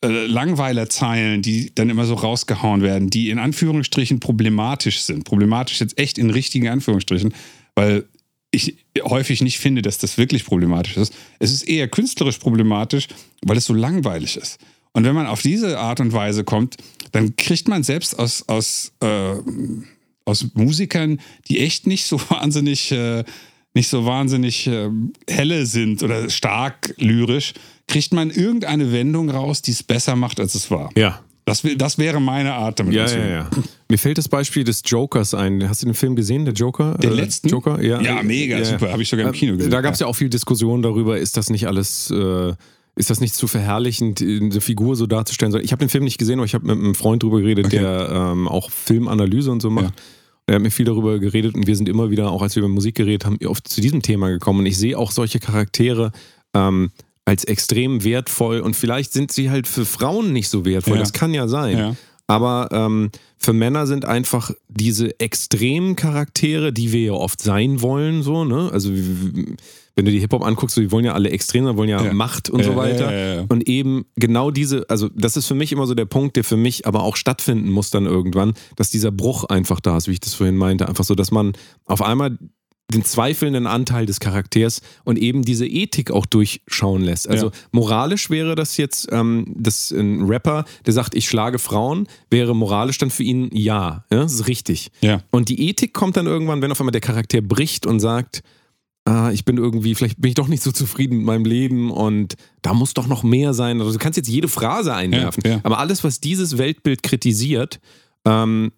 äh, 0.05 0.27
Langweilerzeilen, 0.27 1.43
die 1.43 1.73
dann 1.75 1.89
immer 1.91 2.07
so 2.07 2.15
rausgehauen 2.15 2.83
werden, 2.83 3.09
die 3.09 3.31
in 3.31 3.39
Anführungsstrichen 3.39 4.19
problematisch 4.21 5.01
sind. 5.03 5.25
Problematisch 5.25 5.81
jetzt 5.81 5.97
echt 5.99 6.19
in 6.19 6.31
richtigen 6.31 6.69
Anführungsstrichen, 6.69 7.33
weil 7.77 8.05
ich 8.51 8.77
häufig 9.03 9.41
nicht 9.43 9.59
finde, 9.59 9.81
dass 9.81 9.99
das 9.99 10.19
wirklich 10.19 10.45
problematisch 10.45 10.97
ist. 10.97 11.15
Es 11.39 11.53
ist 11.53 11.63
eher 11.63 11.89
künstlerisch 11.89 12.39
problematisch, 12.39 13.07
weil 13.43 13.57
es 13.57 13.65
so 13.65 13.73
langweilig 13.75 14.37
ist. 14.37 14.59
Und 14.93 15.05
wenn 15.05 15.15
man 15.15 15.27
auf 15.27 15.41
diese 15.41 15.79
Art 15.79 16.01
und 16.01 16.13
Weise 16.13 16.45
kommt, 16.45 16.77
dann 17.13 17.37
kriegt 17.37 17.69
man 17.69 17.83
selbst 17.83 18.19
aus, 18.19 18.47
aus, 18.49 18.93
äh, 19.01 19.35
aus 20.25 20.47
Musikern, 20.55 21.21
die 21.49 21.61
echt 21.61 21.87
nicht 21.87 22.07
so 22.07 22.21
wahnsinnig, 22.31 22.93
äh, 22.93 23.25
nicht 23.75 23.89
so 23.89 24.05
wahnsinnig 24.05 24.67
äh, 24.67 24.89
helle 25.29 25.67
sind 25.67 26.03
oder 26.03 26.29
stark 26.31 26.95
lyrisch, 26.99 27.55
kriegt 27.89 28.13
man 28.13 28.31
irgendeine 28.31 28.93
Wendung 28.93 29.31
raus, 29.31 29.63
die 29.63 29.73
es 29.73 29.83
besser 29.83 30.17
macht, 30.17 30.41
als 30.41 30.55
es 30.55 30.71
war. 30.71 30.91
Ja. 30.97 31.21
Das, 31.45 31.63
das 31.77 31.99
wäre 31.99 32.21
meine 32.21 32.55
Art, 32.55 32.79
damit 32.79 32.95
Ja, 32.95 33.05
ja, 33.07 33.27
ja. 33.27 33.51
Mir 33.89 33.99
fällt 33.99 34.17
das 34.17 34.29
Beispiel 34.29 34.63
des 34.63 34.81
Jokers 34.87 35.35
ein. 35.35 35.69
Hast 35.69 35.83
du 35.83 35.87
den 35.87 35.95
Film 35.95 36.15
gesehen, 36.15 36.45
der 36.45 36.55
Joker? 36.55 36.97
Den 36.99 37.11
Äh, 37.11 37.15
letzten? 37.15 37.49
Joker, 37.49 37.83
ja. 37.83 38.01
Ja, 38.01 38.23
mega, 38.23 38.65
super. 38.65 38.93
Habe 38.93 39.03
ich 39.03 39.09
sogar 39.09 39.27
im 39.27 39.33
Kino 39.33 39.57
gesehen. 39.57 39.71
Da 39.73 39.81
gab 39.81 39.93
es 39.95 39.99
ja 40.01 40.07
auch 40.07 40.15
viel 40.15 40.29
Diskussion 40.31 40.83
darüber, 40.83 41.19
ist 41.19 41.37
das 41.37 41.51
nicht 41.51 41.67
alles, 41.67 42.13
äh, 42.13 42.53
ist 42.95 43.11
das 43.11 43.21
nicht 43.21 43.35
zu 43.35 43.47
verherrlichend, 43.47 44.21
eine 44.21 44.61
Figur 44.61 44.97
so 44.97 45.07
darzustellen? 45.07 45.55
Ich 45.63 45.73
habe 45.73 45.81
den 45.81 45.89
Film 45.89 46.05
nicht 46.05 46.19
gesehen, 46.19 46.39
aber 46.39 46.45
ich 46.47 46.55
habe 46.55 46.67
mit 46.67 46.77
einem 46.77 46.95
Freund 46.95 47.23
drüber 47.23 47.41
geredet, 47.41 47.67
Okay. 47.67 47.79
der 47.79 48.11
ähm, 48.33 48.49
auch 48.49 48.71
Filmanalyse 48.71 49.51
und 49.51 49.63
so 49.63 49.71
macht. 49.71 49.95
Er 50.47 50.57
hat 50.57 50.63
mir 50.63 50.71
viel 50.71 50.85
darüber 50.85 51.19
geredet 51.19 51.55
und 51.55 51.67
wir 51.67 51.77
sind 51.77 51.89
immer 51.89 52.11
wieder, 52.11 52.31
auch 52.31 52.43
als 52.43 52.57
wir 52.57 52.63
über 52.63 52.69
Musik 52.73 52.97
geredet 52.97 53.25
haben, 53.25 53.39
oft 53.47 53.67
zu 53.69 53.81
diesem 53.81 54.03
Thema 54.03 54.29
gekommen. 54.29 54.61
Und 54.61 54.67
ich 54.67 54.77
sehe 54.77 54.99
auch 54.99 55.11
solche 55.13 55.39
Charaktere 55.39 56.13
ähm, 56.53 56.91
als 57.25 57.45
extrem 57.45 58.03
wertvoll 58.05 58.61
und 58.61 58.75
vielleicht 58.75 59.13
sind 59.13 59.31
sie 59.31 59.51
halt 59.51 59.69
für 59.69 59.85
Frauen 59.87 60.33
nicht 60.33 60.49
so 60.49 60.65
wertvoll. 60.65 60.97
Ja. 60.97 61.01
Das 61.01 61.13
kann 61.13 61.33
ja 61.33 61.47
sein. 61.47 61.79
Ja. 61.79 61.97
Aber 62.27 62.69
ähm, 62.73 63.11
für 63.39 63.53
Männer 63.53 63.87
sind 63.87 64.05
einfach 64.05 64.51
diese 64.69 65.19
extremen 65.21 65.97
Charaktere, 65.97 66.73
die 66.73 66.93
wir 66.93 67.01
ja 67.01 67.13
oft 67.13 67.41
sein 67.41 67.81
wollen, 67.81 68.23
so, 68.23 68.45
ne? 68.45 68.69
Also 68.73 68.91
wenn 69.95 70.05
du 70.05 70.11
die 70.11 70.21
Hip-Hop 70.21 70.43
anguckst, 70.45 70.75
so, 70.75 70.81
die 70.81 70.91
wollen 70.91 71.05
ja 71.05 71.13
alle 71.13 71.31
extrem, 71.31 71.65
sein, 71.65 71.77
wollen 71.77 71.89
ja, 71.89 72.03
Ja. 72.03 72.13
Macht 72.13 72.49
und 72.51 72.61
Ja, 72.61 72.67
so 72.67 72.77
weiter. 72.77 73.37
ja. 73.37 73.45
Und 73.49 73.69
eben 73.69 74.07
genau 74.17 74.51
diese, 74.51 74.89
also 74.89 75.09
das 75.15 75.37
ist 75.37 75.47
für 75.47 75.55
mich 75.55 75.73
immer 75.73 75.87
so 75.87 75.95
der 75.95 76.07
Punkt, 76.07 76.37
der 76.37 76.45
für 76.45 76.57
mich 76.57 76.87
aber 76.87 77.03
auch 77.03 77.17
stattfinden 77.17 77.71
muss 77.71 77.91
dann 77.91 78.07
irgendwann, 78.07 78.55
dass 78.77 78.91
dieser 78.91 79.11
Bruch 79.11 79.45
einfach 79.45 79.81
da 79.81 79.97
ist, 79.97 80.09
wie 80.09 80.13
ich 80.13 80.21
das 80.21 80.35
vorhin 80.35 80.57
meinte. 80.57 80.89
Einfach 80.89 81.05
so, 81.05 81.15
dass 81.15 81.31
man 81.31 81.53
auf 81.85 82.03
einmal 82.03 82.39
den 82.93 83.05
zweifelnden 83.05 83.67
Anteil 83.67 84.07
des 84.07 84.21
Charakters 84.21 84.83
und 85.05 85.19
eben 85.19 85.43
diese 85.43 85.67
Ethik 85.67 86.11
auch 86.11 86.27
durchschauen 86.27 87.03
lässt. 87.03 87.29
Also 87.29 87.47
ja. 87.47 87.53
moralisch 87.71 88.31
wäre 88.31 88.55
das 88.55 88.77
jetzt, 88.77 89.09
ähm, 89.11 89.47
dass 89.57 89.91
ein 89.91 90.27
Rapper, 90.27 90.65
der 90.87 90.93
sagt, 90.93 91.15
ich 91.15 91.29
schlage 91.29 91.59
Frauen, 91.59 92.07
wäre 92.31 92.55
moralisch 92.55 92.99
dann 92.99 93.11
für 93.11 93.23
ihn 93.23 93.49
ja. 93.53 94.05
ja 94.11 94.23
das 94.23 94.35
ist 94.35 94.47
richtig. 94.47 94.91
Ja. 95.01 95.23
Und 95.31 95.49
die 95.49 95.69
Ethik 95.69 95.95
kommt 95.95 96.17
dann 96.17 96.27
irgendwann, 96.27 96.63
wenn 96.63 96.71
auf 96.71 96.81
einmal 96.81 96.93
der 96.93 97.01
Charakter 97.01 97.41
bricht 97.41 97.87
und 97.87 98.01
sagt, 98.01 98.43
ah, 99.05 99.31
ich 99.33 99.45
bin 99.45 99.57
irgendwie, 99.57 99.95
vielleicht 99.95 100.21
bin 100.21 100.31
ich 100.31 100.35
doch 100.35 100.49
nicht 100.49 100.63
so 100.63 100.73
zufrieden 100.73 101.19
mit 101.19 101.27
meinem 101.27 101.45
Leben 101.45 101.91
und 101.91 102.35
da 102.63 102.75
muss 102.75 102.95
doch 102.95 103.07
noch 103.07 103.23
mehr 103.23 103.55
sein. 103.55 103.81
Also 103.81 103.93
du 103.93 103.99
kannst 103.99 104.17
jetzt 104.17 104.29
jede 104.29 104.49
Phrase 104.49 104.95
einwerfen, 104.95 105.43
ja, 105.47 105.61
aber 105.63 105.79
alles, 105.79 106.05
was 106.05 106.21
dieses 106.21 106.59
Weltbild 106.59 107.03
kritisiert, 107.03 107.81
ähm, 108.25 108.73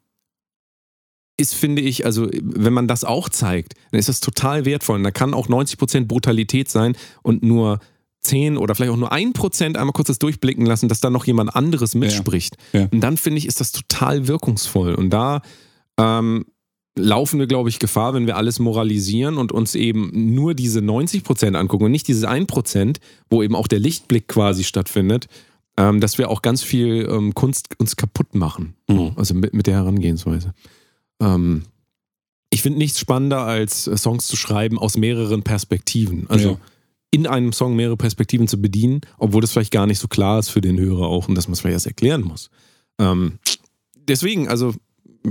ist, 1.37 1.55
finde 1.55 1.83
ich, 1.83 2.07
also 2.07 2.29
wenn 2.33 2.73
man 2.73 2.87
das 2.87 3.03
auch 3.03 3.29
zeigt, 3.29 3.75
dann 3.91 3.99
ist 3.99 4.09
das 4.09 4.21
total 4.21 4.65
wertvoll. 4.65 4.97
Und 4.97 5.05
da 5.05 5.11
kann 5.11 5.35
auch 5.35 5.49
90% 5.49 6.07
Brutalität 6.07 6.69
sein 6.69 6.97
und 7.23 7.43
nur 7.43 7.81
10 8.21 8.57
oder 8.57 8.75
vielleicht 8.75 8.93
auch 8.93 8.97
nur 8.97 9.13
1% 9.13 9.77
einmal 9.77 9.93
kurz 9.93 10.07
das 10.07 10.21
durchblicken 10.21 10.65
lassen, 10.65 10.89
dass 10.89 11.01
da 11.01 11.11
noch 11.11 11.27
jemand 11.27 11.55
anderes 11.55 11.95
mitspricht. 11.95 12.57
Ja, 12.73 12.81
ja. 12.81 12.89
Und 12.91 13.01
dann 13.01 13.17
finde 13.17 13.39
ich, 13.39 13.47
ist 13.47 13.61
das 13.61 13.73
total 13.73 14.29
wirkungsvoll. 14.29 14.95
Und 14.95 15.11
da 15.11 15.43
ähm, 15.99 16.45
laufen 16.97 17.41
wir, 17.41 17.47
glaube 17.47 17.69
ich, 17.69 17.79
Gefahr, 17.79 18.15
wenn 18.15 18.27
wir 18.27 18.37
alles 18.37 18.59
moralisieren 18.59 19.37
und 19.37 19.53
uns 19.53 19.75
eben 19.75 20.11
nur 20.35 20.55
diese 20.55 20.81
90% 20.81 21.55
angucken 21.55 21.85
und 21.85 21.91
nicht 21.91 22.09
dieses 22.09 22.25
1%, 22.25 22.97
wo 23.29 23.43
eben 23.43 23.57
auch 23.57 23.67
der 23.67 23.81
Lichtblick 23.81 24.29
quasi 24.29 24.65
stattfindet, 24.65 25.27
ähm, 25.77 26.01
dass 26.01 26.19
wir 26.19 26.31
auch 26.31 26.43
ganz 26.43 26.63
viel 26.63 27.09
ähm, 27.11 27.35
Kunst 27.35 27.69
uns 27.81 27.97
kaputt 27.97 28.35
machen. 28.35 28.75
Mhm. 28.89 29.13
Also 29.17 29.35
mit, 29.35 29.55
mit 29.55 29.67
der 29.67 29.75
Herangehensweise. 29.75 30.55
Ähm, 31.21 31.63
ich 32.51 32.63
finde 32.63 32.79
nichts 32.79 33.01
spannender, 33.01 33.41
als 33.41 33.89
äh, 33.89 33.97
Songs 33.97 34.29
zu 34.29 34.37
schreiben 34.37 34.79
aus 34.79 34.97
mehreren 34.97 35.43
Perspektiven. 35.43 36.27
Also 36.31 36.51
ja. 36.51 36.59
in 37.11 37.27
einem 37.27 37.53
Song 37.53 37.75
mehrere 37.75 37.97
Perspektiven 37.97 38.47
zu 38.47 38.63
bedienen, 38.63 39.01
obwohl 39.19 39.41
das 39.41 39.51
vielleicht 39.51 39.73
gar 39.73 39.89
nicht 39.89 39.99
so 39.99 40.07
klar 40.07 40.39
ist 40.39 40.51
für 40.51 40.61
den 40.61 40.79
Hörer 40.79 41.09
auch 41.09 41.29
und 41.29 41.35
dass 41.35 41.49
man 41.49 41.55
es 41.55 41.61
vielleicht 41.61 41.75
erst 41.75 41.87
erklären 41.87 42.23
muss. 42.23 42.51
Ähm, 43.01 43.41
deswegen, 44.07 44.49
also 44.49 44.75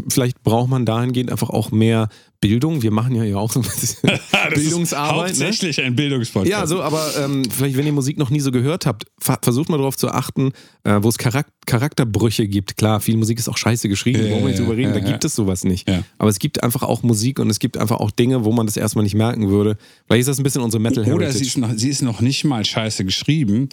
vielleicht 0.08 0.44
braucht 0.44 0.70
man 0.70 0.86
dahingehend 0.86 1.32
einfach 1.32 1.50
auch 1.50 1.72
mehr 1.72 2.10
Bildung. 2.41 2.82
Wir 2.82 2.91
machen 2.91 3.16
ja 3.16 3.24
ja 3.24 3.38
auch 3.38 3.52
so 3.52 3.62
ein 3.62 3.64
bisschen 3.64 4.12
Bildungsarbeit. 4.54 5.16
Ne? 5.16 5.46
hauptsächlich 5.46 5.78
ne? 5.78 5.84
ein 5.84 5.96
Bildungspodcast. 5.96 6.52
Ja, 6.52 6.68
so, 6.68 6.82
aber 6.82 7.12
ähm, 7.18 7.44
vielleicht, 7.50 7.78
wenn 7.78 7.86
ihr 7.86 7.94
Musik 7.94 8.18
noch 8.18 8.30
nie 8.30 8.41
so 8.41 8.52
gehört 8.52 8.86
habt, 8.86 9.06
versucht 9.20 9.70
mal 9.70 9.78
darauf 9.78 9.96
zu 9.96 10.10
achten, 10.10 10.52
äh, 10.84 11.00
wo 11.02 11.10
es 11.10 11.18
Charak 11.18 11.48
Charakterbrüche 11.66 12.46
gibt. 12.48 12.76
Klar, 12.76 13.00
viel 13.00 13.16
Musik 13.16 13.39
ist 13.39 13.48
auch 13.48 13.56
scheiße 13.56 13.88
geschrieben, 13.88 14.26
ja, 14.26 14.32
wollen 14.32 14.41
wir 14.41 14.48
nicht 14.50 14.60
drüber 14.60 14.76
reden, 14.76 14.94
ja, 14.94 15.00
da 15.00 15.06
gibt 15.12 15.24
es 15.24 15.34
sowas 15.34 15.64
nicht. 15.64 15.89
Aber 16.18 16.30
es 16.30 16.39
gibt 16.39 16.62
einfach 16.62 16.84
auch 16.84 17.04
Musik 17.04 17.39
und 17.39 17.50
es 17.50 17.60
gibt 17.60 17.78
einfach 17.78 18.02
auch 18.02 18.12
Dinge, 18.12 18.44
wo 18.44 18.52
man 18.52 18.66
das 18.66 18.76
erstmal 18.76 19.04
nicht 19.04 19.16
merken 19.16 19.50
würde. 19.50 19.78
Vielleicht 20.08 20.22
ist 20.22 20.28
das 20.28 20.39
ein 20.39 20.44
bisschen 20.44 20.62
unsere 20.62 20.82
Metal 20.82 21.06
Heritage. 21.06 21.30
Oder 21.30 21.32
sie 21.32 21.46
ist, 21.46 21.58
noch, 21.58 21.72
sie 21.74 21.89
ist 21.89 22.02
noch 22.02 22.20
nicht 22.20 22.44
mal 22.44 22.66
scheiße 22.66 23.06
geschrieben, 23.06 23.70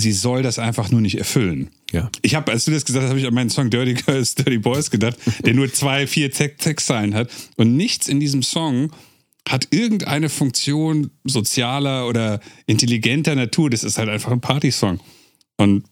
sie 0.00 0.12
soll 0.12 0.42
das 0.42 0.58
einfach 0.58 0.90
nur 0.90 1.00
nicht 1.00 1.18
erfüllen. 1.18 1.70
Ja. 1.92 2.10
Ich 2.22 2.34
habe, 2.34 2.52
als 2.52 2.64
du 2.64 2.70
das 2.70 2.84
gesagt 2.84 3.04
hast, 3.04 3.10
habe 3.10 3.20
ich 3.20 3.26
an 3.26 3.34
meinen 3.34 3.50
Song 3.50 3.70
Dirty 3.70 3.94
Girls, 3.94 4.34
Dirty 4.34 4.58
Boys 4.58 4.90
gedacht, 4.90 5.16
der 5.44 5.54
nur 5.54 5.72
zwei, 5.72 6.06
vier 6.06 6.30
Textzeilen 6.30 7.14
hat. 7.14 7.30
Und 7.56 7.76
nichts 7.76 8.08
in 8.08 8.20
diesem 8.20 8.42
Song 8.42 8.90
hat 9.48 9.68
irgendeine 9.70 10.28
Funktion 10.28 11.10
sozialer 11.24 12.06
oder 12.06 12.40
intelligenter 12.66 13.34
Natur. 13.34 13.70
Das 13.70 13.84
ist 13.84 13.98
halt 13.98 14.08
einfach 14.08 14.32
ein 14.32 14.40
Partysong. 14.40 15.00
Und 15.56 15.84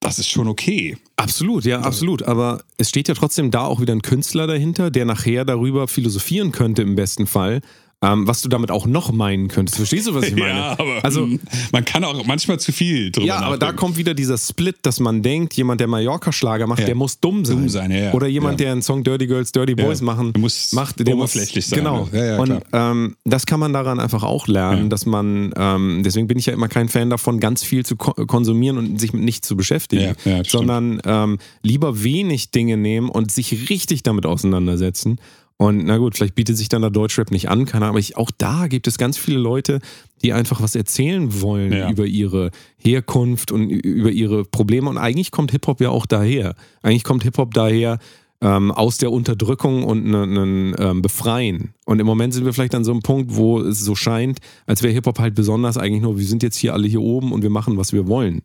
das 0.00 0.18
ist 0.18 0.28
schon 0.28 0.48
okay. 0.48 0.96
Absolut, 1.16 1.64
ja, 1.64 1.80
absolut. 1.80 2.22
Aber 2.22 2.62
es 2.78 2.88
steht 2.88 3.08
ja 3.08 3.14
trotzdem 3.14 3.50
da 3.50 3.64
auch 3.64 3.80
wieder 3.80 3.94
ein 3.94 4.02
Künstler 4.02 4.46
dahinter, 4.46 4.90
der 4.90 5.04
nachher 5.04 5.44
darüber 5.44 5.88
philosophieren 5.88 6.52
könnte 6.52 6.82
im 6.82 6.94
besten 6.94 7.26
Fall 7.26 7.60
ähm, 8.02 8.26
was 8.26 8.40
du 8.40 8.48
damit 8.48 8.70
auch 8.70 8.86
noch 8.86 9.12
meinen 9.12 9.48
könntest. 9.48 9.76
Verstehst 9.76 10.06
du, 10.06 10.14
was 10.14 10.24
ich 10.24 10.34
meine? 10.36 10.58
ja, 10.58 10.78
aber 10.78 11.04
also, 11.04 11.22
hm, 11.22 11.40
man 11.72 11.84
kann 11.84 12.02
auch 12.04 12.24
manchmal 12.24 12.58
zu 12.58 12.72
viel 12.72 13.10
drüber 13.10 13.26
Ja, 13.26 13.36
aber 13.36 13.56
nachdenken. 13.56 13.60
da 13.60 13.72
kommt 13.72 13.96
wieder 13.96 14.14
dieser 14.14 14.38
Split, 14.38 14.76
dass 14.82 15.00
man 15.00 15.22
denkt, 15.22 15.54
jemand, 15.54 15.80
der 15.80 15.88
Mallorca-Schlager 15.88 16.66
macht, 16.66 16.80
ja. 16.80 16.86
der 16.86 16.94
muss 16.94 17.20
dumm 17.20 17.44
sein. 17.44 17.56
Dumm 17.56 17.68
sein 17.68 17.90
ja, 17.90 18.12
Oder 18.12 18.26
jemand, 18.26 18.60
der 18.60 18.72
einen 18.72 18.82
Song 18.82 19.04
Dirty 19.04 19.26
Girls, 19.26 19.52
Dirty 19.52 19.74
Boys 19.74 20.00
machen, 20.00 20.32
der 20.32 20.40
muss 20.40 20.72
macht, 20.72 21.06
der 21.06 21.14
oberflächlich 21.14 21.66
muss, 21.66 21.70
sein. 21.70 21.78
Genau. 21.80 22.08
Und 22.40 22.62
ähm, 22.72 23.16
das 23.24 23.44
kann 23.46 23.60
man 23.60 23.72
daran 23.72 24.00
einfach 24.00 24.22
auch 24.22 24.46
lernen, 24.46 24.88
dass 24.88 25.04
man, 25.04 25.52
ähm, 25.56 26.02
deswegen 26.02 26.26
bin 26.26 26.38
ich 26.38 26.46
ja 26.46 26.54
immer 26.54 26.68
kein 26.68 26.88
Fan 26.88 27.10
davon, 27.10 27.38
ganz 27.38 27.62
viel 27.62 27.84
zu 27.84 27.96
ko 27.96 28.12
konsumieren 28.26 28.78
und 28.78 29.00
sich 29.00 29.12
mit 29.12 29.22
nichts 29.22 29.46
zu 29.46 29.56
beschäftigen, 29.56 30.14
sondern 30.46 31.00
ähm, 31.04 31.38
lieber 31.62 32.02
wenig 32.02 32.50
Dinge 32.50 32.76
nehmen 32.76 33.08
und 33.08 33.30
sich 33.30 33.68
richtig 33.70 34.02
damit 34.02 34.26
auseinandersetzen 34.26 35.18
und 35.60 35.84
na 35.84 35.98
gut, 35.98 36.16
vielleicht 36.16 36.36
bietet 36.36 36.56
sich 36.56 36.70
dann 36.70 36.80
der 36.80 36.90
Deutschrap 36.90 37.30
nicht 37.30 37.50
an, 37.50 37.66
keine 37.66 37.84
Ahnung, 37.84 37.96
aber 37.96 37.98
ich, 37.98 38.16
auch 38.16 38.30
da 38.30 38.66
gibt 38.66 38.86
es 38.86 38.96
ganz 38.96 39.18
viele 39.18 39.38
Leute, 39.38 39.80
die 40.22 40.32
einfach 40.32 40.62
was 40.62 40.74
erzählen 40.74 41.42
wollen 41.42 41.74
ja. 41.74 41.90
über 41.90 42.06
ihre 42.06 42.50
Herkunft 42.78 43.52
und 43.52 43.68
über 43.68 44.10
ihre 44.10 44.46
Probleme. 44.46 44.88
Und 44.88 44.96
eigentlich 44.96 45.30
kommt 45.32 45.50
Hip-Hop 45.50 45.82
ja 45.82 45.90
auch 45.90 46.06
daher. 46.06 46.54
Eigentlich 46.80 47.04
kommt 47.04 47.24
Hip-Hop 47.24 47.52
daher 47.52 47.98
ähm, 48.40 48.72
aus 48.72 48.96
der 48.96 49.12
Unterdrückung 49.12 49.84
und 49.84 50.10
ein 50.10 50.74
ähm, 50.78 51.02
Befreien. 51.02 51.74
Und 51.84 52.00
im 52.00 52.06
Moment 52.06 52.32
sind 52.32 52.46
wir 52.46 52.54
vielleicht 52.54 52.74
an 52.74 52.84
so 52.84 52.92
einem 52.92 53.02
Punkt, 53.02 53.36
wo 53.36 53.60
es 53.60 53.80
so 53.80 53.94
scheint, 53.94 54.38
als 54.64 54.82
wäre 54.82 54.94
Hip-Hop 54.94 55.18
halt 55.18 55.34
besonders 55.34 55.76
eigentlich 55.76 56.00
nur, 56.00 56.18
wir 56.18 56.24
sind 56.24 56.42
jetzt 56.42 56.56
hier 56.56 56.72
alle 56.72 56.88
hier 56.88 57.02
oben 57.02 57.32
und 57.32 57.42
wir 57.42 57.50
machen, 57.50 57.76
was 57.76 57.92
wir 57.92 58.06
wollen. 58.06 58.40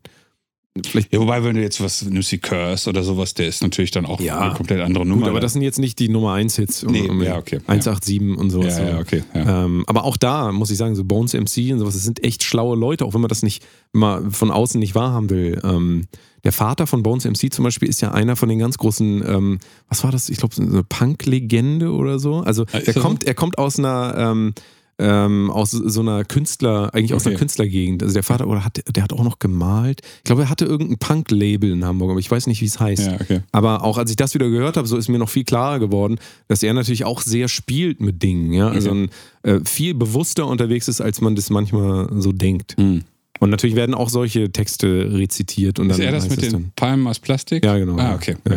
Vielleicht 0.83 1.13
ja, 1.13 1.19
wobei, 1.21 1.41
wenn 1.43 1.55
du 1.55 1.61
jetzt 1.61 1.79
was 1.79 2.01
nimmst 2.03 2.33
wie 2.33 2.37
Curse 2.37 2.89
oder 2.89 3.01
sowas, 3.01 3.33
der 3.33 3.47
ist 3.47 3.63
natürlich 3.63 3.91
dann 3.91 4.05
auch 4.05 4.19
ja, 4.19 4.39
eine 4.39 4.53
komplett 4.55 4.81
andere 4.81 5.05
Nummer. 5.05 5.21
Gut, 5.21 5.29
aber 5.29 5.39
das 5.39 5.53
sind 5.53 5.61
jetzt 5.61 5.79
nicht 5.79 5.99
die 5.99 6.09
Nummer 6.09 6.33
1 6.33 6.57
Hits. 6.57 6.83
Nee, 6.83 7.07
um, 7.07 7.21
ja, 7.23 7.37
okay. 7.37 7.61
187 7.65 8.19
ja. 8.19 8.35
und 8.35 8.49
sowas. 8.49 8.77
Ja, 8.77 8.89
ja, 8.89 8.99
okay. 8.99 9.23
Ja. 9.33 9.65
Ähm, 9.65 9.85
aber 9.87 10.03
auch 10.03 10.17
da 10.17 10.51
muss 10.51 10.71
ich 10.71 10.77
sagen, 10.77 10.95
so 10.95 11.05
Bones 11.05 11.33
MC 11.33 11.71
und 11.71 11.79
sowas, 11.79 11.93
das 11.93 12.03
sind 12.03 12.25
echt 12.25 12.43
schlaue 12.43 12.75
Leute, 12.75 13.05
auch 13.05 13.13
wenn 13.13 13.21
man 13.21 13.29
das 13.29 13.41
nicht 13.41 13.65
mal 13.93 14.29
von 14.31 14.51
außen 14.51 14.77
nicht 14.77 14.95
wahrhaben 14.95 15.29
will. 15.29 15.61
Ähm, 15.63 16.07
der 16.43 16.51
Vater 16.51 16.87
von 16.87 17.03
Bones 17.03 17.23
MC 17.23 17.53
zum 17.53 17.63
Beispiel 17.63 17.87
ist 17.87 18.01
ja 18.01 18.11
einer 18.11 18.35
von 18.35 18.49
den 18.49 18.59
ganz 18.59 18.77
großen, 18.77 19.23
ähm, 19.25 19.59
was 19.87 20.03
war 20.03 20.11
das? 20.11 20.27
Ich 20.27 20.37
glaube, 20.37 20.53
so 20.53 20.61
eine 20.61 20.83
Punk-Legende 20.83 21.89
oder 21.91 22.19
so. 22.19 22.41
Also 22.41 22.65
er 22.71 22.93
kommt, 22.93 23.23
er 23.23 23.33
kommt 23.33 23.57
aus 23.57 23.79
einer 23.79 24.13
ähm, 24.17 24.53
ähm, 24.97 25.51
aus 25.51 25.71
so 25.71 25.99
einer 25.99 26.23
Künstler, 26.23 26.93
eigentlich 26.93 27.13
aus 27.13 27.27
einer 27.27 27.35
Künstlergegend. 27.35 28.01
Also 28.01 28.13
der 28.13 28.23
Vater, 28.23 28.47
oder 28.47 28.63
hat, 28.63 28.81
der 28.95 29.03
hat 29.03 29.11
auch 29.11 29.23
noch 29.23 29.39
gemalt. 29.39 30.01
Ich 30.17 30.23
glaube, 30.23 30.43
er 30.43 30.49
hatte 30.49 30.65
irgendein 30.65 30.97
Punk-Label 30.97 31.71
in 31.71 31.83
Hamburg, 31.83 32.11
aber 32.11 32.19
ich 32.19 32.31
weiß 32.31 32.47
nicht, 32.47 32.61
wie 32.61 32.65
es 32.65 32.79
heißt. 32.79 33.07
Ja, 33.07 33.15
okay. 33.19 33.41
Aber 33.51 33.83
auch 33.83 33.97
als 33.97 34.09
ich 34.09 34.15
das 34.15 34.33
wieder 34.33 34.49
gehört 34.49 34.77
habe, 34.77 34.87
so 34.87 34.95
ist 34.95 35.09
mir 35.09 35.19
noch 35.19 35.29
viel 35.29 35.43
klarer 35.43 35.79
geworden, 35.79 36.17
dass 36.47 36.63
er 36.63 36.73
natürlich 36.73 37.03
auch 37.03 37.21
sehr 37.21 37.49
spielt 37.49 37.99
mit 37.99 38.23
Dingen. 38.23 38.53
Ja? 38.53 38.69
Also 38.69 38.91
okay. 38.91 39.09
ein, 39.43 39.49
äh, 39.49 39.59
viel 39.65 39.93
bewusster 39.93 40.47
unterwegs 40.47 40.87
ist, 40.87 41.01
als 41.01 41.19
man 41.19 41.35
das 41.35 41.49
manchmal 41.49 42.09
so 42.21 42.31
denkt. 42.31 42.77
Mhm. 42.77 43.03
Und 43.39 43.49
natürlich 43.49 43.75
werden 43.75 43.95
auch 43.95 44.07
solche 44.07 44.49
Texte 44.51 45.09
rezitiert. 45.11 45.77
Und 45.77 45.89
ist 45.89 45.99
dann 45.99 46.05
er 46.05 46.11
das 46.13 46.29
mit 46.29 46.41
den 46.41 46.51
dann, 46.51 46.71
Palmen 46.75 47.05
aus 47.07 47.19
Plastik? 47.19 47.65
Ja, 47.65 47.77
genau. 47.77 47.97
Ah, 47.97 48.15
okay. 48.15 48.37
Ja, 48.47 48.55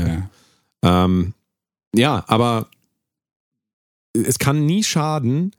ja. 0.85 1.05
Ähm, 1.05 1.35
ja 1.93 2.25
aber 2.29 2.69
es 4.13 4.39
kann 4.39 4.67
nie 4.67 4.85
schaden, 4.85 5.53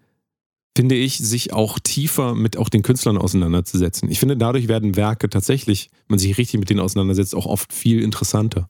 finde 0.80 0.96
ich, 0.96 1.18
sich 1.18 1.52
auch 1.52 1.78
tiefer 1.78 2.36
mit 2.36 2.56
auch 2.56 2.70
den 2.70 2.84
Künstlern 2.84 3.18
auseinanderzusetzen. 3.18 4.10
Ich 4.10 4.18
finde, 4.18 4.38
dadurch 4.38 4.70
werden 4.70 4.96
Werke 4.96 5.30
tatsächlich, 5.30 5.90
wenn 6.08 6.14
man 6.14 6.20
sich 6.20 6.38
richtig 6.38 6.58
mit 6.58 6.70
denen 6.70 6.80
auseinandersetzt, 6.80 7.36
auch 7.36 7.48
oft 7.48 7.74
viel 7.74 8.02
interessanter. 8.02 8.70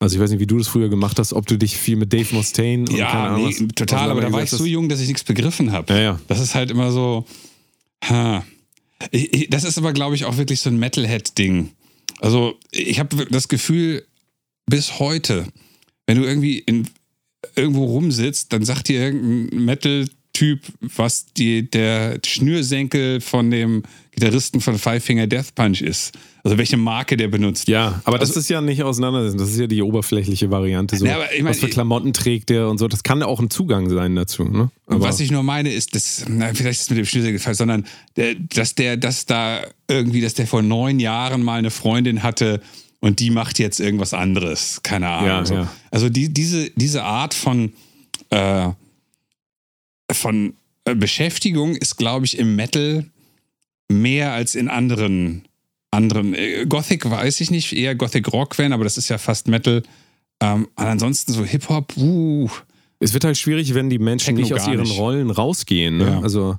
Also 0.00 0.16
ich 0.16 0.20
weiß 0.20 0.32
nicht, 0.32 0.40
wie 0.40 0.48
du 0.48 0.58
das 0.58 0.66
früher 0.66 0.88
gemacht 0.88 1.20
hast, 1.20 1.32
ob 1.32 1.46
du 1.46 1.56
dich 1.56 1.76
viel 1.76 1.94
mit 1.94 2.12
Dave 2.12 2.34
Mustaine 2.34 2.90
und 2.90 2.98
ja, 2.98 3.08
keine 3.12 3.28
Ahnung, 3.28 3.48
nee, 3.48 3.68
total, 3.76 4.10
aber 4.10 4.22
da 4.22 4.32
war 4.32 4.42
ich 4.42 4.50
so 4.50 4.64
jung, 4.64 4.88
dass 4.88 4.98
ich 5.00 5.06
nichts 5.06 5.22
begriffen 5.22 5.70
habe. 5.70 5.92
Ja, 5.92 6.00
ja. 6.00 6.20
Das 6.26 6.40
ist 6.40 6.56
halt 6.56 6.72
immer 6.72 6.90
so, 6.90 7.24
ha. 8.08 8.44
Das 9.50 9.62
ist 9.62 9.78
aber, 9.78 9.92
glaube 9.92 10.16
ich, 10.16 10.24
auch 10.24 10.36
wirklich 10.36 10.60
so 10.60 10.68
ein 10.68 10.80
Metalhead-Ding. 10.80 11.70
Also 12.18 12.58
ich 12.72 12.98
habe 12.98 13.24
das 13.26 13.46
Gefühl, 13.46 14.04
bis 14.66 14.98
heute, 14.98 15.46
wenn 16.08 16.18
du 16.18 16.24
irgendwie 16.24 16.58
in, 16.58 16.88
irgendwo 17.54 17.84
rumsitzt, 17.84 18.52
dann 18.52 18.64
sagt 18.64 18.88
dir 18.88 19.00
irgendein 19.00 19.64
Metal 19.64 20.08
Typ, 20.40 20.60
was 20.80 21.26
die, 21.34 21.70
der 21.70 22.18
Schnürsenkel 22.24 23.20
von 23.20 23.50
dem 23.50 23.82
Gitarristen 24.12 24.62
von 24.62 24.78
Five 24.78 25.04
Finger 25.04 25.26
Death 25.26 25.54
Punch 25.54 25.82
ist. 25.82 26.12
Also 26.42 26.56
welche 26.56 26.78
Marke 26.78 27.18
der 27.18 27.28
benutzt. 27.28 27.68
Ja, 27.68 28.00
aber 28.04 28.18
das 28.18 28.30
also, 28.30 28.40
ist 28.40 28.48
ja 28.48 28.62
nicht 28.62 28.82
auseinandersetzen. 28.82 29.36
Das 29.36 29.50
ist 29.50 29.60
ja 29.60 29.66
die 29.66 29.82
oberflächliche 29.82 30.50
Variante. 30.50 30.96
So, 30.96 31.04
ja, 31.04 31.18
ich 31.36 31.42
mein, 31.42 31.50
was 31.50 31.60
für 31.60 31.68
Klamotten 31.68 32.14
trägt 32.14 32.48
der 32.48 32.70
und 32.70 32.78
so. 32.78 32.88
Das 32.88 33.02
kann 33.02 33.22
auch 33.22 33.38
ein 33.38 33.50
Zugang 33.50 33.90
sein 33.90 34.16
dazu. 34.16 34.44
Ne? 34.44 34.70
was 34.86 35.20
ich 35.20 35.30
nur 35.30 35.42
meine, 35.42 35.74
ist, 35.74 35.94
dass, 35.94 36.24
na, 36.26 36.54
vielleicht 36.54 36.80
ist 36.80 36.84
es 36.84 36.88
mit 36.88 36.98
dem 37.00 37.04
Schnürsenkel 37.04 37.54
sondern 37.54 37.84
der, 38.16 38.36
dass 38.36 38.74
der, 38.74 38.96
dass 38.96 39.26
da 39.26 39.60
irgendwie, 39.88 40.22
dass 40.22 40.32
der 40.32 40.46
vor 40.46 40.62
neun 40.62 41.00
Jahren 41.00 41.42
mal 41.42 41.58
eine 41.58 41.70
Freundin 41.70 42.22
hatte 42.22 42.62
und 43.00 43.20
die 43.20 43.28
macht 43.28 43.58
jetzt 43.58 43.78
irgendwas 43.78 44.14
anderes. 44.14 44.80
Keine 44.82 45.10
Ahnung. 45.10 45.28
Ja, 45.28 45.44
so. 45.44 45.54
ja. 45.54 45.72
Also 45.90 46.08
die, 46.08 46.32
diese, 46.32 46.70
diese 46.70 47.02
Art 47.02 47.34
von 47.34 47.74
äh, 48.30 48.70
von 50.14 50.54
äh, 50.84 50.94
Beschäftigung 50.94 51.76
ist, 51.76 51.96
glaube 51.96 52.26
ich, 52.26 52.38
im 52.38 52.56
Metal 52.56 53.06
mehr 53.88 54.32
als 54.32 54.54
in 54.54 54.68
anderen. 54.68 55.44
anderen. 55.90 56.34
Äh, 56.34 56.66
Gothic 56.66 57.08
weiß 57.08 57.40
ich 57.40 57.50
nicht, 57.50 57.72
eher 57.72 57.94
Gothic 57.94 58.32
Rock 58.32 58.58
wenn, 58.58 58.72
aber 58.72 58.84
das 58.84 58.96
ist 58.96 59.08
ja 59.08 59.18
fast 59.18 59.48
Metal. 59.48 59.82
Ähm, 60.40 60.68
ansonsten 60.76 61.32
so 61.32 61.44
Hip-Hop, 61.44 61.96
uh, 61.96 62.48
Es 62.98 63.12
wird 63.12 63.24
halt 63.24 63.36
schwierig, 63.36 63.74
wenn 63.74 63.90
die 63.90 63.98
Menschen 63.98 64.36
nicht 64.36 64.54
aus 64.54 64.66
ihren 64.66 64.86
Rollen 64.86 65.30
rausgehen. 65.30 65.98
Ne? 65.98 66.04
Ja. 66.04 66.20
Also 66.20 66.56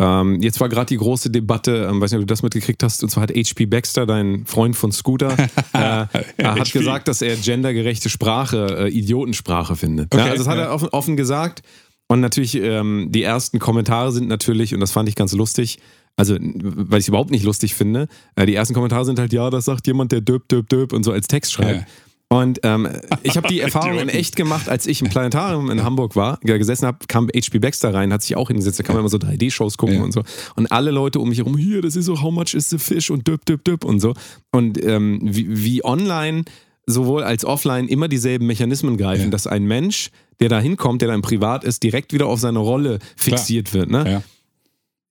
ähm, 0.00 0.40
jetzt 0.40 0.60
war 0.60 0.68
gerade 0.68 0.86
die 0.86 0.96
große 0.96 1.28
Debatte, 1.28 1.88
ähm, 1.90 2.00
weiß 2.00 2.12
nicht, 2.12 2.20
ob 2.20 2.26
du 2.26 2.32
das 2.32 2.42
mitgekriegt 2.44 2.82
hast, 2.84 3.02
und 3.02 3.10
zwar 3.10 3.24
hat 3.24 3.32
HP 3.32 3.66
Baxter, 3.66 4.06
dein 4.06 4.46
Freund 4.46 4.76
von 4.76 4.92
Scooter, 4.92 5.32
äh, 5.72 5.78
ja, 5.78 6.08
hat 6.40 6.72
gesagt, 6.72 7.08
dass 7.08 7.20
er 7.20 7.34
gendergerechte 7.36 8.08
Sprache 8.08 8.86
äh, 8.86 8.88
Idiotensprache 8.90 9.74
findet. 9.74 10.14
Okay, 10.14 10.24
ja, 10.24 10.30
also 10.30 10.44
das 10.44 10.48
hat 10.48 10.58
er 10.58 10.72
offen, 10.72 10.88
offen 10.90 11.16
gesagt. 11.16 11.62
Und 12.08 12.20
natürlich, 12.20 12.54
ähm, 12.56 13.08
die 13.10 13.22
ersten 13.22 13.58
Kommentare 13.58 14.12
sind 14.12 14.28
natürlich, 14.28 14.74
und 14.74 14.80
das 14.80 14.90
fand 14.90 15.08
ich 15.08 15.14
ganz 15.14 15.32
lustig, 15.32 15.78
also 16.16 16.36
weil 16.40 16.98
ich 16.98 17.04
es 17.04 17.08
überhaupt 17.08 17.30
nicht 17.30 17.44
lustig 17.44 17.74
finde, 17.74 18.08
äh, 18.34 18.46
die 18.46 18.54
ersten 18.54 18.74
Kommentare 18.74 19.04
sind 19.04 19.18
halt, 19.18 19.32
ja, 19.32 19.50
das 19.50 19.66
sagt 19.66 19.86
jemand, 19.86 20.10
der 20.10 20.20
döp, 20.20 20.48
döp, 20.48 20.68
döp 20.68 20.92
und 20.92 21.04
so 21.04 21.12
als 21.12 21.28
Text 21.28 21.52
schreibt. 21.52 21.80
Ja. 21.80 21.86
Und 22.30 22.60
ähm, 22.62 22.88
ich 23.22 23.36
habe 23.36 23.48
die 23.48 23.60
Erfahrung 23.60 23.98
in 23.98 24.08
echt 24.08 24.36
gemacht, 24.36 24.68
als 24.68 24.86
ich 24.86 25.00
im 25.00 25.08
Planetarium 25.08 25.70
in 25.70 25.82
Hamburg 25.82 26.14
war, 26.14 26.38
gesessen 26.42 26.86
habe, 26.86 26.98
kam 27.08 27.28
HP 27.28 27.58
Baxter 27.58 27.94
rein, 27.94 28.12
hat 28.12 28.22
sich 28.22 28.36
auch 28.36 28.48
hingesetzt, 28.48 28.78
da 28.78 28.82
kann 28.82 28.94
man 28.94 29.00
immer 29.00 29.08
so 29.08 29.16
3D-Shows 29.16 29.78
gucken 29.78 29.96
ja. 29.96 30.02
und 30.02 30.12
so. 30.12 30.22
Und 30.54 30.70
alle 30.70 30.90
Leute 30.90 31.20
um 31.20 31.28
mich 31.28 31.38
herum, 31.38 31.56
hier, 31.56 31.80
das 31.80 31.96
ist 31.96 32.04
so, 32.04 32.20
how 32.20 32.32
much 32.32 32.54
is 32.54 32.68
the 32.68 32.78
fish 32.78 33.10
und 33.10 33.26
düpp, 33.26 33.46
düpp, 33.46 33.64
düpp 33.64 33.84
und 33.84 34.00
so. 34.00 34.14
Und 34.50 34.82
ähm, 34.84 35.20
wie, 35.22 35.64
wie 35.64 35.84
online 35.84 36.44
sowohl 36.84 37.22
als 37.22 37.44
offline 37.44 37.88
immer 37.88 38.08
dieselben 38.08 38.46
Mechanismen 38.46 38.96
greifen, 38.96 39.24
ja. 39.24 39.30
dass 39.30 39.46
ein 39.46 39.64
Mensch, 39.64 40.10
der 40.40 40.48
da 40.48 40.60
hinkommt, 40.60 41.02
der 41.02 41.08
dann 41.08 41.22
privat 41.22 41.64
ist, 41.64 41.82
direkt 41.82 42.12
wieder 42.12 42.26
auf 42.26 42.40
seine 42.40 42.58
Rolle 42.58 42.98
fixiert 43.16 43.70
Klar. 43.70 43.80
wird. 43.80 43.90
Ne? 43.90 44.10
Ja 44.10 44.22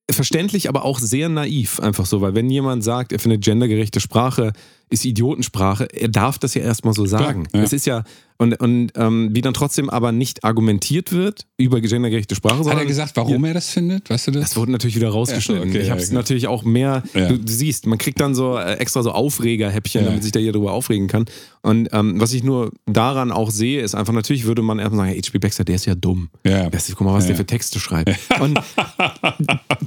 verständlich, 0.10 0.70
aber 0.70 0.86
auch 0.86 1.00
sehr 1.00 1.30
naiv, 1.30 1.80
einfach 1.80 2.06
so, 2.06 2.22
weil 2.22 2.36
wenn 2.36 2.50
jemand 2.50 2.84
sagt, 2.84 3.12
er 3.12 3.20
findet 3.20 3.44
gendergerechte 3.44 4.00
Sprache 4.00 4.54
ist 4.90 5.06
Idiotensprache, 5.06 5.86
er 5.86 6.08
darf 6.08 6.40
das 6.40 6.54
ja 6.54 6.62
erstmal 6.62 6.94
so 6.94 7.06
sagen. 7.06 7.44
Klar, 7.44 7.56
ja. 7.56 7.62
Das 7.62 7.74
ist 7.74 7.86
ja, 7.86 8.04
und, 8.40 8.60
und 8.62 8.92
ähm, 8.96 9.30
wie 9.32 9.42
dann 9.42 9.56
trotzdem 9.56 9.90
aber 9.90 10.12
nicht 10.12 10.44
argumentiert 10.44 11.12
wird 11.12 11.48
über 11.58 11.82
gendergerechte 11.82 12.36
Sprache. 12.36 12.64
Hat 12.70 12.78
er 12.78 12.86
gesagt, 12.86 13.14
warum 13.16 13.44
ja, 13.44 13.50
er 13.50 13.54
das 13.56 13.70
findet? 13.70 14.10
Weißt 14.10 14.28
du 14.28 14.32
das? 14.32 14.50
Das 14.50 14.58
wurde 14.58 14.72
natürlich 14.72 14.96
wieder 14.96 15.10
rausgeschnitten. 15.10 15.64
Ja, 15.64 15.70
okay, 15.70 15.82
ich 15.82 15.90
habe 15.90 16.00
es 16.00 16.10
ja, 16.10 16.16
natürlich 16.16 16.48
auch 16.48 16.64
mehr, 16.64 17.02
du, 17.14 17.40
du, 17.40 17.52
siehst, 17.52 17.88
man 17.88 17.98
kriegt 17.98 18.20
dann 18.20 18.36
so 18.36 18.58
äh, 18.58 18.76
extra 18.76 19.02
so 19.02 19.12
Aufregerhäppchen, 19.12 20.06
damit 20.06 20.22
sich 20.22 20.32
da 20.32 20.40
hier 20.40 20.52
drüber 20.52 20.74
aufregen 20.74 21.08
kann. 21.08 21.26
Und 21.64 21.90
ähm, 21.92 22.22
was 22.22 22.32
ich 22.34 22.44
nur 22.44 22.72
daran 22.86 23.32
auch 23.32 23.50
sehe, 23.50 23.82
ist 23.82 23.96
einfach, 23.96 24.14
natürlich 24.14 24.46
würde 24.46 24.62
man 24.62 24.78
erstmal 24.78 25.08
sagen, 25.08 25.20
H.P. 25.20 25.40
Baxter, 25.40 25.64
der 25.64 25.76
ist 25.76 25.86
ja 25.86 25.96
dumm. 25.96 26.30
Ja. 26.46 26.72
Weißt 26.72 26.90
du, 26.90 26.96
guck 26.96 27.08
mal, 27.08 27.14
was 27.14 27.26
der 27.26 27.36
für 27.36 27.46
Texte 27.46 27.80
schreibt. 27.80 28.16
Und 28.40 28.60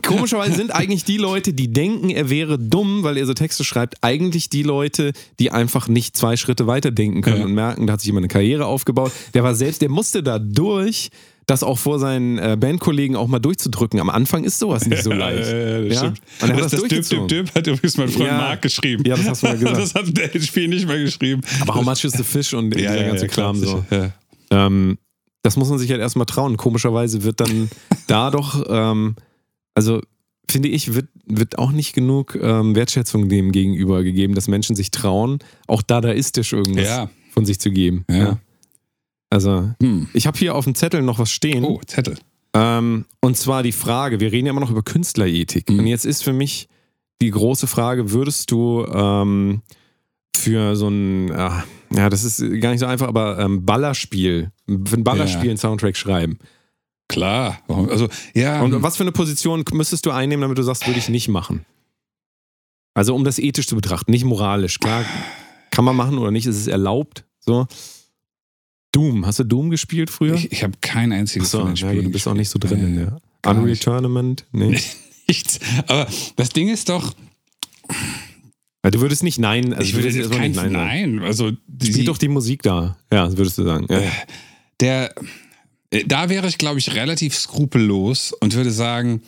komischerweise 0.03 0.57
sind 0.57 0.75
eigentlich 0.75 1.05
die 1.05 1.19
Leute, 1.19 1.53
die 1.53 1.73
denken, 1.73 2.11
er 2.11 2.29
wäre 2.29 2.59
dumm, 2.59 3.05
weil 3.05 3.17
er 3.17 3.27
so 3.27 3.35
Texte 3.35 3.63
schreibt, 3.63 3.95
eigentlich 4.03 4.51
die 4.51 4.65
Leute, 4.65 4.90
die 4.99 5.51
einfach 5.51 5.89
nicht 5.89 6.17
zwei 6.17 6.37
Schritte 6.37 6.67
weiter 6.67 6.91
denken 6.91 7.23
können 7.23 7.43
und 7.43 7.55
merken, 7.55 7.87
da 7.87 7.95
hat 7.95 8.01
sich 8.01 8.07
jemand 8.07 8.25
eine 8.25 8.33
Karriere 8.33 8.67
aufgebaut. 8.67 9.13
Der 9.35 9.43
war 9.43 9.55
selbst, 9.55 9.83
der 9.83 9.89
musste 9.89 10.23
da 10.23 10.39
durch 10.39 11.11
das 11.47 11.63
auch 11.65 11.79
vor 11.79 11.99
seinen 11.99 12.39
äh, 12.39 12.57
Bandkollegen 12.59 13.17
auch 13.17 13.27
mal 13.27 13.41
durchzudrücken. 13.41 13.99
Am 13.99 14.09
Anfang 14.09 14.45
ist 14.45 14.59
sowas 14.59 14.87
nicht 14.87 15.03
so 15.03 15.11
leicht. 15.11 15.51
Ja, 15.51 15.81
das 15.81 15.95
ja? 15.95 15.99
stimmt. 15.99 16.21
Und 16.43 16.51
er 16.51 16.57
das, 16.57 16.71
das, 16.71 16.83
das 16.83 16.89
Dip, 16.89 17.09
Dip, 17.09 17.29
Dip 17.29 17.55
hat 17.55 17.67
übrigens 17.67 17.97
mein 17.97 18.09
Freund 18.09 18.27
ja. 18.27 18.37
Marc 18.37 18.63
geschrieben. 18.63 19.03
Ja, 19.05 19.17
das 19.17 19.29
hast 19.29 19.43
du 19.43 19.47
mal 19.47 19.59
gesagt. 19.59 19.79
das 19.79 19.95
hat 19.95 20.17
der 20.17 20.41
Spiel 20.41 20.69
nicht 20.69 20.87
mehr 20.87 20.99
geschrieben. 20.99 21.41
Aber 21.61 21.75
How 21.75 21.85
Much 21.85 22.05
is 22.05 22.13
the 22.13 22.23
Fish 22.23 22.55
und 22.55 22.75
ja, 22.79 22.93
dieser 22.93 23.05
ganze 23.05 23.27
Kram 23.27 23.57
so. 23.57 23.85
Ähm, 24.51 24.99
das 25.43 25.57
muss 25.57 25.69
man 25.71 25.79
sich 25.79 25.91
halt 25.91 26.01
erstmal 26.01 26.27
trauen. 26.27 26.57
Komischerweise 26.57 27.23
wird 27.23 27.41
dann 27.41 27.71
da 28.07 28.31
doch, 28.31 28.65
ähm, 28.69 29.17
also 29.75 30.01
finde 30.51 30.69
ich, 30.69 30.95
wird, 30.95 31.09
wird 31.27 31.59
auch 31.59 31.73
nicht 31.73 31.93
genug 31.95 32.39
ähm, 32.41 32.75
Wertschätzung 32.75 33.29
dem 33.29 33.53
gegenüber 33.53 34.03
gegeben, 34.03 34.35
dass 34.35 34.49
Menschen 34.49 34.77
sich 34.77 34.91
trauen, 34.91 35.39
auch 35.67 35.83
dadaistisch 35.83 36.53
irgendwas 36.53 36.87
ja. 36.87 37.11
von 37.31 37.45
sich 37.45 37.61
zu 37.61 37.71
geben. 37.71 38.05
Ja. 38.11 38.17
ja. 38.17 38.39
Also, 39.31 39.71
hm. 39.81 40.09
ich 40.13 40.27
habe 40.27 40.39
hier 40.39 40.55
auf 40.55 40.65
dem 40.65 40.75
Zettel 40.75 41.03
noch 41.03 41.19
was 41.19 41.31
stehen. 41.31 41.65
Oh, 41.65 41.81
Zettel. 41.87 42.19
Ähm, 42.53 43.05
und 43.21 43.37
zwar 43.37 43.63
die 43.63 43.73
Frage, 43.73 44.19
wir 44.19 44.33
reden 44.33 44.47
ja 44.47 44.51
immer 44.51 44.61
noch 44.61 44.73
über 44.73 44.83
Künstlerethik. 44.83 45.69
Hm. 45.69 45.79
Und 45.79 45.87
jetzt 45.87 46.05
ist 46.05 46.25
für 46.25 46.33
mich 46.33 46.69
die 47.23 47.31
große 47.31 47.67
Frage, 47.67 48.11
würdest 48.11 48.51
du 48.51 48.85
ähm, 48.87 49.63
für 50.37 50.75
so 50.75 50.89
ein, 50.89 51.31
äh, 51.31 51.51
ja, 51.95 52.09
das 52.09 52.25
ist 52.25 52.39
gar 52.61 52.71
nicht 52.71 52.81
so 52.81 52.87
einfach, 52.87 53.09
aber 53.09 53.39
ähm, 53.39 53.65
Ballerspiel, 53.65 54.51
für 54.67 54.97
ein 54.97 55.05
Ballerspiel 55.05 55.45
ja. 55.45 55.51
einen 55.51 55.59
Soundtrack 55.59 55.97
schreiben? 55.97 56.39
Klar. 57.11 57.59
Also, 57.67 58.09
ja. 58.35 58.63
Und 58.63 58.83
was 58.83 58.97
für 58.97 59.03
eine 59.03 59.11
Position 59.11 59.65
müsstest 59.73 60.07
du 60.07 60.13
einnehmen, 60.13 60.43
damit 60.43 60.59
du 60.59 60.63
sagst, 60.63 60.87
würde 60.87 61.01
ich 61.01 61.09
nicht 61.09 61.27
machen? 61.27 61.67
Also, 62.95 63.17
um 63.17 63.25
das 63.25 63.41
ethisch 63.41 63.67
zu 63.67 63.75
betrachten, 63.75 64.13
nicht 64.13 64.25
moralisch. 64.25 64.79
Klar, 64.79 65.05
kann 65.73 65.85
man 65.85 65.97
machen 65.97 66.19
oder 66.19 66.31
nicht, 66.31 66.47
ist 66.47 66.57
es 66.57 66.69
erlaubt. 66.69 67.25
So. 67.41 67.67
Doom, 68.93 69.27
hast 69.27 69.41
du 69.41 69.45
Doom 69.45 69.71
gespielt 69.71 70.09
früher? 70.09 70.35
Ich, 70.35 70.53
ich 70.53 70.63
habe 70.63 70.75
kein 70.81 71.13
einziges 71.13 71.51
so, 71.51 71.59
von 71.59 71.69
den 71.69 71.77
Spielen. 71.77 71.97
Ja, 71.97 72.03
du 72.03 72.11
bist 72.11 72.29
auch 72.29 72.35
nicht 72.35 72.49
so 72.49 72.61
drin 72.61 72.81
in 72.81 72.97
der 72.97 73.21
Unreal 73.45 73.67
nicht. 73.67 73.83
Tournament. 73.83 74.47
Nee. 74.53 74.81
Nichts. 75.29 75.59
Aber 75.89 76.07
das 76.37 76.51
Ding 76.51 76.69
ist 76.69 76.89
doch. 76.89 77.15
Du 78.83 79.01
würdest 79.01 79.23
nicht 79.23 79.39
Nein. 79.39 79.75
Also 79.75 79.83
ich 79.85 79.95
würde 79.95 80.09
jetzt 80.09 80.31
kein 80.31 80.53
Nein. 80.53 80.73
Nein. 80.73 81.19
Also 81.21 81.53
Spielt 81.83 82.09
doch 82.09 82.19
die 82.19 82.29
Musik 82.29 82.63
da. 82.63 82.97
Ja, 83.13 83.37
würdest 83.37 83.59
du 83.59 83.65
sagen. 83.65 83.87
Ja. 83.89 84.01
Der 84.81 85.17
äh, 85.17 85.21
da 86.07 86.29
wäre 86.29 86.47
ich, 86.49 86.59
glaube 86.59 86.79
ich, 86.79 86.95
relativ 86.95 87.35
skrupellos 87.35 88.33
und 88.33 88.55
würde 88.55 88.71
sagen, 88.71 89.23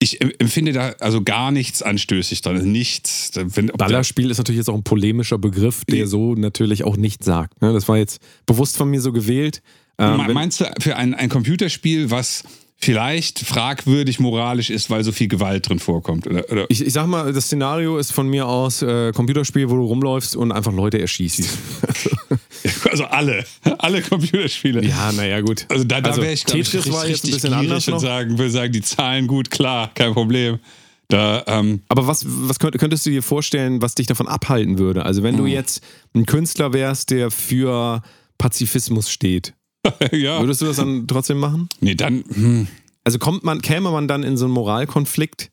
ich 0.00 0.20
empfinde 0.40 0.72
da 0.72 0.90
also 1.00 1.22
gar 1.22 1.50
nichts 1.50 1.82
anstößig 1.82 2.42
dran. 2.42 2.56
Also 2.56 2.68
nichts. 2.68 3.32
Wenn, 3.34 3.66
Ballerspiel 3.66 4.30
ist 4.30 4.38
natürlich 4.38 4.58
jetzt 4.58 4.70
auch 4.70 4.76
ein 4.76 4.84
polemischer 4.84 5.38
Begriff, 5.38 5.84
der 5.86 6.06
so 6.06 6.34
natürlich 6.34 6.84
auch 6.84 6.96
nichts 6.96 7.26
sagt. 7.26 7.60
Ne? 7.60 7.72
Das 7.72 7.88
war 7.88 7.96
jetzt 7.96 8.20
bewusst 8.46 8.76
von 8.76 8.88
mir 8.88 9.00
so 9.00 9.12
gewählt. 9.12 9.60
Ähm, 9.98 10.32
meinst 10.32 10.60
du 10.60 10.66
für 10.78 10.94
ein, 10.96 11.14
ein 11.14 11.28
Computerspiel, 11.28 12.12
was 12.12 12.44
vielleicht 12.80 13.40
fragwürdig 13.40 14.20
moralisch 14.20 14.70
ist, 14.70 14.88
weil 14.88 15.02
so 15.02 15.10
viel 15.10 15.28
Gewalt 15.28 15.68
drin 15.68 15.80
vorkommt. 15.80 16.26
Oder, 16.26 16.50
oder? 16.50 16.66
Ich, 16.68 16.80
ich 16.80 16.92
sag 16.92 17.06
mal, 17.06 17.32
das 17.32 17.46
Szenario 17.46 17.98
ist 17.98 18.12
von 18.12 18.28
mir 18.28 18.46
aus 18.46 18.82
äh, 18.82 19.12
Computerspiel, 19.12 19.68
wo 19.68 19.74
du 19.76 19.84
rumläufst 19.84 20.36
und 20.36 20.52
einfach 20.52 20.72
Leute 20.72 21.00
erschießt. 21.00 21.42
also 22.90 23.04
alle, 23.04 23.44
alle 23.78 24.00
Computerspiele. 24.00 24.84
Ja, 24.84 25.10
naja, 25.12 25.40
gut. 25.40 25.66
Also 25.68 25.84
da, 25.84 26.00
da 26.00 26.10
also, 26.10 26.22
wäre 26.22 26.32
ich, 26.32 26.44
Tetris 26.44 26.86
ich, 26.86 26.92
war 26.92 27.06
jetzt 27.06 27.24
ein 27.24 27.32
bisschen 27.32 27.52
anders 27.52 27.88
und 27.88 27.98
sagen, 27.98 28.38
würde 28.38 28.50
sagen, 28.50 28.72
die 28.72 28.82
Zahlen 28.82 29.26
gut, 29.26 29.50
klar, 29.50 29.90
kein 29.94 30.14
Problem. 30.14 30.60
Da, 31.08 31.42
ähm 31.46 31.80
Aber 31.88 32.06
was, 32.06 32.24
was 32.26 32.58
könntest 32.58 33.06
du 33.06 33.10
dir 33.10 33.22
vorstellen, 33.22 33.82
was 33.82 33.94
dich 33.94 34.06
davon 34.06 34.28
abhalten 34.28 34.78
würde? 34.78 35.04
Also 35.04 35.22
wenn 35.22 35.36
du 35.36 35.44
hm. 35.44 35.52
jetzt 35.52 35.82
ein 36.14 36.26
Künstler 36.26 36.72
wärst, 36.72 37.10
der 37.10 37.30
für 37.30 38.02
Pazifismus 38.36 39.10
steht, 39.10 39.54
ja. 40.12 40.40
Würdest 40.40 40.60
du 40.60 40.66
das 40.66 40.76
dann 40.76 41.06
trotzdem 41.06 41.38
machen? 41.38 41.68
Nee, 41.80 41.94
dann. 41.94 42.24
Hm. 42.32 42.68
Also 43.04 43.18
kommt 43.18 43.44
man, 43.44 43.62
käme 43.62 43.90
man 43.90 44.08
dann 44.08 44.22
in 44.22 44.36
so 44.36 44.44
einen 44.44 44.54
Moralkonflikt? 44.54 45.50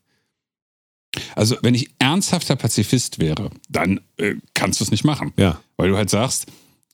Also, 1.34 1.56
wenn 1.62 1.74
ich 1.74 1.88
ernsthafter 1.98 2.56
Pazifist 2.56 3.18
wäre, 3.18 3.50
dann 3.70 4.00
äh, 4.18 4.34
kannst 4.54 4.80
du 4.80 4.84
es 4.84 4.90
nicht 4.90 5.04
machen. 5.04 5.32
Ja. 5.38 5.60
Weil 5.76 5.88
du 5.88 5.96
halt 5.96 6.10
sagst, 6.10 6.46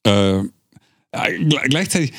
äh, 0.05 0.43
gleichzeitig, 1.69 2.13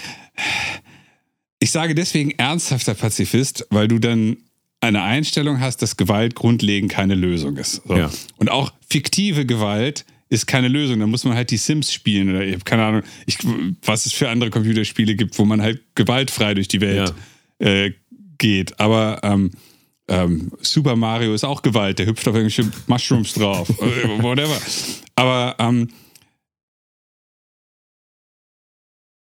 ich 1.60 1.72
sage 1.72 1.96
deswegen 1.96 2.32
ernsthafter 2.32 2.94
Pazifist, 2.94 3.68
weil 3.70 3.88
du 3.88 4.00
dann 4.00 4.38
eine 4.82 5.02
Einstellung 5.02 5.62
hast, 5.62 5.82
dass 5.82 5.96
Gewalt 5.96 6.36
grundlegend 6.36 6.92
keine 6.92 7.16
Lösung 7.16 7.56
ist. 7.56 7.82
So. 7.88 7.96
Ja. 7.96 8.12
Und 8.38 8.52
auch 8.52 8.74
fiktive 8.90 9.46
Gewalt 9.46 10.06
ist 10.34 10.48
keine 10.48 10.68
Lösung. 10.68 11.00
Dann 11.00 11.10
muss 11.10 11.24
man 11.24 11.36
halt 11.36 11.52
die 11.52 11.58
Sims 11.58 11.94
spielen 11.94 12.30
oder 12.30 12.44
ich 12.44 12.54
habe 12.54 12.64
keine 12.64 12.84
Ahnung, 12.84 13.04
ich, 13.26 13.38
was 13.86 14.06
es 14.06 14.14
für 14.14 14.30
andere 14.30 14.50
Computerspiele 14.50 15.16
gibt, 15.16 15.38
wo 15.38 15.46
man 15.46 15.62
halt 15.62 15.82
gewaltfrei 15.96 16.54
durch 16.56 16.68
die 16.68 16.82
Welt 16.82 17.14
ja. 17.60 17.68
äh, 17.68 17.94
geht. 18.38 18.80
Aber 18.80 19.20
ähm, 19.24 19.52
ähm, 20.08 20.52
Super 20.62 20.96
Mario 20.96 21.34
ist 21.34 21.44
auch 21.44 21.62
Gewalt, 21.62 22.00
der 22.00 22.08
hüpft 22.08 22.28
auf 22.28 22.36
irgendwelche 22.36 22.70
Mushrooms 22.88 23.34
drauf. 23.34 23.70
whatever. 24.20 24.60
Aber 25.16 25.56
ähm, 25.60 25.90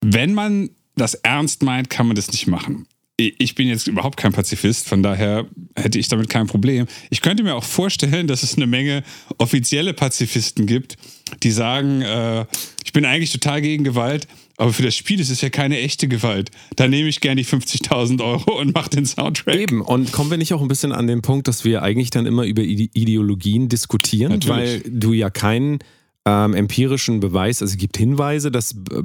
wenn 0.01 0.33
man 0.33 0.71
das 0.97 1.15
ernst 1.15 1.63
meint, 1.63 1.91
kann 1.91 2.07
man 2.07 2.15
das 2.15 2.31
nicht 2.31 2.47
machen 2.47 2.87
ich 3.17 3.55
bin 3.55 3.69
jetzt 3.69 3.87
überhaupt 3.87 4.17
kein 4.17 4.33
Pazifist, 4.33 4.89
von 4.89 5.03
daher 5.03 5.47
hätte 5.77 5.99
ich 5.99 6.09
damit 6.09 6.29
kein 6.29 6.49
Problem. 6.49 6.87
Ich 7.11 7.21
könnte 7.21 7.45
mir 7.45 7.55
auch 7.55 7.65
vorstellen, 7.65 8.27
dass 8.27 8.43
es 8.43 8.57
eine 8.57 8.67
Menge 8.67 9.05
offizielle 9.39 9.95
Pazifisten 9.95 10.67
gibt, 10.67 10.97
die 11.43 11.53
sagen, 11.53 12.03
äh, 12.03 12.45
ich 12.85 12.93
bin 12.93 13.05
eigentlich 13.05 13.33
total 13.33 13.62
gegen 13.62 13.85
Gewalt, 13.85 14.27
aber 14.57 14.73
für 14.73 14.83
das 14.83 14.97
Spiel 14.97 15.21
ist 15.21 15.31
es 15.31 15.41
ja 15.41 15.49
keine 15.49 15.79
echte 15.79 16.09
Gewalt. 16.09 16.51
Da 16.75 16.89
nehme 16.89 17.09
ich 17.09 17.21
gerne 17.21 17.43
die 17.43 17.47
50.000 17.47 18.23
Euro 18.25 18.61
und 18.61 18.75
mache 18.75 18.91
den 18.91 19.07
Soundtrack. 19.07 19.57
Eben, 19.57 19.81
und 19.81 20.11
kommen 20.11 20.31
wir 20.31 20.39
nicht 20.39 20.53
auch 20.53 20.62
ein 20.62 20.69
bisschen 20.69 20.93
an 20.93 21.07
den 21.07 21.23
Punkt, 21.23 21.47
dass 21.47 21.65
wir 21.65 21.83
eigentlich 21.83 22.11
dann 22.11 22.27
immer 22.27 22.45
über 22.45 22.62
Ideologien 22.62 23.69
diskutieren, 23.69 24.33
Natürlich. 24.33 24.83
weil 24.85 24.91
du 24.91 25.12
ja 25.12 25.31
keinen 25.31 25.79
ähm, 26.27 26.55
empirischen 26.55 27.20
Beweis, 27.20 27.61
also 27.61 27.72
es 27.72 27.79
gibt 27.79 27.97
Hinweise, 27.99 28.51
dass 28.51 28.72
äh, 28.72 29.03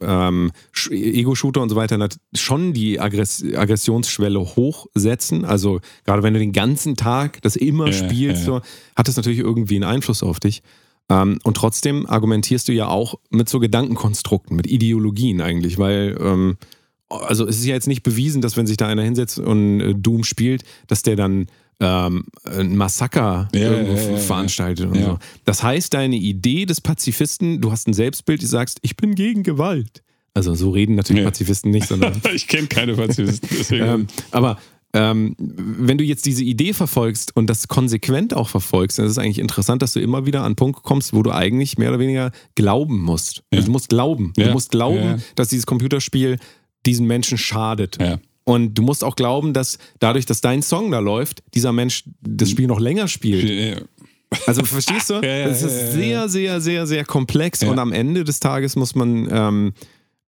ähm, 0.00 0.52
Ego-Shooter 0.90 1.60
und 1.60 1.68
so 1.68 1.76
weiter 1.76 2.08
schon 2.34 2.72
die 2.72 2.98
Aggress 2.98 3.44
Aggressionsschwelle 3.44 4.40
hochsetzen. 4.40 5.44
Also 5.44 5.80
gerade 6.04 6.22
wenn 6.22 6.32
du 6.34 6.40
den 6.40 6.52
ganzen 6.52 6.96
Tag 6.96 7.42
das 7.42 7.56
immer 7.56 7.88
ja, 7.88 7.92
spielst, 7.92 8.46
ja, 8.46 8.54
ja. 8.54 8.60
So, 8.60 8.66
hat 8.96 9.08
das 9.08 9.16
natürlich 9.16 9.40
irgendwie 9.40 9.76
einen 9.76 9.84
Einfluss 9.84 10.22
auf 10.22 10.40
dich. 10.40 10.62
Ähm, 11.10 11.38
und 11.42 11.56
trotzdem 11.56 12.06
argumentierst 12.06 12.68
du 12.68 12.72
ja 12.72 12.88
auch 12.88 13.16
mit 13.30 13.48
so 13.48 13.60
Gedankenkonstrukten, 13.60 14.56
mit 14.56 14.66
Ideologien 14.66 15.40
eigentlich, 15.40 15.78
weil 15.78 16.16
ähm, 16.20 16.56
also 17.08 17.46
es 17.46 17.58
ist 17.58 17.66
ja 17.66 17.74
jetzt 17.74 17.88
nicht 17.88 18.02
bewiesen, 18.02 18.40
dass 18.40 18.56
wenn 18.56 18.66
sich 18.66 18.78
da 18.78 18.88
einer 18.88 19.02
hinsetzt 19.02 19.38
und 19.38 19.80
äh, 19.80 19.94
Doom 19.94 20.24
spielt, 20.24 20.64
dass 20.86 21.02
der 21.02 21.16
dann 21.16 21.46
ähm, 21.82 22.24
ein 22.44 22.76
Massaker 22.76 23.48
ja, 23.52 23.60
ja, 23.60 23.82
ja, 23.82 24.16
veranstaltet 24.16 24.86
und 24.86 25.02
so. 25.02 25.18
Das 25.44 25.62
heißt, 25.62 25.92
deine 25.92 26.16
Idee 26.16 26.64
des 26.64 26.80
Pazifisten, 26.80 27.60
du 27.60 27.72
hast 27.72 27.88
ein 27.88 27.92
Selbstbild, 27.92 28.40
du 28.40 28.46
sagst, 28.46 28.78
ich 28.82 28.96
bin 28.96 29.14
gegen 29.14 29.42
Gewalt. 29.42 30.02
Also 30.32 30.54
so 30.54 30.70
reden 30.70 30.94
natürlich 30.94 31.24
Pazifisten 31.24 31.72
nicht, 31.72 31.88
sondern. 31.88 32.22
ich 32.34 32.46
kenne 32.46 32.68
keine 32.68 32.94
Pazifisten. 32.94 33.48
ähm, 33.72 34.06
aber 34.30 34.58
ähm, 34.94 35.34
wenn 35.38 35.98
du 35.98 36.04
jetzt 36.04 36.24
diese 36.24 36.44
Idee 36.44 36.72
verfolgst 36.72 37.34
und 37.34 37.48
das 37.48 37.66
konsequent 37.66 38.34
auch 38.34 38.48
verfolgst, 38.48 38.98
dann 38.98 39.06
ist 39.06 39.12
es 39.12 39.18
eigentlich 39.18 39.40
interessant, 39.40 39.82
dass 39.82 39.92
du 39.92 40.00
immer 40.00 40.24
wieder 40.24 40.40
an 40.40 40.46
einen 40.46 40.56
Punkt 40.56 40.82
kommst, 40.82 41.12
wo 41.12 41.22
du 41.22 41.32
eigentlich 41.32 41.78
mehr 41.78 41.88
oder 41.88 41.98
weniger 41.98 42.30
glauben 42.54 43.00
musst. 43.00 43.42
Ja. 43.52 43.60
Du 43.60 43.70
musst 43.70 43.88
glauben. 43.88 44.32
Ja. 44.36 44.46
Du 44.46 44.52
musst 44.52 44.70
glauben, 44.70 45.02
ja. 45.02 45.18
dass 45.34 45.48
dieses 45.48 45.66
Computerspiel 45.66 46.38
diesen 46.86 47.06
Menschen 47.06 47.38
schadet. 47.38 47.98
Und 48.44 48.74
du 48.74 48.82
musst 48.82 49.04
auch 49.04 49.16
glauben, 49.16 49.52
dass 49.52 49.78
dadurch, 50.00 50.26
dass 50.26 50.40
dein 50.40 50.62
Song 50.62 50.90
da 50.90 50.98
läuft, 50.98 51.42
dieser 51.54 51.72
Mensch 51.72 52.04
das 52.20 52.50
Spiel 52.50 52.66
noch 52.66 52.80
länger 52.80 53.08
spielt. 53.08 53.86
Also 54.46 54.64
verstehst 54.64 55.10
du? 55.10 55.14
Es 55.22 55.62
ist 55.62 55.92
sehr, 55.92 56.28
sehr, 56.28 56.60
sehr, 56.60 56.86
sehr 56.86 57.04
komplex 57.04 57.62
und 57.62 57.78
am 57.78 57.92
Ende 57.92 58.24
des 58.24 58.40
Tages 58.40 58.76
muss 58.76 58.94
man 58.94 59.28
ähm, 59.30 59.72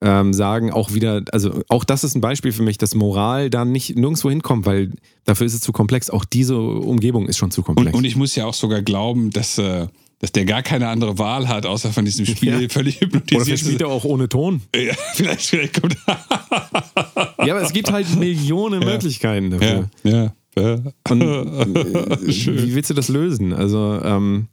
ähm, 0.00 0.34
sagen, 0.34 0.70
auch 0.70 0.92
wieder, 0.92 1.22
also 1.32 1.62
auch 1.68 1.82
das 1.82 2.04
ist 2.04 2.14
ein 2.14 2.20
Beispiel 2.20 2.52
für 2.52 2.62
mich, 2.62 2.76
dass 2.76 2.94
Moral 2.94 3.48
da 3.48 3.64
nicht 3.64 3.96
nirgendwo 3.96 4.28
hinkommt, 4.28 4.66
weil 4.66 4.92
dafür 5.24 5.46
ist 5.46 5.54
es 5.54 5.60
zu 5.62 5.72
komplex. 5.72 6.10
Auch 6.10 6.26
diese 6.26 6.58
Umgebung 6.58 7.26
ist 7.26 7.38
schon 7.38 7.50
zu 7.50 7.62
komplex. 7.62 7.88
Und, 7.88 7.98
und 7.98 8.04
ich 8.04 8.14
muss 8.14 8.36
ja 8.36 8.44
auch 8.44 8.54
sogar 8.54 8.82
glauben, 8.82 9.30
dass, 9.30 9.56
äh, 9.56 9.86
dass 10.24 10.32
der 10.32 10.46
gar 10.46 10.62
keine 10.62 10.88
andere 10.88 11.18
Wahl 11.18 11.48
hat, 11.48 11.66
außer 11.66 11.92
von 11.92 12.06
diesem 12.06 12.24
Spiel 12.24 12.62
ja. 12.62 12.68
völlig 12.70 12.98
hypnotisiert. 13.02 13.34
Oder 13.34 13.44
vielleicht 13.44 13.64
spielt 13.64 13.80
er 13.82 13.88
auch 13.88 14.04
ohne 14.04 14.26
Ton. 14.26 14.62
Ja, 14.74 14.94
vielleicht, 15.14 15.50
vielleicht 15.50 15.78
kommt 15.78 15.98
Ja, 16.06 17.54
aber 17.54 17.60
es 17.60 17.74
gibt 17.74 17.92
halt 17.92 18.18
Millionen 18.18 18.80
ja. 18.82 18.88
Möglichkeiten 18.88 19.50
dafür. 19.50 19.90
Ja, 20.02 20.32
ja. 20.56 20.80
Und, 21.10 21.20
äh, 21.20 21.26
wie 22.26 22.74
willst 22.74 22.88
du 22.88 22.94
das 22.94 23.08
lösen? 23.08 23.52
Also, 23.52 24.00
ähm, 24.02 24.48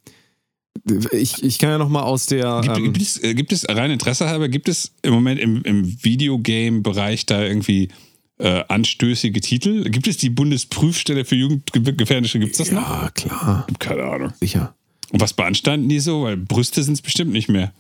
ich, 1.14 1.42
ich 1.42 1.58
kann 1.58 1.70
ja 1.70 1.78
noch 1.78 1.88
mal 1.88 2.04
aus 2.04 2.26
der. 2.26 2.60
Gibt, 2.64 2.78
ähm, 2.78 2.84
gibt, 2.92 3.02
es, 3.02 3.24
äh, 3.24 3.34
gibt 3.34 3.54
es 3.54 3.66
rein 3.70 3.92
Interesse 3.92 4.28
halber, 4.28 4.50
gibt 4.50 4.68
es 4.68 4.94
im 5.04 5.14
Moment 5.14 5.40
im, 5.40 5.62
im 5.64 6.04
Videogame-Bereich 6.04 7.28
da 7.28 7.42
irgendwie 7.42 7.88
äh, 8.40 8.66
anstößige 8.68 9.40
Titel? 9.40 9.90
Gibt 9.90 10.08
es 10.08 10.18
die 10.18 10.32
Bundesprüfstelle 10.32 11.24
für 11.24 11.36
Jugendgefährdende? 11.36 12.40
Gibt 12.40 12.52
es 12.52 12.58
das 12.58 12.72
noch? 12.72 12.82
Ja, 12.82 13.10
klar. 13.12 13.68
Keine 13.80 14.04
Ahnung. 14.04 14.34
Sicher. 14.38 14.76
Und 15.12 15.20
was 15.20 15.34
beanstanden 15.34 15.90
die 15.90 16.00
so? 16.00 16.24
Weil 16.24 16.38
Brüste 16.38 16.84
sind 16.84 16.94
es 16.94 17.02
bestimmt 17.02 17.32
nicht 17.32 17.50
mehr. 17.50 17.74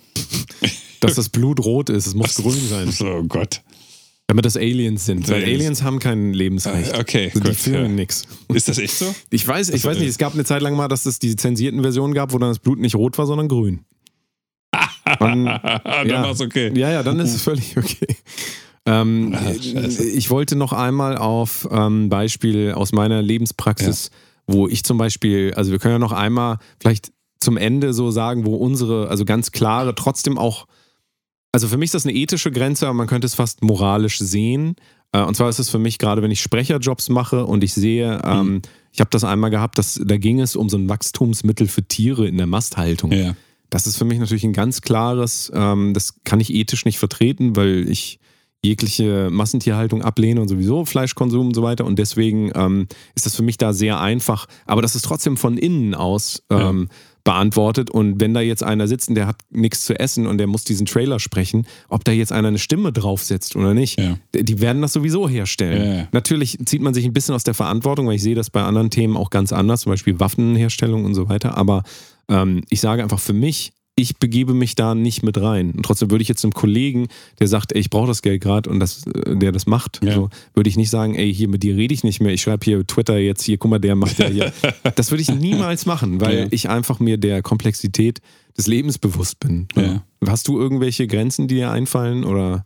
Dass 0.99 1.15
das 1.15 1.29
Blut 1.29 1.59
rot 1.59 1.89
ist, 1.89 2.05
es 2.07 2.13
muss 2.13 2.35
grün 2.35 2.67
sein. 2.67 2.93
Oh 3.01 3.23
Gott. 3.23 3.61
Damit 4.27 4.45
das 4.45 4.55
Aliens 4.55 5.05
sind. 5.05 5.27
Weil 5.27 5.43
Aliens 5.43 5.83
haben 5.83 5.99
kein 5.99 6.33
Lebensrecht. 6.33 6.93
Ah, 6.93 6.99
okay, 6.99 7.31
also 7.33 7.49
die 7.49 7.53
filmen 7.53 7.89
ja. 7.89 7.95
nichts. 7.95 8.23
Ist 8.53 8.69
das 8.69 8.77
echt 8.77 8.93
so? 8.93 9.13
Ich 9.29 9.45
weiß, 9.45 9.69
ich 9.69 9.83
weiß 9.83 9.97
nicht. 9.97 10.07
Es 10.07 10.17
gab 10.17 10.33
eine 10.33 10.45
Zeit 10.45 10.61
lang 10.61 10.75
mal, 10.75 10.87
dass 10.87 11.05
es 11.05 11.19
die 11.19 11.35
zensierten 11.35 11.81
Versionen 11.81 12.13
gab, 12.13 12.31
wo 12.31 12.37
dann 12.37 12.49
das 12.49 12.59
Blut 12.59 12.79
nicht 12.79 12.95
rot 12.95 13.17
war, 13.17 13.25
sondern 13.25 13.47
grün. 13.47 13.83
Dann 15.19 15.45
ja, 15.45 16.23
war 16.23 16.31
es 16.31 16.39
okay. 16.39 16.71
Ja, 16.73 16.89
ja, 16.89 17.03
dann 17.03 17.19
ist 17.19 17.35
es 17.35 17.41
völlig 17.41 17.75
okay. 17.77 18.15
Ähm, 18.85 19.35
Ach, 19.35 19.51
ich 19.99 20.29
wollte 20.29 20.55
noch 20.55 20.71
einmal 20.71 21.17
auf 21.17 21.69
ein 21.69 22.03
ähm, 22.03 22.09
Beispiel 22.09 22.71
aus 22.71 22.93
meiner 22.93 23.21
Lebenspraxis, 23.21 24.11
ja. 24.47 24.55
wo 24.55 24.67
ich 24.69 24.85
zum 24.85 24.97
Beispiel, 24.97 25.53
also 25.55 25.71
wir 25.71 25.79
können 25.79 25.95
ja 25.95 25.99
noch 25.99 26.13
einmal 26.13 26.57
vielleicht 26.79 27.11
zum 27.41 27.57
Ende 27.57 27.93
so 27.93 28.11
sagen, 28.11 28.45
wo 28.45 28.55
unsere, 28.55 29.09
also 29.09 29.25
ganz 29.25 29.51
klare, 29.51 29.95
trotzdem 29.95 30.37
auch 30.37 30.67
also 31.51 31.67
für 31.67 31.77
mich 31.77 31.87
ist 31.87 31.95
das 31.95 32.05
eine 32.05 32.15
ethische 32.15 32.51
Grenze, 32.51 32.87
aber 32.87 32.93
man 32.93 33.07
könnte 33.07 33.25
es 33.25 33.35
fast 33.35 33.63
moralisch 33.63 34.19
sehen. 34.19 34.75
Äh, 35.11 35.21
und 35.23 35.35
zwar 35.35 35.49
ist 35.49 35.59
es 35.59 35.69
für 35.69 35.79
mich 35.79 35.97
gerade, 35.97 36.21
wenn 36.21 36.31
ich 36.31 36.41
Sprecherjobs 36.41 37.09
mache 37.09 37.45
und 37.45 37.63
ich 37.63 37.73
sehe, 37.73 38.21
ähm, 38.23 38.47
mhm. 38.47 38.61
ich 38.93 39.01
habe 39.01 39.09
das 39.09 39.23
einmal 39.23 39.49
gehabt, 39.49 39.77
dass, 39.77 39.99
da 40.03 40.17
ging 40.17 40.39
es 40.39 40.55
um 40.55 40.69
so 40.69 40.77
ein 40.77 40.87
Wachstumsmittel 40.87 41.67
für 41.67 41.83
Tiere 41.83 42.27
in 42.27 42.37
der 42.37 42.47
Masthaltung. 42.47 43.11
Ja. 43.11 43.35
Das 43.69 43.87
ist 43.87 43.97
für 43.97 44.05
mich 44.05 44.19
natürlich 44.19 44.43
ein 44.43 44.53
ganz 44.53 44.81
klares, 44.81 45.51
ähm, 45.53 45.93
das 45.93 46.23
kann 46.23 46.39
ich 46.39 46.53
ethisch 46.53 46.85
nicht 46.85 46.99
vertreten, 46.99 47.55
weil 47.55 47.89
ich 47.89 48.19
jegliche 48.63 49.29
Massentierhaltung 49.31 50.03
ablehne 50.03 50.39
und 50.39 50.47
sowieso 50.47 50.85
Fleischkonsum 50.85 51.47
und 51.47 51.55
so 51.55 51.63
weiter. 51.63 51.83
Und 51.83 51.97
deswegen 51.97 52.51
ähm, 52.53 52.87
ist 53.15 53.25
das 53.25 53.35
für 53.35 53.41
mich 53.41 53.57
da 53.57 53.73
sehr 53.73 53.99
einfach. 53.99 54.45
Aber 54.67 54.81
das 54.83 54.95
ist 54.95 55.03
trotzdem 55.03 55.35
von 55.35 55.57
innen 55.57 55.95
aus 55.95 56.43
ähm, 56.49 56.87
ja 56.89 56.95
beantwortet. 57.23 57.89
Und 57.89 58.19
wenn 58.19 58.33
da 58.33 58.41
jetzt 58.41 58.63
einer 58.63 58.87
sitzt 58.87 59.09
und 59.09 59.15
der 59.15 59.27
hat 59.27 59.37
nichts 59.49 59.85
zu 59.85 59.97
essen 59.99 60.27
und 60.27 60.37
der 60.37 60.47
muss 60.47 60.63
diesen 60.63 60.85
Trailer 60.85 61.19
sprechen, 61.19 61.65
ob 61.89 62.03
da 62.03 62.11
jetzt 62.11 62.31
einer 62.31 62.47
eine 62.47 62.59
Stimme 62.59 62.91
draufsetzt 62.91 63.55
oder 63.55 63.73
nicht, 63.73 63.99
ja. 63.99 64.17
die 64.33 64.61
werden 64.61 64.81
das 64.81 64.93
sowieso 64.93 65.29
herstellen. 65.29 65.97
Ja. 65.97 66.07
Natürlich 66.11 66.57
zieht 66.65 66.81
man 66.81 66.93
sich 66.93 67.05
ein 67.05 67.13
bisschen 67.13 67.35
aus 67.35 67.43
der 67.43 67.53
Verantwortung, 67.53 68.07
weil 68.07 68.15
ich 68.15 68.23
sehe 68.23 68.35
das 68.35 68.49
bei 68.49 68.63
anderen 68.63 68.89
Themen 68.89 69.17
auch 69.17 69.29
ganz 69.29 69.53
anders, 69.53 69.81
zum 69.81 69.91
Beispiel 69.91 70.19
Waffenherstellung 70.19 71.05
und 71.05 71.13
so 71.13 71.29
weiter. 71.29 71.57
Aber 71.57 71.83
ähm, 72.29 72.63
ich 72.69 72.81
sage 72.81 73.03
einfach 73.03 73.19
für 73.19 73.33
mich, 73.33 73.73
ich 73.95 74.17
begebe 74.17 74.53
mich 74.53 74.75
da 74.75 74.95
nicht 74.95 75.21
mit 75.23 75.39
rein. 75.39 75.71
Und 75.71 75.83
trotzdem 75.83 76.11
würde 76.11 76.21
ich 76.21 76.27
jetzt 76.27 76.43
einem 76.43 76.53
Kollegen, 76.53 77.07
der 77.39 77.47
sagt, 77.47 77.73
ey, 77.73 77.79
ich 77.79 77.89
brauche 77.89 78.07
das 78.07 78.21
Geld 78.21 78.41
gerade 78.41 78.69
und 78.69 78.79
das, 78.79 79.05
äh, 79.05 79.35
der 79.35 79.51
das 79.51 79.65
macht, 79.65 79.99
ja. 80.03 80.13
so, 80.13 80.29
würde 80.53 80.69
ich 80.69 80.77
nicht 80.77 80.89
sagen, 80.89 81.15
ey, 81.15 81.33
hier 81.33 81.47
mit 81.47 81.63
dir 81.63 81.75
rede 81.75 81.93
ich 81.93 82.03
nicht 82.03 82.21
mehr, 82.21 82.33
ich 82.33 82.41
schreibe 82.41 82.63
hier 82.63 82.85
Twitter 82.87 83.17
jetzt, 83.17 83.43
hier, 83.43 83.57
guck 83.57 83.71
mal, 83.71 83.79
der 83.79 83.95
macht 83.95 84.17
ja 84.19 84.27
hier. 84.27 84.53
das 84.95 85.11
würde 85.11 85.21
ich 85.21 85.33
niemals 85.33 85.85
machen, 85.85 86.21
weil 86.21 86.39
ja. 86.39 86.47
ich 86.51 86.69
einfach 86.69 86.99
mir 86.99 87.17
der 87.17 87.41
Komplexität 87.41 88.19
des 88.57 88.67
Lebens 88.67 88.97
bewusst 88.97 89.39
bin. 89.39 89.67
Ja. 89.75 90.03
Hast 90.25 90.47
du 90.47 90.59
irgendwelche 90.59 91.07
Grenzen, 91.07 91.47
die 91.47 91.55
dir 91.55 91.71
einfallen 91.71 92.23
oder? 92.23 92.65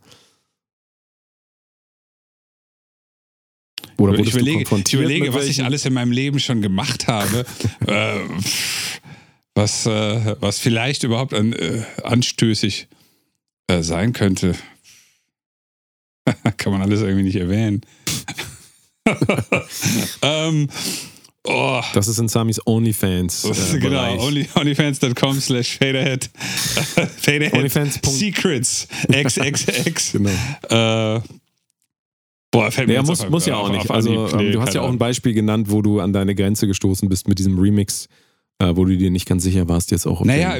Oder 3.98 4.18
ich 4.18 4.30
überlege, 4.34 4.62
ich 4.62 4.92
überlege 4.92 5.32
was 5.32 5.46
ich 5.46 5.64
alles 5.64 5.86
in 5.86 5.94
meinem 5.94 6.12
Leben 6.12 6.38
schon 6.38 6.60
gemacht 6.60 7.08
habe. 7.08 7.46
äh, 7.86 8.18
was, 9.56 9.86
äh, 9.86 10.36
was 10.40 10.58
vielleicht 10.58 11.02
überhaupt 11.02 11.32
an, 11.32 11.52
äh, 11.54 11.82
anstößig 12.04 12.88
äh, 13.68 13.82
sein 13.82 14.12
könnte. 14.12 14.54
Kann 16.58 16.72
man 16.72 16.82
alles 16.82 17.00
irgendwie 17.00 17.24
nicht 17.24 17.36
erwähnen. 17.36 17.80
ähm, 20.22 20.68
oh. 21.44 21.80
Das 21.94 22.06
ist 22.06 22.18
in 22.18 22.28
Samis 22.28 22.60
OnlyFans. 22.66 23.44
Äh, 23.44 23.78
genau, 23.80 24.18
only, 24.18 24.46
onlyfans.com 24.54 25.40
slash 25.40 25.78
faderhead. 25.78 26.28
faderhead 27.16 27.54
OnlyFans. 27.54 28.00
Secrets. 28.04 28.88
XXX. 29.10 30.12
genau. 30.12 31.16
Äh, 31.16 31.20
Boah, 32.50 32.70
fällt 32.70 32.88
mir 32.88 32.94
ja, 32.94 33.02
muss, 33.02 33.20
auf, 33.20 33.30
muss 33.30 33.46
ja 33.46 33.56
auch 33.56 33.70
nicht. 33.70 33.90
Also, 33.90 34.28
ähm, 34.28 34.52
du 34.52 34.60
hast 34.60 34.74
ja 34.74 34.82
auch 34.82 34.90
ein 34.90 34.98
Beispiel 34.98 35.34
genannt, 35.34 35.70
wo 35.70 35.82
du 35.82 36.00
an 36.00 36.12
deine 36.12 36.34
Grenze 36.34 36.66
gestoßen 36.66 37.08
bist 37.08 37.26
mit 37.28 37.38
diesem 37.38 37.58
Remix 37.58 38.08
äh, 38.58 38.74
wo 38.74 38.84
du 38.84 38.96
dir 38.96 39.10
nicht 39.10 39.26
ganz 39.26 39.42
sicher 39.42 39.68
warst, 39.68 39.90
jetzt 39.90 40.06
auch. 40.06 40.24
Naja, 40.24 40.50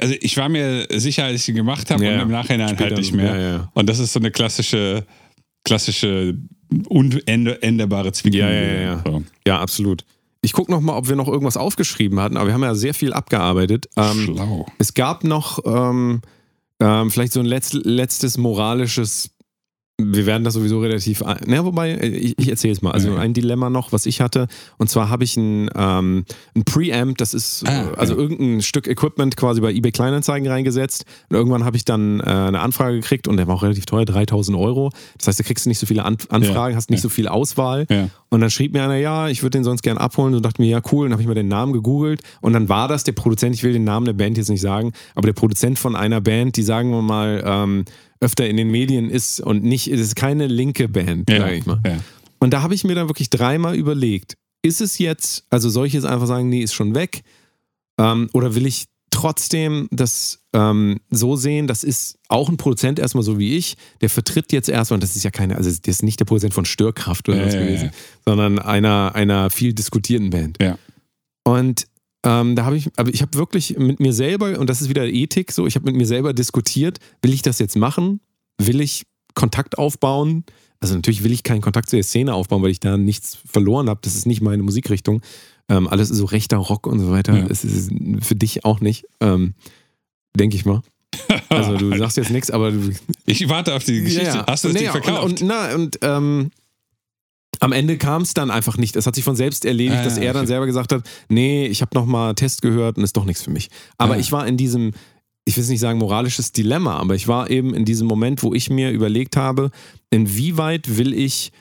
also 0.00 0.14
ich 0.20 0.36
war 0.36 0.48
mir 0.48 0.86
sicher, 0.90 1.24
als 1.24 1.42
ich 1.42 1.48
ihn 1.48 1.54
gemacht 1.54 1.90
habe 1.90 2.04
ja, 2.04 2.14
und 2.14 2.20
im 2.20 2.30
Nachhinein 2.30 2.68
halt 2.68 2.78
später, 2.78 2.96
halt 2.96 2.98
nicht 2.98 3.14
mehr. 3.14 3.36
Ja, 3.36 3.48
ja. 3.56 3.70
Und 3.74 3.88
das 3.88 3.98
ist 3.98 4.12
so 4.12 4.20
eine 4.20 4.30
klassische, 4.30 5.06
klassische, 5.64 6.36
unänderbare 6.88 8.12
Zwingung. 8.12 8.40
Ja, 8.40 8.50
ja, 8.50 8.80
ja. 8.80 9.02
So. 9.06 9.22
Ja, 9.46 9.60
absolut. 9.60 10.04
Ich 10.40 10.52
gucke 10.52 10.70
noch 10.70 10.80
mal, 10.80 10.96
ob 10.96 11.08
wir 11.08 11.16
noch 11.16 11.28
irgendwas 11.28 11.56
aufgeschrieben 11.56 12.20
hatten, 12.20 12.36
aber 12.36 12.48
wir 12.48 12.54
haben 12.54 12.62
ja 12.62 12.74
sehr 12.74 12.92
viel 12.92 13.12
abgearbeitet. 13.12 13.88
Ähm, 13.96 14.24
Schlau. 14.24 14.66
Es 14.78 14.92
gab 14.92 15.24
noch 15.24 15.60
ähm, 15.64 16.20
ähm, 16.80 17.10
vielleicht 17.10 17.32
so 17.32 17.40
ein 17.40 17.46
letzt, 17.46 17.72
letztes 17.72 18.36
moralisches 18.36 19.30
wir 19.96 20.26
werden 20.26 20.42
das 20.42 20.54
sowieso 20.54 20.80
relativ. 20.80 21.22
Na, 21.46 21.64
wobei, 21.64 21.92
äh, 21.92 22.08
ich, 22.08 22.36
ich 22.36 22.48
erzähle 22.48 22.72
es 22.72 22.82
mal. 22.82 22.90
Also 22.90 23.14
ein 23.14 23.32
Dilemma 23.32 23.70
noch, 23.70 23.92
was 23.92 24.06
ich 24.06 24.20
hatte. 24.20 24.48
Und 24.76 24.90
zwar 24.90 25.08
habe 25.08 25.22
ich 25.22 25.36
ein, 25.36 25.70
ähm, 25.76 26.24
ein 26.56 26.64
Preamp, 26.64 27.16
das 27.18 27.32
ist 27.32 27.64
ah, 27.68 27.92
also 27.96 28.14
ja. 28.14 28.20
irgendein 28.20 28.62
Stück 28.62 28.88
Equipment 28.88 29.36
quasi 29.36 29.60
bei 29.60 29.72
eBay 29.72 29.92
Kleinanzeigen 29.92 30.48
reingesetzt. 30.48 31.04
Und 31.28 31.36
irgendwann 31.36 31.64
habe 31.64 31.76
ich 31.76 31.84
dann 31.84 32.18
äh, 32.18 32.24
eine 32.24 32.58
Anfrage 32.58 32.96
gekriegt 32.96 33.28
und 33.28 33.36
der 33.36 33.46
war 33.46 33.54
auch 33.54 33.62
relativ 33.62 33.86
teuer, 33.86 34.04
3000 34.04 34.58
Euro. 34.58 34.90
Das 35.16 35.28
heißt, 35.28 35.38
du 35.38 35.44
kriegst 35.44 35.66
nicht 35.68 35.78
so 35.78 35.86
viele 35.86 36.04
An 36.04 36.16
Anfragen, 36.28 36.74
hast 36.74 36.90
nicht 36.90 37.00
so 37.00 37.08
viel 37.08 37.28
Auswahl. 37.28 37.86
Und 38.30 38.40
dann 38.40 38.50
schrieb 38.50 38.72
mir 38.72 38.82
einer, 38.82 38.96
ja, 38.96 39.28
ich 39.28 39.42
würde 39.42 39.58
den 39.58 39.64
sonst 39.64 39.82
gern 39.82 39.96
abholen. 39.96 40.34
Und 40.34 40.44
dachte 40.44 40.60
mir, 40.60 40.68
ja, 40.68 40.80
cool. 40.90 41.04
Und 41.04 41.10
dann 41.10 41.12
habe 41.12 41.22
ich 41.22 41.28
mir 41.28 41.34
den 41.34 41.48
Namen 41.48 41.72
gegoogelt. 41.72 42.20
Und 42.40 42.52
dann 42.52 42.68
war 42.68 42.88
das 42.88 43.04
der 43.04 43.12
Produzent, 43.12 43.54
ich 43.54 43.62
will 43.62 43.72
den 43.72 43.84
Namen 43.84 44.06
der 44.06 44.12
Band 44.12 44.38
jetzt 44.38 44.50
nicht 44.50 44.60
sagen, 44.60 44.92
aber 45.14 45.26
der 45.26 45.34
Produzent 45.34 45.78
von 45.78 45.94
einer 45.94 46.20
Band, 46.20 46.56
die 46.56 46.64
sagen 46.64 46.90
wir 46.90 47.02
mal, 47.02 47.42
ähm, 47.46 47.84
öfter 48.20 48.48
in 48.48 48.56
den 48.56 48.70
Medien 48.70 49.10
ist 49.10 49.40
und 49.40 49.64
nicht, 49.64 49.88
es 49.88 50.00
ist 50.00 50.16
keine 50.16 50.46
linke 50.46 50.88
Band, 50.88 51.30
ja, 51.30 51.40
sage 51.40 51.54
ich 51.56 51.66
mal. 51.66 51.80
Ja. 51.86 51.98
Und 52.38 52.52
da 52.52 52.62
habe 52.62 52.74
ich 52.74 52.84
mir 52.84 52.94
dann 52.94 53.08
wirklich 53.08 53.30
dreimal 53.30 53.74
überlegt, 53.74 54.36
ist 54.62 54.80
es 54.80 54.98
jetzt, 54.98 55.44
also 55.50 55.68
soll 55.68 55.86
ich 55.86 55.92
jetzt 55.92 56.06
einfach 56.06 56.26
sagen, 56.26 56.48
nee, 56.48 56.62
ist 56.62 56.74
schon 56.74 56.94
weg? 56.94 57.22
Ähm, 57.98 58.28
oder 58.32 58.54
will 58.54 58.66
ich 58.66 58.86
trotzdem 59.10 59.88
das 59.92 60.40
ähm, 60.52 61.00
so 61.10 61.36
sehen, 61.36 61.66
das 61.66 61.84
ist 61.84 62.18
auch 62.28 62.48
ein 62.48 62.56
Produzent 62.56 62.98
erstmal 62.98 63.22
so 63.22 63.38
wie 63.38 63.56
ich, 63.56 63.76
der 64.00 64.10
vertritt 64.10 64.52
jetzt 64.52 64.68
erstmal, 64.68 64.96
und 64.96 65.02
das 65.02 65.14
ist 65.14 65.22
ja 65.22 65.30
keine, 65.30 65.56
also 65.56 65.70
das 65.70 65.78
ist 65.86 66.02
nicht 66.02 66.18
der 66.18 66.24
Produzent 66.24 66.52
von 66.52 66.64
Störkraft 66.64 67.28
oder 67.28 67.38
ja, 67.38 67.46
was 67.46 67.54
gewesen, 67.54 67.90
sondern 68.24 68.58
einer, 68.58 69.14
einer 69.14 69.50
viel 69.50 69.72
diskutierten 69.72 70.30
Band. 70.30 70.58
Ja. 70.60 70.78
Und 71.44 71.86
ähm, 72.24 72.56
da 72.56 72.64
habe 72.64 72.76
ich, 72.76 72.90
aber 72.96 73.12
ich 73.12 73.22
habe 73.22 73.34
wirklich 73.34 73.78
mit 73.78 74.00
mir 74.00 74.12
selber, 74.12 74.58
und 74.58 74.70
das 74.70 74.80
ist 74.80 74.88
wieder 74.88 75.06
Ethik, 75.06 75.52
so, 75.52 75.66
ich 75.66 75.74
habe 75.76 75.84
mit 75.84 75.94
mir 75.94 76.06
selber 76.06 76.32
diskutiert, 76.32 76.98
will 77.22 77.32
ich 77.32 77.42
das 77.42 77.58
jetzt 77.58 77.76
machen? 77.76 78.20
Will 78.58 78.80
ich 78.80 79.04
Kontakt 79.34 79.78
aufbauen. 79.78 80.44
Also 80.80 80.94
natürlich 80.94 81.24
will 81.24 81.32
ich 81.32 81.42
keinen 81.42 81.60
Kontakt 81.60 81.90
zu 81.90 81.96
der 81.96 82.02
Szene 82.02 82.34
aufbauen, 82.34 82.62
weil 82.62 82.70
ich 82.70 82.80
da 82.80 82.96
nichts 82.96 83.38
verloren 83.44 83.88
habe. 83.88 84.00
Das 84.02 84.14
ist 84.14 84.26
nicht 84.26 84.40
meine 84.40 84.62
Musikrichtung. 84.62 85.22
Ähm, 85.68 85.88
alles 85.88 86.08
so 86.08 86.24
rechter 86.24 86.58
Rock 86.58 86.86
und 86.86 87.00
so 87.00 87.10
weiter. 87.10 87.36
Ja. 87.36 87.48
Das 87.48 87.64
ist 87.64 87.90
für 88.20 88.34
dich 88.34 88.64
auch 88.64 88.80
nicht, 88.80 89.06
ähm, 89.20 89.54
denke 90.36 90.56
ich 90.56 90.64
mal. 90.64 90.82
Also 91.48 91.76
du 91.76 91.96
sagst 91.98 92.16
jetzt 92.16 92.30
nichts, 92.30 92.50
aber 92.50 92.70
du. 92.70 92.90
Ich 93.24 93.48
warte 93.48 93.74
auf 93.74 93.84
die 93.84 94.02
Geschichte. 94.02 94.26
Ja, 94.26 94.34
ja. 94.36 94.46
Hast 94.46 94.64
du 94.64 94.68
das 94.68 94.80
nee, 94.80 94.88
verkauft? 94.88 95.24
Und, 95.24 95.42
und, 95.42 95.48
na, 95.48 95.74
und 95.74 95.98
ähm, 96.02 96.50
am 97.60 97.72
Ende 97.72 97.98
kam 97.98 98.22
es 98.22 98.34
dann 98.34 98.50
einfach 98.50 98.76
nicht. 98.76 98.96
Es 98.96 99.06
hat 99.06 99.14
sich 99.14 99.24
von 99.24 99.36
selbst 99.36 99.64
erledigt, 99.64 100.00
ah, 100.00 100.04
dass 100.04 100.16
er 100.16 100.30
okay. 100.30 100.32
dann 100.32 100.46
selber 100.46 100.66
gesagt 100.66 100.92
hat, 100.92 101.02
nee, 101.28 101.66
ich 101.66 101.82
habe 101.82 101.90
nochmal 101.94 102.34
Test 102.34 102.62
gehört 102.62 102.96
und 102.96 103.04
ist 103.04 103.16
doch 103.16 103.24
nichts 103.24 103.42
für 103.42 103.50
mich. 103.50 103.70
Aber 103.98 104.18
ich 104.18 104.32
war 104.32 104.46
in 104.46 104.56
diesem, 104.56 104.92
ich 105.44 105.56
will 105.56 105.62
es 105.62 105.70
nicht 105.70 105.80
sagen 105.80 105.98
moralisches 105.98 106.52
Dilemma, 106.52 106.98
aber 106.98 107.14
ich 107.14 107.28
war 107.28 107.50
eben 107.50 107.74
in 107.74 107.84
diesem 107.84 108.06
Moment, 108.06 108.42
wo 108.42 108.54
ich 108.54 108.70
mir 108.70 108.90
überlegt 108.90 109.36
habe, 109.36 109.70
inwieweit 110.10 110.96
will 110.96 111.12
ich 111.12 111.52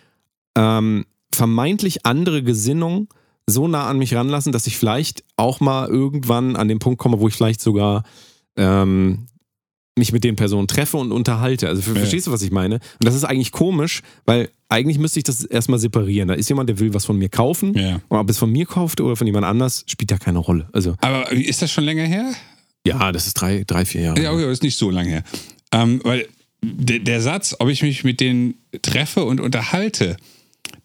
ähm, 0.55 1.05
vermeintlich 1.33 2.05
andere 2.05 2.43
Gesinnung 2.43 3.07
so 3.45 3.67
nah 3.67 3.87
an 3.87 3.97
mich 3.97 4.15
ranlassen, 4.15 4.53
dass 4.53 4.67
ich 4.67 4.77
vielleicht 4.77 5.23
auch 5.35 5.59
mal 5.59 5.89
irgendwann 5.89 6.55
an 6.55 6.67
den 6.67 6.79
Punkt 6.79 6.99
komme, 6.99 7.19
wo 7.19 7.27
ich 7.27 7.35
vielleicht 7.35 7.61
sogar 7.61 8.03
ähm, 8.55 9.27
mich 9.97 10.11
mit 10.11 10.23
den 10.23 10.35
Personen 10.35 10.67
treffe 10.67 10.97
und 10.97 11.11
unterhalte. 11.11 11.67
Also 11.67 11.91
ja. 11.91 11.99
verstehst 11.99 12.27
du, 12.27 12.31
was 12.31 12.41
ich 12.41 12.51
meine? 12.51 12.75
Und 12.75 13.05
das 13.05 13.15
ist 13.15 13.23
eigentlich 13.23 13.51
komisch, 13.51 14.01
weil 14.25 14.49
eigentlich 14.69 14.97
müsste 14.97 15.19
ich 15.19 15.23
das 15.23 15.43
erstmal 15.43 15.77
separieren. 15.77 16.27
Da 16.27 16.33
ist 16.33 16.49
jemand, 16.49 16.69
der 16.69 16.79
will 16.79 16.93
was 16.93 17.05
von 17.05 17.17
mir 17.17 17.29
kaufen. 17.29 17.77
Ja. 17.77 18.01
Und 18.07 18.17
ob 18.17 18.29
es 18.29 18.37
von 18.37 18.51
mir 18.51 18.65
kauft 18.65 19.01
oder 19.01 19.15
von 19.15 19.27
jemand 19.27 19.45
anders, 19.45 19.83
spielt 19.87 20.09
da 20.09 20.17
keine 20.17 20.39
Rolle. 20.39 20.67
Also, 20.73 20.95
Aber 21.01 21.31
ist 21.31 21.61
das 21.61 21.71
schon 21.71 21.83
länger 21.83 22.05
her? 22.05 22.33
Ja, 22.85 23.11
das 23.11 23.27
ist 23.27 23.35
drei, 23.35 23.63
drei 23.65 23.85
vier 23.85 24.01
Jahre. 24.01 24.21
Ja, 24.21 24.31
okay, 24.31 24.43
das 24.43 24.53
ist 24.53 24.63
nicht 24.63 24.77
so 24.77 24.89
lange 24.89 25.09
her. 25.09 25.23
Ähm, 25.71 26.01
weil 26.03 26.27
der, 26.61 26.99
der 26.99 27.21
Satz, 27.21 27.55
ob 27.59 27.69
ich 27.69 27.83
mich 27.83 28.03
mit 28.03 28.19
denen 28.19 28.55
treffe 28.81 29.23
und 29.23 29.39
unterhalte, 29.39 30.17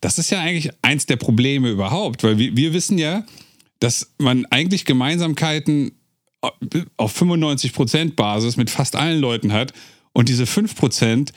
das 0.00 0.18
ist 0.18 0.30
ja 0.30 0.40
eigentlich 0.40 0.70
eins 0.82 1.06
der 1.06 1.16
Probleme 1.16 1.70
überhaupt. 1.70 2.22
Weil 2.24 2.38
wir, 2.38 2.56
wir 2.56 2.72
wissen 2.72 2.98
ja, 2.98 3.24
dass 3.80 4.12
man 4.18 4.44
eigentlich 4.46 4.84
Gemeinsamkeiten 4.84 5.92
auf 6.96 7.20
95% 7.20 8.14
Basis 8.14 8.56
mit 8.56 8.70
fast 8.70 8.96
allen 8.96 9.20
Leuten 9.20 9.52
hat 9.52 9.72
und 10.12 10.28
diese 10.28 10.44
5%, 10.44 11.30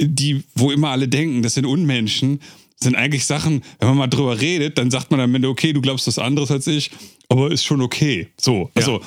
die, 0.00 0.44
wo 0.54 0.70
immer 0.70 0.90
alle 0.90 1.08
denken, 1.08 1.42
das 1.42 1.54
sind 1.54 1.66
Unmenschen, 1.66 2.40
sind 2.80 2.94
eigentlich 2.94 3.26
Sachen, 3.26 3.62
wenn 3.80 3.88
man 3.88 3.98
mal 3.98 4.06
drüber 4.06 4.40
redet, 4.40 4.78
dann 4.78 4.90
sagt 4.90 5.10
man 5.10 5.20
am 5.20 5.34
Ende, 5.34 5.48
okay, 5.48 5.72
du 5.72 5.80
glaubst 5.80 6.06
was 6.06 6.18
anderes 6.18 6.50
als 6.50 6.66
ich, 6.68 6.92
aber 7.28 7.50
ist 7.50 7.64
schon 7.64 7.82
okay. 7.82 8.28
So, 8.40 8.70
also. 8.74 9.00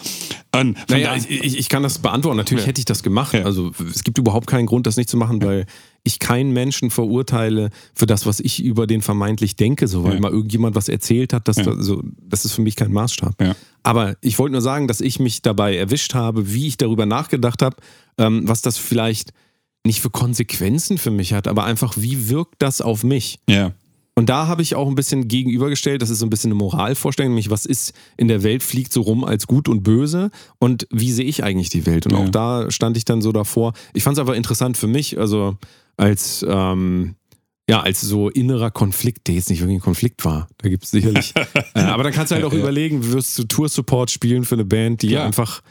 Ja. 0.54 0.64
naja, 0.90 1.16
ich, 1.16 1.58
ich, 1.58 1.70
kann 1.70 1.82
das 1.82 2.00
beantworten. 2.00 2.38
Natürlich 2.38 2.66
ja. 2.66 2.68
hätte 2.68 2.80
ich 2.80 2.86
das 2.86 3.02
gemacht. 3.02 3.34
Ja. 3.34 3.44
Also 3.44 3.72
es 3.90 4.04
gibt 4.04 4.18
überhaupt 4.18 4.48
keinen 4.48 4.66
Grund, 4.66 4.86
das 4.86 4.98
nicht 4.98 5.10
zu 5.10 5.16
machen, 5.16 5.42
weil 5.42 5.66
ich 6.04 6.20
keinen 6.20 6.52
Menschen 6.52 6.92
verurteile 6.92 7.70
für 7.96 8.06
das, 8.06 8.26
was 8.26 8.42
ich 8.42 8.62
über 8.62 8.88
den 8.88 9.02
vermeintlich 9.02 9.56
denke, 9.56 9.88
so 9.88 10.04
weil 10.04 10.20
mal 10.20 10.32
irgendjemand 10.32 10.76
was 10.76 10.90
erzählt 10.90 11.32
hat, 11.32 11.48
das, 11.48 11.58
also, 11.60 12.04
das 12.22 12.44
ist 12.44 12.54
für 12.54 12.62
mich 12.62 12.76
kein 12.76 12.92
Maßstab. 12.92 13.56
Aber 13.84 14.16
ich 14.22 14.38
wollte 14.38 14.54
nur 14.54 14.62
sagen, 14.62 14.88
dass 14.88 15.02
ich 15.02 15.20
mich 15.20 15.42
dabei 15.42 15.76
erwischt 15.76 16.14
habe, 16.14 16.54
wie 16.54 16.68
ich 16.68 16.78
darüber 16.78 17.06
nachgedacht 17.06 17.62
habe, 17.62 17.78
ähm, 18.18 18.48
was 18.48 18.62
das 18.62 18.78
vielleicht 18.78 19.32
nicht 19.86 20.02
für 20.02 20.10
Konsequenzen 20.10 20.98
für 20.98 21.12
mich 21.12 21.34
hat, 21.34 21.48
aber 21.48 21.64
einfach, 21.64 21.96
wie 21.98 22.30
wirkt 22.30 22.56
das 22.60 22.82
auf 22.82 23.04
mich? 23.04 23.40
Ja. 23.50 23.74
Und 24.14 24.30
da 24.30 24.46
habe 24.48 24.62
ich 24.62 24.76
auch 24.76 24.88
ein 24.88 24.96
bisschen 24.96 25.28
gegenübergestellt, 25.28 26.02
das 26.02 26.10
ist 26.10 26.20
so 26.20 26.26
ein 26.26 26.30
bisschen 26.30 26.52
eine 26.52 26.60
Moralvorstellung, 26.60 27.32
nämlich 27.32 27.50
was 27.50 27.66
ist 27.66 27.94
in 28.18 28.28
der 28.28 28.44
Welt, 28.44 28.62
fliegt 28.62 28.92
so 28.92 29.02
rum 29.02 29.24
als 29.24 29.48
gut 29.48 29.70
und 29.70 29.84
böse 29.84 30.30
und 30.60 30.86
wie 30.92 31.12
sehe 31.12 31.26
ich 31.26 31.44
eigentlich 31.44 31.70
die 31.70 31.86
Welt? 31.86 32.06
Und 32.06 32.12
ja. 32.12 32.20
auch 32.20 32.30
da 32.30 32.70
stand 32.70 32.98
ich 32.98 33.06
dann 33.06 33.22
so 33.22 33.32
davor. 33.32 33.74
Ich 33.94 34.04
fand 34.04 34.18
es 34.18 34.22
aber 34.22 34.36
interessant 34.36 34.78
für 34.78 34.88
mich, 34.88 35.18
also 35.18 35.58
als, 35.98 36.46
ähm, 36.48 37.16
ja, 37.72 37.82
als 37.82 38.02
so 38.02 38.30
innerer 38.30 38.70
Konflikt, 38.70 39.28
der 39.28 39.36
jetzt 39.36 39.50
nicht 39.50 39.62
wirklich 39.62 39.78
ein 39.78 39.82
Konflikt 39.82 40.26
war. 40.26 40.48
Da 40.58 40.70
gibt 40.70 40.84
es 40.84 40.92
sicherlich. 40.92 41.34
äh, 41.74 41.80
aber 41.80 42.04
dann 42.04 42.12
kannst 42.12 42.32
du 42.32 42.36
halt 42.36 42.44
auch 42.44 42.54
ja. 42.54 42.60
überlegen, 42.60 43.12
wirst 43.12 43.38
du 43.40 43.46
Tour-Support 43.46 44.12
spielen 44.12 44.44
für 44.44 44.56
eine 44.56 44.66
Band, 44.66 45.02
die 45.02 45.12
ja. 45.12 45.26
einfach 45.26 45.62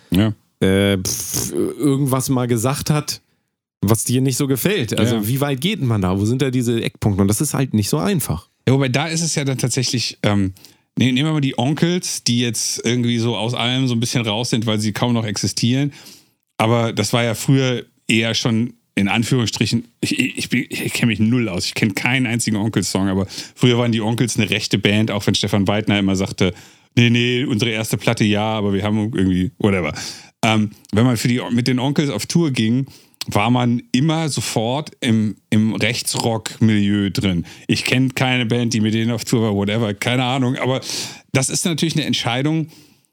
äh, 0.60 0.96
pf, 0.96 1.52
irgendwas 1.52 2.28
mal 2.28 2.46
gesagt 2.46 2.90
hat 2.90 3.20
was 3.82 4.04
dir 4.04 4.20
nicht 4.20 4.36
so 4.36 4.46
gefällt. 4.46 4.98
Also 4.98 5.26
wie 5.26 5.40
weit 5.40 5.60
geht 5.60 5.80
man 5.80 6.02
da? 6.02 6.18
Wo 6.18 6.24
sind 6.24 6.42
da 6.42 6.50
diese 6.50 6.82
Eckpunkte? 6.82 7.22
Und 7.22 7.28
das 7.28 7.40
ist 7.40 7.54
halt 7.54 7.72
nicht 7.74 7.88
so 7.88 7.98
einfach. 7.98 8.48
Ja, 8.68 8.74
wobei 8.74 8.88
da 8.88 9.06
ist 9.06 9.22
es 9.22 9.34
ja 9.34 9.44
dann 9.44 9.58
tatsächlich, 9.58 10.18
ähm, 10.22 10.52
nehmen 10.98 11.16
wir 11.16 11.32
mal 11.32 11.40
die 11.40 11.58
Onkels, 11.58 12.22
die 12.24 12.40
jetzt 12.40 12.84
irgendwie 12.84 13.18
so 13.18 13.36
aus 13.36 13.54
allem 13.54 13.88
so 13.88 13.94
ein 13.94 14.00
bisschen 14.00 14.26
raus 14.26 14.50
sind, 14.50 14.66
weil 14.66 14.80
sie 14.80 14.92
kaum 14.92 15.14
noch 15.14 15.24
existieren. 15.24 15.92
Aber 16.58 16.92
das 16.92 17.12
war 17.12 17.24
ja 17.24 17.34
früher 17.34 17.86
eher 18.06 18.34
schon 18.34 18.74
in 18.94 19.08
Anführungsstrichen, 19.08 19.88
ich, 20.00 20.18
ich, 20.18 20.52
ich 20.52 20.92
kenne 20.92 21.10
mich 21.10 21.20
null 21.20 21.48
aus, 21.48 21.66
ich 21.66 21.74
kenne 21.74 21.94
keinen 21.94 22.26
einzigen 22.26 22.56
Onkels-Song, 22.56 23.08
aber 23.08 23.26
früher 23.54 23.78
waren 23.78 23.92
die 23.92 24.00
Onkels 24.00 24.36
eine 24.36 24.50
rechte 24.50 24.78
Band, 24.78 25.10
auch 25.10 25.26
wenn 25.26 25.34
Stefan 25.34 25.68
Weidner 25.68 25.98
immer 25.98 26.16
sagte, 26.16 26.52
nee, 26.96 27.10
nee, 27.10 27.44
unsere 27.44 27.70
erste 27.70 27.96
Platte 27.96 28.24
ja, 28.24 28.42
aber 28.42 28.72
wir 28.72 28.82
haben 28.82 29.12
irgendwie, 29.14 29.52
whatever. 29.58 29.94
Ähm, 30.42 30.70
wenn 30.92 31.04
man 31.04 31.16
für 31.16 31.28
die, 31.28 31.40
mit 31.50 31.68
den 31.68 31.78
Onkels 31.78 32.10
auf 32.10 32.26
Tour 32.26 32.50
ging, 32.50 32.86
war 33.26 33.50
man 33.50 33.82
immer 33.92 34.28
sofort 34.28 34.92
im, 35.00 35.36
im 35.50 35.74
Rechtsrock-Milieu 35.74 37.10
drin. 37.10 37.44
Ich 37.68 37.84
kenne 37.84 38.08
keine 38.08 38.46
Band, 38.46 38.72
die 38.72 38.80
mit 38.80 38.94
denen 38.94 39.10
auf 39.10 39.24
Tour 39.24 39.42
war, 39.42 39.54
whatever, 39.54 39.92
keine 39.94 40.24
Ahnung. 40.24 40.56
Aber 40.56 40.80
das 41.32 41.50
ist 41.50 41.64
natürlich 41.64 41.96
eine 41.96 42.06
Entscheidung, 42.06 42.68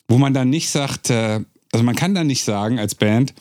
wo 0.08 0.18
man 0.18 0.34
dann 0.34 0.50
nicht 0.50 0.70
sagt, 0.70 1.10
äh, 1.10 1.42
also 1.72 1.84
man 1.84 1.96
kann 1.96 2.16
dann 2.16 2.28
nicht 2.28 2.44
sagen 2.44 2.80
als 2.80 2.96
Band, 2.96 3.34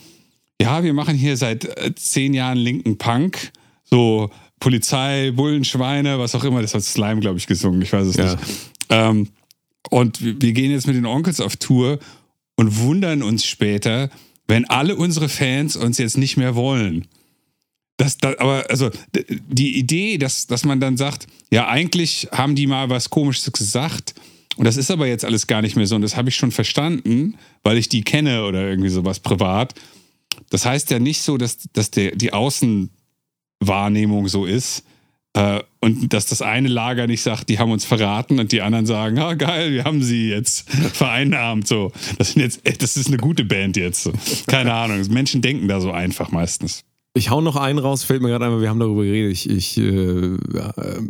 ja, 0.60 0.82
wir 0.82 0.94
machen 0.94 1.16
hier 1.16 1.36
seit 1.36 1.64
äh, 1.64 1.94
zehn 1.94 2.34
Jahren 2.34 2.58
linken 2.58 2.98
Punk, 2.98 3.52
so 3.84 4.30
Polizei, 4.60 5.32
Bullenschweine, 5.32 6.18
was 6.18 6.34
auch 6.34 6.44
immer, 6.44 6.62
das 6.62 6.74
hat 6.74 6.82
Slime, 6.82 7.20
glaube 7.20 7.38
ich, 7.38 7.46
gesungen, 7.46 7.82
ich 7.82 7.92
weiß 7.92 8.06
es 8.06 8.16
ja. 8.16 8.34
nicht. 8.34 8.44
Ähm, 8.88 9.28
und 9.90 10.20
wir 10.22 10.52
gehen 10.52 10.72
jetzt 10.72 10.86
mit 10.86 10.96
den 10.96 11.06
Onkels 11.06 11.40
auf 11.40 11.56
Tour 11.56 11.98
und 12.56 12.78
wundern 12.78 13.22
uns 13.22 13.44
später, 13.44 14.10
wenn 14.48 14.64
alle 14.64 14.96
unsere 14.96 15.28
Fans 15.28 15.76
uns 15.76 15.98
jetzt 15.98 16.18
nicht 16.18 16.36
mehr 16.36 16.54
wollen. 16.54 17.06
Das, 17.98 18.18
das, 18.18 18.38
aber 18.38 18.64
also 18.68 18.90
die 19.48 19.78
Idee, 19.78 20.18
dass, 20.18 20.46
dass 20.46 20.64
man 20.64 20.80
dann 20.80 20.96
sagt, 20.96 21.26
ja, 21.50 21.68
eigentlich 21.68 22.28
haben 22.32 22.54
die 22.54 22.66
mal 22.66 22.90
was 22.90 23.10
Komisches 23.10 23.52
gesagt 23.52 24.14
und 24.56 24.64
das 24.64 24.76
ist 24.76 24.90
aber 24.90 25.06
jetzt 25.06 25.24
alles 25.24 25.46
gar 25.46 25.62
nicht 25.62 25.76
mehr 25.76 25.86
so 25.86 25.96
und 25.96 26.02
das 26.02 26.16
habe 26.16 26.28
ich 26.28 26.36
schon 26.36 26.52
verstanden, 26.52 27.36
weil 27.62 27.78
ich 27.78 27.88
die 27.88 28.02
kenne 28.02 28.44
oder 28.44 28.68
irgendwie 28.68 28.88
sowas 28.88 29.20
privat. 29.20 29.74
Das 30.50 30.64
heißt 30.64 30.90
ja 30.90 30.98
nicht 30.98 31.22
so, 31.22 31.36
dass, 31.36 31.58
dass 31.72 31.90
der, 31.90 32.16
die 32.16 32.32
Außenwahrnehmung 32.32 34.28
so 34.28 34.44
ist, 34.44 34.84
äh, 35.36 35.62
und 35.80 36.12
dass 36.14 36.26
das 36.26 36.40
eine 36.40 36.68
Lager 36.68 37.06
nicht 37.06 37.22
sagt, 37.22 37.50
die 37.50 37.58
haben 37.58 37.70
uns 37.70 37.84
verraten 37.84 38.40
und 38.40 38.52
die 38.52 38.62
anderen 38.62 38.86
sagen, 38.86 39.18
ah 39.18 39.34
geil, 39.34 39.70
wir 39.70 39.84
haben 39.84 40.02
sie 40.02 40.30
jetzt 40.30 40.68
vereinnahmt. 40.94 41.68
So, 41.68 41.92
das, 42.18 42.32
sind 42.32 42.42
jetzt, 42.42 42.82
das 42.82 42.96
ist 42.96 43.08
eine 43.08 43.18
gute 43.18 43.44
Band 43.44 43.76
jetzt. 43.76 44.10
Keine 44.46 44.72
Ahnung. 44.72 45.02
Menschen 45.10 45.42
denken 45.42 45.68
da 45.68 45.80
so 45.80 45.92
einfach 45.92 46.32
meistens. 46.32 46.84
Ich 47.12 47.30
hau 47.30 47.40
noch 47.42 47.56
einen 47.56 47.78
raus, 47.78 48.02
fällt 48.02 48.22
mir 48.22 48.28
gerade 48.28 48.46
einmal, 48.46 48.62
wir 48.62 48.70
haben 48.70 48.80
darüber 48.80 49.04
geredet. 49.04 49.32
Ich, 49.32 49.48
ich 49.48 49.76
äh, 49.76 49.82
äh, 49.82 51.02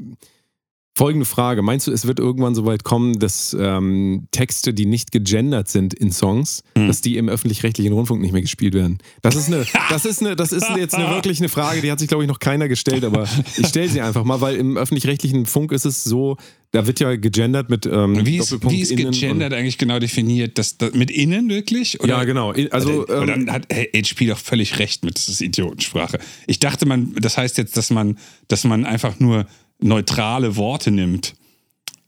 Folgende 0.97 1.27
Frage: 1.27 1.61
Meinst 1.61 1.87
du, 1.87 1.93
es 1.93 2.07
wird 2.07 2.19
irgendwann 2.19 2.55
so 2.55 2.65
weit 2.65 2.83
kommen, 2.83 3.19
dass 3.19 3.55
ähm, 3.61 4.29
Texte, 4.31 4.73
die 4.73 4.87
nicht 4.87 5.13
gegendert 5.13 5.69
sind 5.69 5.93
in 5.93 6.11
Songs, 6.11 6.63
hm. 6.75 6.87
dass 6.87 7.03
die 7.03 7.19
im 7.19 7.29
öffentlich-rechtlichen 7.29 7.93
Rundfunk 7.93 8.23
nicht 8.23 8.33
mehr 8.33 8.41
gespielt 8.41 8.73
werden? 8.73 8.97
Das 9.21 9.35
ist 9.35 9.49
eine, 9.49 9.67
das 9.91 10.07
ist 10.07 10.23
eine, 10.23 10.37
das 10.37 10.53
ist 10.53 10.65
jetzt 10.75 10.95
eine 10.95 11.11
wirklich 11.15 11.39
eine 11.39 11.51
Frage, 11.51 11.83
die 11.83 11.93
hat 11.93 11.99
sich, 11.99 12.09
glaube 12.09 12.25
ich, 12.25 12.29
noch 12.29 12.39
keiner 12.39 12.67
gestellt, 12.67 13.05
aber 13.05 13.29
ich 13.59 13.67
stelle 13.67 13.91
sie 13.91 14.01
einfach 14.01 14.25
mal, 14.25 14.41
weil 14.41 14.57
im 14.57 14.79
öffentlich-rechtlichen 14.79 15.45
Funk 15.45 15.71
ist 15.73 15.85
es 15.85 16.03
so, 16.03 16.39
da 16.71 16.87
wird 16.87 16.99
ja 16.99 17.15
gegendert 17.17 17.69
mit 17.69 17.85
ähm, 17.85 18.25
wie 18.25 18.39
ist, 18.39 18.53
Doppelpunkt 18.53 18.75
wie 18.75 18.81
ist 18.81 18.97
gegendert 18.97 19.53
eigentlich 19.53 19.77
genau 19.77 19.99
definiert? 19.99 20.57
Das, 20.57 20.79
das, 20.79 20.95
mit 20.95 21.11
innen 21.11 21.51
wirklich? 21.51 22.01
Oder? 22.01 22.09
Ja, 22.09 22.25
genau. 22.25 22.55
Also, 22.71 23.05
oder, 23.05 23.35
ähm, 23.35 23.53
hat 23.53 23.67
HP 23.71 24.29
doch 24.29 24.39
völlig 24.39 24.79
recht 24.79 25.05
mit, 25.05 25.17
das 25.17 25.29
ist 25.29 25.43
Idiotensprache. 25.43 26.19
Ich 26.47 26.59
dachte, 26.59 26.87
man, 26.87 27.15
das 27.17 27.37
heißt 27.37 27.59
jetzt, 27.59 27.77
dass 27.77 27.91
man, 27.91 28.19
dass 28.49 28.65
man 28.65 28.87
einfach 28.87 29.21
nur 29.21 29.47
neutrale 29.79 30.57
Worte 30.57 30.91
nimmt. 30.91 31.35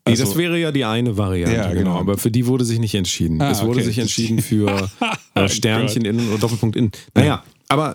Also, 0.05 0.23
nee, 0.23 0.28
das 0.28 0.39
wäre 0.39 0.59
ja 0.59 0.73
die 0.73 0.85
eine 0.85 1.19
Variante, 1.19 1.57
ja, 1.57 1.69
genau. 1.69 1.81
genau. 1.81 1.99
Aber 1.99 2.19
für 2.19 2.31
die 2.31 2.47
wurde 2.47 2.65
sich 2.65 2.78
nicht 2.78 2.95
entschieden. 2.95 3.40
Ah, 3.43 3.51
es 3.51 3.62
wurde 3.62 3.81
okay. 3.81 3.89
sich 3.89 3.99
entschieden 3.99 4.40
für 4.40 4.90
äh, 5.35 5.49
Sternchen 5.49 6.07
oh 6.07 6.09
innen 6.09 6.28
oder 6.31 6.39
Doppelpunkt 6.39 6.77
innen. 6.77 6.93
Naja, 7.15 7.45
aber 7.69 7.95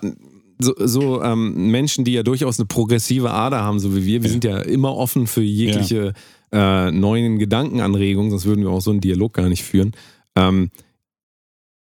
so, 0.59 0.73
so 0.77 1.23
ähm, 1.23 1.71
Menschen, 1.71 2.05
die 2.05 2.13
ja 2.13 2.23
durchaus 2.23 2.59
eine 2.59 2.67
progressive 2.67 3.31
Ader 3.31 3.61
haben, 3.61 3.79
so 3.79 3.95
wie 3.95 4.05
wir, 4.05 4.21
wir 4.21 4.27
ja. 4.27 4.31
sind 4.31 4.43
ja 4.43 4.59
immer 4.59 4.95
offen 4.95 5.27
für 5.27 5.41
jegliche 5.41 6.13
ja. 6.53 6.87
äh, 6.87 6.91
neuen 6.91 7.39
Gedankenanregungen, 7.39 8.29
sonst 8.29 8.45
würden 8.45 8.63
wir 8.63 8.69
auch 8.69 8.81
so 8.81 8.91
einen 8.91 9.01
Dialog 9.01 9.33
gar 9.33 9.49
nicht 9.49 9.63
führen. 9.63 9.93
Ähm, 10.35 10.69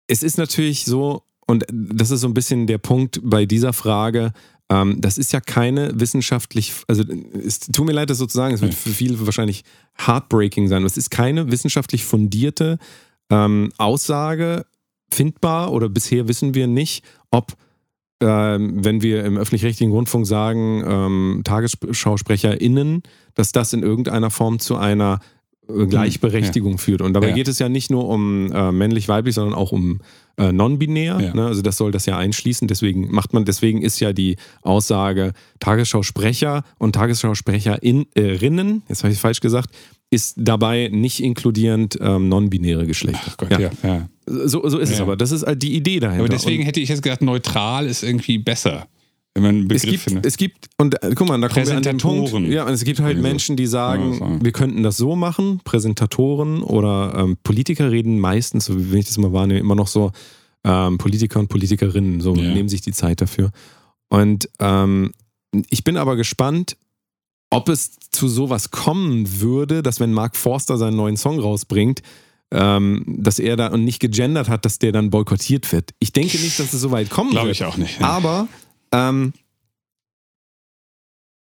es 0.07 0.23
ist 0.23 0.39
natürlich 0.39 0.85
so, 0.85 1.23
und 1.47 1.67
das 1.71 2.11
ist 2.11 2.21
so 2.21 2.29
ein 2.29 2.35
bisschen 2.35 2.67
der 2.67 2.79
Punkt 2.79 3.21
bei 3.23 3.47
dieser 3.47 3.73
Frage, 3.73 4.33
ähm, 4.71 5.01
das 5.01 5.19
ist 5.19 5.33
ja 5.33 5.41
keine 5.41 5.99
wissenschaftlich, 5.99 6.73
also 6.89 7.05
es 7.45 7.61
tut 7.61 7.87
mir 7.87 7.93
leid, 7.93 8.11
das 8.11 8.19
sozusagen, 8.19 8.55
es 8.55 8.63
wird 8.63 8.75
für 8.75 8.91
viele 8.91 9.25
wahrscheinlich 9.27 9.63
heartbreaking 9.99 10.69
sein, 10.69 10.79
aber 10.79 10.87
es 10.87 10.97
ist 10.97 11.11
keine 11.11 11.51
wissenschaftlich 11.51 12.05
fundierte 12.05 12.79
ähm, 13.31 13.73
Aussage 13.79 14.67
findbar 15.13 15.73
oder 15.73 15.89
bisher 15.89 16.29
wissen 16.29 16.55
wir 16.55 16.67
nicht, 16.67 17.05
ob 17.31 17.55
ähm, 18.21 18.85
wenn 18.85 19.03
wir 19.03 19.25
im 19.25 19.37
öffentlich-rechtlichen 19.37 19.93
Rundfunk 19.93 20.27
sagen, 20.27 20.83
ähm, 20.87 21.43
TagesschausprecherInnen, 21.45 23.03
dass 23.35 23.53
das 23.53 23.73
in 23.73 23.83
irgendeiner 23.83 24.31
Form 24.31 24.61
zu 24.61 24.77
einer 24.77 25.21
äh, 25.69 25.87
Gleichberechtigung 25.87 26.73
ja. 26.73 26.79
führt. 26.79 27.03
Und 27.03 27.13
dabei 27.13 27.31
ja. 27.31 27.35
geht 27.35 27.49
es 27.49 27.59
ja 27.59 27.69
nicht 27.69 27.91
nur 27.91 28.09
um 28.09 28.53
äh, 28.53 28.73
männlich-weiblich, 28.73 29.35
sondern 29.35 29.55
auch 29.55 29.73
um 29.73 30.01
äh, 30.37 30.53
non-binär. 30.53 31.21
Ja. 31.21 31.35
Ne? 31.35 31.47
Also 31.47 31.63
das 31.63 31.77
soll 31.77 31.91
das 31.91 32.07
ja 32.07 32.17
einschließen. 32.17 32.69
Deswegen 32.69 33.11
macht 33.11 33.33
man, 33.33 33.45
deswegen 33.45 33.83
ist 33.83 34.01
ja 34.01 34.13
die 34.13 34.37
Aussage 34.63 35.33
Tagesschausprecher 35.61 36.65
und 36.79 36.95
Tagesschausprecherinnen, 36.95 38.13
äh, 38.15 38.89
jetzt 38.89 39.05
habe 39.05 39.13
ich 39.13 39.19
falsch 39.19 39.41
gesagt, 39.41 39.71
ist 40.11 40.35
dabei 40.39 40.89
nicht 40.93 41.23
inkludierend 41.23 41.99
ähm, 42.01 42.29
non-binäre 42.29 42.87
Geschlechter. 42.87 43.33
Gott, 43.37 43.51
ja. 43.51 43.71
ja. 43.83 44.09
So, 44.27 44.67
so 44.69 44.79
ist 44.79 44.91
es 44.91 45.01
aber. 45.01 45.17
Das 45.17 45.33
ist 45.33 45.45
halt 45.45 45.63
die 45.63 45.75
Idee 45.75 46.01
dahinter. 46.01 46.25
Aber 46.25 46.29
deswegen 46.29 46.63
und 46.63 46.67
hätte 46.67 46.81
ich 46.81 46.89
jetzt 46.89 47.03
gedacht, 47.03 47.21
neutral 47.21 47.87
ist 47.87 48.03
irgendwie 48.03 48.39
besser. 48.39 48.87
Man 49.37 49.47
einen 49.47 49.69
Begriff 49.69 49.85
es 49.85 49.91
gibt, 49.91 50.03
findet. 50.03 50.27
es 50.27 50.37
gibt, 50.37 50.69
und 50.79 51.03
äh, 51.03 51.13
guck 51.15 51.27
mal, 51.27 51.41
da 51.41 51.49
kommen 51.49 51.67
wir 51.67 51.77
an 51.77 51.83
den 51.83 51.99
Punkt. 51.99 52.33
Ja, 52.49 52.67
und 52.67 52.73
es 52.73 52.85
gibt 52.85 53.01
halt 53.01 53.21
Menschen, 53.21 53.57
die 53.57 53.67
sagen, 53.67 54.19
ja, 54.21 54.45
wir 54.45 54.53
könnten 54.53 54.85
das 54.85 54.97
so 54.97 55.17
machen. 55.17 55.61
Präsentatoren 55.65 56.63
oder 56.63 57.15
ähm, 57.17 57.37
Politiker 57.43 57.91
reden 57.91 58.21
meistens, 58.21 58.67
so 58.67 58.93
wie 58.93 58.99
ich 58.99 59.07
das 59.07 59.19
mal 59.19 59.33
wahrnehme, 59.33 59.59
immer 59.59 59.75
noch 59.75 59.89
so, 59.89 60.13
ähm, 60.63 60.99
Politiker 60.99 61.41
und 61.41 61.49
Politikerinnen, 61.49 62.21
so 62.21 62.35
ja. 62.35 62.55
nehmen 62.55 62.69
sich 62.69 62.81
die 62.81 62.93
Zeit 62.93 63.21
dafür. 63.21 63.51
Und 64.09 64.49
ähm, 64.61 65.13
ich 65.69 65.83
bin 65.83 65.97
aber 65.97 66.15
gespannt, 66.15 66.77
ob 67.51 67.69
es 67.69 67.97
zu 68.11 68.29
sowas 68.29 68.71
kommen 68.71 69.41
würde, 69.41 69.83
dass 69.83 70.01
wenn 70.01 70.13
Mark 70.13 70.37
Forster 70.37 70.77
seinen 70.77 70.97
neuen 70.97 71.17
Song 71.17 71.39
rausbringt, 71.39 72.03
ähm, 72.51 73.05
dass 73.07 73.39
er 73.39 73.57
da 73.57 73.69
und 73.69 73.85
nicht 73.85 74.01
gegendert 74.01 74.49
hat, 74.49 74.65
dass 74.65 74.79
der 74.79 74.93
dann 74.93 75.11
boykottiert 75.11 75.73
wird. 75.73 75.91
Ich 75.99 76.13
denke 76.13 76.39
nicht, 76.39 76.59
dass 76.59 76.73
es 76.73 76.81
so 76.81 76.91
weit 76.91 77.11
kommen 77.11 77.31
Glaube 77.31 77.49
wird. 77.49 77.59
Glaube 77.59 77.71
ich 77.71 77.75
auch 77.75 77.79
nicht. 77.79 78.01
Ja. 78.01 78.09
Aber 78.09 78.49
ähm, 78.95 79.33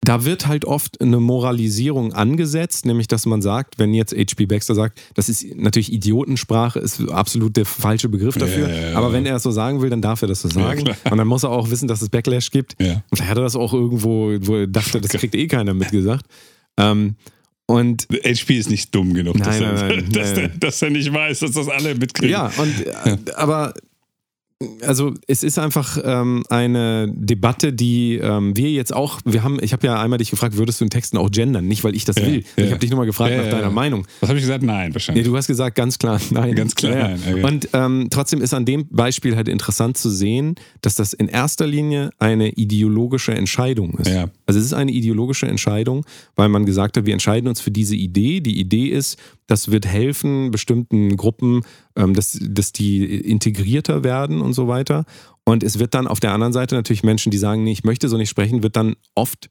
da 0.06 0.24
wird 0.24 0.46
halt 0.46 0.64
oft 0.64 1.00
eine 1.00 1.18
Moralisierung 1.18 2.12
angesetzt, 2.12 2.86
nämlich 2.86 3.08
dass 3.08 3.26
man 3.26 3.42
sagt, 3.42 3.78
wenn 3.78 3.92
jetzt 3.92 4.14
H.P. 4.16 4.46
Baxter 4.46 4.76
sagt, 4.76 5.00
das 5.14 5.28
ist 5.28 5.44
natürlich 5.56 5.92
Idiotensprache, 5.92 6.78
ist 6.78 7.08
absolut 7.08 7.56
der 7.56 7.64
falsche 7.64 8.08
Begriff 8.08 8.36
dafür, 8.36 8.68
ja, 8.68 8.74
ja, 8.74 8.90
ja. 8.90 8.96
aber 8.96 9.12
wenn 9.12 9.26
er 9.26 9.36
es 9.36 9.42
so 9.42 9.50
sagen 9.50 9.82
will, 9.82 9.90
dann 9.90 10.02
darf 10.02 10.22
er 10.22 10.28
das 10.28 10.42
so 10.42 10.48
sagen. 10.48 10.84
und 11.10 11.18
dann 11.18 11.26
muss 11.26 11.42
er 11.42 11.50
auch 11.50 11.70
wissen, 11.70 11.88
dass 11.88 12.02
es 12.02 12.08
Backlash 12.08 12.50
gibt. 12.52 12.76
Und 12.78 13.02
vielleicht 13.14 13.30
hat 13.30 13.38
er 13.38 13.42
das 13.42 13.56
auch 13.56 13.72
irgendwo, 13.72 14.32
wo 14.42 14.56
er 14.56 14.66
dachte, 14.68 15.00
das 15.00 15.10
kriegt 15.10 15.34
eh 15.34 15.48
keiner 15.48 15.74
mitgesagt. 15.74 16.26
Ähm, 16.78 17.16
und 17.66 18.06
HP 18.24 18.58
ist 18.58 18.70
nicht 18.70 18.94
dumm 18.94 19.12
genug, 19.12 19.36
nein, 19.38 19.60
dass, 19.60 19.80
nein, 19.80 19.88
nein, 19.88 20.08
dass, 20.12 20.32
er, 20.38 20.48
dass, 20.48 20.82
er, 20.82 20.90
nicht 20.90 21.12
weiß, 21.12 21.40
dass 21.40 21.50
das 21.50 21.68
alle 21.68 21.96
mitkriegen. 21.96 22.30
Ja, 22.30 22.52
und, 22.58 23.34
aber 23.34 23.74
also 24.82 25.12
es 25.26 25.42
ist 25.42 25.58
einfach 25.58 25.98
ähm, 26.02 26.42
eine 26.48 27.12
Debatte, 27.14 27.74
die 27.74 28.14
ähm, 28.14 28.56
wir 28.56 28.70
jetzt 28.70 28.94
auch, 28.94 29.20
wir 29.26 29.42
haben, 29.42 29.58
ich 29.62 29.74
habe 29.74 29.86
ja 29.86 30.00
einmal 30.00 30.18
dich 30.18 30.30
gefragt, 30.30 30.56
würdest 30.56 30.80
du 30.80 30.86
in 30.86 30.90
Texten 30.90 31.18
auch 31.18 31.30
gendern? 31.30 31.66
Nicht, 31.66 31.84
weil 31.84 31.94
ich 31.94 32.06
das 32.06 32.16
ja, 32.16 32.26
will. 32.26 32.44
Ja. 32.56 32.64
Ich 32.64 32.70
habe 32.70 32.78
dich 32.78 32.88
nur 32.88 32.98
mal 32.98 33.04
gefragt 33.04 33.32
ja, 33.32 33.42
nach 33.42 33.50
deiner 33.50 33.70
Meinung. 33.70 34.06
Was 34.20 34.30
habe 34.30 34.38
ich 34.38 34.44
gesagt? 34.44 34.64
Nein, 34.64 34.94
wahrscheinlich. 34.94 35.24
Nee, 35.24 35.30
du 35.30 35.36
hast 35.36 35.46
gesagt 35.46 35.76
ganz 35.76 35.98
klar 35.98 36.18
nein. 36.30 36.54
Ganz 36.54 36.74
klar 36.74 37.18
nein. 37.18 37.44
Und 37.44 37.68
ähm, 37.74 38.08
trotzdem 38.10 38.40
ist 38.40 38.54
an 38.54 38.64
dem 38.64 38.88
Beispiel 38.88 39.36
halt 39.36 39.48
interessant 39.48 39.98
zu 39.98 40.08
sehen, 40.08 40.54
dass 40.80 40.94
das 40.94 41.12
in 41.12 41.28
erster 41.28 41.66
Linie 41.66 42.10
eine 42.18 42.50
ideologische 42.50 43.34
Entscheidung 43.34 43.98
ist. 43.98 44.10
Also 44.46 44.58
es 44.58 44.66
ist 44.66 44.74
eine 44.74 44.92
ideologische 44.92 45.46
Entscheidung, 45.46 46.06
weil 46.34 46.48
man 46.48 46.64
gesagt 46.64 46.96
hat, 46.96 47.04
wir 47.04 47.12
entscheiden 47.12 47.48
uns 47.48 47.60
für 47.60 47.70
diese 47.70 47.94
Idee. 47.94 48.40
Die 48.40 48.58
Idee 48.58 48.86
ist, 48.86 49.18
das 49.46 49.70
wird 49.70 49.86
helfen, 49.86 50.50
bestimmten 50.50 51.16
Gruppen, 51.16 51.62
ähm, 51.96 52.14
dass, 52.14 52.38
dass 52.40 52.72
die 52.72 53.04
integrierter 53.04 54.04
werden 54.04 54.40
und 54.40 54.52
so 54.52 54.68
weiter. 54.68 55.04
Und 55.44 55.62
es 55.62 55.78
wird 55.78 55.94
dann 55.94 56.06
auf 56.06 56.20
der 56.20 56.32
anderen 56.32 56.52
Seite 56.52 56.74
natürlich 56.74 57.04
Menschen, 57.04 57.30
die 57.30 57.38
sagen, 57.38 57.64
nee, 57.64 57.72
ich 57.72 57.84
möchte 57.84 58.08
so 58.08 58.16
nicht 58.16 58.30
sprechen, 58.30 58.62
wird 58.62 58.76
dann 58.76 58.96
oft 59.14 59.48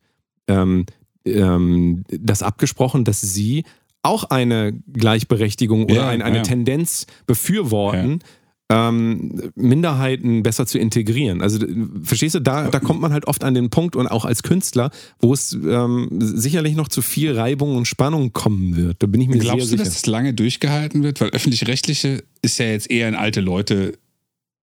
ähm, 0.48 0.86
ähm, 1.26 2.04
das 2.10 2.44
abgesprochen, 2.44 3.06
dass 3.06 3.22
sie 3.22 3.64
auch 4.02 4.26
eine 4.26 4.74
Gleichberechtigung 4.94 5.86
oder 5.86 5.96
ja, 5.96 6.08
ein, 6.10 6.22
eine 6.22 6.38
ja. 6.38 6.44
Tendenz 6.44 7.08
befürworten, 7.26 8.20
ja 8.22 8.28
ähm, 8.70 9.52
Minderheiten 9.56 10.42
besser 10.42 10.66
zu 10.66 10.80
integrieren. 10.80 11.42
Also 11.42 11.60
verstehst 12.04 12.36
du, 12.36 12.40
da, 12.40 12.70
da 12.70 12.80
kommt 12.80 13.00
man 13.00 13.14
halt 13.14 13.28
oft 13.28 13.44
an 13.44 13.54
den 13.54 13.70
Punkt 13.70 13.96
und 13.96 14.08
auch 14.08 14.26
als 14.26 14.42
Künstler, 14.42 14.90
wo 15.20 15.34
es 15.34 15.54
ähm, 15.54 16.10
sicherlich 16.20 16.76
noch 16.76 16.88
zu 16.88 17.02
viel 17.02 17.38
Reibung 17.38 17.78
und 17.78 17.86
Spannung 17.86 18.34
kommen 18.34 18.76
wird. 18.76 19.04
Da 19.04 19.08
bin 19.08 19.22
ich 19.22 19.28
mir 19.28 19.38
Glaubst 19.38 19.46
sehr 19.46 19.54
sicher. 19.54 19.76
Glaubst 19.78 19.88
du, 19.88 19.92
dass 19.92 20.02
das 20.02 20.06
lange 20.08 20.34
durchgehalten 20.34 21.04
wird? 21.04 21.22
Weil 21.22 21.30
öffentlich-rechtliche 21.30 22.24
ist 22.42 22.58
ja 22.58 22.66
jetzt 22.66 22.90
eher 22.90 23.08
ein 23.08 23.16
alte 23.16 23.42
Leute 23.42 23.98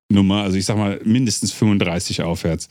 Nummer, 0.10 0.44
also 0.44 0.58
ich 0.58 0.66
sag 0.66 0.78
mal 0.78 1.02
mindestens 1.04 1.52
35 1.52 2.22
aufwärts. 2.22 2.70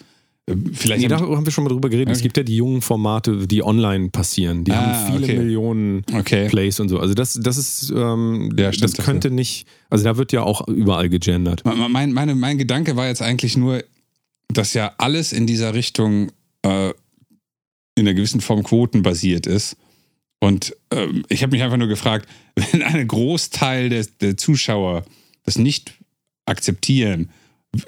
Vielleicht 0.74 1.02
nee, 1.02 1.08
da 1.08 1.18
haben 1.18 1.44
wir 1.44 1.50
schon 1.50 1.64
mal 1.64 1.70
drüber 1.70 1.88
geredet. 1.88 2.08
Okay. 2.08 2.16
Es 2.16 2.22
gibt 2.22 2.36
ja 2.36 2.44
die 2.44 2.54
jungen 2.54 2.80
Formate, 2.80 3.48
die 3.48 3.64
online 3.64 4.10
passieren. 4.10 4.62
Die 4.62 4.70
ah, 4.70 4.76
haben 4.76 5.12
viele 5.12 5.24
okay. 5.24 5.38
Millionen 5.38 6.04
okay. 6.12 6.48
Plays 6.48 6.78
und 6.78 6.88
so. 6.88 7.00
Also 7.00 7.14
das, 7.14 7.34
das 7.42 7.58
ist, 7.58 7.90
ähm, 7.90 8.54
ja, 8.56 8.70
das 8.70 8.92
könnte 8.94 9.32
nicht, 9.32 9.66
also 9.90 10.04
da 10.04 10.16
wird 10.16 10.32
ja 10.32 10.44
auch 10.44 10.68
überall 10.68 11.08
gegendert. 11.08 11.62
Mein, 11.64 12.12
meine, 12.12 12.36
mein 12.36 12.58
Gedanke 12.58 12.94
war 12.94 13.08
jetzt 13.08 13.22
eigentlich 13.22 13.56
nur, 13.56 13.82
dass 14.48 14.72
ja 14.72 14.92
alles 14.98 15.32
in 15.32 15.48
dieser 15.48 15.74
Richtung 15.74 16.30
äh, 16.62 16.90
in 17.96 18.06
einer 18.06 18.14
gewissen 18.14 18.40
Form 18.40 18.62
quotenbasiert 18.62 19.48
ist. 19.48 19.76
Und 20.38 20.76
ähm, 20.92 21.24
ich 21.28 21.42
habe 21.42 21.56
mich 21.56 21.62
einfach 21.64 21.78
nur 21.78 21.88
gefragt, 21.88 22.28
wenn 22.54 22.82
ein 22.82 23.08
Großteil 23.08 23.88
der, 23.88 24.06
der 24.20 24.36
Zuschauer 24.36 25.04
das 25.44 25.58
nicht 25.58 25.94
akzeptieren, 26.44 27.30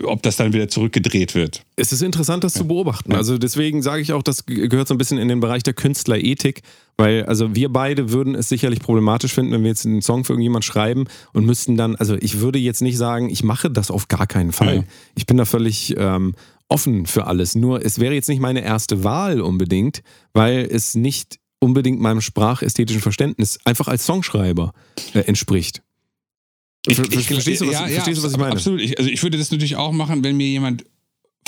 ob 0.05 0.23
das 0.23 0.37
dann 0.37 0.53
wieder 0.53 0.69
zurückgedreht 0.69 1.35
wird. 1.35 1.65
Es 1.77 1.93
ist 1.93 2.03
interessant, 2.03 2.45
das 2.45 2.55
ja. 2.55 2.61
zu 2.61 2.69
beobachten. 2.69 3.13
Also 3.13 3.39
deswegen 3.39 3.83
sage 3.83 4.03
ich 4.03 4.13
auch, 4.13 4.23
das 4.23 4.47
gehört 4.47 4.89
so 4.89 4.95
ein 4.95 4.99
bisschen 4.99 5.19
in 5.19 5.29
den 5.29 5.41
Bereich 5.41 5.63
der 5.63 5.75
Künstlerethik, 5.75 6.63
weil 6.97 7.25
also 7.25 7.55
wir 7.55 7.69
beide 7.69 8.11
würden 8.11 8.35
es 8.35 8.49
sicherlich 8.49 8.81
problematisch 8.81 9.33
finden, 9.33 9.53
wenn 9.53 9.63
wir 9.63 9.71
jetzt 9.71 9.87
einen 9.87 10.03
Song 10.03 10.25
für 10.25 10.33
irgendjemand 10.33 10.65
schreiben 10.65 11.07
und 11.33 11.47
müssten 11.47 11.77
dann, 11.77 11.97
also 11.97 12.17
ich 12.17 12.41
würde 12.41 12.59
jetzt 12.59 12.83
nicht 12.83 12.97
sagen, 12.97 13.31
ich 13.31 13.43
mache 13.43 13.71
das 13.71 13.91
auf 13.91 14.09
gar 14.09 14.27
keinen 14.27 14.53
Fall. 14.53 14.77
Ja. 14.77 14.85
Ich 15.15 15.27
bin 15.27 15.37
da 15.37 15.45
völlig 15.45 15.95
ähm, 15.97 16.35
offen 16.69 17.07
für 17.07 17.27
alles. 17.27 17.55
Nur 17.55 17.85
es 17.85 17.99
wäre 17.99 18.15
jetzt 18.15 18.29
nicht 18.29 18.41
meine 18.41 18.63
erste 18.63 19.05
Wahl 19.05 19.41
unbedingt, 19.41 20.03
weil 20.33 20.69
es 20.71 20.95
nicht 20.95 21.39
unbedingt 21.61 22.01
meinem 22.01 22.21
sprachästhetischen 22.21 23.03
Verständnis 23.03 23.59
einfach 23.65 23.89
als 23.89 24.07
Songschreiber 24.07 24.73
äh, 25.15 25.21
entspricht. 25.21 25.83
Ich, 26.89 26.99
ich, 26.99 27.27
verstehst, 27.27 27.61
du, 27.61 27.67
was, 27.67 27.75
ja, 27.75 27.87
verstehst 27.87 28.19
du, 28.19 28.23
was 28.25 28.33
ich 28.33 28.39
meine? 28.39 28.53
Absolut. 28.53 28.81
Ich, 28.81 28.99
also 28.99 29.11
ich 29.11 29.23
würde 29.23 29.39
das 29.39 29.51
natürlich 29.51 29.77
auch 29.77 29.93
machen, 29.93 30.25
wenn 30.25 30.37
mir 30.37 30.47
jemand 30.47 30.85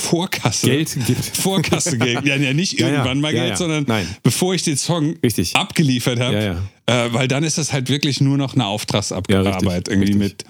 Vorkasse 0.01 0.67
Geld 0.67 0.97
gibt. 1.07 1.25
Vorkasse 1.37 1.99
Geld. 1.99 2.25
Ja, 2.25 2.37
ja 2.37 2.53
nicht 2.53 2.79
irgendwann 2.79 3.05
ja, 3.07 3.15
ja, 3.15 3.21
mal 3.21 3.33
Geld, 3.33 3.57
sondern 3.57 3.85
Nein. 3.87 4.07
bevor 4.23 4.55
ich 4.55 4.62
den 4.62 4.77
Song 4.77 5.17
richtig. 5.23 5.57
abgeliefert 5.57 6.21
habe. 6.21 6.62
Äh, 6.87 7.12
weil 7.12 7.29
dann 7.29 7.45
ist 7.45 7.59
das 7.59 7.73
halt 7.73 7.89
wirklich 7.89 8.21
nur 8.21 8.37
noch 8.37 8.55
eine 8.55 8.67
Auftragsarbeit 8.67 9.89
irgendwie 9.89 10.12
richtig. 10.12 10.17
mit. 10.17 10.45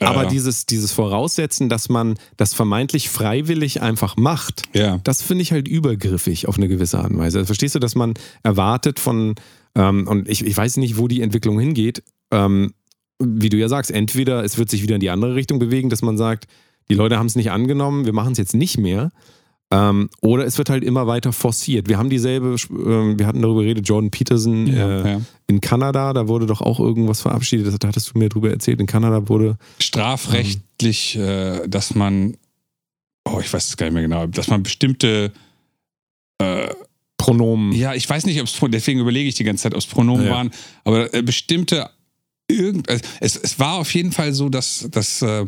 Äh, 0.00 0.04
Aber 0.04 0.26
dieses, 0.26 0.66
dieses 0.66 0.92
Voraussetzen, 0.92 1.68
dass 1.68 1.88
man 1.88 2.18
das 2.36 2.54
vermeintlich 2.54 3.08
freiwillig 3.08 3.80
einfach 3.80 4.16
macht, 4.16 4.62
ja. 4.74 4.98
das 5.04 5.22
finde 5.22 5.42
ich 5.42 5.52
halt 5.52 5.68
übergriffig 5.68 6.48
auf 6.48 6.56
eine 6.56 6.68
gewisse 6.68 6.98
Art 6.98 7.10
und 7.10 7.18
Weise. 7.18 7.38
Also 7.38 7.46
verstehst 7.46 7.74
du, 7.74 7.78
dass 7.78 7.94
man 7.94 8.14
erwartet 8.42 8.98
von, 8.98 9.34
ähm, 9.74 10.06
und 10.06 10.28
ich, 10.28 10.44
ich 10.44 10.56
weiß 10.56 10.76
nicht, 10.78 10.98
wo 10.98 11.08
die 11.08 11.22
Entwicklung 11.22 11.58
hingeht, 11.58 12.02
ähm, 12.30 12.72
wie 13.18 13.48
du 13.48 13.56
ja 13.56 13.68
sagst, 13.68 13.90
entweder 13.90 14.44
es 14.44 14.58
wird 14.58 14.70
sich 14.70 14.82
wieder 14.82 14.94
in 14.94 15.00
die 15.00 15.10
andere 15.10 15.34
Richtung 15.34 15.58
bewegen, 15.58 15.90
dass 15.90 16.02
man 16.02 16.16
sagt, 16.16 16.46
die 16.88 16.94
Leute 16.94 17.18
haben 17.18 17.26
es 17.26 17.36
nicht 17.36 17.50
angenommen, 17.50 18.04
wir 18.04 18.12
machen 18.12 18.32
es 18.32 18.38
jetzt 18.38 18.54
nicht 18.54 18.78
mehr. 18.78 19.10
Ähm, 19.72 20.08
oder 20.20 20.46
es 20.46 20.58
wird 20.58 20.70
halt 20.70 20.84
immer 20.84 21.08
weiter 21.08 21.32
forciert. 21.32 21.88
Wir 21.88 21.98
haben 21.98 22.08
dieselbe, 22.08 22.54
äh, 22.54 23.18
wir 23.18 23.26
hatten 23.26 23.42
darüber 23.42 23.62
geredet, 23.62 23.88
Jordan 23.88 24.12
Peterson 24.12 24.68
ja, 24.68 25.02
äh, 25.02 25.10
ja. 25.12 25.20
in 25.48 25.60
Kanada, 25.60 26.12
da 26.12 26.28
wurde 26.28 26.46
doch 26.46 26.60
auch 26.60 26.78
irgendwas 26.78 27.20
verabschiedet, 27.20 27.82
da 27.82 27.88
hattest 27.88 28.14
du 28.14 28.18
mir 28.18 28.28
drüber 28.28 28.50
erzählt. 28.50 28.78
In 28.80 28.86
Kanada 28.86 29.28
wurde. 29.28 29.58
Strafrechtlich, 29.80 31.16
ähm, 31.16 31.62
äh, 31.64 31.68
dass 31.68 31.96
man, 31.96 32.36
oh, 33.24 33.40
ich 33.40 33.52
weiß 33.52 33.68
es 33.68 33.76
gar 33.76 33.86
nicht 33.86 33.94
mehr 33.94 34.02
genau, 34.02 34.26
dass 34.28 34.46
man 34.46 34.62
bestimmte 34.62 35.32
äh, 36.38 36.68
Pronomen. 37.16 37.72
Ja, 37.72 37.92
ich 37.94 38.08
weiß 38.08 38.24
nicht, 38.26 38.40
ob 38.40 38.46
es, 38.46 38.56
deswegen 38.70 39.00
überlege 39.00 39.28
ich 39.28 39.34
die 39.34 39.42
ganze 39.42 39.64
Zeit, 39.64 39.74
ob 39.74 39.80
es 39.80 39.86
Pronomen 39.86 40.26
ja. 40.26 40.32
waren, 40.32 40.50
aber 40.84 41.12
äh, 41.12 41.22
bestimmte 41.22 41.90
irgend, 42.48 42.88
es, 43.20 43.36
es 43.36 43.58
war 43.58 43.74
auf 43.74 43.92
jeden 43.94 44.12
Fall 44.12 44.32
so, 44.32 44.48
dass, 44.48 44.88
dass 44.90 45.22
äh, 45.22 45.46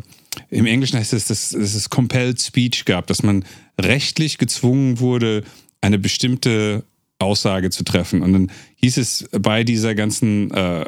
im 0.51 0.67
Englischen 0.67 0.99
heißt 0.99 1.13
es, 1.13 1.27
dass, 1.27 1.51
dass 1.51 1.75
es 1.75 1.91
Compelled 1.91 2.41
Speech 2.41 2.85
gab, 2.85 3.07
dass 3.07 3.23
man 3.23 3.45
rechtlich 3.81 4.39
gezwungen 4.39 5.01
wurde, 5.01 5.45
eine 5.81 5.99
bestimmte 5.99 6.85
Aussage 7.19 7.71
zu 7.71 7.85
treffen. 7.85 8.23
Und 8.23 8.33
dann 8.33 8.53
hieß 8.77 8.97
es 8.99 9.29
bei 9.33 9.65
dieser 9.65 9.95
ganzen 9.95 10.51
äh, 10.51 10.85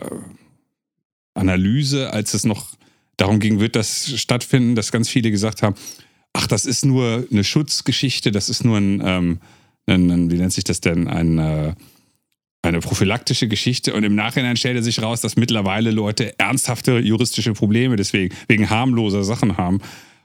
Analyse, 1.34 2.12
als 2.12 2.34
es 2.34 2.44
noch 2.44 2.76
darum 3.16 3.40
ging, 3.40 3.60
wird 3.60 3.76
das 3.76 4.18
stattfinden, 4.18 4.74
dass 4.74 4.92
ganz 4.92 5.08
viele 5.08 5.30
gesagt 5.30 5.62
haben, 5.62 5.74
ach, 6.32 6.46
das 6.46 6.66
ist 6.66 6.84
nur 6.84 7.26
eine 7.30 7.44
Schutzgeschichte, 7.44 8.30
das 8.30 8.48
ist 8.48 8.64
nur 8.64 8.78
ein, 8.78 9.02
ähm, 9.04 9.40
ein, 9.86 10.10
ein 10.10 10.30
wie 10.30 10.36
nennt 10.36 10.52
sich 10.52 10.64
das 10.64 10.80
denn, 10.80 11.08
ein 11.08 11.38
äh, 11.38 11.74
eine 12.62 12.80
prophylaktische 12.80 13.48
Geschichte 13.48 13.94
und 13.94 14.04
im 14.04 14.14
Nachhinein 14.14 14.56
stellte 14.56 14.82
sich 14.82 15.00
raus, 15.02 15.20
dass 15.20 15.36
mittlerweile 15.36 15.90
Leute 15.90 16.38
ernsthafte 16.38 16.98
juristische 16.98 17.54
Probleme 17.54 17.96
deswegen 17.96 18.34
wegen 18.48 18.68
harmloser 18.68 19.24
Sachen 19.24 19.56
haben. 19.56 19.80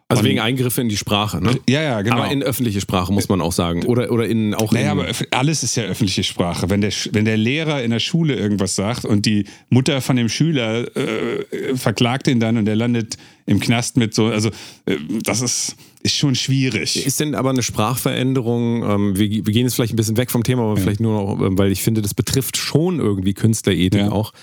Also 0.07 0.23
wegen 0.23 0.39
Eingriffe 0.39 0.81
in 0.81 0.89
die 0.89 0.97
Sprache, 0.97 1.41
ne? 1.41 1.59
Ja, 1.67 1.81
ja, 1.81 2.01
genau. 2.03 2.17
Aber 2.17 2.31
in 2.31 2.43
öffentliche 2.43 2.79
Sprache 2.79 3.11
muss 3.11 3.27
man 3.27 3.41
auch 3.41 3.51
sagen. 3.51 3.83
Oder, 3.85 4.11
oder 4.11 4.27
in 4.27 4.53
auch 4.53 4.71
naja, 4.71 4.91
in, 4.91 4.99
aber 4.99 5.07
alles 5.31 5.63
ist 5.63 5.75
ja 5.77 5.83
öffentliche 5.83 6.23
Sprache. 6.23 6.69
Wenn 6.69 6.81
der, 6.81 6.91
wenn 7.11 7.25
der 7.25 7.37
Lehrer 7.37 7.81
in 7.81 7.89
der 7.89 7.99
Schule 7.99 8.35
irgendwas 8.35 8.75
sagt 8.75 9.05
und 9.05 9.25
die 9.25 9.45
Mutter 9.69 10.01
von 10.01 10.15
dem 10.15 10.29
Schüler 10.29 10.95
äh, 10.95 11.75
verklagt 11.75 12.27
ihn 12.27 12.39
dann 12.39 12.57
und 12.57 12.67
er 12.67 12.75
landet 12.75 13.17
im 13.47 13.59
Knast 13.59 13.97
mit 13.97 14.13
so, 14.13 14.27
also 14.27 14.49
äh, 14.85 14.97
das 15.23 15.41
ist, 15.41 15.75
ist 16.03 16.15
schon 16.15 16.35
schwierig. 16.35 17.03
Ist 17.03 17.19
denn 17.19 17.33
aber 17.33 17.49
eine 17.49 17.63
Sprachveränderung, 17.63 18.83
ähm, 18.83 19.17
wir, 19.17 19.27
wir, 19.27 19.53
gehen 19.53 19.65
jetzt 19.65 19.73
vielleicht 19.73 19.93
ein 19.93 19.97
bisschen 19.97 20.17
weg 20.17 20.29
vom 20.29 20.43
Thema, 20.43 20.63
aber 20.63 20.75
ja. 20.75 20.83
vielleicht 20.83 20.99
nur 20.99 21.19
noch, 21.19 21.43
ähm, 21.43 21.57
weil 21.57 21.71
ich 21.71 21.81
finde, 21.81 22.03
das 22.03 22.13
betrifft 22.13 22.57
schon 22.57 22.99
irgendwie 22.99 23.33
Künstlerethik 23.33 24.01
ja. 24.01 24.11
auch. 24.11 24.33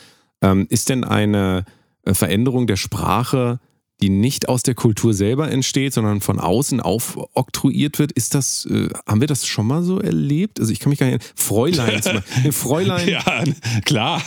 Ähm, 0.41 0.67
ist 0.71 0.89
denn 0.89 1.05
eine 1.05 1.67
äh, 2.05 2.15
Veränderung 2.15 2.67
der 2.67 2.77
Sprache 2.77 3.61
die 4.03 4.11
nicht 4.11 4.49
aus 4.49 4.63
der 4.63 4.75
Kultur 4.75 5.15
selber 5.15 5.51
entsteht, 5.51 5.95
sondern 5.95 6.21
von 6.21 6.41
außen 6.41 6.81
aufoktroyiert 6.81 7.99
wird. 8.01 8.11
Ist 8.13 8.35
das, 8.35 8.67
äh, 8.67 8.89
haben 9.07 9.21
wir 9.21 9.29
das 9.29 9.47
schon 9.47 9.67
mal 9.67 9.83
so 9.83 10.01
erlebt? 10.01 10.59
Also 10.59 10.73
ich 10.73 10.81
kann 10.81 10.91
mich 10.91 10.99
gar 10.99 11.07
nicht. 11.07 11.33
Fräulein, 11.37 12.03
Fräulein. 12.51 13.09
Ja, 13.13 13.45
klar. 13.85 14.23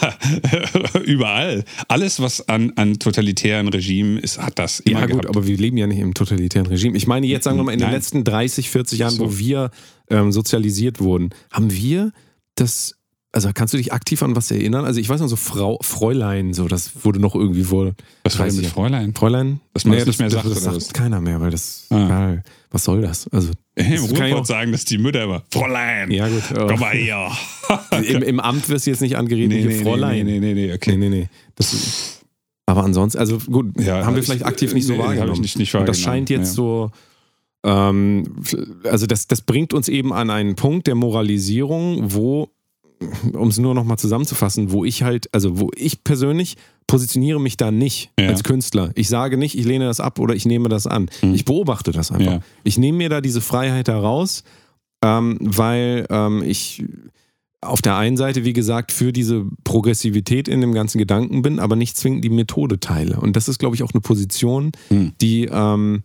Überall. 1.06 1.66
Alles, 1.88 2.20
was 2.20 2.48
an, 2.48 2.74
an 2.76 3.00
totalitären 3.00 3.68
Regimen 3.68 4.18
ist, 4.18 4.40
hat 4.40 4.60
das 4.60 4.80
immer 4.80 5.02
Ja, 5.02 5.06
gut, 5.08 5.22
gehabt. 5.24 5.36
aber 5.36 5.46
wir 5.48 5.58
leben 5.58 5.78
ja 5.78 5.88
nicht 5.88 6.00
im 6.00 6.14
totalitären 6.14 6.68
Regime. 6.68 6.96
Ich 6.98 7.08
meine, 7.08 7.28
jetzt 7.28 7.44
sagen 7.44 7.58
wir 7.58 7.64
mal, 7.64 7.72
in 7.74 7.80
Nein. 7.80 7.90
den 7.90 7.96
letzten 7.96 8.24
30, 8.24 8.70
40 8.70 9.00
Jahren, 9.00 9.16
so. 9.16 9.26
wo 9.26 9.38
wir 9.38 9.72
ähm, 10.10 10.32
sozialisiert 10.32 11.00
wurden, 11.02 11.32
haben 11.52 11.72
wir 11.72 12.12
das 12.56 12.96
also 13.36 13.50
kannst 13.54 13.74
du 13.74 13.78
dich 13.78 13.92
aktiv 13.92 14.24
an 14.24 14.34
was 14.38 14.50
erinnern? 14.50 14.86
Also 14.86 15.02
ich 15.02 15.10
weiß 15.10 15.20
noch 15.20 15.28
so 15.28 15.36
Frau, 15.36 15.78
Fräulein, 15.82 16.54
so 16.54 16.70
das 16.70 17.04
wurde 17.04 17.20
noch 17.20 17.36
irgendwie 17.36 17.70
wohl. 17.70 17.94
Was 18.24 18.40
war 18.40 18.46
denn 18.48 18.56
mit 18.56 18.68
Fräulein? 18.68 19.14
Fräulein? 19.14 19.60
Dass 19.74 19.84
man 19.84 19.92
nee, 19.92 20.00
das 20.00 20.08
nicht 20.08 20.20
mehr 20.20 20.30
sagt, 20.30 20.46
das, 20.46 20.64
das 20.64 20.86
sagt 20.86 20.94
keiner 20.94 21.20
mehr, 21.20 21.42
weil 21.42 21.52
das 21.52 21.88
ah. 21.90 22.06
egal. 22.06 22.44
Was 22.72 22.86
soll 22.86 23.02
das? 23.02 23.28
Also 23.34 23.52
im 23.76 24.04
Ruhrpott 24.06 24.48
sagen, 24.48 24.72
dass 24.72 24.86
die 24.86 24.98
Mütter 24.98 25.26
immer 25.26 25.44
Fräulein. 25.52 26.12
Ja 26.12 26.30
gut. 26.30 26.44
Oh. 26.58 26.68
Komm 26.68 26.80
mal 26.80 26.96
her. 26.96 27.30
Im, 27.92 28.22
Im, 28.24 28.40
Amt 28.40 28.70
wirst 28.70 28.86
du 28.86 28.92
jetzt 28.92 29.02
nicht 29.02 29.18
angeredet, 29.18 29.50
nee, 29.50 29.66
nee, 29.66 29.84
Fräulein. 29.84 30.26
Nee, 30.26 30.40
nee, 30.40 30.54
nee, 30.54 30.74
okay. 30.74 30.96
Nee, 30.96 31.10
nee, 31.10 31.20
nee. 31.20 31.30
Das, 31.56 32.22
aber 32.66 32.86
ansonsten, 32.86 33.20
also 33.20 33.40
gut, 33.40 33.78
ja, 33.82 34.06
haben 34.06 34.16
wir 34.16 34.24
vielleicht 34.24 34.46
aktiv 34.46 34.74
nicht 34.74 34.88
so 34.88 34.98
wahrgenommen. 34.98 35.34
Ich 35.34 35.42
nicht, 35.42 35.60
nicht 35.60 35.74
wahrgenommen. 35.74 35.88
das 35.88 36.00
scheint 36.00 36.30
jetzt 36.30 36.52
ja. 36.52 36.54
so 36.54 36.92
ähm, 37.66 38.24
also 38.84 39.08
das, 39.08 39.28
das 39.28 39.42
bringt 39.42 39.74
uns 39.74 39.90
eben 39.90 40.14
an 40.14 40.30
einen 40.30 40.56
Punkt 40.56 40.88
der 40.88 40.96
Moralisierung, 40.96 42.14
wo 42.14 42.50
um 43.34 43.48
es 43.50 43.58
nur 43.58 43.74
noch 43.74 43.84
mal 43.84 43.98
zusammenzufassen, 43.98 44.72
wo 44.72 44.86
ich 44.86 45.04
halt, 45.04 45.34
also 45.34 45.60
wo 45.60 45.72
ich 45.76 46.04
persönlich 46.04 46.56
positioniere 46.88 47.40
mich 47.40 47.58
da 47.58 47.72
nicht 47.72 48.12
ja. 48.20 48.28
als 48.28 48.44
Künstler. 48.44 48.92
Ich 48.96 49.10
sage 49.10 49.38
nicht, 49.38 49.58
ich 49.58 49.66
lehne 49.66 49.86
das 49.86 50.00
ab 50.00 50.20
oder 50.20 50.36
ich 50.36 50.46
nehme 50.46 50.70
das 50.70 50.88
an. 50.88 51.10
Mhm. 51.22 51.34
Ich 51.34 51.46
beobachte 51.46 51.92
das 51.92 52.12
einfach. 52.12 52.34
Ja. 52.34 52.40
Ich 52.64 52.78
nehme 52.78 53.00
mir 53.00 53.10
da 53.10 53.22
diese 53.22 53.42
Freiheit 53.42 53.88
heraus, 53.88 54.44
ähm, 55.04 55.38
weil 55.42 56.06
ähm, 56.10 56.44
ich 56.44 56.84
auf 57.62 57.82
der 57.82 57.98
einen 57.98 58.16
Seite, 58.18 58.46
wie 58.46 58.54
gesagt, 58.54 58.92
für 58.92 59.12
diese 59.12 59.46
Progressivität 59.64 60.48
in 60.48 60.62
dem 60.62 60.74
ganzen 60.74 61.00
Gedanken 61.00 61.42
bin, 61.42 61.60
aber 61.60 61.76
nicht 61.76 61.98
zwingend 61.98 62.24
die 62.24 62.30
Methode 62.30 62.80
teile. 62.80 63.20
Und 63.20 63.36
das 63.36 63.48
ist, 63.48 63.58
glaube 63.58 63.76
ich, 63.76 63.82
auch 63.82 63.92
eine 63.92 64.02
Position, 64.02 64.72
mhm. 64.92 65.14
die 65.20 65.50
ähm, 65.52 66.04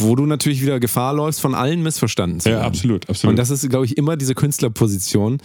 wo 0.00 0.14
du 0.14 0.26
natürlich 0.26 0.62
wieder 0.62 0.80
Gefahr 0.80 1.14
läufst, 1.14 1.40
von 1.40 1.54
allen 1.54 1.82
missverstanden 1.82 2.40
zu 2.40 2.50
werden. 2.50 2.60
Ja, 2.60 2.66
absolut, 2.66 3.08
absolut. 3.08 3.32
Und 3.32 3.36
das 3.36 3.50
ist, 3.50 3.68
glaube 3.68 3.84
ich, 3.84 3.96
immer 3.96 4.16
diese 4.16 4.34
Künstlerposition, 4.34 5.38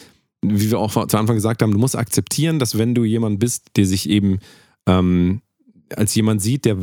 wie 0.44 0.72
wir 0.72 0.80
auch 0.80 0.92
zu 1.08 1.18
Anfang 1.18 1.36
gesagt 1.36 1.62
haben, 1.62 1.72
du 1.72 1.80
musst 1.80 1.98
akzeptieren, 1.98 2.60
dass 2.60 2.78
wenn 2.78 2.94
du 2.94 3.04
jemand 3.04 3.40
bist, 3.40 3.72
der 3.76 3.86
sich 3.86 4.10
eben 4.10 4.40
ähm, 4.88 5.42
als 5.96 6.14
jemand 6.16 6.42
sieht, 6.42 6.66
der 6.66 6.78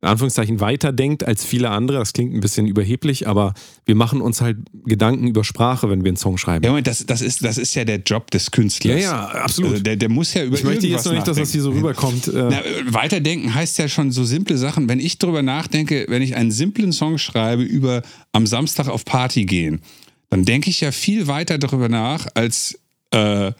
in 0.00 0.08
Anführungszeichen 0.08 0.60
weiterdenkt 0.60 1.26
als 1.26 1.44
viele 1.44 1.70
andere. 1.70 1.98
Das 1.98 2.12
klingt 2.12 2.32
ein 2.32 2.40
bisschen 2.40 2.66
überheblich, 2.66 3.26
aber 3.26 3.54
wir 3.84 3.96
machen 3.96 4.20
uns 4.20 4.40
halt 4.40 4.58
Gedanken 4.84 5.26
über 5.26 5.42
Sprache, 5.42 5.90
wenn 5.90 6.04
wir 6.04 6.10
einen 6.10 6.16
Song 6.16 6.38
schreiben. 6.38 6.64
Ja, 6.64 6.80
das, 6.80 7.04
das, 7.04 7.20
ist, 7.20 7.44
das 7.44 7.58
ist 7.58 7.74
ja 7.74 7.84
der 7.84 7.98
Job 7.98 8.30
des 8.30 8.52
Künstlers. 8.52 9.02
Ja, 9.02 9.10
ja, 9.10 9.28
absolut. 9.42 9.72
Also 9.72 9.82
der, 9.82 9.96
der 9.96 10.08
muss 10.08 10.34
ja 10.34 10.44
über 10.44 10.56
Ich 10.56 10.62
möchte 10.62 10.86
jetzt 10.86 11.04
noch 11.04 11.12
nicht, 11.12 11.26
dass 11.26 11.36
das 11.36 11.50
hier 11.50 11.62
so 11.62 11.72
rüberkommt. 11.72 12.28
Äh 12.28 12.30
Na, 12.32 12.60
weiterdenken 12.86 13.52
heißt 13.52 13.78
ja 13.78 13.88
schon 13.88 14.12
so 14.12 14.22
simple 14.22 14.56
Sachen. 14.56 14.88
Wenn 14.88 15.00
ich 15.00 15.18
darüber 15.18 15.42
nachdenke, 15.42 16.06
wenn 16.08 16.22
ich 16.22 16.36
einen 16.36 16.52
simplen 16.52 16.92
Song 16.92 17.18
schreibe 17.18 17.64
über 17.64 18.02
am 18.30 18.46
Samstag 18.46 18.86
auf 18.86 19.04
Party 19.04 19.46
gehen, 19.46 19.80
dann 20.30 20.44
denke 20.44 20.70
ich 20.70 20.80
ja 20.80 20.92
viel 20.92 21.26
weiter 21.26 21.58
darüber 21.58 21.88
nach, 21.88 22.26
als 22.34 22.78
äh, 23.10 23.52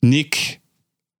Nick 0.00 0.60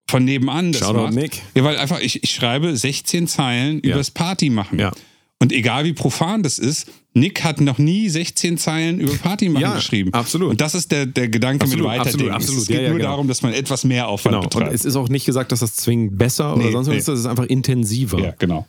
von 0.08 0.24
nebenan 0.24 0.72
das 0.72 0.82
Shoutout 0.82 1.02
macht. 1.02 1.14
Nick. 1.14 1.42
Ja, 1.54 1.64
weil 1.64 1.76
einfach, 1.76 2.00
ich, 2.00 2.22
ich 2.22 2.30
schreibe 2.30 2.76
16 2.76 3.26
Zeilen 3.26 3.80
ja. 3.82 3.94
übers 3.94 4.10
Party 4.10 4.50
machen. 4.50 4.78
Ja. 4.78 4.92
Und 5.38 5.52
egal 5.52 5.84
wie 5.84 5.92
profan 5.92 6.42
das 6.42 6.58
ist, 6.58 6.88
Nick 7.12 7.44
hat 7.44 7.60
noch 7.60 7.78
nie 7.78 8.08
16 8.08 8.56
Zeilen 8.56 9.00
über 9.00 9.14
Party 9.14 9.48
machen 9.48 9.62
ja, 9.62 9.74
geschrieben. 9.74 10.12
Absolut. 10.12 10.50
Und 10.50 10.60
das 10.60 10.74
ist 10.74 10.92
der, 10.92 11.06
der 11.06 11.28
Gedanke 11.28 11.64
absolut, 11.64 11.86
mit 11.86 11.98
Weiterdenken. 11.98 12.32
Absolut, 12.32 12.34
absolut. 12.34 12.62
Es 12.62 12.68
geht 12.68 12.76
ja, 12.76 12.82
ja, 12.82 12.88
nur 12.90 12.98
genau. 12.98 13.10
darum, 13.10 13.28
dass 13.28 13.42
man 13.42 13.52
etwas 13.52 13.84
mehr 13.84 14.08
Aufwand 14.08 14.34
genau. 14.34 14.42
betreibt. 14.42 14.68
Und 14.68 14.74
es 14.74 14.84
ist 14.84 14.96
auch 14.96 15.08
nicht 15.08 15.26
gesagt, 15.26 15.52
dass 15.52 15.60
das 15.60 15.76
zwingend 15.76 16.16
besser 16.16 16.56
nee, 16.56 16.64
oder 16.64 16.72
sonst 16.72 16.86
was 16.86 16.92
nee. 16.92 16.98
ist, 16.98 17.08
das 17.08 17.18
ist 17.20 17.26
einfach 17.26 17.44
intensiver. 17.44 18.18
Ja, 18.18 18.34
genau. 18.38 18.66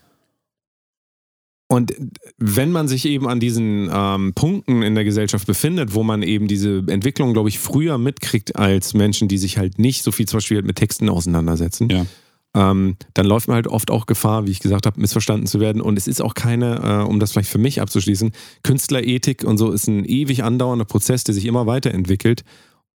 Und 1.67 1.93
wenn 2.39 2.72
man 2.72 2.88
sich 2.88 3.05
eben 3.05 3.27
an 3.27 3.39
diesen 3.39 3.89
ähm, 3.91 4.34
Punkten 4.34 4.84
in 4.84 4.93
der 4.93 5.03
Gesellschaft 5.03 5.47
befindet, 5.47 5.95
wo 5.95 6.03
man 6.03 6.22
eben 6.22 6.47
diese 6.47 6.84
Entwicklung, 6.88 7.34
glaube 7.34 7.49
ich, 7.49 7.57
früher 7.57 7.97
mitkriegt 7.97 8.55
als 8.55 8.93
Menschen, 8.93 9.27
die 9.27 9.39
sich 9.39 9.57
halt 9.57 9.80
nicht 9.80 10.03
so 10.03 10.11
viel 10.11 10.27
zum 10.27 10.38
Beispiel 10.38 10.61
mit 10.61 10.76
Texten 10.76 11.09
auseinandersetzen, 11.09 11.89
ja. 11.89 12.05
ähm, 12.53 12.95
dann 13.15 13.26
läuft 13.26 13.47
man 13.47 13.55
halt 13.55 13.68
oft 13.68 13.89
auch 13.89 14.05
Gefahr, 14.05 14.45
wie 14.45 14.51
ich 14.51 14.59
gesagt 14.59 14.85
habe, 14.85 15.01
missverstanden 15.01 15.47
zu 15.47 15.59
werden. 15.59 15.81
Und 15.81 15.97
es 15.97 16.07
ist 16.07 16.22
auch 16.22 16.35
keine, 16.35 17.01
äh, 17.03 17.09
um 17.09 17.19
das 17.19 17.31
vielleicht 17.31 17.49
für 17.49 17.57
mich 17.57 17.81
abzuschließen, 17.81 18.31
Künstlerethik 18.61 19.43
und 19.43 19.57
so 19.57 19.72
ist 19.72 19.88
ein 19.88 20.05
ewig 20.05 20.43
andauernder 20.43 20.85
Prozess, 20.85 21.23
der 21.23 21.34
sich 21.34 21.45
immer 21.45 21.65
weiterentwickelt. 21.65 22.43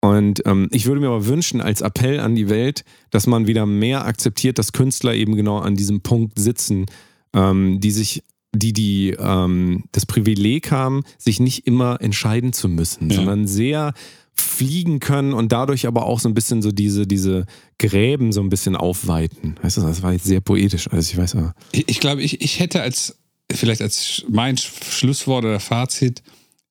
Und 0.01 0.43
ähm, 0.47 0.69
ich 0.71 0.87
würde 0.87 1.01
mir 1.01 1.09
aber 1.09 1.27
wünschen, 1.27 1.61
als 1.61 1.81
Appell 1.81 2.21
an 2.21 2.37
die 2.37 2.49
Welt, 2.49 2.85
dass 3.11 3.27
man 3.27 3.49
wieder 3.49 3.67
mehr 3.67 4.05
akzeptiert, 4.05 4.59
dass 4.59 4.73
Künstler 4.73 5.15
eben 5.15 5.35
genau 5.35 5.59
an 5.59 5.75
diesem 5.75 6.01
Punkt 6.01 6.39
sitzen, 6.39 6.87
ähm, 7.35 7.81
die 7.81 7.91
sich 7.91 8.23
die, 8.55 8.73
die 8.73 9.17
ähm, 9.19 9.85
das 9.93 10.07
Privileg 10.07 10.71
haben, 10.71 11.05
sich 11.19 11.41
nicht 11.41 11.67
immer 11.67 12.01
entscheiden 12.01 12.53
zu 12.53 12.69
müssen, 12.69 13.11
ja. 13.11 13.17
sondern 13.17 13.47
sehr 13.47 13.95
fliegen 14.35 15.01
können 15.01 15.33
und 15.33 15.53
dadurch 15.53 15.87
aber 15.87 16.07
auch 16.07 16.21
so 16.21 16.29
ein 16.29 16.35
bisschen 16.35 16.63
so 16.63 16.73
diese, 16.73 17.07
diese 17.07 17.47
Gräben 17.79 18.33
so 18.33 18.41
ein 18.41 18.49
bisschen 18.49 18.77
aufweiten. 18.77 19.57
Weißt 19.63 19.77
du, 19.77 19.83
das 19.83 20.03
war 20.03 20.13
jetzt 20.13 20.25
sehr 20.25 20.41
poetisch, 20.41 20.89
also 20.91 21.11
ich 21.11 21.17
weiß 21.17 21.37
aber. 21.37 21.55
Ich, 21.73 21.89
ich 21.89 22.01
glaube, 22.01 22.23
ich, 22.23 22.41
ich 22.41 22.59
hätte 22.61 22.83
als, 22.83 23.19
vielleicht 23.51 23.83
als 23.83 24.25
mein 24.29 24.57
Schlusswort 24.57 25.45
oder 25.45 25.61
Fazit, 25.61 26.23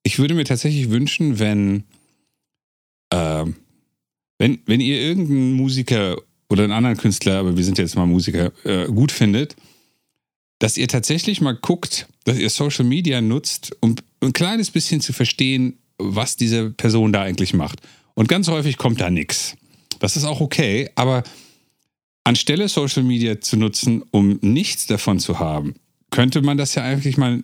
ich 0.03 0.17
würde 0.17 0.33
mir 0.33 0.45
tatsächlich 0.45 0.89
wünschen, 0.89 1.39
wenn, 1.39 1.83
äh, 3.11 3.45
wenn, 4.39 4.59
wenn 4.65 4.81
ihr 4.81 4.99
irgendeinen 4.99 5.53
Musiker 5.53 6.17
oder 6.49 6.63
einen 6.63 6.73
anderen 6.73 6.97
Künstler, 6.97 7.39
aber 7.39 7.55
wir 7.55 7.63
sind 7.63 7.77
jetzt 7.77 7.95
mal 7.95 8.07
Musiker, 8.07 8.51
äh, 8.63 8.87
gut 8.87 9.11
findet, 9.11 9.55
dass 10.61 10.77
ihr 10.77 10.87
tatsächlich 10.87 11.41
mal 11.41 11.55
guckt, 11.55 12.07
dass 12.23 12.37
ihr 12.37 12.51
Social 12.51 12.85
Media 12.85 13.19
nutzt, 13.19 13.75
um 13.79 13.95
ein 14.21 14.31
kleines 14.31 14.69
bisschen 14.69 15.01
zu 15.01 15.11
verstehen, 15.11 15.79
was 15.97 16.35
diese 16.35 16.69
Person 16.69 17.11
da 17.11 17.23
eigentlich 17.23 17.55
macht. 17.55 17.81
Und 18.13 18.29
ganz 18.29 18.47
häufig 18.47 18.77
kommt 18.77 19.01
da 19.01 19.09
nichts. 19.09 19.55
Das 19.97 20.15
ist 20.15 20.23
auch 20.23 20.39
okay, 20.39 20.91
aber 20.93 21.23
anstelle 22.23 22.69
Social 22.69 23.01
Media 23.01 23.41
zu 23.41 23.57
nutzen, 23.57 24.03
um 24.11 24.37
nichts 24.43 24.85
davon 24.85 25.17
zu 25.19 25.39
haben, 25.39 25.73
könnte 26.11 26.43
man 26.43 26.59
das 26.59 26.75
ja 26.75 26.83
eigentlich 26.83 27.17
mal 27.17 27.43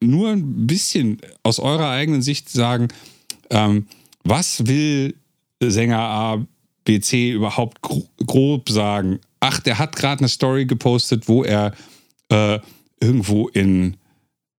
nur 0.00 0.30
ein 0.30 0.68
bisschen 0.68 1.20
aus 1.42 1.58
eurer 1.58 1.90
eigenen 1.90 2.22
Sicht 2.22 2.50
sagen, 2.50 2.86
ähm, 3.50 3.88
was 4.22 4.64
will 4.68 5.16
Sänger 5.60 5.98
A, 5.98 6.46
B, 6.84 7.00
C 7.00 7.32
überhaupt 7.32 7.80
grob 7.82 8.68
sagen? 8.68 9.18
Ach, 9.40 9.58
der 9.58 9.80
hat 9.80 9.96
gerade 9.96 10.20
eine 10.20 10.28
Story 10.28 10.66
gepostet, 10.66 11.26
wo 11.26 11.42
er 11.42 11.74
äh, 12.30 12.58
irgendwo 13.00 13.48
in, 13.48 13.96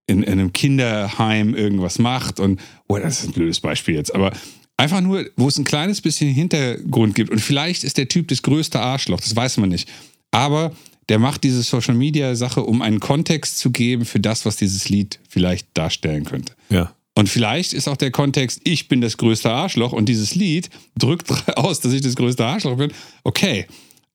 in, 0.08 0.24
in, 0.24 0.32
einem 0.34 0.54
Kinderheim 0.54 1.54
irgendwas 1.56 2.00
macht 2.00 2.40
und, 2.40 2.60
oh, 2.88 2.98
das 2.98 3.22
ist 3.22 3.30
ein 3.30 3.34
blödes 3.34 3.60
Beispiel 3.60 3.96
jetzt, 3.96 4.14
aber 4.14 4.32
einfach 4.78 5.02
nur, 5.02 5.26
wo 5.36 5.48
es 5.48 5.58
ein 5.58 5.66
kleines 5.66 6.02
bisschen 6.02 6.34
Hintergrund 6.34 7.16
gibt 7.16 7.30
und 7.32 7.40
vielleicht 7.40 7.84
ist 7.84 7.98
der 7.98 8.08
Typ 8.08 8.28
das 8.28 8.42
größte 8.42 8.80
Arschloch, 8.80 9.20
das 9.20 9.36
weiß 9.36 9.58
man 9.58 9.70
nicht, 9.70 9.90
aber 10.32 10.72
der 11.10 11.20
macht 11.20 11.44
diese 11.44 11.64
Social 11.64 11.96
Media 11.96 12.36
Sache, 12.36 12.64
um 12.64 12.82
einen 12.82 13.00
Kontext 13.00 13.60
zu 13.60 13.72
geben 13.72 14.06
für 14.06 14.20
das, 14.20 14.46
was 14.46 14.58
dieses 14.58 14.90
Lied 14.90 15.20
vielleicht 15.30 15.70
darstellen 15.74 16.26
könnte. 16.26 16.54
Ja. 16.70 16.94
Und 17.16 17.30
vielleicht 17.30 17.74
ist 17.74 17.88
auch 17.88 17.98
der 17.98 18.12
Kontext, 18.12 18.62
ich 18.64 18.90
bin 18.90 19.02
das 19.02 19.18
größte 19.18 19.50
Arschloch 19.50 19.92
und 19.92 20.08
dieses 20.08 20.36
Lied 20.36 20.70
drückt 20.98 21.32
aus, 21.58 21.80
dass 21.80 21.94
ich 21.94 22.02
das 22.02 22.16
größte 22.16 22.46
Arschloch 22.46 22.78
bin. 22.78 22.92
Okay. 23.24 23.66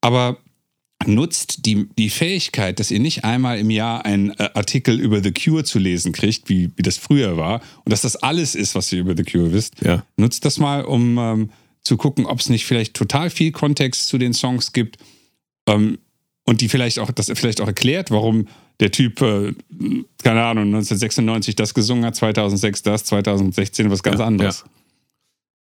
Aber 0.00 0.36
nutzt 1.06 1.66
die, 1.66 1.88
die 1.98 2.10
Fähigkeit, 2.10 2.80
dass 2.80 2.90
ihr 2.90 3.00
nicht 3.00 3.24
einmal 3.24 3.58
im 3.58 3.70
Jahr 3.70 4.04
einen 4.04 4.30
äh, 4.30 4.50
Artikel 4.54 5.00
über 5.00 5.22
The 5.22 5.32
Cure 5.32 5.64
zu 5.64 5.78
lesen 5.78 6.12
kriegt, 6.12 6.48
wie, 6.48 6.70
wie 6.76 6.82
das 6.82 6.98
früher 6.98 7.36
war, 7.36 7.60
und 7.84 7.92
dass 7.92 8.02
das 8.02 8.16
alles 8.16 8.54
ist, 8.54 8.74
was 8.74 8.92
ihr 8.92 9.00
über 9.00 9.16
The 9.16 9.24
Cure 9.24 9.52
wisst. 9.52 9.82
Ja. 9.82 10.04
Nutzt 10.16 10.44
das 10.44 10.58
mal, 10.58 10.84
um 10.84 11.18
ähm, 11.18 11.50
zu 11.82 11.96
gucken, 11.96 12.26
ob 12.26 12.40
es 12.40 12.48
nicht 12.48 12.66
vielleicht 12.66 12.94
total 12.94 13.30
viel 13.30 13.52
Kontext 13.52 14.08
zu 14.08 14.18
den 14.18 14.34
Songs 14.34 14.72
gibt. 14.72 14.98
Ähm, 15.66 15.98
und 16.44 16.60
die 16.60 16.68
vielleicht 16.68 16.98
auch, 16.98 17.10
das 17.10 17.30
vielleicht 17.34 17.60
auch 17.60 17.68
erklärt, 17.68 18.10
warum 18.10 18.48
der 18.80 18.90
Typ, 18.90 19.20
äh, 19.20 19.54
keine 20.22 20.42
Ahnung, 20.42 20.64
1996 20.66 21.54
das 21.54 21.72
gesungen 21.72 22.04
hat, 22.04 22.16
2006 22.16 22.82
das, 22.82 23.04
2016 23.04 23.90
was 23.90 24.02
ganz 24.02 24.18
ja, 24.18 24.26
anderes. 24.26 24.64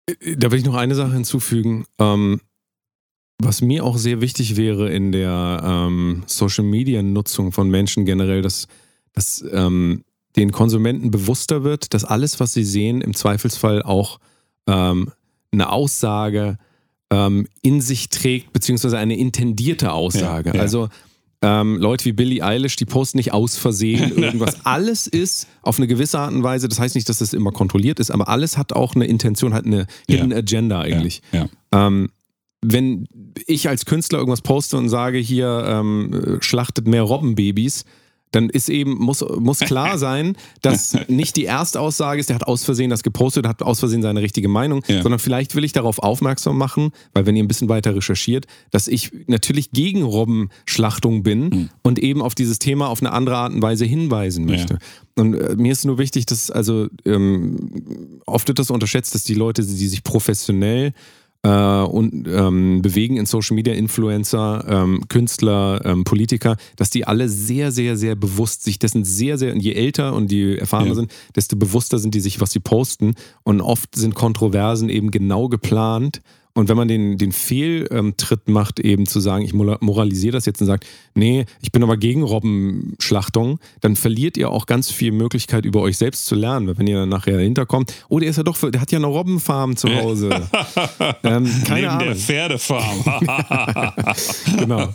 Ja. 0.09 0.35
Da 0.35 0.51
will 0.51 0.59
ich 0.59 0.65
noch 0.65 0.75
eine 0.75 0.95
Sache 0.95 1.13
hinzufügen. 1.13 1.85
Ähm, 1.97 2.41
was 3.37 3.61
mir 3.61 3.83
auch 3.83 3.97
sehr 3.97 4.21
wichtig 4.21 4.55
wäre 4.55 4.91
in 4.91 5.11
der 5.11 5.61
ähm, 5.63 6.23
Social-Media-Nutzung 6.25 7.51
von 7.51 7.69
Menschen 7.69 8.05
generell, 8.05 8.41
dass, 8.41 8.67
dass 9.13 9.43
ähm, 9.51 10.03
den 10.35 10.51
Konsumenten 10.51 11.11
bewusster 11.11 11.63
wird, 11.63 11.93
dass 11.93 12.05
alles, 12.05 12.39
was 12.39 12.53
sie 12.53 12.63
sehen, 12.63 13.01
im 13.01 13.13
Zweifelsfall 13.13 13.83
auch 13.83 14.19
ähm, 14.67 15.11
eine 15.51 15.69
Aussage 15.71 16.57
ähm, 17.09 17.47
in 17.61 17.81
sich 17.81 18.09
trägt, 18.09 18.53
beziehungsweise 18.53 18.97
eine 18.97 19.17
intendierte 19.17 19.91
Aussage. 19.91 20.49
Ja, 20.49 20.55
ja. 20.55 20.61
Also 20.61 20.89
ähm, 21.41 21.77
Leute 21.77 22.05
wie 22.05 22.13
Billie 22.13 22.43
Eilish, 22.43 22.75
die 22.75 22.85
posten 22.85 23.17
nicht 23.17 23.33
aus 23.33 23.57
Versehen 23.57 24.11
irgendwas. 24.17 24.65
alles 24.65 25.07
ist 25.07 25.47
auf 25.61 25.77
eine 25.77 25.87
gewisse 25.87 26.19
Art 26.19 26.33
und 26.33 26.43
Weise, 26.43 26.67
das 26.67 26.79
heißt 26.79 26.95
nicht, 26.95 27.07
dass 27.07 27.19
das 27.19 27.33
immer 27.33 27.51
kontrolliert 27.51 27.99
ist, 27.99 28.11
aber 28.11 28.29
alles 28.29 28.57
hat 28.57 28.73
auch 28.73 28.95
eine 28.95 29.05
Intention, 29.05 29.53
hat 29.53 29.65
eine 29.65 29.85
Hidden 30.09 30.31
ja. 30.31 30.37
Agenda 30.37 30.79
eigentlich. 30.81 31.21
Ähm, 31.71 32.09
wenn 32.63 33.07
ich 33.45 33.69
als 33.69 33.85
Künstler 33.85 34.19
irgendwas 34.19 34.41
poste 34.41 34.77
und 34.77 34.89
sage, 34.89 35.17
hier 35.17 35.63
ähm, 35.67 36.37
schlachtet 36.41 36.87
mehr 36.87 37.03
Robbenbabys, 37.03 37.85
dann 38.35 38.49
ist 38.49 38.69
eben, 38.69 38.95
muss, 38.97 39.23
muss 39.39 39.59
klar 39.59 39.97
sein, 39.97 40.35
dass 40.61 40.97
nicht 41.07 41.37
die 41.37 41.45
Erstaussage 41.45 42.19
ist, 42.19 42.29
der 42.29 42.35
hat 42.35 42.47
aus 42.47 42.65
Versehen 42.65 42.89
das 42.89 43.01
gepostet, 43.01 43.47
hat 43.47 43.61
aus 43.61 43.79
Versehen 43.79 44.01
seine 44.01 44.21
richtige 44.21 44.49
Meinung, 44.49 44.83
ja. 44.87 45.01
sondern 45.01 45.19
vielleicht 45.19 45.55
will 45.55 45.63
ich 45.63 45.71
darauf 45.71 45.99
aufmerksam 45.99 46.57
machen, 46.57 46.91
weil 47.13 47.25
wenn 47.25 47.35
ihr 47.35 47.43
ein 47.43 47.47
bisschen 47.47 47.69
weiter 47.69 47.95
recherchiert, 47.95 48.45
dass 48.71 48.87
ich 48.87 49.11
natürlich 49.27 49.71
gegen 49.71 50.03
Robbenschlachtung 50.03 51.23
bin 51.23 51.49
mhm. 51.49 51.69
und 51.81 51.99
eben 51.99 52.21
auf 52.21 52.35
dieses 52.35 52.59
Thema 52.59 52.89
auf 52.89 53.01
eine 53.01 53.13
andere 53.13 53.37
Art 53.37 53.53
und 53.53 53.61
Weise 53.61 53.85
hinweisen 53.85 54.45
möchte. 54.45 54.73
Ja. 54.73 54.79
Und 55.23 55.35
äh, 55.35 55.55
mir 55.55 55.71
ist 55.71 55.85
nur 55.85 55.97
wichtig, 55.97 56.25
dass, 56.25 56.51
also 56.51 56.87
ähm, 57.05 58.19
oft 58.25 58.47
wird 58.47 58.59
das 58.59 58.69
unterschätzt, 58.69 59.15
dass 59.15 59.23
die 59.23 59.33
Leute, 59.33 59.63
die 59.65 59.87
sich 59.87 60.03
professionell 60.03 60.93
äh, 61.45 61.83
und 61.83 62.27
ähm, 62.27 62.81
bewegen 62.81 63.17
in 63.17 63.27
Social 63.27 63.55
Media 63.55 63.73
Influencer, 63.73 64.65
ähm, 64.67 65.03
Künstler, 65.09 65.81
ähm, 65.85 66.03
Politiker, 66.03 66.57
dass 66.75 66.89
die 66.89 67.05
alle 67.05 67.29
sehr, 67.29 67.71
sehr, 67.71 67.97
sehr 67.97 68.15
bewusst 68.15 68.63
sich 68.63 68.79
dessen 68.79 69.05
sehr, 69.05 69.37
sehr, 69.37 69.53
und 69.53 69.59
je 69.59 69.73
älter 69.73 70.15
und 70.15 70.31
je 70.31 70.55
erfahrener 70.55 70.89
ja. 70.89 70.95
sind, 70.95 71.11
desto 71.35 71.55
bewusster 71.55 71.99
sind 71.99 72.15
die 72.15 72.19
sich, 72.19 72.41
was 72.41 72.51
sie 72.51 72.59
posten. 72.59 73.13
Und 73.43 73.61
oft 73.61 73.95
sind 73.95 74.15
Kontroversen 74.15 74.89
eben 74.89 75.11
genau 75.11 75.47
geplant 75.47 76.21
und 76.55 76.69
wenn 76.69 76.77
man 76.77 76.87
den, 76.87 77.17
den 77.17 77.33
Fehltritt 77.33 78.47
macht, 78.47 78.79
eben 78.79 79.05
zu 79.05 79.19
sagen, 79.19 79.43
ich 79.43 79.53
moralisiere 79.53 80.31
das 80.31 80.45
jetzt 80.45 80.61
und 80.61 80.67
sagt, 80.67 80.85
nee, 81.13 81.45
ich 81.61 81.73
bin 81.73 81.83
aber 81.83 81.97
gegen 81.97 82.23
Robbenschlachtung, 82.23 83.59
dann 83.81 83.97
verliert 83.97 84.37
ihr 84.37 84.49
auch 84.49 84.65
ganz 84.65 84.89
viel 84.89 85.11
Möglichkeit, 85.11 85.65
über 85.65 85.81
euch 85.81 85.97
selbst 85.97 86.25
zu 86.25 86.33
lernen. 86.33 86.67
Weil 86.67 86.77
wenn 86.77 86.87
ihr 86.87 86.99
dann 86.99 87.09
nachher 87.09 87.39
hinterkommt, 87.39 87.93
oh, 88.07 88.19
der 88.19 88.29
ist 88.29 88.37
ja 88.37 88.43
doch, 88.43 88.57
der 88.71 88.79
hat 88.79 88.89
ja 88.93 88.99
eine 88.99 89.07
Robbenfarm 89.07 89.75
zu 89.75 89.93
Hause. 89.93 90.29
ähm, 91.23 91.45
keine 91.65 91.81
Neben 91.81 91.87
Ahnung. 91.87 92.07
der 92.07 92.15
Pferdefarm. 92.15 93.03
genau. 94.57 94.93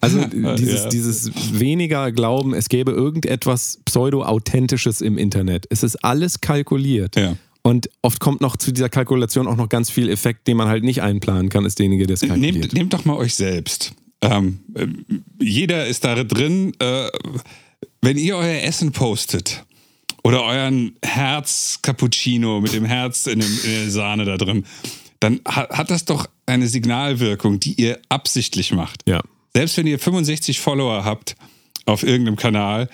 Also 0.00 0.24
dieses, 0.56 0.84
ja. 0.84 0.88
dieses 0.90 1.58
weniger 1.58 2.12
Glauben, 2.12 2.54
es 2.54 2.68
gäbe 2.68 2.92
irgendetwas 2.92 3.80
pseudo-authentisches 3.84 5.00
im 5.00 5.18
Internet. 5.18 5.66
Es 5.70 5.82
ist 5.82 5.96
alles 6.04 6.40
kalkuliert. 6.40 7.16
Ja. 7.16 7.34
Und 7.66 7.88
oft 8.02 8.20
kommt 8.20 8.42
noch 8.42 8.58
zu 8.58 8.72
dieser 8.72 8.90
Kalkulation 8.90 9.48
auch 9.48 9.56
noch 9.56 9.70
ganz 9.70 9.90
viel 9.90 10.10
Effekt, 10.10 10.46
den 10.46 10.58
man 10.58 10.68
halt 10.68 10.84
nicht 10.84 11.00
einplanen 11.00 11.48
kann, 11.48 11.64
ist 11.64 11.78
derjenige, 11.78 12.06
der 12.06 12.14
es 12.14 12.20
kalkuliert. 12.20 12.54
Nehmt, 12.56 12.72
nehmt 12.74 12.92
doch 12.92 13.06
mal 13.06 13.16
euch 13.16 13.34
selbst. 13.34 13.94
Ähm, 14.20 14.60
äh, 14.74 14.86
jeder 15.42 15.86
ist 15.86 16.04
da 16.04 16.22
drin. 16.22 16.74
Äh, 16.78 17.08
wenn 18.02 18.18
ihr 18.18 18.36
euer 18.36 18.62
Essen 18.62 18.92
postet 18.92 19.64
oder 20.22 20.44
euren 20.44 20.96
Herz-Cappuccino 21.02 22.60
mit 22.60 22.74
dem 22.74 22.84
Herz 22.84 23.26
in, 23.26 23.40
dem, 23.40 23.58
in, 23.64 23.70
der 23.70 23.90
Sahne 23.90 24.26
da 24.26 24.36
drin, 24.36 24.66
dann 25.20 25.40
hat, 25.46 25.70
hat 25.70 25.90
das 25.90 26.04
doch 26.04 26.26
eine 26.44 26.68
Signalwirkung, 26.68 27.60
die 27.60 27.80
ihr 27.80 27.98
absichtlich 28.10 28.72
macht. 28.72 29.00
Ja. 29.08 29.22
Selbst 29.54 29.78
wenn 29.78 29.86
ihr 29.86 29.98
65 29.98 30.60
Follower 30.60 31.02
habt 31.06 31.34
auf 31.86 32.02
irgendeinem 32.02 32.36
Kanal, 32.36 32.90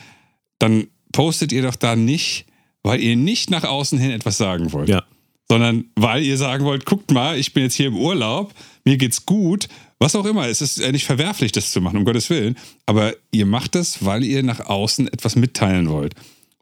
dann 0.61 0.87
postet 1.11 1.51
ihr 1.51 1.63
doch 1.63 1.75
da 1.75 1.97
nicht 1.97 2.47
weil 2.83 3.01
ihr 3.01 3.17
nicht 3.17 3.51
nach 3.51 3.65
außen 3.65 3.99
hin 3.99 4.11
etwas 4.11 4.39
sagen 4.39 4.73
wollt. 4.73 4.89
Ja. 4.89 5.05
Sondern 5.49 5.87
weil 5.97 6.23
ihr 6.23 6.37
sagen 6.37 6.65
wollt, 6.65 6.87
guckt 6.87 7.11
mal, 7.11 7.39
ich 7.39 7.53
bin 7.53 7.65
jetzt 7.65 7.75
hier 7.75 7.89
im 7.89 7.97
Urlaub, 7.97 8.55
mir 8.85 8.97
geht's 8.97 9.27
gut, 9.27 9.69
was 9.99 10.15
auch 10.17 10.25
immer. 10.25 10.49
Es 10.49 10.63
ist 10.63 10.79
ja 10.79 10.91
nicht 10.93 11.05
verwerflich, 11.05 11.53
das 11.53 11.73
zu 11.73 11.81
machen, 11.81 11.99
um 11.99 12.05
Gottes 12.05 12.31
Willen. 12.31 12.57
Aber 12.87 13.15
ihr 13.33 13.47
macht 13.47 13.75
das, 13.75 14.05
weil 14.05 14.25
ihr 14.25 14.43
nach 14.43 14.61
außen 14.61 15.09
etwas 15.09 15.37
mitteilen 15.37 15.89
wollt. 15.89 16.15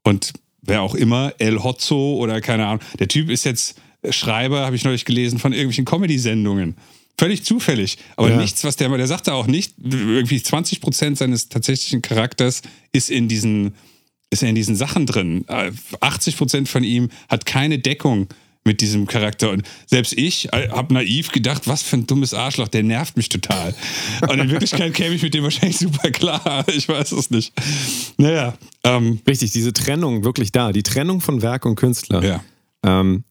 Und 0.02 0.32
wer 0.62 0.82
auch 0.82 0.94
immer, 0.94 1.32
El 1.38 1.62
Hotzo 1.62 2.16
oder 2.16 2.40
keine 2.40 2.66
Ahnung, 2.66 2.80
der 2.98 3.08
Typ 3.08 3.30
ist 3.30 3.44
jetzt 3.44 3.80
Schreiber, 4.10 4.64
habe 4.64 4.76
ich 4.76 4.84
neulich 4.84 5.04
gelesen, 5.04 5.38
von 5.38 5.52
irgendwelchen 5.52 5.84
Comedy-Sendungen. 5.84 6.76
Völlig 7.18 7.44
zufällig. 7.44 7.98
Aber 8.16 8.30
ja. 8.30 8.36
nichts, 8.36 8.62
was 8.64 8.76
der, 8.76 8.88
der 8.88 9.06
sagte 9.06 9.34
auch 9.34 9.46
nicht, 9.46 9.74
irgendwie 9.78 10.40
20 10.40 10.80
Prozent 10.80 11.18
seines 11.18 11.48
tatsächlichen 11.48 12.00
Charakters 12.00 12.62
ist 12.92 13.10
in 13.10 13.28
diesen 13.28 13.74
ist 14.30 14.42
er 14.42 14.48
in 14.48 14.55
diesen 14.55 14.76
Sachen 14.76 15.06
drin. 15.06 15.44
80 16.00 16.34
äh, 16.34 16.36
Prozent 16.36 16.68
von 16.68 16.84
ihm 16.84 17.10
hat 17.28 17.46
keine 17.46 17.78
Deckung 17.78 18.28
mit 18.68 18.80
diesem 18.82 19.06
Charakter. 19.06 19.50
Und 19.50 19.62
selbst 19.86 20.12
ich 20.12 20.52
äh, 20.52 20.68
habe 20.68 20.94
naiv 20.94 21.32
gedacht, 21.32 21.66
was 21.66 21.82
für 21.82 21.96
ein 21.96 22.06
dummes 22.06 22.34
Arschloch, 22.34 22.68
der 22.68 22.82
nervt 22.82 23.16
mich 23.16 23.30
total. 23.30 23.74
Und 24.28 24.38
in 24.38 24.50
Wirklichkeit 24.50 24.92
käme 24.94 25.14
ich 25.14 25.22
mit 25.22 25.34
dem 25.34 25.42
wahrscheinlich 25.42 25.78
super 25.78 26.10
klar. 26.10 26.64
Ich 26.78 26.88
weiß 26.88 27.12
es 27.12 27.30
nicht. 27.30 27.52
Naja. 28.18 28.55
Ähm, 28.84 29.20
Richtig, 29.26 29.52
diese 29.52 29.72
Trennung 29.72 30.22
wirklich 30.22 30.52
da. 30.52 30.72
Die 30.72 30.82
Trennung 30.82 31.20
von 31.20 31.40
Werk 31.40 31.64
und 31.64 31.76
Künstler. 31.76 32.22
Ja. 32.22 32.44
Ähm, 32.84 33.24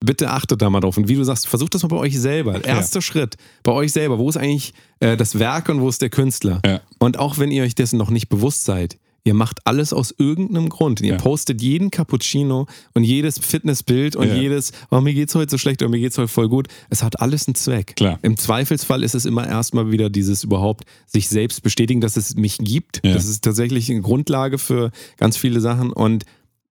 bitte 0.00 0.30
achtet 0.30 0.62
da 0.62 0.70
mal 0.70 0.80
drauf. 0.80 0.96
Und 0.96 1.08
wie 1.08 1.16
du 1.16 1.24
sagst, 1.24 1.48
versucht 1.48 1.74
das 1.74 1.82
mal 1.82 1.88
bei 1.88 1.96
euch 1.96 2.18
selber. 2.18 2.64
Erster 2.64 2.98
ja. 2.98 3.02
Schritt, 3.02 3.36
bei 3.64 3.72
euch 3.72 3.92
selber. 3.92 4.18
Wo 4.18 4.28
ist 4.28 4.36
eigentlich 4.36 4.72
äh, 5.00 5.16
das 5.16 5.38
Werk 5.38 5.68
und 5.68 5.80
wo 5.80 5.88
ist 5.88 6.00
der 6.00 6.10
Künstler? 6.10 6.62
Ja. 6.64 6.80
Und 6.98 7.18
auch 7.18 7.38
wenn 7.38 7.50
ihr 7.50 7.64
euch 7.64 7.74
dessen 7.74 7.98
noch 7.98 8.10
nicht 8.10 8.28
bewusst 8.28 8.64
seid, 8.64 8.98
Ihr 9.26 9.34
macht 9.34 9.66
alles 9.66 9.92
aus 9.92 10.14
irgendeinem 10.16 10.68
Grund. 10.68 11.00
Und 11.00 11.06
ihr 11.06 11.14
ja. 11.14 11.18
postet 11.18 11.60
jeden 11.60 11.90
Cappuccino 11.90 12.68
und 12.94 13.02
jedes 13.02 13.40
Fitnessbild 13.40 14.14
und 14.14 14.28
ja. 14.28 14.34
jedes, 14.36 14.70
oh, 14.92 15.00
mir 15.00 15.14
geht's 15.14 15.34
heute 15.34 15.50
so 15.50 15.58
schlecht 15.58 15.82
oder 15.82 15.90
mir 15.90 15.98
geht's 15.98 16.16
heute 16.16 16.28
voll 16.28 16.48
gut. 16.48 16.68
Es 16.90 17.02
hat 17.02 17.20
alles 17.20 17.48
einen 17.48 17.56
Zweck. 17.56 17.96
Klar. 17.96 18.20
Im 18.22 18.36
Zweifelsfall 18.36 19.02
ist 19.02 19.16
es 19.16 19.24
immer 19.24 19.44
erstmal 19.44 19.90
wieder 19.90 20.10
dieses 20.10 20.44
überhaupt 20.44 20.84
sich 21.06 21.28
selbst 21.28 21.64
bestätigen, 21.64 22.00
dass 22.00 22.16
es 22.16 22.36
mich 22.36 22.58
gibt. 22.58 23.00
Ja. 23.04 23.14
Das 23.14 23.26
ist 23.26 23.42
tatsächlich 23.42 23.90
eine 23.90 24.00
Grundlage 24.00 24.58
für 24.58 24.92
ganz 25.16 25.36
viele 25.36 25.60
Sachen. 25.60 25.92
Und 25.92 26.24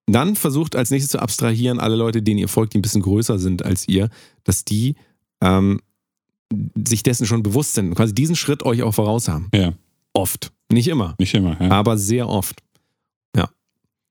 dann 0.08 0.38
versucht 0.38 0.78
als 0.78 0.92
nächstes 0.92 1.12
zu 1.12 1.20
abstrahieren, 1.20 1.82
alle 1.82 1.98
Leute, 1.98 2.22
denen 2.22 2.40
ihr 2.40 2.48
folgt, 2.48 2.74
die 2.74 2.78
ein 2.78 2.84
bisschen 2.84 3.02
größer 3.02 3.38
sind 3.38 3.66
als 3.66 3.86
ihr, 3.90 4.10
dass 4.46 4.64
die 4.64 4.96
ähm, 5.42 5.82
sich 6.88 7.04
dessen 7.04 7.26
schon 7.26 7.44
bewusst 7.44 7.74
sind, 7.74 7.94
quasi 7.96 8.16
diesen 8.16 8.38
Schritt 8.38 8.64
euch 8.64 8.82
auch 8.82 8.94
voraus 8.94 9.28
haben. 9.28 9.50
Ja. 9.54 9.74
Oft. 10.14 10.54
Nicht 10.72 10.88
immer. 10.88 11.16
Nicht 11.20 11.34
immer, 11.34 11.58
ja. 11.62 11.70
Aber 11.72 11.98
sehr 11.98 12.28
oft. 12.28 12.62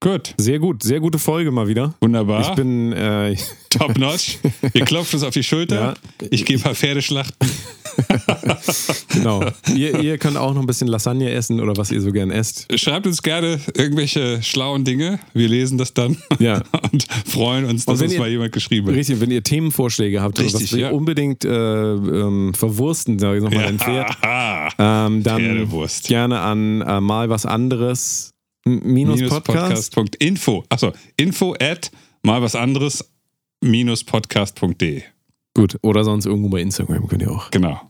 Ja. 0.05 0.13
Gut. 0.13 0.35
Sehr 0.37 0.59
gut. 0.59 0.83
Sehr 0.83 1.01
gute 1.01 1.19
Folge 1.19 1.51
mal 1.51 1.67
wieder. 1.67 1.95
Wunderbar. 2.01 2.43
Ich 2.43 2.55
bin 2.55 2.93
äh, 2.93 3.37
top 3.71 3.99
notch. 3.99 4.39
Ihr 4.73 4.85
klopft 4.85 5.15
uns 5.15 5.23
auf 5.23 5.33
die 5.33 5.43
Schulter. 5.43 5.97
Ja. 6.21 6.29
Ich 6.31 6.45
gehe 6.45 6.57
ein 6.57 6.63
paar 6.63 6.75
Pferdeschlachten. 6.75 7.35
genau. 9.09 9.45
Ihr, 9.75 10.01
ihr, 10.01 10.19
könnt 10.19 10.37
auch 10.37 10.53
noch 10.53 10.61
ein 10.61 10.67
bisschen 10.67 10.89
Lasagne 10.89 11.31
essen 11.31 11.61
oder 11.61 11.77
was 11.77 11.91
ihr 11.91 12.01
so 12.01 12.13
gern 12.13 12.31
esst. 12.31 12.67
Schreibt 12.79 13.07
uns 13.07 13.23
gerne 13.23 13.61
irgendwelche 13.75 14.43
schlauen 14.43 14.85
Dinge. 14.85 15.21
Wir 15.33 15.49
lesen 15.49 15.79
das 15.79 15.95
dann 15.95 16.17
ja. 16.39 16.63
und 16.93 17.07
freuen 17.27 17.65
uns, 17.65 17.87
dass 17.87 18.03
uns 18.03 18.13
ihr, 18.13 18.19
mal 18.19 18.29
jemand 18.29 18.53
geschrieben 18.53 18.89
hat. 18.89 18.97
Richtig, 18.97 19.21
wenn 19.21 19.31
ihr 19.31 19.43
Themenvorschläge 19.43 20.21
habt, 20.21 20.41
Richtig, 20.41 20.73
was 20.73 20.77
wir 20.77 20.93
unbedingt 20.93 21.45
äh, 21.45 21.51
ähm, 21.51 22.53
verwursten, 22.55 23.19
sage 23.19 23.39
ich 23.39 23.45
nochmal, 23.45 23.63
ja. 23.63 23.69
ein 23.69 23.79
Pferd, 23.79 24.17
ähm, 24.79 25.23
dann 25.23 25.41
Pferdewurst. 25.41 26.09
gerne 26.09 26.41
an 26.41 26.81
äh, 26.81 27.01
mal 27.01 27.29
was 27.29 27.47
anderes. 27.47 28.34
Minus, 28.65 29.21
minus 29.21 29.31
Podcast. 29.31 29.95
Podcast. 29.95 30.17
Info. 30.17 30.65
Achso, 30.69 30.93
info 31.17 31.55
at 31.61 31.91
mal 32.23 32.41
was 32.43 32.55
anderes 32.55 33.05
minus 33.61 34.05
podcast.de. 34.05 35.03
Gut, 35.55 35.79
oder 35.83 36.05
sonst 36.05 36.27
irgendwo 36.27 36.49
bei 36.49 36.61
Instagram 36.61 37.07
könnt 37.07 37.23
ihr 37.23 37.31
auch. 37.31 37.51
Genau. 37.51 37.81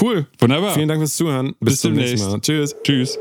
Cool. 0.00 0.26
Wunderbar. 0.38 0.74
Vielen 0.74 0.88
Dank 0.88 1.00
fürs 1.00 1.16
Zuhören. 1.16 1.54
Bis, 1.60 1.74
Bis 1.74 1.80
zum 1.82 1.94
nächsten 1.94 2.30
Mal. 2.30 2.40
Tschüss. 2.40 2.74
Tschüss. 2.82 3.18